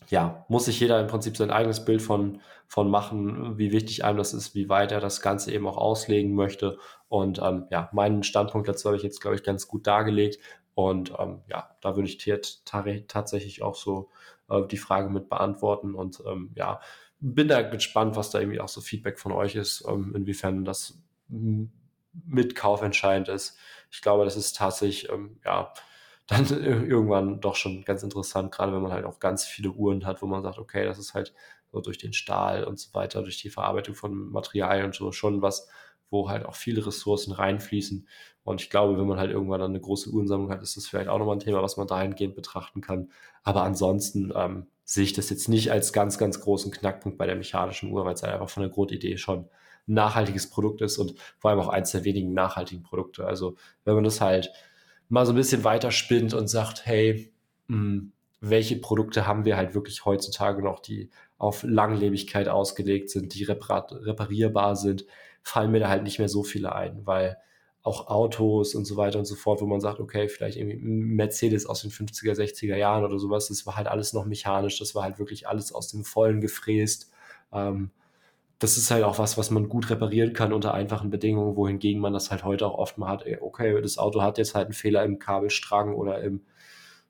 ja, 0.09 0.45
muss 0.47 0.65
sich 0.65 0.79
jeder 0.79 0.99
im 1.01 1.07
Prinzip 1.07 1.35
sein 1.35 1.51
eigenes 1.51 1.83
Bild 1.83 2.01
von, 2.01 2.41
von 2.67 2.89
machen, 2.89 3.57
wie 3.57 3.71
wichtig 3.71 4.03
einem 4.03 4.17
das 4.17 4.33
ist, 4.33 4.53
wie 4.53 4.69
weit 4.69 4.91
er 4.91 4.99
das 4.99 5.21
Ganze 5.21 5.53
eben 5.53 5.67
auch 5.67 5.77
auslegen 5.77 6.35
möchte. 6.35 6.77
Und 7.07 7.39
ähm, 7.41 7.65
ja, 7.71 7.89
meinen 7.93 8.23
Standpunkt 8.23 8.67
dazu 8.67 8.89
habe 8.89 8.97
ich 8.97 9.03
jetzt, 9.03 9.21
glaube 9.21 9.35
ich, 9.35 9.43
ganz 9.43 9.67
gut 9.67 9.87
dargelegt. 9.87 10.39
Und 10.73 11.13
ähm, 11.17 11.41
ja, 11.47 11.75
da 11.81 11.95
würde 11.95 12.09
ich 12.09 12.17
tatsächlich 13.07 13.63
auch 13.63 13.75
so 13.75 14.09
äh, 14.49 14.61
die 14.67 14.77
Frage 14.77 15.09
mit 15.09 15.29
beantworten. 15.29 15.95
Und 15.95 16.21
ähm, 16.27 16.51
ja, 16.55 16.81
bin 17.19 17.47
da 17.47 17.61
gespannt, 17.61 18.15
was 18.15 18.29
da 18.29 18.39
irgendwie 18.39 18.59
auch 18.59 18.67
so 18.67 18.81
Feedback 18.81 19.17
von 19.19 19.31
euch 19.31 19.55
ist, 19.55 19.85
ähm, 19.87 20.13
inwiefern 20.15 20.65
das 20.65 20.99
mit 21.29 22.55
Kauf 22.55 22.81
entscheidend 22.81 23.29
ist. 23.29 23.57
Ich 23.91 24.01
glaube, 24.01 24.25
das 24.25 24.35
ist 24.37 24.55
tatsächlich, 24.55 25.09
ähm, 25.09 25.39
ja, 25.45 25.73
dann 26.27 26.45
irgendwann 26.45 27.39
doch 27.39 27.55
schon 27.55 27.85
ganz 27.85 28.03
interessant, 28.03 28.51
gerade 28.51 28.73
wenn 28.73 28.81
man 28.81 28.91
halt 28.91 29.05
auch 29.05 29.19
ganz 29.19 29.45
viele 29.45 29.71
Uhren 29.71 30.05
hat, 30.05 30.21
wo 30.21 30.25
man 30.25 30.43
sagt, 30.43 30.57
okay, 30.57 30.83
das 30.83 30.99
ist 30.99 31.13
halt 31.13 31.33
so 31.71 31.81
durch 31.81 31.97
den 31.97 32.13
Stahl 32.13 32.63
und 32.63 32.79
so 32.79 32.93
weiter, 32.93 33.21
durch 33.21 33.39
die 33.41 33.49
Verarbeitung 33.49 33.95
von 33.95 34.29
Materialien 34.31 34.85
und 34.85 34.95
so 34.95 35.11
schon 35.11 35.41
was, 35.41 35.67
wo 36.09 36.29
halt 36.29 36.45
auch 36.45 36.55
viele 36.55 36.85
Ressourcen 36.85 37.33
reinfließen. 37.33 38.07
Und 38.43 38.61
ich 38.61 38.69
glaube, 38.69 38.97
wenn 38.97 39.07
man 39.07 39.19
halt 39.19 39.31
irgendwann 39.31 39.59
dann 39.59 39.71
eine 39.71 39.81
große 39.81 40.09
Uhrensammlung 40.09 40.49
hat, 40.49 40.63
ist 40.63 40.77
das 40.77 40.87
vielleicht 40.87 41.09
auch 41.09 41.19
nochmal 41.19 41.35
ein 41.35 41.41
Thema, 41.41 41.61
was 41.61 41.75
man 41.75 41.87
dahingehend 41.87 42.35
betrachten 42.35 42.79
kann. 42.79 43.11
Aber 43.43 43.63
ansonsten 43.63 44.31
ähm, 44.35 44.67
sehe 44.85 45.03
ich 45.03 45.13
das 45.13 45.29
jetzt 45.29 45.49
nicht 45.49 45.71
als 45.71 45.91
ganz, 45.91 46.17
ganz 46.17 46.39
großen 46.39 46.71
Knackpunkt 46.71 47.17
bei 47.17 47.25
der 47.25 47.35
mechanischen 47.35 47.91
Uhr, 47.91 48.05
weil 48.05 48.13
es 48.13 48.23
halt 48.23 48.33
einfach 48.33 48.49
von 48.49 48.63
der 48.63 48.69
Grundidee 48.69 49.17
schon 49.17 49.49
ein 49.87 49.93
nachhaltiges 49.93 50.49
Produkt 50.49 50.81
ist 50.81 50.97
und 50.97 51.15
vor 51.37 51.51
allem 51.51 51.59
auch 51.59 51.67
eins 51.67 51.91
der 51.91 52.05
wenigen 52.05 52.33
nachhaltigen 52.33 52.83
Produkte. 52.83 53.25
Also 53.25 53.57
wenn 53.83 53.95
man 53.95 54.05
das 54.05 54.21
halt 54.21 54.49
mal 55.09 55.25
so 55.25 55.33
ein 55.33 55.37
bisschen 55.37 55.65
weiterspinnt 55.65 56.33
und 56.33 56.47
sagt, 56.47 56.85
hey, 56.85 57.33
mh, 57.67 57.77
hm, 57.77 58.11
welche 58.39 58.75
Produkte 58.77 59.25
haben 59.25 59.45
wir 59.45 59.57
halt 59.57 59.73
wirklich 59.73 60.05
heutzutage 60.05 60.61
noch, 60.61 60.79
die 60.79 61.09
auf 61.37 61.63
Langlebigkeit 61.63 62.47
ausgelegt 62.47 63.09
sind, 63.09 63.33
die 63.35 63.43
reparierbar 63.43 64.75
sind, 64.75 65.05
fallen 65.43 65.71
mir 65.71 65.79
da 65.79 65.89
halt 65.89 66.03
nicht 66.03 66.19
mehr 66.19 66.29
so 66.29 66.43
viele 66.43 66.73
ein, 66.73 67.05
weil 67.05 67.37
auch 67.83 68.07
Autos 68.07 68.75
und 68.75 68.85
so 68.85 68.97
weiter 68.97 69.17
und 69.17 69.25
so 69.25 69.35
fort, 69.35 69.61
wo 69.61 69.65
man 69.65 69.79
sagt, 69.79 69.99
okay, 69.99 70.27
vielleicht 70.27 70.57
irgendwie 70.57 70.77
Mercedes 70.77 71.65
aus 71.65 71.81
den 71.81 71.91
50er, 71.91 72.33
60er 72.33 72.75
Jahren 72.75 73.05
oder 73.05 73.17
sowas, 73.17 73.47
das 73.47 73.65
war 73.65 73.77
halt 73.77 73.87
alles 73.87 74.11
noch 74.13 74.25
mechanisch, 74.25 74.77
das 74.77 74.93
war 74.93 75.03
halt 75.03 75.19
wirklich 75.19 75.47
alles 75.47 75.73
aus 75.73 75.87
dem 75.89 76.03
Vollen 76.03 76.41
gefräst. 76.41 77.11
Ähm, 77.53 77.91
das 78.59 78.77
ist 78.77 78.91
halt 78.91 79.03
auch 79.03 79.19
was, 79.19 79.37
was 79.37 79.51
man 79.51 79.69
gut 79.69 79.89
reparieren 79.89 80.33
kann 80.33 80.51
unter 80.51 80.73
einfachen 80.73 81.11
Bedingungen, 81.11 81.55
wohingegen 81.55 82.01
man 82.01 82.13
das 82.13 82.31
halt 82.31 82.43
heute 82.43 82.65
auch 82.65 82.77
oft 82.77 82.97
mal 82.97 83.07
hat, 83.07 83.25
okay, 83.39 83.79
das 83.81 83.97
Auto 83.97 84.21
hat 84.21 84.37
jetzt 84.37 84.55
halt 84.55 84.65
einen 84.65 84.73
Fehler 84.73 85.03
im 85.05 85.19
Kabelstrang 85.19 85.95
oder 85.95 86.21
im 86.21 86.41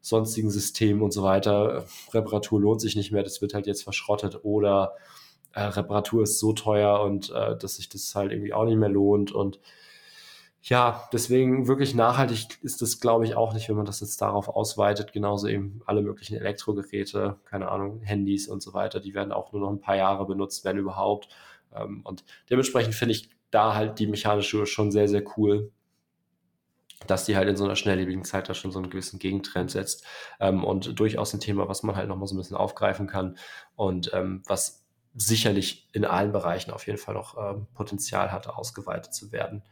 sonstigen 0.01 0.49
System 0.49 1.01
und 1.01 1.11
so 1.11 1.23
weiter. 1.23 1.85
Reparatur 2.13 2.61
lohnt 2.61 2.81
sich 2.81 2.95
nicht 2.95 3.11
mehr, 3.11 3.23
das 3.23 3.41
wird 3.41 3.53
halt 3.53 3.67
jetzt 3.67 3.83
verschrottet 3.83 4.43
oder 4.43 4.95
äh, 5.53 5.61
Reparatur 5.61 6.23
ist 6.23 6.39
so 6.39 6.53
teuer 6.53 7.01
und 7.01 7.29
äh, 7.31 7.57
dass 7.57 7.75
sich 7.75 7.89
das 7.89 8.13
halt 8.15 8.31
irgendwie 8.31 8.53
auch 8.53 8.65
nicht 8.65 8.77
mehr 8.77 8.89
lohnt 8.89 9.31
und 9.31 9.59
ja, 10.69 11.07
deswegen 11.13 11.67
wirklich 11.67 11.95
nachhaltig 11.95 12.61
ist 12.61 12.81
das, 12.81 12.99
glaube 12.99 13.23
ich, 13.23 13.35
auch 13.35 13.53
nicht, 13.53 13.69
wenn 13.69 13.77
man 13.77 13.85
das 13.85 14.01
jetzt 14.01 14.21
darauf 14.21 14.49
ausweitet. 14.49 15.13
Genauso 15.13 15.47
eben 15.47 15.81
alle 15.85 16.01
möglichen 16.01 16.35
Elektrogeräte, 16.35 17.37
keine 17.45 17.69
Ahnung, 17.69 18.01
Handys 18.01 18.49
und 18.49 18.61
so 18.61 18.73
weiter, 18.73 18.99
die 18.99 19.13
werden 19.13 19.31
auch 19.31 19.53
nur 19.53 19.61
noch 19.61 19.69
ein 19.69 19.79
paar 19.79 19.95
Jahre 19.95 20.25
benutzt, 20.25 20.65
wenn 20.65 20.77
überhaupt. 20.77 21.29
Ähm, 21.73 22.01
und 22.03 22.25
dementsprechend 22.49 22.95
finde 22.95 23.13
ich 23.13 23.29
da 23.49 23.75
halt 23.75 23.99
die 23.99 24.07
mechanische 24.07 24.57
Uhr 24.57 24.65
schon 24.65 24.91
sehr, 24.91 25.07
sehr 25.07 25.23
cool, 25.37 25.71
dass 27.05 27.25
die 27.25 27.35
halt 27.35 27.47
in 27.47 27.55
so 27.55 27.65
einer 27.65 27.75
schnelllebigen 27.75 28.23
Zeit 28.23 28.49
da 28.49 28.53
schon 28.53 28.71
so 28.71 28.79
einen 28.79 28.89
gewissen 28.89 29.19
Gegentrend 29.19 29.71
setzt. 29.71 30.05
Ähm, 30.39 30.63
und 30.63 30.99
durchaus 30.99 31.33
ein 31.33 31.39
Thema, 31.39 31.67
was 31.67 31.83
man 31.83 31.95
halt 31.95 32.09
nochmal 32.09 32.27
so 32.27 32.35
ein 32.35 32.39
bisschen 32.39 32.57
aufgreifen 32.57 33.07
kann 33.07 33.37
und 33.75 34.11
ähm, 34.13 34.41
was 34.47 34.85
sicherlich 35.13 35.89
in 35.93 36.05
allen 36.05 36.31
Bereichen 36.31 36.71
auf 36.71 36.85
jeden 36.85 36.99
Fall 36.99 37.15
noch 37.15 37.35
Potenzial 37.73 38.31
hatte, 38.31 38.55
ausgeweitet 38.55 39.15
zu 39.15 39.31
werden. 39.31 39.63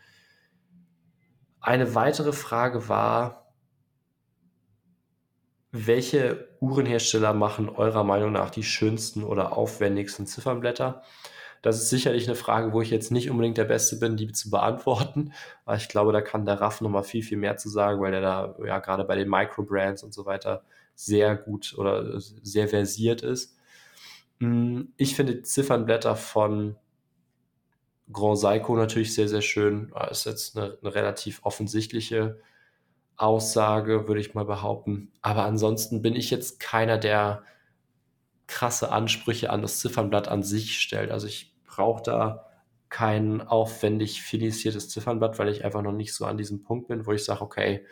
Eine 1.61 1.93
weitere 1.93 2.33
Frage 2.33 2.89
war, 2.89 3.53
welche 5.71 6.47
Uhrenhersteller 6.61 7.33
machen 7.33 7.69
eurer 7.69 8.03
Meinung 8.03 8.31
nach 8.31 8.49
die 8.49 8.63
schönsten 8.63 9.23
oder 9.23 9.57
aufwendigsten 9.57 10.25
Ziffernblätter? 10.25 11.03
Das 11.65 11.81
ist 11.81 11.89
sicherlich 11.89 12.27
eine 12.27 12.35
Frage, 12.35 12.73
wo 12.73 12.81
ich 12.83 12.91
jetzt 12.91 13.09
nicht 13.11 13.31
unbedingt 13.31 13.57
der 13.57 13.65
Beste 13.65 13.95
bin, 13.95 14.17
die 14.17 14.31
zu 14.31 14.51
beantworten. 14.51 15.33
Aber 15.65 15.75
ich 15.75 15.89
glaube, 15.89 16.13
da 16.13 16.21
kann 16.21 16.45
der 16.45 16.61
Raff 16.61 16.79
nochmal 16.79 17.01
viel, 17.01 17.23
viel 17.23 17.39
mehr 17.39 17.57
zu 17.57 17.69
sagen, 17.69 17.99
weil 18.01 18.11
der 18.11 18.21
da 18.21 18.55
ja 18.63 18.77
gerade 18.77 19.03
bei 19.03 19.15
den 19.15 19.27
Microbrands 19.27 20.03
und 20.03 20.13
so 20.13 20.27
weiter 20.27 20.63
sehr 20.93 21.35
gut 21.35 21.73
oder 21.75 22.19
sehr 22.19 22.67
versiert 22.67 23.23
ist. 23.23 23.57
Hm, 24.39 24.93
ich 24.95 25.15
finde 25.15 25.41
Ziffernblätter 25.41 26.15
von 26.15 26.75
Grand 28.13 28.37
Seiko 28.37 28.75
natürlich 28.75 29.15
sehr, 29.15 29.27
sehr 29.27 29.41
schön. 29.41 29.91
Ist 30.11 30.27
jetzt 30.27 30.55
eine, 30.55 30.77
eine 30.83 30.93
relativ 30.93 31.39
offensichtliche 31.41 32.39
Aussage, 33.17 34.07
würde 34.07 34.21
ich 34.21 34.35
mal 34.35 34.45
behaupten. 34.45 35.11
Aber 35.23 35.45
ansonsten 35.45 36.03
bin 36.03 36.15
ich 36.15 36.29
jetzt 36.29 36.59
keiner, 36.59 36.99
der 36.99 37.41
krasse 38.45 38.91
Ansprüche 38.91 39.49
an 39.49 39.63
das 39.63 39.79
Ziffernblatt 39.79 40.27
an 40.27 40.43
sich 40.43 40.79
stellt. 40.79 41.09
Also 41.09 41.25
ich 41.25 41.54
brauche 41.75 42.03
da 42.03 42.45
kein 42.89 43.41
aufwendig 43.41 44.21
finisiertes 44.21 44.89
Ziffernblatt, 44.89 45.39
weil 45.39 45.49
ich 45.49 45.65
einfach 45.65 45.81
noch 45.81 45.91
nicht 45.91 46.13
so 46.13 46.25
an 46.25 46.37
diesem 46.37 46.63
Punkt 46.63 46.87
bin, 46.87 47.05
wo 47.05 47.11
ich 47.11 47.25
sage, 47.25 47.41
okay, 47.41 47.85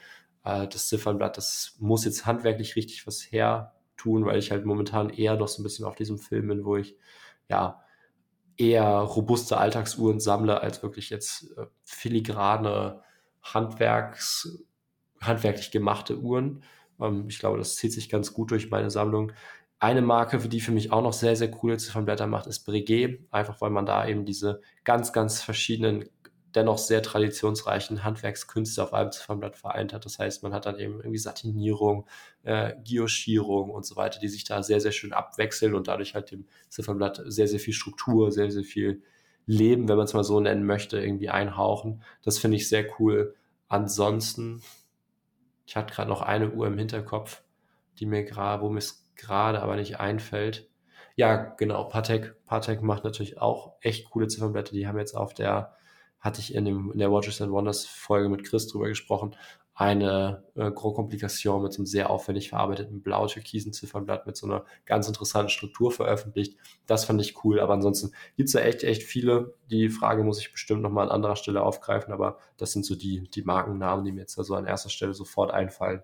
äh, 0.44 0.68
das 0.68 0.88
Ziffernblatt, 0.88 1.38
das 1.38 1.76
muss 1.80 2.06
jetzt 2.06 2.26
handwerklich 2.26 2.76
richtig 2.76 3.06
was 3.08 3.22
her 3.22 3.74
tun, 3.98 4.26
weil 4.26 4.40
ich 4.40 4.52
halt 4.52 4.66
momentan 4.66 5.10
eher 5.10 5.36
noch 5.36 5.48
so 5.48 5.62
ein 5.62 5.64
bisschen 5.64 5.86
auf 5.86 5.96
diesem 5.96 6.18
Film 6.18 6.48
bin, 6.48 6.66
wo 6.66 6.78
ich 6.78 6.96
ja 7.50 7.84
eher 8.58 8.88
robuste 8.88 9.58
Alltagsuhren 9.58 10.20
sammle, 10.20 10.62
als 10.62 10.84
wirklich 10.84 11.10
jetzt 11.10 11.52
äh, 11.58 11.66
filigrane 11.84 13.02
Handwerks, 13.42 14.64
handwerklich 15.20 15.72
gemachte 15.72 16.20
Uhren. 16.20 16.64
Ähm, 17.00 17.26
ich 17.28 17.40
glaube, 17.40 17.58
das 17.58 17.76
zieht 17.76 17.94
sich 17.94 18.10
ganz 18.10 18.34
gut 18.34 18.52
durch 18.52 18.70
meine 18.70 18.92
Sammlung. 18.92 19.32
Eine 19.84 20.02
Marke, 20.02 20.38
die 20.48 20.62
für 20.62 20.72
mich 20.72 20.94
auch 20.94 21.02
noch 21.02 21.12
sehr, 21.12 21.36
sehr 21.36 21.52
coole 21.52 21.76
Ziffernblätter 21.76 22.26
macht, 22.26 22.48
ist 22.48 22.64
Breguet. 22.66 23.20
Einfach 23.32 23.60
weil 23.60 23.70
man 23.70 23.86
da 23.86 24.08
eben 24.08 24.24
diese 24.24 24.62
ganz, 24.86 25.12
ganz 25.12 25.42
verschiedenen, 25.42 26.06
dennoch 26.56 26.78
sehr 26.78 27.02
traditionsreichen 27.04 28.02
Handwerkskünste 28.06 28.82
auf 28.82 28.94
einem 28.94 29.12
Ziffernblatt 29.12 29.58
vereint 29.58 29.92
hat. 29.92 30.06
Das 30.06 30.20
heißt, 30.20 30.42
man 30.42 30.54
hat 30.54 30.66
dann 30.68 30.80
eben 30.80 31.00
irgendwie 31.02 31.18
Satinierung, 31.18 32.08
äh, 32.44 32.76
Guillochierung 32.88 33.72
und 33.72 33.86
so 33.86 33.98
weiter, 33.98 34.22
die 34.22 34.30
sich 34.30 34.46
da 34.46 34.64
sehr, 34.64 34.80
sehr 34.80 34.94
schön 34.94 35.12
abwechseln 35.12 35.76
und 35.76 35.90
dadurch 35.90 36.16
halt 36.16 36.32
dem 36.32 36.46
Ziffernblatt 36.70 37.22
sehr, 37.26 37.50
sehr 37.50 37.60
viel 37.60 37.74
Struktur, 37.74 38.32
sehr, 38.32 38.52
sehr 38.52 38.64
viel 38.64 39.02
Leben, 39.46 39.90
wenn 39.90 39.98
man 39.98 40.06
es 40.06 40.14
mal 40.14 40.24
so 40.24 40.40
nennen 40.40 40.66
möchte, 40.66 40.98
irgendwie 40.98 41.30
einhauchen. 41.30 42.04
Das 42.22 42.40
finde 42.40 42.56
ich 42.56 42.70
sehr 42.70 42.86
cool. 43.00 43.36
Ansonsten, 43.68 44.62
ich 45.66 45.76
hatte 45.76 45.94
gerade 45.94 46.10
noch 46.10 46.22
eine 46.22 46.52
Uhr 46.52 46.68
im 46.68 46.78
Hinterkopf, 46.78 47.44
die 48.00 48.06
mir 48.06 48.24
gerade, 48.24 48.64
wo 48.64 48.70
mir 48.70 48.80
es 48.80 49.03
gerade 49.15 49.61
aber 49.61 49.76
nicht 49.76 49.99
einfällt. 49.99 50.69
Ja, 51.15 51.35
genau, 51.35 51.85
Patek. 51.85 52.35
Patek 52.45 52.81
macht 52.81 53.03
natürlich 53.03 53.40
auch 53.40 53.73
echt 53.81 54.10
coole 54.10 54.27
Ziffernblätter. 54.27 54.73
Die 54.73 54.88
haben 54.88 54.98
jetzt 54.98 55.15
auf 55.15 55.34
der, 55.34 55.76
hatte 56.19 56.40
ich 56.41 56.56
in, 56.56 56.65
dem, 56.65 56.91
in 56.91 56.99
der 56.99 57.11
Watches 57.11 57.41
and 57.41 57.52
Wonders 57.52 57.85
Folge 57.85 58.30
mit 58.30 58.44
Chris 58.44 58.68
drüber 58.68 58.88
gesprochen, 58.88 59.35
eine 59.76 60.44
äh, 60.56 60.72
Gros 60.72 60.95
Komplikation 60.95 61.64
mit 61.64 61.73
so 61.73 61.80
einem 61.80 61.88
sehr 61.88 62.10
aufwendig 62.10 62.49
verarbeiteten 62.49 63.02
blau-türkisen 63.02 63.73
Ziffernblatt 63.73 64.27
mit 64.27 64.38
so 64.38 64.45
einer 64.45 64.65
ganz 64.85 65.07
interessanten 65.07 65.49
Struktur 65.49 65.91
veröffentlicht. 65.91 66.57
Das 66.85 67.06
fand 67.06 67.19
ich 67.22 67.44
cool, 67.44 67.60
aber 67.60 67.73
ansonsten 67.73 68.11
gibt 68.35 68.49
es 68.49 68.53
da 68.53 68.60
echt, 68.60 68.84
echt 68.84 69.03
viele. 69.03 69.56
Die 69.72 69.90
Frage 69.90 70.23
muss 70.23 70.40
ich 70.40 70.52
bestimmt 70.52 70.84
nochmal 70.84 71.06
an 71.06 71.11
anderer 71.11 71.35
Stelle 71.35 71.64
aufgreifen, 71.64 72.14
aber 72.14 72.38
das 72.57 72.72
sind 72.72 72.85
so 72.85 72.95
die, 72.95 73.27
die 73.30 73.41
Markennamen, 73.41 74.06
die 74.06 74.11
mir 74.11 74.22
jetzt 74.22 74.38
da 74.38 74.44
so 74.44 74.53
an 74.53 74.65
erster 74.65 74.90
Stelle 74.90 75.15
sofort 75.15 75.52
einfallen. 75.52 76.03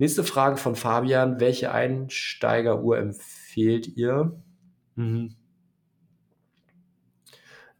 Nächste 0.00 0.24
Frage 0.24 0.56
von 0.56 0.76
Fabian. 0.76 1.40
Welche 1.40 1.72
Einsteigeruhr 1.72 2.96
empfehlt 2.96 3.86
ihr? 3.86 4.32
Mhm. 4.94 5.36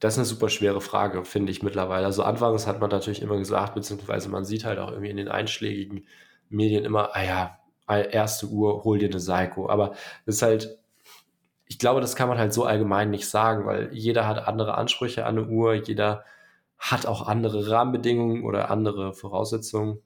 Das 0.01 0.13
ist 0.13 0.19
eine 0.19 0.27
super 0.27 0.51
schwere 0.51 0.83
Frage, 0.83 1.25
finde 1.25 1.51
ich 1.51 1.63
mittlerweile. 1.63 2.05
Also 2.05 2.23
anfangs 2.23 2.67
hat 2.67 2.79
man 2.79 2.91
natürlich 2.91 3.23
immer 3.23 3.39
gesagt, 3.39 3.75
beziehungsweise 3.75 4.29
man 4.29 4.45
sieht 4.45 4.67
halt 4.67 4.79
auch 4.79 4.91
irgendwie 4.91 5.09
in 5.09 5.17
den 5.17 5.29
einschlägigen 5.29 6.05
Medien 6.51 6.85
immer, 6.85 7.17
ah 7.17 7.23
ja, 7.23 7.59
erste 7.89 8.49
Uhr, 8.49 8.85
hol 8.85 8.99
dir 8.99 9.09
eine 9.09 9.19
Seiko. 9.19 9.71
Aber 9.71 9.93
das 10.27 10.37
ist 10.37 10.43
halt, 10.43 10.79
ich 11.69 11.79
glaube, 11.79 12.03
das 12.03 12.17
kann 12.17 12.29
man 12.29 12.37
halt 12.37 12.53
so 12.53 12.65
allgemein 12.65 13.09
nicht 13.09 13.31
sagen, 13.31 13.65
weil 13.65 13.95
jeder 13.95 14.29
hat 14.29 14.47
andere 14.47 14.75
Ansprüche 14.77 15.25
an 15.25 15.39
eine 15.39 15.49
Uhr, 15.49 15.73
jeder 15.73 16.27
hat 16.77 17.07
auch 17.07 17.27
andere 17.27 17.71
Rahmenbedingungen 17.71 18.45
oder 18.45 18.71
andere 18.71 19.15
Voraussetzungen 19.15 20.03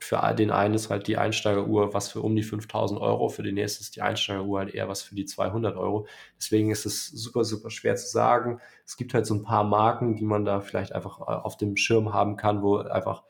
für 0.00 0.34
den 0.34 0.50
einen 0.50 0.74
ist 0.74 0.88
halt 0.88 1.06
die 1.06 1.18
Einsteigeruhr 1.18 1.92
was 1.92 2.08
für 2.08 2.22
um 2.22 2.34
die 2.34 2.42
5000 2.42 3.00
Euro, 3.00 3.28
für 3.28 3.42
den 3.42 3.54
nächsten 3.54 3.82
ist 3.82 3.96
die 3.96 4.02
Einsteigeruhr 4.02 4.60
halt 4.60 4.74
eher 4.74 4.88
was 4.88 5.02
für 5.02 5.14
die 5.14 5.26
200 5.26 5.76
Euro. 5.76 6.06
Deswegen 6.38 6.70
ist 6.70 6.86
es 6.86 7.06
super, 7.08 7.44
super 7.44 7.70
schwer 7.70 7.96
zu 7.96 8.08
sagen. 8.08 8.60
Es 8.86 8.96
gibt 8.96 9.12
halt 9.12 9.26
so 9.26 9.34
ein 9.34 9.42
paar 9.42 9.62
Marken, 9.62 10.16
die 10.16 10.24
man 10.24 10.44
da 10.44 10.60
vielleicht 10.60 10.92
einfach 10.92 11.20
äh, 11.20 11.24
auf 11.24 11.58
dem 11.58 11.76
Schirm 11.76 12.14
haben 12.14 12.36
kann, 12.36 12.62
wo 12.62 12.78
einfach 12.78 13.24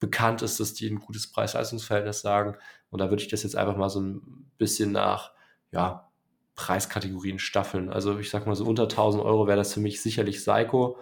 bekannt 0.00 0.42
ist, 0.42 0.58
dass 0.60 0.74
die 0.74 0.88
ein 0.88 0.98
gutes 0.98 1.30
Preis-Leistungsverhältnis 1.30 2.22
sagen. 2.22 2.56
Und 2.90 3.00
da 3.00 3.10
würde 3.10 3.22
ich 3.22 3.28
das 3.28 3.42
jetzt 3.42 3.56
einfach 3.56 3.76
mal 3.76 3.90
so 3.90 4.00
ein 4.00 4.50
bisschen 4.58 4.92
nach, 4.92 5.32
ja, 5.72 6.10
Preiskategorien 6.54 7.38
staffeln. 7.38 7.90
Also 7.90 8.18
ich 8.18 8.30
sag 8.30 8.46
mal 8.46 8.56
so 8.56 8.64
unter 8.64 8.84
1000 8.84 9.22
Euro 9.22 9.46
wäre 9.46 9.56
das 9.58 9.74
für 9.74 9.80
mich 9.80 10.02
sicherlich 10.02 10.36
Psycho, 10.36 10.98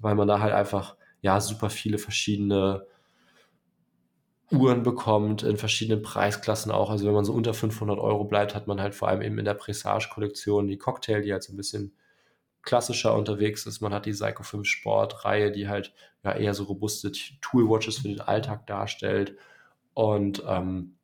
weil 0.00 0.14
man 0.14 0.28
da 0.28 0.40
halt 0.40 0.54
einfach, 0.54 0.96
ja, 1.20 1.40
super 1.40 1.70
viele 1.70 1.98
verschiedene 1.98 2.86
Uhren 4.50 4.82
bekommt, 4.82 5.42
in 5.42 5.56
verschiedenen 5.58 6.02
Preisklassen 6.02 6.72
auch. 6.72 6.90
Also 6.90 7.06
wenn 7.06 7.14
man 7.14 7.24
so 7.24 7.32
unter 7.34 7.52
500 7.52 7.98
Euro 7.98 8.24
bleibt, 8.24 8.54
hat 8.54 8.66
man 8.66 8.80
halt 8.80 8.94
vor 8.94 9.08
allem 9.08 9.22
eben 9.22 9.38
in 9.38 9.44
der 9.44 9.54
Presage-Kollektion 9.54 10.68
die 10.68 10.78
Cocktail, 10.78 11.20
die 11.20 11.32
halt 11.32 11.42
so 11.42 11.52
ein 11.52 11.56
bisschen 11.56 11.92
klassischer 12.62 13.14
unterwegs 13.14 13.66
ist. 13.66 13.80
Man 13.80 13.92
hat 13.92 14.06
die 14.06 14.12
Psycho 14.12 14.42
5 14.42 14.66
Sport-Reihe, 14.66 15.52
die 15.52 15.68
halt 15.68 15.92
ja 16.24 16.32
eher 16.32 16.54
so 16.54 16.64
robuste 16.64 17.12
Toolwatches 17.40 17.98
für 17.98 18.08
den 18.08 18.20
Alltag 18.20 18.66
darstellt. 18.66 19.36
Und 19.92 20.42
ähm, 20.46 20.96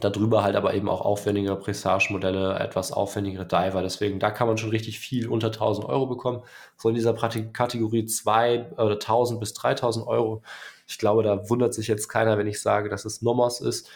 darüber 0.00 0.42
halt 0.42 0.56
aber 0.56 0.74
eben 0.74 0.88
auch 0.88 1.00
aufwendigere 1.00 1.58
Presage-Modelle, 1.58 2.58
etwas 2.58 2.92
aufwendigere 2.92 3.46
Diver. 3.46 3.82
Deswegen, 3.82 4.20
da 4.20 4.30
kann 4.30 4.48
man 4.48 4.58
schon 4.58 4.70
richtig 4.70 4.98
viel 4.98 5.28
unter 5.28 5.48
1000 5.48 5.86
Euro 5.86 6.06
bekommen. 6.06 6.42
So 6.76 6.88
in 6.90 6.94
dieser 6.94 7.14
Kategorie 7.14 8.04
2 8.04 8.72
oder 8.72 8.94
1000 8.94 9.40
bis 9.40 9.54
3000 9.54 10.06
Euro 10.06 10.42
ich 10.88 10.98
glaube, 10.98 11.22
da 11.22 11.48
wundert 11.50 11.74
sich 11.74 11.86
jetzt 11.86 12.08
keiner, 12.08 12.38
wenn 12.38 12.46
ich 12.46 12.60
sage, 12.60 12.88
dass 12.88 13.04
es 13.04 13.22
Nomos 13.22 13.60
ist. 13.60 13.90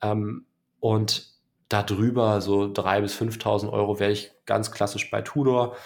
Ähm, 0.00 0.46
und 0.80 1.34
darüber, 1.68 2.40
so 2.40 2.62
3.000 2.62 3.00
bis 3.00 3.20
5.000 3.20 3.72
Euro, 3.72 3.98
wäre 3.98 4.12
ich 4.12 4.32
ganz 4.46 4.70
klassisch 4.70 5.10
bei 5.10 5.22
Tudor. 5.22 5.76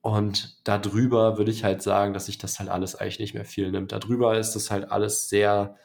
Und 0.00 0.60
darüber 0.64 1.36
würde 1.36 1.50
ich 1.50 1.64
halt 1.64 1.82
sagen, 1.82 2.14
dass 2.14 2.26
sich 2.26 2.38
das 2.38 2.58
halt 2.58 2.70
alles 2.70 2.96
eigentlich 2.96 3.18
nicht 3.18 3.34
mehr 3.34 3.44
viel 3.44 3.70
nimmt. 3.70 3.92
Darüber 3.92 4.38
ist 4.38 4.54
das 4.54 4.70
halt 4.70 4.90
alles 4.90 5.28
sehr 5.28 5.76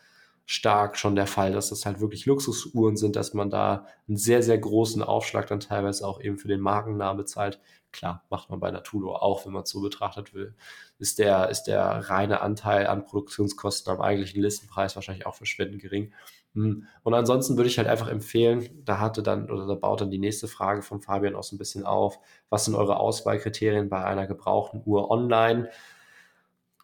stark 0.45 0.97
schon 0.97 1.15
der 1.15 1.27
Fall, 1.27 1.51
dass 1.51 1.69
das 1.69 1.85
halt 1.85 1.99
wirklich 1.99 2.25
Luxusuhren 2.25 2.97
sind, 2.97 3.15
dass 3.15 3.33
man 3.33 3.49
da 3.49 3.85
einen 4.07 4.17
sehr, 4.17 4.43
sehr 4.43 4.57
großen 4.57 5.01
Aufschlag 5.01 5.47
dann 5.47 5.59
teilweise 5.59 6.07
auch 6.07 6.21
eben 6.21 6.37
für 6.37 6.47
den 6.47 6.61
Markennamen 6.61 7.17
bezahlt. 7.17 7.59
Klar, 7.91 8.23
macht 8.29 8.49
man 8.49 8.59
bei 8.59 8.71
Natulo 8.71 9.15
auch, 9.15 9.45
wenn 9.45 9.51
man 9.51 9.63
es 9.63 9.69
so 9.69 9.81
betrachtet 9.81 10.33
will. 10.33 10.55
Ist 10.97 11.19
der, 11.19 11.49
ist 11.49 11.63
der 11.63 11.83
reine 12.09 12.41
Anteil 12.41 12.87
an 12.87 13.03
Produktionskosten 13.03 13.91
am 13.93 14.01
eigentlichen 14.01 14.41
Listenpreis 14.41 14.95
wahrscheinlich 14.95 15.25
auch 15.25 15.35
verschwindend 15.35 15.81
gering. 15.81 16.13
Hm. 16.53 16.85
Und 17.03 17.13
ansonsten 17.13 17.57
würde 17.57 17.69
ich 17.69 17.77
halt 17.77 17.87
einfach 17.87 18.07
empfehlen, 18.07 18.69
da 18.85 18.99
hatte 18.99 19.23
dann 19.23 19.49
oder 19.49 19.67
da 19.67 19.75
baut 19.75 20.01
dann 20.01 20.11
die 20.11 20.19
nächste 20.19 20.47
Frage 20.47 20.81
von 20.81 21.01
Fabian 21.01 21.35
auch 21.35 21.43
so 21.43 21.55
ein 21.55 21.59
bisschen 21.59 21.85
auf. 21.85 22.19
Was 22.49 22.65
sind 22.65 22.75
eure 22.75 22.97
Auswahlkriterien 22.97 23.89
bei 23.89 24.03
einer 24.03 24.27
gebrauchten 24.27 24.81
Uhr 24.85 25.09
online? 25.09 25.69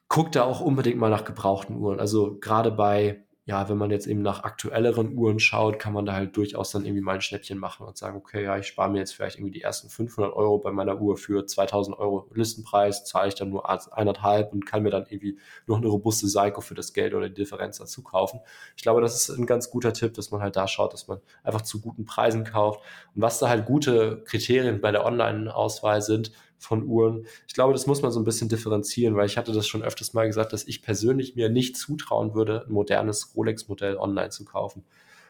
Guckt 0.10 0.36
da 0.36 0.44
auch 0.44 0.62
unbedingt 0.62 0.98
mal 0.98 1.10
nach 1.10 1.26
gebrauchten 1.26 1.78
Uhren. 1.78 2.00
Also 2.00 2.38
gerade 2.40 2.72
bei 2.72 3.27
ja, 3.48 3.70
wenn 3.70 3.78
man 3.78 3.92
jetzt 3.92 4.08
eben 4.08 4.22
nach 4.22 4.44
aktuelleren 4.44 5.18
Uhren 5.18 5.40
schaut, 5.40 5.80
kann 5.80 5.94
man 5.94 6.06
da 6.06 6.12
halt 6.12 6.36
durchaus 6.36 6.72
dann 6.72 6.84
irgendwie 6.84 7.02
mal 7.02 7.16
ein 7.16 7.22
Schnäppchen 7.22 7.58
machen 7.58 7.88
und 7.88 7.98
sagen, 7.98 8.18
okay, 8.18 8.44
ja, 8.44 8.58
ich 8.58 8.68
spare 8.68 8.92
mir 8.92 9.00
jetzt 9.00 9.16
vielleicht 9.16 9.38
irgendwie 9.38 9.54
die 9.54 9.62
ersten 9.62 9.88
500 9.88 10.34
Euro 10.36 10.58
bei 10.58 10.74
meiner 10.74 11.00
Uhr 11.00 11.16
für 11.16 11.46
2000 11.46 11.98
Euro 11.98 12.30
Listenpreis, 12.34 13.06
zahle 13.06 13.30
ich 13.30 13.36
dann 13.36 13.50
nur 13.50 13.70
eineinhalb 13.70 14.52
und 14.52 14.66
kann 14.66 14.84
mir 14.84 14.90
dann 14.90 15.06
irgendwie 15.08 15.40
noch 15.66 15.78
eine 15.78 15.88
robuste 15.88 16.28
Seiko 16.28 16.60
für 16.60 16.76
das 16.76 16.92
Geld 16.92 17.14
oder 17.14 17.30
die 17.30 17.36
Differenz 17.36 17.78
dazu 17.78 18.04
kaufen. 18.04 18.42
Ich 18.76 18.84
glaube, 18.84 19.00
das 19.00 19.16
ist 19.16 19.38
ein 19.38 19.46
ganz 19.46 19.72
guter 19.72 19.94
Tipp, 19.94 20.14
dass 20.16 20.30
man 20.30 20.42
halt 20.42 20.58
da 20.58 20.68
schaut, 20.68 20.92
dass 20.92 21.08
man 21.08 21.22
einfach 21.42 21.62
zu 21.62 21.80
guten 21.80 22.04
Preisen 22.04 22.44
kauft. 22.44 22.82
Und 23.16 23.22
was 23.22 23.40
da 23.40 23.48
halt 23.48 23.66
gute 23.66 24.24
Kriterien 24.26 24.82
bei 24.82 24.92
der 24.92 25.06
Online-Auswahl 25.06 26.02
sind, 26.02 26.34
von 26.60 26.84
Uhren. 26.84 27.26
Ich 27.48 27.54
glaube, 27.54 27.74
das 27.74 27.88
muss 27.88 28.02
man 28.02 28.12
so 28.12 28.20
ein 28.20 28.26
bisschen 28.26 28.50
differenzieren, 28.50 29.16
weil 29.16 29.26
ich 29.26 29.38
hatte 29.38 29.52
das 29.52 29.68
schon 29.68 29.84
öfters 29.84 30.14
mal 30.14 30.28
gesagt, 30.28 30.54
dass 30.54 30.68
ich 30.68 30.82
persönlich 30.82 31.36
mir 31.36 31.50
nicht 31.50 31.78
zutrauen 31.78 32.34
würde, 32.34 32.66
ein 32.66 32.74
modernes 32.74 33.36
Rolex-Modell 33.36 33.98
online 33.98 34.30
zu 34.30 34.46
kaufen. 34.46 34.84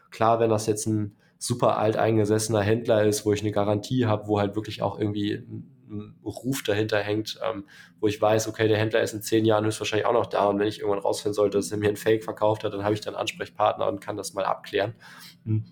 Klar, 0.09 0.39
wenn 0.39 0.49
das 0.49 0.67
jetzt 0.67 0.85
ein 0.87 1.17
super 1.37 1.77
alteingesessener 1.77 2.61
Händler 2.61 3.05
ist, 3.05 3.25
wo 3.25 3.33
ich 3.33 3.41
eine 3.41 3.51
Garantie 3.51 4.05
habe, 4.05 4.27
wo 4.27 4.39
halt 4.39 4.55
wirklich 4.55 4.81
auch 4.81 4.99
irgendwie 4.99 5.33
ein 5.89 6.15
Ruf 6.25 6.63
dahinter 6.63 6.99
hängt, 6.99 7.39
ähm, 7.47 7.65
wo 7.99 8.07
ich 8.07 8.21
weiß, 8.21 8.47
okay, 8.47 8.67
der 8.67 8.77
Händler 8.77 9.01
ist 9.01 9.13
in 9.13 9.21
zehn 9.21 9.45
Jahren 9.45 9.65
höchstwahrscheinlich 9.65 10.05
auch 10.05 10.13
noch 10.13 10.25
da 10.25 10.45
und 10.45 10.59
wenn 10.59 10.67
ich 10.67 10.79
irgendwann 10.79 10.99
rausfinden 10.99 11.33
sollte, 11.33 11.57
dass 11.57 11.71
er 11.71 11.77
mir 11.77 11.89
ein 11.89 11.95
Fake 11.95 12.23
verkauft 12.23 12.63
hat, 12.63 12.73
dann 12.73 12.83
habe 12.83 12.93
ich 12.93 13.01
dann 13.01 13.15
Ansprechpartner 13.15 13.87
und 13.87 14.01
kann 14.01 14.17
das 14.17 14.33
mal 14.33 14.45
abklären. 14.45 14.95
Hm. 15.45 15.65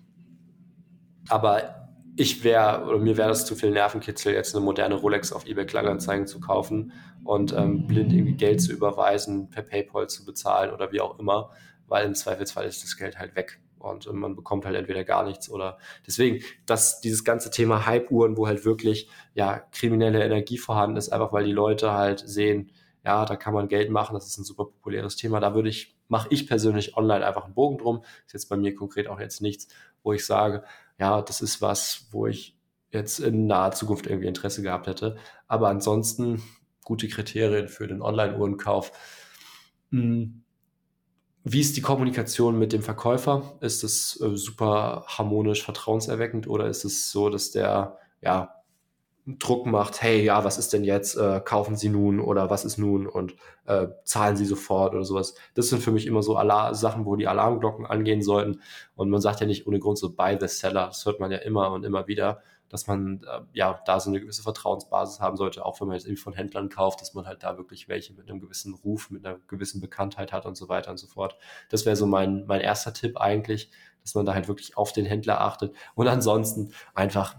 Aber 1.28 1.85
ich 2.16 2.44
wäre, 2.44 2.84
oder 2.86 2.98
mir 2.98 3.16
wäre 3.16 3.28
das 3.28 3.44
zu 3.44 3.54
viel 3.54 3.70
Nervenkitzel, 3.70 4.32
jetzt 4.32 4.54
eine 4.54 4.64
moderne 4.64 4.94
Rolex 4.94 5.32
auf 5.32 5.46
eBay 5.46 5.66
Kleinanzeigen 5.66 6.26
zu 6.26 6.40
kaufen 6.40 6.92
und 7.24 7.52
ähm, 7.52 7.86
blind 7.86 8.12
irgendwie 8.12 8.34
Geld 8.34 8.60
zu 8.62 8.72
überweisen, 8.72 9.50
per 9.50 9.62
PayPal 9.62 10.08
zu 10.08 10.24
bezahlen 10.24 10.72
oder 10.72 10.92
wie 10.92 11.00
auch 11.00 11.18
immer, 11.18 11.50
weil 11.86 12.06
im 12.06 12.14
Zweifelsfall 12.14 12.66
ist 12.66 12.82
das 12.82 12.96
Geld 12.96 13.18
halt 13.18 13.36
weg 13.36 13.60
und 13.78 14.10
man 14.12 14.34
bekommt 14.34 14.64
halt 14.64 14.76
entweder 14.76 15.04
gar 15.04 15.24
nichts 15.24 15.50
oder 15.50 15.78
deswegen, 16.06 16.42
dass 16.64 17.00
dieses 17.00 17.24
ganze 17.24 17.50
Thema 17.50 17.86
Hype-Uhren, 17.86 18.36
wo 18.36 18.46
halt 18.46 18.64
wirklich 18.64 19.08
ja 19.34 19.58
kriminelle 19.72 20.24
Energie 20.24 20.58
vorhanden 20.58 20.96
ist, 20.96 21.10
einfach 21.10 21.32
weil 21.32 21.44
die 21.44 21.52
Leute 21.52 21.92
halt 21.92 22.20
sehen, 22.20 22.72
ja, 23.04 23.24
da 23.24 23.36
kann 23.36 23.54
man 23.54 23.68
Geld 23.68 23.90
machen, 23.90 24.14
das 24.14 24.26
ist 24.26 24.38
ein 24.38 24.44
super 24.44 24.64
populäres 24.64 25.14
Thema. 25.14 25.38
Da 25.38 25.54
würde 25.54 25.68
ich, 25.68 25.96
mache 26.08 26.26
ich 26.30 26.48
persönlich 26.48 26.96
online 26.96 27.24
einfach 27.24 27.44
einen 27.44 27.54
Bogen 27.54 27.78
drum. 27.78 28.02
Ist 28.26 28.32
jetzt 28.32 28.48
bei 28.48 28.56
mir 28.56 28.74
konkret 28.74 29.06
auch 29.06 29.20
jetzt 29.20 29.40
nichts, 29.40 29.68
wo 30.02 30.12
ich 30.12 30.26
sage, 30.26 30.64
ja, 30.98 31.22
das 31.22 31.40
ist 31.40 31.60
was, 31.62 32.08
wo 32.10 32.26
ich 32.26 32.56
jetzt 32.90 33.18
in 33.18 33.46
naher 33.46 33.72
Zukunft 33.72 34.06
irgendwie 34.06 34.28
Interesse 34.28 34.62
gehabt 34.62 34.86
hätte. 34.86 35.16
Aber 35.48 35.68
ansonsten 35.68 36.42
gute 36.84 37.08
Kriterien 37.08 37.68
für 37.68 37.86
den 37.86 38.00
Online-Uhrenkauf. 38.00 38.92
Hm. 39.90 40.42
Wie 41.44 41.60
ist 41.60 41.76
die 41.76 41.82
Kommunikation 41.82 42.58
mit 42.58 42.72
dem 42.72 42.82
Verkäufer? 42.82 43.56
Ist 43.60 43.84
es 43.84 44.20
äh, 44.20 44.36
super 44.36 45.04
harmonisch, 45.06 45.62
vertrauenserweckend 45.62 46.48
oder 46.48 46.66
ist 46.66 46.84
es 46.84 47.10
so, 47.10 47.30
dass 47.30 47.52
der 47.52 47.98
ja 48.20 48.55
Druck 49.26 49.66
macht, 49.66 50.02
hey, 50.02 50.22
ja, 50.22 50.44
was 50.44 50.56
ist 50.56 50.72
denn 50.72 50.84
jetzt, 50.84 51.16
äh, 51.16 51.40
kaufen 51.44 51.74
Sie 51.76 51.88
nun 51.88 52.20
oder 52.20 52.48
was 52.48 52.64
ist 52.64 52.78
nun 52.78 53.08
und 53.08 53.34
äh, 53.66 53.88
zahlen 54.04 54.36
Sie 54.36 54.46
sofort 54.46 54.94
oder 54.94 55.04
sowas. 55.04 55.34
Das 55.54 55.66
sind 55.68 55.82
für 55.82 55.90
mich 55.90 56.06
immer 56.06 56.22
so 56.22 56.36
Alar 56.36 56.76
Sachen, 56.76 57.04
wo 57.04 57.16
die 57.16 57.26
Alarmglocken 57.26 57.86
angehen 57.86 58.22
sollten. 58.22 58.60
Und 58.94 59.10
man 59.10 59.20
sagt 59.20 59.40
ja 59.40 59.46
nicht 59.46 59.66
ohne 59.66 59.80
Grund 59.80 59.98
so 59.98 60.12
buy 60.12 60.36
the 60.40 60.46
seller. 60.46 60.86
Das 60.86 61.04
hört 61.06 61.18
man 61.18 61.32
ja 61.32 61.38
immer 61.38 61.72
und 61.72 61.84
immer 61.84 62.06
wieder, 62.06 62.40
dass 62.68 62.86
man 62.86 63.22
äh, 63.24 63.40
ja 63.52 63.80
da 63.84 63.98
so 63.98 64.10
eine 64.10 64.20
gewisse 64.20 64.44
Vertrauensbasis 64.44 65.18
haben 65.18 65.36
sollte, 65.36 65.64
auch 65.66 65.80
wenn 65.80 65.88
man 65.88 65.96
jetzt 65.96 66.06
irgendwie 66.06 66.22
von 66.22 66.32
Händlern 66.32 66.68
kauft, 66.68 67.00
dass 67.00 67.14
man 67.14 67.26
halt 67.26 67.42
da 67.42 67.56
wirklich 67.56 67.88
welche 67.88 68.12
mit 68.14 68.30
einem 68.30 68.40
gewissen 68.40 68.74
Ruf, 68.74 69.10
mit 69.10 69.26
einer 69.26 69.38
gewissen 69.48 69.80
Bekanntheit 69.80 70.32
hat 70.32 70.46
und 70.46 70.56
so 70.56 70.68
weiter 70.68 70.92
und 70.92 70.98
so 70.98 71.08
fort. 71.08 71.36
Das 71.68 71.84
wäre 71.84 71.96
so 71.96 72.06
mein, 72.06 72.46
mein 72.46 72.60
erster 72.60 72.92
Tipp 72.92 73.16
eigentlich, 73.16 73.70
dass 74.02 74.14
man 74.14 74.24
da 74.24 74.34
halt 74.34 74.46
wirklich 74.46 74.76
auf 74.76 74.92
den 74.92 75.04
Händler 75.04 75.40
achtet. 75.40 75.74
Und 75.96 76.06
ansonsten 76.06 76.72
einfach 76.94 77.34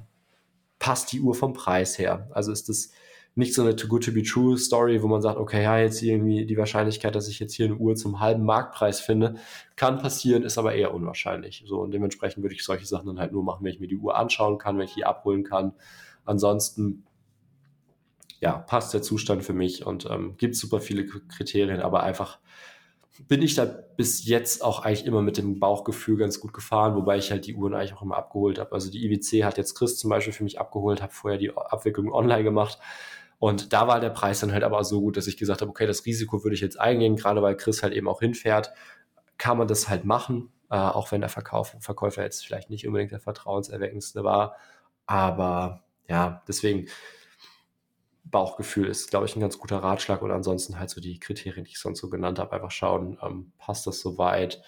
passt 0.80 1.12
die 1.12 1.22
Uhr 1.22 1.36
vom 1.36 1.54
Preis 1.54 1.98
her? 1.98 2.30
Also 2.32 2.52
ist 2.52 2.70
das 2.70 2.92
nicht 3.36 3.54
so 3.54 3.62
eine 3.62 3.76
Too 3.76 3.88
Good 3.88 4.06
to 4.06 4.12
Be 4.12 4.24
True 4.24 4.58
Story, 4.58 5.04
wo 5.04 5.08
man 5.08 5.22
sagt, 5.22 5.38
okay, 5.38 5.62
ja, 5.62 5.78
jetzt 5.78 6.02
irgendwie 6.02 6.48
die 6.48 6.58
Wahrscheinlichkeit, 6.58 7.14
dass 7.14 7.28
ich 7.28 7.40
jetzt 7.40 7.54
hier 7.54 7.68
eine 7.68 7.76
Uhr 7.76 7.96
zum 7.96 8.20
halben 8.20 8.44
Marktpreis 8.44 9.00
finde, 9.00 9.36
kann 9.76 10.00
passieren, 10.00 10.42
ist 10.42 10.58
aber 10.58 10.74
eher 10.74 10.94
unwahrscheinlich. 10.94 11.64
So 11.68 11.80
und 11.80 11.92
dementsprechend 11.92 12.44
würde 12.44 12.56
ich 12.56 12.64
solche 12.64 12.88
Sachen 12.88 13.06
dann 13.06 13.20
halt 13.20 13.34
nur 13.34 13.44
machen, 13.44 13.64
wenn 13.64 13.74
ich 13.74 13.80
mir 13.80 13.88
die 13.88 13.98
Uhr 13.98 14.16
anschauen 14.18 14.58
kann, 14.58 14.78
wenn 14.78 14.86
ich 14.86 14.96
die 14.96 15.06
abholen 15.06 15.44
kann. 15.44 15.74
Ansonsten 16.26 17.04
ja, 18.40 18.54
passt 18.54 18.94
der 18.94 19.02
Zustand 19.02 19.44
für 19.44 19.54
mich 19.54 19.86
und 19.86 20.08
ähm, 20.10 20.36
gibt 20.38 20.56
super 20.56 20.80
viele 20.80 21.06
Kriterien, 21.06 21.82
aber 21.82 22.04
einfach 22.04 22.40
bin 23.28 23.42
ich 23.42 23.56
da 23.56 23.66
bis 23.66 24.26
jetzt 24.26 24.64
auch 24.64 24.86
eigentlich 24.86 25.06
immer 25.06 25.22
mit 25.22 25.38
dem 25.38 25.60
Bauchgefühl 25.60 26.18
ganz 26.18 26.40
gut 26.40 26.54
gefahren, 26.54 26.96
wobei 26.96 27.18
ich 27.18 27.32
halt 27.32 27.46
die 27.48 27.56
Uhren 27.56 27.74
eigentlich 27.74 27.94
auch 27.94 28.02
immer 28.02 28.18
abgeholt 28.18 28.60
habe. 28.60 28.72
Also 28.74 28.92
die 28.92 29.04
IWC 29.06 29.44
hat 29.44 29.58
jetzt 29.58 29.76
Chris 29.76 29.98
zum 29.98 30.10
Beispiel 30.10 30.34
für 30.34 30.44
mich 30.44 30.60
abgeholt, 30.60 31.02
habe 31.02 31.14
vorher 31.14 31.40
die 31.40 31.56
Abwicklung 31.56 32.12
online 32.12 32.44
gemacht. 32.44 32.78
Und 33.40 33.74
da 33.74 33.88
war 33.88 34.00
der 34.00 34.10
Preis 34.10 34.40
dann 34.40 34.52
halt 34.52 34.64
aber 34.64 34.84
so 34.84 35.02
gut, 35.02 35.18
dass 35.18 35.28
ich 35.28 35.38
gesagt 35.38 35.62
habe, 35.62 35.70
okay, 35.70 35.86
das 35.86 36.06
Risiko 36.06 36.44
würde 36.44 36.56
ich 36.56 36.62
jetzt 36.62 36.80
eingehen, 36.80 37.16
gerade 37.16 37.42
weil 37.42 37.56
Chris 37.56 37.84
halt 37.84 37.94
eben 37.94 38.08
auch 38.08 38.20
hinfährt, 38.20 38.72
kann 39.38 39.58
man 39.58 39.68
das 39.68 39.90
halt 39.90 40.06
machen, 40.06 40.52
äh, 40.72 40.76
auch 40.76 41.12
wenn 41.12 41.22
der 41.22 41.30
Verkauf, 41.30 41.76
Verkäufer 41.80 42.24
jetzt 42.24 42.46
vielleicht 42.46 42.70
nicht 42.70 42.88
unbedingt 42.88 43.12
der 43.12 43.20
vertrauenserweckendste 43.20 44.24
war. 44.24 44.56
Aber 45.06 45.84
ja, 46.08 46.42
deswegen 46.48 46.88
Bauchgefühl 48.30 48.88
ist, 48.88 49.10
glaube 49.10 49.26
ich, 49.26 49.36
ein 49.36 49.42
ganz 49.42 49.58
guter 49.58 49.78
Ratschlag. 49.78 50.22
Und 50.22 50.32
ansonsten 50.32 50.80
halt 50.80 50.90
so 50.90 51.02
die 51.02 51.20
Kriterien, 51.20 51.66
die 51.66 51.72
ich 51.72 51.80
sonst 51.80 52.00
so 52.00 52.10
genannt 52.10 52.40
habe, 52.40 52.54
einfach 52.54 52.72
schauen, 52.72 53.18
ähm, 53.22 53.52
passt 53.58 53.88
das 53.88 54.00
soweit? 54.00 54.62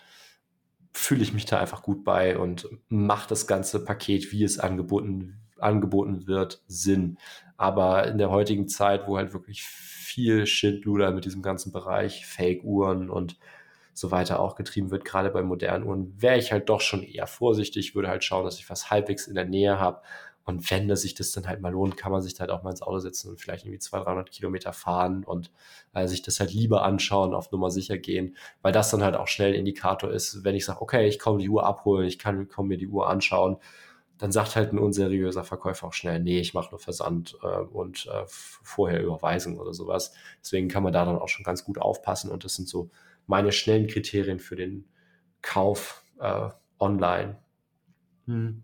Fühle 0.93 1.23
ich 1.23 1.33
mich 1.33 1.45
da 1.45 1.59
einfach 1.59 1.83
gut 1.83 2.03
bei 2.03 2.37
und 2.37 2.67
macht 2.87 3.31
das 3.31 3.47
ganze 3.47 3.83
Paket, 3.83 4.31
wie 4.31 4.43
es 4.43 4.59
angeboten, 4.59 5.39
angeboten 5.57 6.27
wird, 6.27 6.63
Sinn. 6.67 7.17
Aber 7.57 8.07
in 8.07 8.17
der 8.17 8.29
heutigen 8.29 8.67
Zeit, 8.67 9.07
wo 9.07 9.17
halt 9.17 9.33
wirklich 9.33 9.63
viel 9.63 10.47
Schindluder 10.47 11.11
mit 11.11 11.25
diesem 11.25 11.41
ganzen 11.41 11.71
Bereich, 11.71 12.25
Fake-Uhren 12.25 13.09
und 13.09 13.37
so 13.93 14.11
weiter 14.11 14.39
auch 14.39 14.55
getrieben 14.55 14.91
wird, 14.91 15.05
gerade 15.05 15.29
bei 15.29 15.43
modernen 15.43 15.85
Uhren, 15.85 16.13
wäre 16.21 16.37
ich 16.37 16.51
halt 16.51 16.69
doch 16.69 16.81
schon 16.81 17.03
eher 17.03 17.27
vorsichtig, 17.27 17.95
würde 17.95 18.07
halt 18.07 18.23
schauen, 18.23 18.45
dass 18.45 18.57
ich 18.57 18.69
was 18.69 18.89
halbwegs 18.89 19.27
in 19.27 19.35
der 19.35 19.45
Nähe 19.45 19.79
habe 19.79 20.01
und 20.49 20.71
wenn 20.71 20.95
sich 20.95 21.13
das 21.13 21.31
dann 21.31 21.47
halt 21.47 21.61
mal 21.61 21.71
lohnt, 21.71 21.95
kann 21.95 22.11
man 22.11 22.23
sich 22.23 22.39
halt 22.39 22.49
auch 22.49 22.63
mal 22.63 22.71
ins 22.71 22.81
Auto 22.81 22.97
setzen 22.97 23.29
und 23.29 23.39
vielleicht 23.39 23.65
irgendwie 23.65 23.77
200, 23.77 24.07
300 24.07 24.31
Kilometer 24.31 24.73
fahren 24.73 25.23
und 25.23 25.51
äh, 25.93 26.07
sich 26.07 26.23
das 26.23 26.39
halt 26.39 26.51
lieber 26.51 26.81
anschauen, 26.81 27.35
auf 27.35 27.51
Nummer 27.51 27.69
sicher 27.69 27.99
gehen, 27.99 28.35
weil 28.63 28.71
das 28.71 28.89
dann 28.89 29.03
halt 29.03 29.15
auch 29.15 29.27
schnell 29.27 29.53
ein 29.53 29.59
Indikator 29.59 30.11
ist, 30.11 30.43
wenn 30.43 30.55
ich 30.55 30.65
sage, 30.65 30.81
okay, 30.81 31.07
ich 31.07 31.19
komme 31.19 31.37
die 31.37 31.49
Uhr 31.49 31.67
abholen, 31.67 32.07
ich 32.07 32.17
kann 32.17 32.49
komm 32.49 32.67
mir 32.69 32.79
die 32.79 32.87
Uhr 32.87 33.07
anschauen, 33.07 33.57
dann 34.17 34.31
sagt 34.31 34.55
halt 34.55 34.73
ein 34.73 34.79
unseriöser 34.79 35.43
Verkäufer 35.43 35.85
auch 35.85 35.93
schnell, 35.93 36.19
nee, 36.19 36.39
ich 36.39 36.55
mache 36.55 36.71
nur 36.71 36.79
Versand 36.79 37.37
äh, 37.43 37.59
und 37.59 38.07
äh, 38.07 38.23
vorher 38.25 39.03
Überweisung 39.03 39.59
oder 39.59 39.75
sowas. 39.75 40.13
Deswegen 40.41 40.67
kann 40.67 40.81
man 40.81 40.93
da 40.93 41.05
dann 41.05 41.19
auch 41.19 41.29
schon 41.29 41.43
ganz 41.43 41.63
gut 41.63 41.77
aufpassen 41.77 42.31
und 42.31 42.43
das 42.43 42.55
sind 42.55 42.67
so 42.67 42.89
meine 43.27 43.51
schnellen 43.51 43.85
Kriterien 43.85 44.39
für 44.39 44.55
den 44.55 44.85
Kauf 45.43 46.03
äh, 46.19 46.49
online. 46.79 47.37
Hm 48.25 48.63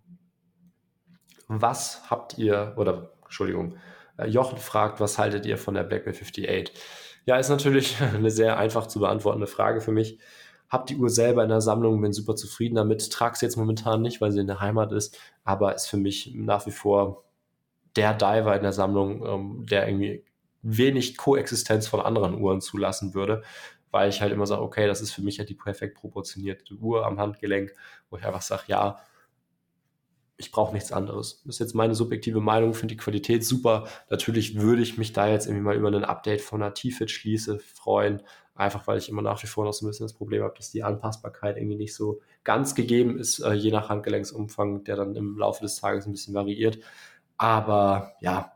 was 1.47 2.09
habt 2.09 2.37
ihr, 2.37 2.73
oder 2.77 3.11
Entschuldigung, 3.23 3.77
äh, 4.17 4.27
Jochen 4.27 4.57
fragt, 4.57 4.99
was 4.99 5.17
haltet 5.17 5.45
ihr 5.45 5.57
von 5.57 5.73
der 5.73 5.83
BlackBerry 5.83 6.15
58? 6.15 6.71
Ja, 7.25 7.37
ist 7.37 7.49
natürlich 7.49 7.97
eine 8.13 8.31
sehr 8.31 8.57
einfach 8.57 8.87
zu 8.87 8.99
beantwortende 8.99 9.47
Frage 9.47 9.81
für 9.81 9.91
mich. 9.91 10.19
Hab 10.69 10.87
die 10.87 10.97
Uhr 10.97 11.09
selber 11.09 11.43
in 11.43 11.49
der 11.49 11.61
Sammlung, 11.61 12.01
bin 12.01 12.13
super 12.13 12.35
zufrieden 12.35 12.75
damit. 12.75 13.11
Trage 13.11 13.37
sie 13.37 13.45
jetzt 13.45 13.55
momentan 13.55 14.01
nicht, 14.01 14.19
weil 14.21 14.31
sie 14.31 14.39
in 14.39 14.47
der 14.47 14.61
Heimat 14.61 14.91
ist, 14.91 15.17
aber 15.43 15.75
ist 15.75 15.87
für 15.87 15.97
mich 15.97 16.33
nach 16.35 16.65
wie 16.65 16.71
vor 16.71 17.23
der 17.95 18.13
Diver 18.13 18.55
in 18.55 18.63
der 18.63 18.73
Sammlung, 18.73 19.25
ähm, 19.25 19.65
der 19.65 19.87
irgendwie 19.87 20.23
wenig 20.63 21.17
Koexistenz 21.17 21.87
von 21.87 22.01
anderen 22.01 22.41
Uhren 22.41 22.61
zulassen 22.61 23.13
würde, 23.13 23.43
weil 23.91 24.09
ich 24.09 24.21
halt 24.21 24.33
immer 24.33 24.47
sage, 24.47 24.63
okay, 24.63 24.87
das 24.87 25.01
ist 25.01 25.11
für 25.11 25.21
mich 25.21 25.37
halt 25.39 25.49
die 25.49 25.55
perfekt 25.55 25.95
proportionierte 25.95 26.73
Uhr 26.75 27.05
am 27.05 27.19
Handgelenk, 27.19 27.71
wo 28.09 28.17
ich 28.17 28.25
einfach 28.25 28.41
sage, 28.41 28.63
ja, 28.67 28.99
ich 30.37 30.51
brauche 30.51 30.73
nichts 30.73 30.91
anderes. 30.91 31.41
Das 31.45 31.55
ist 31.55 31.59
jetzt 31.59 31.75
meine 31.75 31.95
subjektive 31.95 32.41
Meinung, 32.41 32.73
finde 32.73 32.95
die 32.95 32.99
Qualität 32.99 33.45
super. 33.45 33.87
Natürlich 34.09 34.59
würde 34.59 34.81
ich 34.81 34.97
mich 34.97 35.13
da 35.13 35.27
jetzt 35.27 35.47
irgendwie 35.47 35.63
mal 35.63 35.75
über 35.75 35.87
ein 35.87 36.03
Update 36.03 36.41
von 36.41 36.61
einer 36.61 36.73
T-Fit 36.73 37.09
schließe 37.09 37.59
freuen, 37.59 38.21
einfach 38.53 38.85
weil 38.87 38.97
ich 38.97 39.07
immer 39.09 39.21
nach 39.21 39.41
wie 39.43 39.47
vor 39.47 39.63
noch 39.63 39.73
so 39.73 39.85
ein 39.85 39.89
bisschen 39.89 40.05
das 40.05 40.13
Problem 40.13 40.43
habe, 40.43 40.55
dass 40.57 40.71
die 40.71 40.83
Anpassbarkeit 40.83 41.57
irgendwie 41.57 41.77
nicht 41.77 41.95
so 41.95 42.21
ganz 42.43 42.75
gegeben 42.75 43.17
ist, 43.17 43.39
äh, 43.39 43.53
je 43.53 43.71
nach 43.71 43.89
Handgelenksumfang, 43.89 44.83
der 44.83 44.97
dann 44.97 45.15
im 45.15 45.37
Laufe 45.37 45.61
des 45.61 45.77
Tages 45.77 46.05
ein 46.05 46.11
bisschen 46.11 46.33
variiert. 46.33 46.79
Aber 47.37 48.13
ja, 48.19 48.53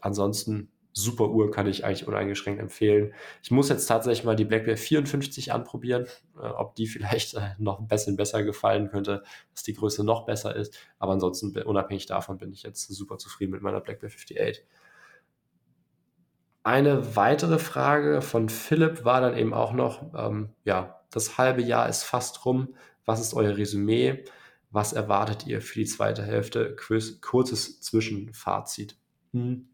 ansonsten 0.00 0.70
super 0.94 1.28
Uhr, 1.28 1.50
kann 1.50 1.66
ich 1.66 1.84
eigentlich 1.84 2.06
uneingeschränkt 2.06 2.60
empfehlen. 2.60 3.12
Ich 3.42 3.50
muss 3.50 3.68
jetzt 3.68 3.86
tatsächlich 3.86 4.24
mal 4.24 4.36
die 4.36 4.44
BlackBerry 4.44 4.76
54 4.76 5.52
anprobieren, 5.52 6.06
äh, 6.40 6.46
ob 6.46 6.76
die 6.76 6.86
vielleicht 6.86 7.34
äh, 7.34 7.50
noch 7.58 7.80
ein 7.80 7.88
bisschen 7.88 8.16
besser 8.16 8.42
gefallen 8.44 8.88
könnte, 8.88 9.24
dass 9.52 9.64
die 9.64 9.74
Größe 9.74 10.04
noch 10.04 10.24
besser 10.24 10.54
ist. 10.54 10.78
Aber 10.98 11.12
ansonsten, 11.12 11.50
unabhängig 11.62 12.06
davon, 12.06 12.38
bin 12.38 12.52
ich 12.52 12.62
jetzt 12.62 12.86
super 12.86 13.18
zufrieden 13.18 13.50
mit 13.50 13.60
meiner 13.60 13.80
BlackBerry 13.80 14.14
58. 14.14 14.64
Eine 16.62 17.14
weitere 17.14 17.58
Frage 17.58 18.22
von 18.22 18.48
Philipp 18.48 19.04
war 19.04 19.20
dann 19.20 19.36
eben 19.36 19.52
auch 19.52 19.74
noch, 19.74 20.14
ähm, 20.16 20.50
ja, 20.64 21.02
das 21.10 21.36
halbe 21.36 21.60
Jahr 21.60 21.88
ist 21.88 22.04
fast 22.04 22.46
rum. 22.46 22.74
Was 23.04 23.20
ist 23.20 23.34
euer 23.34 23.56
Resümee? 23.56 24.24
Was 24.70 24.92
erwartet 24.94 25.46
ihr 25.46 25.60
für 25.60 25.80
die 25.80 25.84
zweite 25.84 26.22
Hälfte? 26.22 26.74
Kurzes 26.74 27.80
Zwischenfazit. 27.80 28.96
Hm 29.32 29.68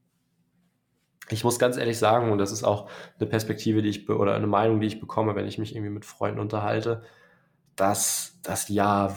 ich 1.31 1.45
muss 1.45 1.59
ganz 1.59 1.77
ehrlich 1.77 1.99
sagen, 1.99 2.33
und 2.33 2.39
das 2.39 2.53
ist 2.53 2.65
auch 2.65 2.89
eine 3.19 3.29
Perspektive, 3.29 3.83
die 3.83 3.89
ich 3.89 4.09
oder 4.09 4.35
eine 4.35 4.47
Meinung, 4.47 4.81
die 4.81 4.87
ich 4.87 5.01
bekomme, 5.01 5.35
wenn 5.35 5.47
ich 5.47 5.59
mich 5.59 5.75
irgendwie 5.75 5.93
mit 5.93 6.05
Freunden 6.05 6.41
unterhalte, 6.41 7.03
dass 7.77 8.39
das 8.43 8.69
Jahr 8.69 9.17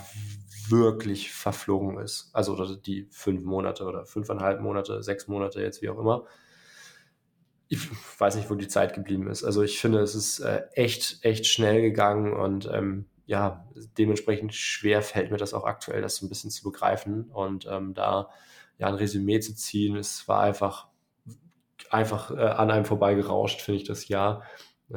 wirklich 0.69 1.31
verflogen 1.31 1.97
ist. 1.99 2.29
Also 2.33 2.75
die 2.75 3.07
fünf 3.11 3.43
Monate 3.43 3.83
oder 3.85 4.05
fünfeinhalb 4.05 4.61
Monate, 4.61 5.03
sechs 5.03 5.27
Monate, 5.27 5.61
jetzt 5.61 5.81
wie 5.81 5.89
auch 5.89 5.99
immer. 5.99 6.25
Ich 7.67 7.89
weiß 8.19 8.35
nicht, 8.35 8.49
wo 8.49 8.55
die 8.55 8.67
Zeit 8.67 8.93
geblieben 8.93 9.27
ist. 9.27 9.43
Also 9.43 9.63
ich 9.63 9.79
finde, 9.79 9.99
es 9.99 10.15
ist 10.15 10.39
äh, 10.39 10.63
echt, 10.73 11.19
echt 11.23 11.45
schnell 11.47 11.81
gegangen 11.81 12.33
und 12.33 12.69
ähm, 12.71 13.05
ja, 13.25 13.65
dementsprechend 13.97 14.53
schwer 14.53 15.01
fällt 15.01 15.31
mir 15.31 15.37
das 15.37 15.53
auch 15.53 15.65
aktuell, 15.65 16.01
das 16.01 16.17
so 16.17 16.25
ein 16.25 16.29
bisschen 16.29 16.51
zu 16.51 16.63
begreifen 16.63 17.29
und 17.31 17.67
ähm, 17.69 17.93
da 17.93 18.29
ja 18.77 18.87
ein 18.87 18.95
Resümee 18.95 19.39
zu 19.39 19.55
ziehen. 19.55 19.95
Es 19.95 20.27
war 20.27 20.41
einfach 20.41 20.87
einfach 21.93 22.31
äh, 22.31 22.39
an 22.39 22.71
einem 22.71 22.85
vorbeigerauscht, 22.85 23.61
finde 23.61 23.81
ich 23.81 23.87
das 23.87 24.07
Jahr. 24.07 24.43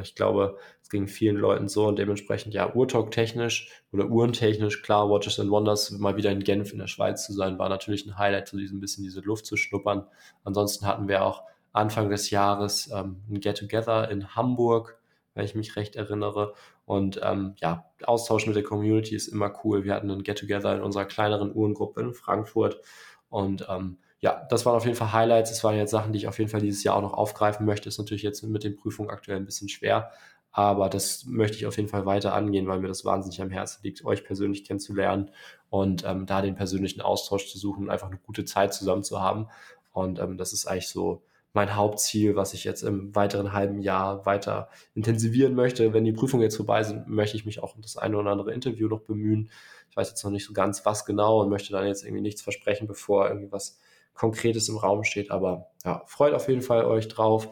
Ich 0.02 0.14
glaube, 0.14 0.58
es 0.82 0.90
ging 0.90 1.06
vielen 1.06 1.36
Leuten 1.36 1.68
so 1.68 1.86
und 1.86 1.98
dementsprechend 1.98 2.54
ja 2.54 2.74
Urtalk-technisch 2.74 3.70
oder 3.92 4.06
uhrentechnisch, 4.06 4.82
klar, 4.82 5.08
Watches 5.08 5.40
and 5.40 5.50
Wonders 5.50 5.90
mal 5.92 6.16
wieder 6.16 6.30
in 6.30 6.44
Genf 6.44 6.72
in 6.72 6.78
der 6.78 6.86
Schweiz 6.86 7.24
zu 7.24 7.32
sein, 7.32 7.58
war 7.58 7.68
natürlich 7.68 8.06
ein 8.06 8.18
Highlight, 8.18 8.48
so 8.48 8.56
ein 8.56 8.80
bisschen 8.80 9.04
diese 9.04 9.20
Luft 9.20 9.46
zu 9.46 9.56
schnuppern. 9.56 10.06
Ansonsten 10.44 10.86
hatten 10.86 11.08
wir 11.08 11.24
auch 11.24 11.44
Anfang 11.72 12.10
des 12.10 12.30
Jahres 12.30 12.90
ähm, 12.92 13.22
ein 13.30 13.40
Get-Together 13.40 14.10
in 14.10 14.34
Hamburg, 14.34 14.98
wenn 15.34 15.44
ich 15.44 15.54
mich 15.54 15.76
recht 15.76 15.96
erinnere. 15.96 16.54
Und 16.84 17.20
ähm, 17.22 17.54
ja, 17.60 17.86
Austausch 18.04 18.46
mit 18.46 18.56
der 18.56 18.62
Community 18.62 19.14
ist 19.14 19.28
immer 19.28 19.52
cool. 19.64 19.84
Wir 19.84 19.94
hatten 19.94 20.10
ein 20.10 20.22
Get-Together 20.22 20.74
in 20.74 20.82
unserer 20.82 21.04
kleineren 21.04 21.54
Uhrengruppe 21.54 22.00
in 22.00 22.14
Frankfurt 22.14 22.80
und 23.28 23.66
ähm, 23.68 23.98
ja, 24.26 24.44
das 24.50 24.66
waren 24.66 24.74
auf 24.74 24.84
jeden 24.84 24.96
Fall 24.96 25.12
Highlights. 25.12 25.50
Das 25.50 25.62
waren 25.62 25.76
jetzt 25.76 25.92
Sachen, 25.92 26.12
die 26.12 26.18
ich 26.18 26.26
auf 26.26 26.40
jeden 26.40 26.50
Fall 26.50 26.60
dieses 26.60 26.82
Jahr 26.82 26.96
auch 26.96 27.00
noch 27.00 27.14
aufgreifen 27.14 27.64
möchte. 27.64 27.88
Ist 27.88 27.98
natürlich 27.98 28.24
jetzt 28.24 28.42
mit 28.42 28.64
den 28.64 28.74
Prüfungen 28.74 29.08
aktuell 29.08 29.36
ein 29.36 29.44
bisschen 29.44 29.68
schwer, 29.68 30.10
aber 30.50 30.88
das 30.88 31.26
möchte 31.26 31.56
ich 31.56 31.64
auf 31.64 31.76
jeden 31.76 31.88
Fall 31.88 32.06
weiter 32.06 32.34
angehen, 32.34 32.66
weil 32.66 32.80
mir 32.80 32.88
das 32.88 33.04
wahnsinnig 33.04 33.40
am 33.40 33.50
Herzen 33.50 33.84
liegt, 33.84 34.04
euch 34.04 34.24
persönlich 34.24 34.64
kennenzulernen 34.64 35.30
und 35.70 36.04
ähm, 36.04 36.26
da 36.26 36.42
den 36.42 36.56
persönlichen 36.56 37.02
Austausch 37.02 37.46
zu 37.46 37.56
suchen 37.56 37.84
und 37.84 37.90
einfach 37.90 38.08
eine 38.08 38.18
gute 38.18 38.44
Zeit 38.44 38.74
zusammen 38.74 39.04
zu 39.04 39.20
haben. 39.20 39.46
Und 39.92 40.18
ähm, 40.18 40.36
das 40.38 40.52
ist 40.52 40.66
eigentlich 40.66 40.88
so 40.88 41.22
mein 41.52 41.76
Hauptziel, 41.76 42.34
was 42.34 42.52
ich 42.52 42.64
jetzt 42.64 42.82
im 42.82 43.14
weiteren 43.14 43.52
halben 43.52 43.78
Jahr 43.80 44.26
weiter 44.26 44.70
intensivieren 44.96 45.54
möchte. 45.54 45.92
Wenn 45.92 46.04
die 46.04 46.12
Prüfungen 46.12 46.42
jetzt 46.42 46.56
vorbei 46.56 46.82
sind, 46.82 47.06
möchte 47.06 47.36
ich 47.36 47.46
mich 47.46 47.62
auch 47.62 47.76
um 47.76 47.82
das 47.82 47.96
eine 47.96 48.16
oder 48.16 48.32
andere 48.32 48.52
Interview 48.52 48.88
noch 48.88 49.02
bemühen. 49.02 49.50
Ich 49.88 49.96
weiß 49.96 50.08
jetzt 50.08 50.24
noch 50.24 50.32
nicht 50.32 50.44
so 50.44 50.52
ganz, 50.52 50.84
was 50.84 51.04
genau 51.04 51.42
und 51.42 51.48
möchte 51.48 51.72
dann 51.72 51.86
jetzt 51.86 52.02
irgendwie 52.02 52.22
nichts 52.22 52.42
versprechen, 52.42 52.88
bevor 52.88 53.28
irgendwie 53.28 53.52
was 53.52 53.78
Konkretes 54.16 54.68
im 54.68 54.76
Raum 54.76 55.04
steht. 55.04 55.30
Aber 55.30 55.68
ja, 55.84 56.02
freut 56.06 56.34
auf 56.34 56.48
jeden 56.48 56.62
Fall 56.62 56.84
euch 56.84 57.08
drauf. 57.08 57.48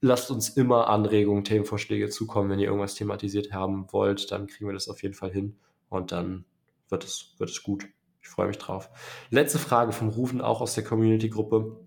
Lasst 0.00 0.30
uns 0.30 0.48
immer 0.48 0.88
Anregungen, 0.88 1.44
Themenvorschläge 1.44 2.08
zukommen. 2.08 2.50
Wenn 2.50 2.58
ihr 2.58 2.66
irgendwas 2.66 2.96
thematisiert 2.96 3.52
haben 3.52 3.86
wollt, 3.92 4.32
dann 4.32 4.48
kriegen 4.48 4.66
wir 4.66 4.74
das 4.74 4.88
auf 4.88 5.02
jeden 5.02 5.14
Fall 5.14 5.30
hin 5.30 5.56
und 5.88 6.10
dann 6.10 6.44
wird 6.88 7.04
es, 7.04 7.34
wird 7.38 7.50
es 7.50 7.62
gut. 7.62 7.86
Ich 8.20 8.28
freue 8.28 8.48
mich 8.48 8.58
drauf. 8.58 8.88
Letzte 9.30 9.58
Frage 9.58 9.92
vom 9.92 10.08
Rufen, 10.08 10.40
auch 10.40 10.60
aus 10.60 10.74
der 10.74 10.84
Community-Gruppe. 10.84 11.80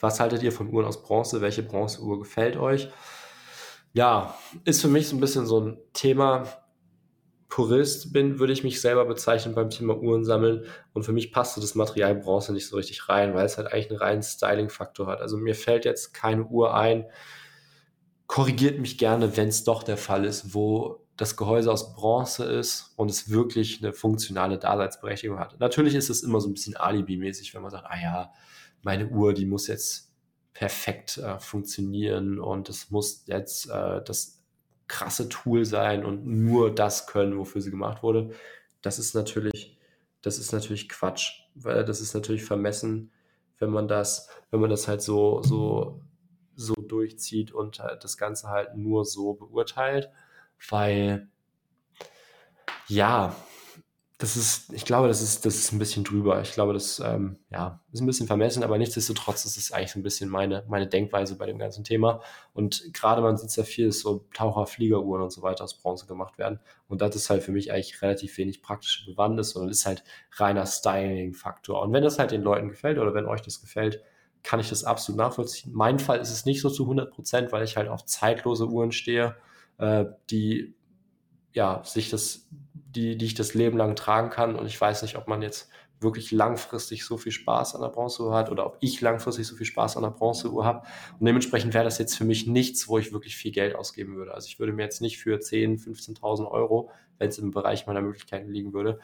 Was 0.00 0.20
haltet 0.20 0.42
ihr 0.42 0.52
von 0.52 0.72
Uhren 0.72 0.86
aus 0.86 1.02
Bronze? 1.02 1.40
Welche 1.40 1.62
Bronzeuhr 1.62 2.18
gefällt 2.18 2.56
euch? 2.56 2.88
Ja, 3.92 4.36
ist 4.64 4.82
für 4.82 4.88
mich 4.88 5.08
so 5.08 5.16
ein 5.16 5.20
bisschen 5.20 5.46
so 5.46 5.60
ein 5.60 5.78
Thema. 5.92 6.48
Purist 7.54 8.12
bin, 8.12 8.40
würde 8.40 8.52
ich 8.52 8.64
mich 8.64 8.80
selber 8.80 9.04
bezeichnen 9.04 9.54
beim 9.54 9.70
Thema 9.70 9.96
Uhren 9.96 10.24
sammeln. 10.24 10.64
Und 10.92 11.04
für 11.04 11.12
mich 11.12 11.30
passte 11.30 11.60
das 11.60 11.76
Material 11.76 12.16
Bronze 12.16 12.52
nicht 12.52 12.66
so 12.66 12.74
richtig 12.74 13.08
rein, 13.08 13.32
weil 13.32 13.46
es 13.46 13.58
halt 13.58 13.72
eigentlich 13.72 13.90
einen 13.90 14.00
reinen 14.00 14.22
Styling-Faktor 14.24 15.06
hat. 15.06 15.20
Also 15.20 15.36
mir 15.36 15.54
fällt 15.54 15.84
jetzt 15.84 16.12
keine 16.12 16.46
Uhr 16.46 16.74
ein. 16.74 17.06
Korrigiert 18.26 18.80
mich 18.80 18.98
gerne, 18.98 19.36
wenn 19.36 19.50
es 19.50 19.62
doch 19.62 19.84
der 19.84 19.96
Fall 19.96 20.24
ist, 20.24 20.52
wo 20.52 21.06
das 21.16 21.36
Gehäuse 21.36 21.70
aus 21.70 21.94
Bronze 21.94 22.44
ist 22.44 22.92
und 22.96 23.08
es 23.08 23.30
wirklich 23.30 23.78
eine 23.80 23.92
funktionale 23.92 24.58
Daseinsberechtigung 24.58 25.38
hat. 25.38 25.60
Natürlich 25.60 25.94
ist 25.94 26.10
es 26.10 26.24
immer 26.24 26.40
so 26.40 26.48
ein 26.48 26.54
bisschen 26.54 26.76
Alibi-mäßig, 26.76 27.54
wenn 27.54 27.62
man 27.62 27.70
sagt, 27.70 27.86
ah 27.86 28.02
ja, 28.02 28.32
meine 28.82 29.06
Uhr, 29.06 29.32
die 29.32 29.46
muss 29.46 29.68
jetzt 29.68 30.12
perfekt 30.54 31.18
äh, 31.18 31.38
funktionieren 31.38 32.40
und 32.40 32.68
es 32.68 32.90
muss 32.90 33.22
jetzt 33.28 33.70
äh, 33.70 34.02
das 34.04 34.43
krasse 34.88 35.28
Tool 35.28 35.64
sein 35.64 36.04
und 36.04 36.26
nur 36.26 36.74
das 36.74 37.06
können, 37.06 37.38
wofür 37.38 37.60
sie 37.60 37.70
gemacht 37.70 38.02
wurde. 38.02 38.30
Das 38.82 38.98
ist 38.98 39.14
natürlich, 39.14 39.78
das 40.22 40.38
ist 40.38 40.52
natürlich 40.52 40.88
Quatsch, 40.88 41.42
weil 41.54 41.84
das 41.84 42.00
ist 42.00 42.14
natürlich 42.14 42.44
vermessen, 42.44 43.10
wenn 43.58 43.70
man 43.70 43.88
das, 43.88 44.28
wenn 44.50 44.60
man 44.60 44.70
das 44.70 44.88
halt 44.88 45.02
so, 45.02 45.42
so, 45.42 46.00
so 46.54 46.74
durchzieht 46.74 47.52
und 47.52 47.80
halt 47.80 48.04
das 48.04 48.16
Ganze 48.18 48.48
halt 48.48 48.76
nur 48.76 49.04
so 49.04 49.34
beurteilt, 49.34 50.10
weil 50.68 51.28
ja, 52.88 53.34
das 54.18 54.36
ist, 54.36 54.72
ich 54.72 54.84
glaube, 54.84 55.08
das 55.08 55.20
ist, 55.20 55.44
das 55.44 55.56
ist 55.56 55.72
ein 55.72 55.80
bisschen 55.80 56.04
drüber. 56.04 56.40
Ich 56.40 56.52
glaube, 56.52 56.72
das 56.72 57.00
ähm, 57.00 57.36
ja, 57.50 57.80
ist 57.90 58.00
ein 58.00 58.06
bisschen 58.06 58.28
vermessen, 58.28 58.62
aber 58.62 58.78
nichtsdestotrotz 58.78 59.44
ist 59.44 59.56
es 59.56 59.72
eigentlich 59.72 59.90
so 59.90 59.98
ein 59.98 60.04
bisschen 60.04 60.30
meine, 60.30 60.64
meine 60.68 60.86
Denkweise 60.86 61.36
bei 61.36 61.46
dem 61.46 61.58
ganzen 61.58 61.82
Thema. 61.82 62.20
Und 62.52 62.92
gerade 62.92 63.22
man 63.22 63.36
sieht 63.36 63.56
ja 63.56 63.64
viel, 63.64 63.88
dass 63.88 64.00
so 64.00 64.24
Taucher, 64.32 64.66
Fliegeruhren 64.66 65.20
und 65.20 65.32
so 65.32 65.42
weiter 65.42 65.64
aus 65.64 65.76
Bronze 65.76 66.06
gemacht 66.06 66.38
werden. 66.38 66.60
Und 66.86 67.00
das 67.00 67.16
ist 67.16 67.28
halt 67.28 67.42
für 67.42 67.50
mich 67.50 67.72
eigentlich 67.72 68.00
relativ 68.02 68.38
wenig 68.38 68.62
praktische 68.62 69.04
Bewandtnis, 69.10 69.50
sondern 69.50 69.70
ist 69.70 69.84
halt 69.84 70.04
reiner 70.36 70.64
Styling-Faktor. 70.64 71.82
Und 71.82 71.92
wenn 71.92 72.04
das 72.04 72.20
halt 72.20 72.30
den 72.30 72.42
Leuten 72.42 72.68
gefällt 72.68 72.98
oder 72.98 73.14
wenn 73.14 73.26
euch 73.26 73.42
das 73.42 73.60
gefällt, 73.60 74.00
kann 74.44 74.60
ich 74.60 74.68
das 74.68 74.84
absolut 74.84 75.18
nachvollziehen. 75.18 75.72
Mein 75.74 75.98
Fall 75.98 76.20
ist 76.20 76.30
es 76.30 76.44
nicht 76.44 76.60
so 76.60 76.70
zu 76.70 76.84
100 76.84 77.10
Prozent, 77.10 77.50
weil 77.50 77.64
ich 77.64 77.76
halt 77.76 77.88
auf 77.88 78.04
zeitlose 78.04 78.68
Uhren 78.68 78.92
stehe, 78.92 79.34
äh, 79.78 80.04
die 80.30 80.76
ja, 81.52 81.82
sich 81.84 82.10
das 82.10 82.48
die, 82.94 83.16
die 83.16 83.26
ich 83.26 83.34
das 83.34 83.54
Leben 83.54 83.76
lang 83.76 83.96
tragen 83.96 84.30
kann. 84.30 84.56
Und 84.56 84.66
ich 84.66 84.80
weiß 84.80 85.02
nicht, 85.02 85.16
ob 85.16 85.28
man 85.28 85.42
jetzt 85.42 85.68
wirklich 86.00 86.32
langfristig 86.32 87.04
so 87.04 87.16
viel 87.16 87.32
Spaß 87.32 87.74
an 87.74 87.82
der 87.82 87.88
Bronzeuhr 87.88 88.34
hat 88.34 88.50
oder 88.50 88.66
ob 88.66 88.76
ich 88.80 89.00
langfristig 89.00 89.46
so 89.46 89.56
viel 89.56 89.66
Spaß 89.66 89.96
an 89.96 90.02
der 90.02 90.10
Bronzeuhr 90.10 90.64
habe. 90.64 90.86
Und 91.18 91.26
dementsprechend 91.26 91.74
wäre 91.74 91.84
das 91.84 91.98
jetzt 91.98 92.16
für 92.16 92.24
mich 92.24 92.46
nichts, 92.46 92.88
wo 92.88 92.98
ich 92.98 93.12
wirklich 93.12 93.36
viel 93.36 93.52
Geld 93.52 93.74
ausgeben 93.74 94.16
würde. 94.16 94.34
Also 94.34 94.46
ich 94.46 94.58
würde 94.58 94.72
mir 94.72 94.82
jetzt 94.82 95.00
nicht 95.00 95.18
für 95.18 95.38
10.000, 95.38 96.18
15.000 96.18 96.50
Euro, 96.50 96.90
wenn 97.18 97.28
es 97.28 97.38
im 97.38 97.50
Bereich 97.50 97.86
meiner 97.86 98.02
Möglichkeiten 98.02 98.50
liegen 98.50 98.72
würde, 98.72 98.98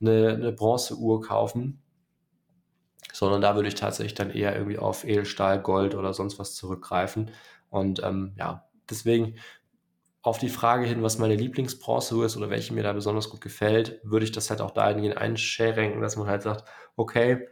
eine, 0.00 0.34
eine 0.34 0.52
Bronzeuhr 0.52 1.20
kaufen, 1.20 1.82
sondern 3.12 3.40
da 3.40 3.54
würde 3.54 3.68
ich 3.68 3.74
tatsächlich 3.74 4.14
dann 4.14 4.30
eher 4.30 4.54
irgendwie 4.54 4.78
auf 4.78 5.04
Edelstahl, 5.04 5.60
Gold 5.60 5.94
oder 5.94 6.14
sonst 6.14 6.38
was 6.38 6.54
zurückgreifen. 6.54 7.30
Und 7.70 8.02
ähm, 8.02 8.32
ja, 8.36 8.68
deswegen 8.88 9.36
auf 10.24 10.38
die 10.38 10.48
Frage 10.48 10.86
hin, 10.86 11.02
was 11.02 11.18
meine 11.18 11.36
Lieblingsbronzeuhr 11.36 12.24
ist 12.24 12.36
oder 12.38 12.48
welche 12.48 12.72
mir 12.72 12.82
da 12.82 12.94
besonders 12.94 13.28
gut 13.28 13.42
gefällt, 13.42 14.00
würde 14.04 14.24
ich 14.24 14.32
das 14.32 14.48
halt 14.48 14.62
auch 14.62 14.70
dahingehend 14.70 15.18
einschränken, 15.18 16.00
dass 16.00 16.16
man 16.16 16.26
halt 16.26 16.42
sagt, 16.42 16.64
okay, 16.96 17.46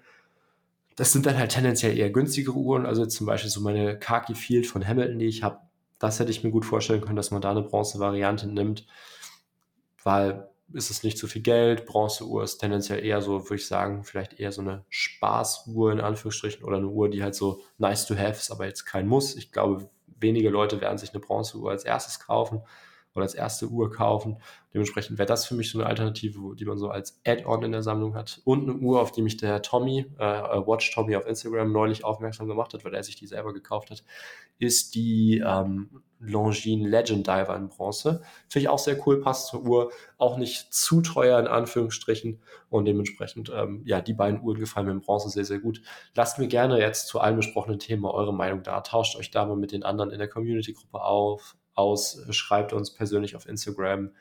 das 0.96 1.12
sind 1.12 1.26
dann 1.26 1.36
halt 1.36 1.52
tendenziell 1.52 1.98
eher 1.98 2.10
günstigere 2.10 2.56
Uhren, 2.56 2.86
also 2.86 3.04
zum 3.04 3.26
Beispiel 3.26 3.50
so 3.50 3.60
meine 3.60 3.98
Khaki 3.98 4.34
Field 4.34 4.66
von 4.66 4.88
Hamilton, 4.88 5.18
die 5.18 5.26
ich 5.26 5.42
habe, 5.42 5.58
das 5.98 6.18
hätte 6.18 6.30
ich 6.30 6.44
mir 6.44 6.50
gut 6.50 6.64
vorstellen 6.64 7.02
können, 7.02 7.16
dass 7.16 7.30
man 7.30 7.42
da 7.42 7.50
eine 7.50 7.60
Bronze-Variante 7.60 8.48
nimmt, 8.48 8.86
weil 10.02 10.48
ist 10.72 10.90
es 10.90 11.02
nicht 11.02 11.18
zu 11.18 11.26
viel 11.26 11.42
Geld, 11.42 11.84
Bronzeuhr 11.84 12.42
ist 12.42 12.56
tendenziell 12.56 13.04
eher 13.04 13.20
so, 13.20 13.44
würde 13.44 13.56
ich 13.56 13.66
sagen, 13.66 14.02
vielleicht 14.02 14.40
eher 14.40 14.50
so 14.50 14.62
eine 14.62 14.86
Spaßuhr 14.88 15.92
in 15.92 16.00
Anführungsstrichen 16.00 16.64
oder 16.64 16.78
eine 16.78 16.88
Uhr, 16.88 17.10
die 17.10 17.22
halt 17.22 17.34
so 17.34 17.60
nice 17.76 18.06
to 18.06 18.16
have 18.16 18.38
ist, 18.38 18.50
aber 18.50 18.64
jetzt 18.64 18.86
kein 18.86 19.06
Muss. 19.06 19.36
Ich 19.36 19.52
glaube, 19.52 19.90
wenige 20.22 20.50
Leute 20.50 20.80
werden 20.80 20.98
sich 20.98 21.12
eine 21.12 21.20
Bronzeuhr 21.20 21.70
als 21.70 21.84
erstes 21.84 22.20
kaufen 22.20 22.62
oder 23.14 23.24
als 23.24 23.34
erste 23.34 23.66
Uhr 23.66 23.90
kaufen. 23.90 24.38
Dementsprechend 24.72 25.18
wäre 25.18 25.26
das 25.26 25.46
für 25.46 25.54
mich 25.54 25.70
so 25.70 25.78
eine 25.78 25.86
Alternative, 25.86 26.56
die 26.56 26.64
man 26.64 26.78
so 26.78 26.88
als 26.88 27.20
Add-on 27.26 27.62
in 27.62 27.72
der 27.72 27.82
Sammlung 27.82 28.14
hat. 28.14 28.40
Und 28.44 28.62
eine 28.62 28.78
Uhr, 28.78 29.00
auf 29.00 29.12
die 29.12 29.22
mich 29.22 29.36
der 29.36 29.60
Tommy, 29.62 30.06
äh, 30.18 30.24
Watch 30.24 30.94
Tommy 30.94 31.16
auf 31.16 31.26
Instagram 31.26 31.72
neulich 31.72 32.04
aufmerksam 32.04 32.48
gemacht 32.48 32.72
hat, 32.72 32.84
weil 32.84 32.94
er 32.94 33.02
sich 33.02 33.16
die 33.16 33.26
selber 33.26 33.52
gekauft 33.52 33.90
hat, 33.90 34.02
ist 34.58 34.94
die 34.94 35.42
ähm, 35.44 36.02
Longines 36.22 36.88
Legend 36.88 37.26
Diver 37.26 37.56
in 37.56 37.68
Bronze. 37.68 38.22
Finde 38.48 38.62
ich 38.62 38.68
auch 38.68 38.78
sehr 38.78 38.96
cool, 39.06 39.20
passt 39.20 39.48
zur 39.48 39.62
Uhr, 39.64 39.92
auch 40.18 40.38
nicht 40.38 40.72
zu 40.72 41.00
teuer 41.00 41.38
in 41.38 41.46
Anführungsstrichen 41.46 42.40
und 42.70 42.84
dementsprechend, 42.84 43.50
ähm, 43.54 43.82
ja, 43.84 44.00
die 44.00 44.14
beiden 44.14 44.40
Uhren 44.40 44.58
gefallen 44.58 44.86
mir 44.86 44.92
in 44.92 45.00
Bronze 45.00 45.28
sehr, 45.28 45.44
sehr 45.44 45.58
gut. 45.58 45.82
Lasst 46.14 46.38
mir 46.38 46.48
gerne 46.48 46.78
jetzt 46.78 47.08
zu 47.08 47.20
allen 47.20 47.36
besprochenen 47.36 47.78
Themen 47.78 48.04
eure 48.04 48.32
Meinung 48.32 48.62
da, 48.62 48.80
tauscht 48.80 49.16
euch 49.16 49.30
da 49.30 49.44
mal 49.44 49.56
mit 49.56 49.72
den 49.72 49.82
anderen 49.82 50.10
in 50.10 50.18
der 50.18 50.28
Community-Gruppe 50.28 51.02
auf, 51.02 51.56
aus, 51.74 52.24
schreibt 52.30 52.72
uns 52.72 52.92
persönlich 52.94 53.34
auf 53.34 53.46
Instagram 53.46 54.12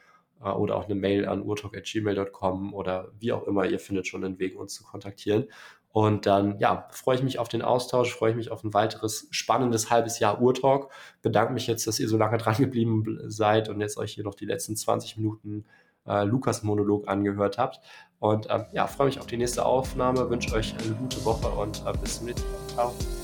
äh, 0.43 0.49
oder 0.49 0.75
auch 0.77 0.85
eine 0.85 0.95
Mail 0.95 1.27
an 1.27 1.41
urtalk.gmail.com 1.41 2.73
oder 2.73 3.11
wie 3.19 3.31
auch 3.31 3.43
immer, 3.43 3.65
ihr 3.65 3.79
findet 3.79 4.07
schon 4.07 4.23
einen 4.23 4.39
Weg, 4.39 4.57
uns 4.57 4.73
zu 4.73 4.83
kontaktieren. 4.83 5.47
Und 5.91 6.25
dann, 6.25 6.57
ja, 6.59 6.87
freue 6.91 7.17
ich 7.17 7.23
mich 7.23 7.37
auf 7.37 7.49
den 7.49 7.61
Austausch, 7.61 8.13
freue 8.13 8.31
ich 8.31 8.37
mich 8.37 8.51
auf 8.51 8.63
ein 8.63 8.73
weiteres 8.73 9.27
spannendes 9.31 9.89
halbes 9.89 10.19
Jahr 10.19 10.41
Urtalk. 10.41 10.89
Bedanke 11.21 11.53
mich 11.53 11.67
jetzt, 11.67 11.85
dass 11.85 11.99
ihr 11.99 12.07
so 12.07 12.17
lange 12.17 12.37
dran 12.39 12.55
geblieben 12.55 13.19
seid 13.27 13.69
und 13.69 13.81
jetzt 13.81 13.97
euch 13.97 14.13
hier 14.13 14.23
noch 14.23 14.35
die 14.35 14.45
letzten 14.45 14.75
20 14.75 15.17
Minuten 15.17 15.65
äh, 16.07 16.23
Lukas-Monolog 16.23 17.07
angehört 17.07 17.57
habt. 17.57 17.81
Und 18.19 18.47
ähm, 18.49 18.65
ja, 18.71 18.87
freue 18.87 19.07
mich 19.07 19.19
auf 19.19 19.27
die 19.27 19.37
nächste 19.37 19.65
Aufnahme, 19.65 20.29
wünsche 20.29 20.53
euch 20.55 20.75
eine 20.77 20.95
gute 20.95 21.23
Woche 21.25 21.47
und 21.49 21.83
äh, 21.85 21.97
bis 21.97 22.17
zum 22.17 22.27
nächsten 22.27 22.49
Mal. 22.51 22.67
Ciao. 22.67 23.20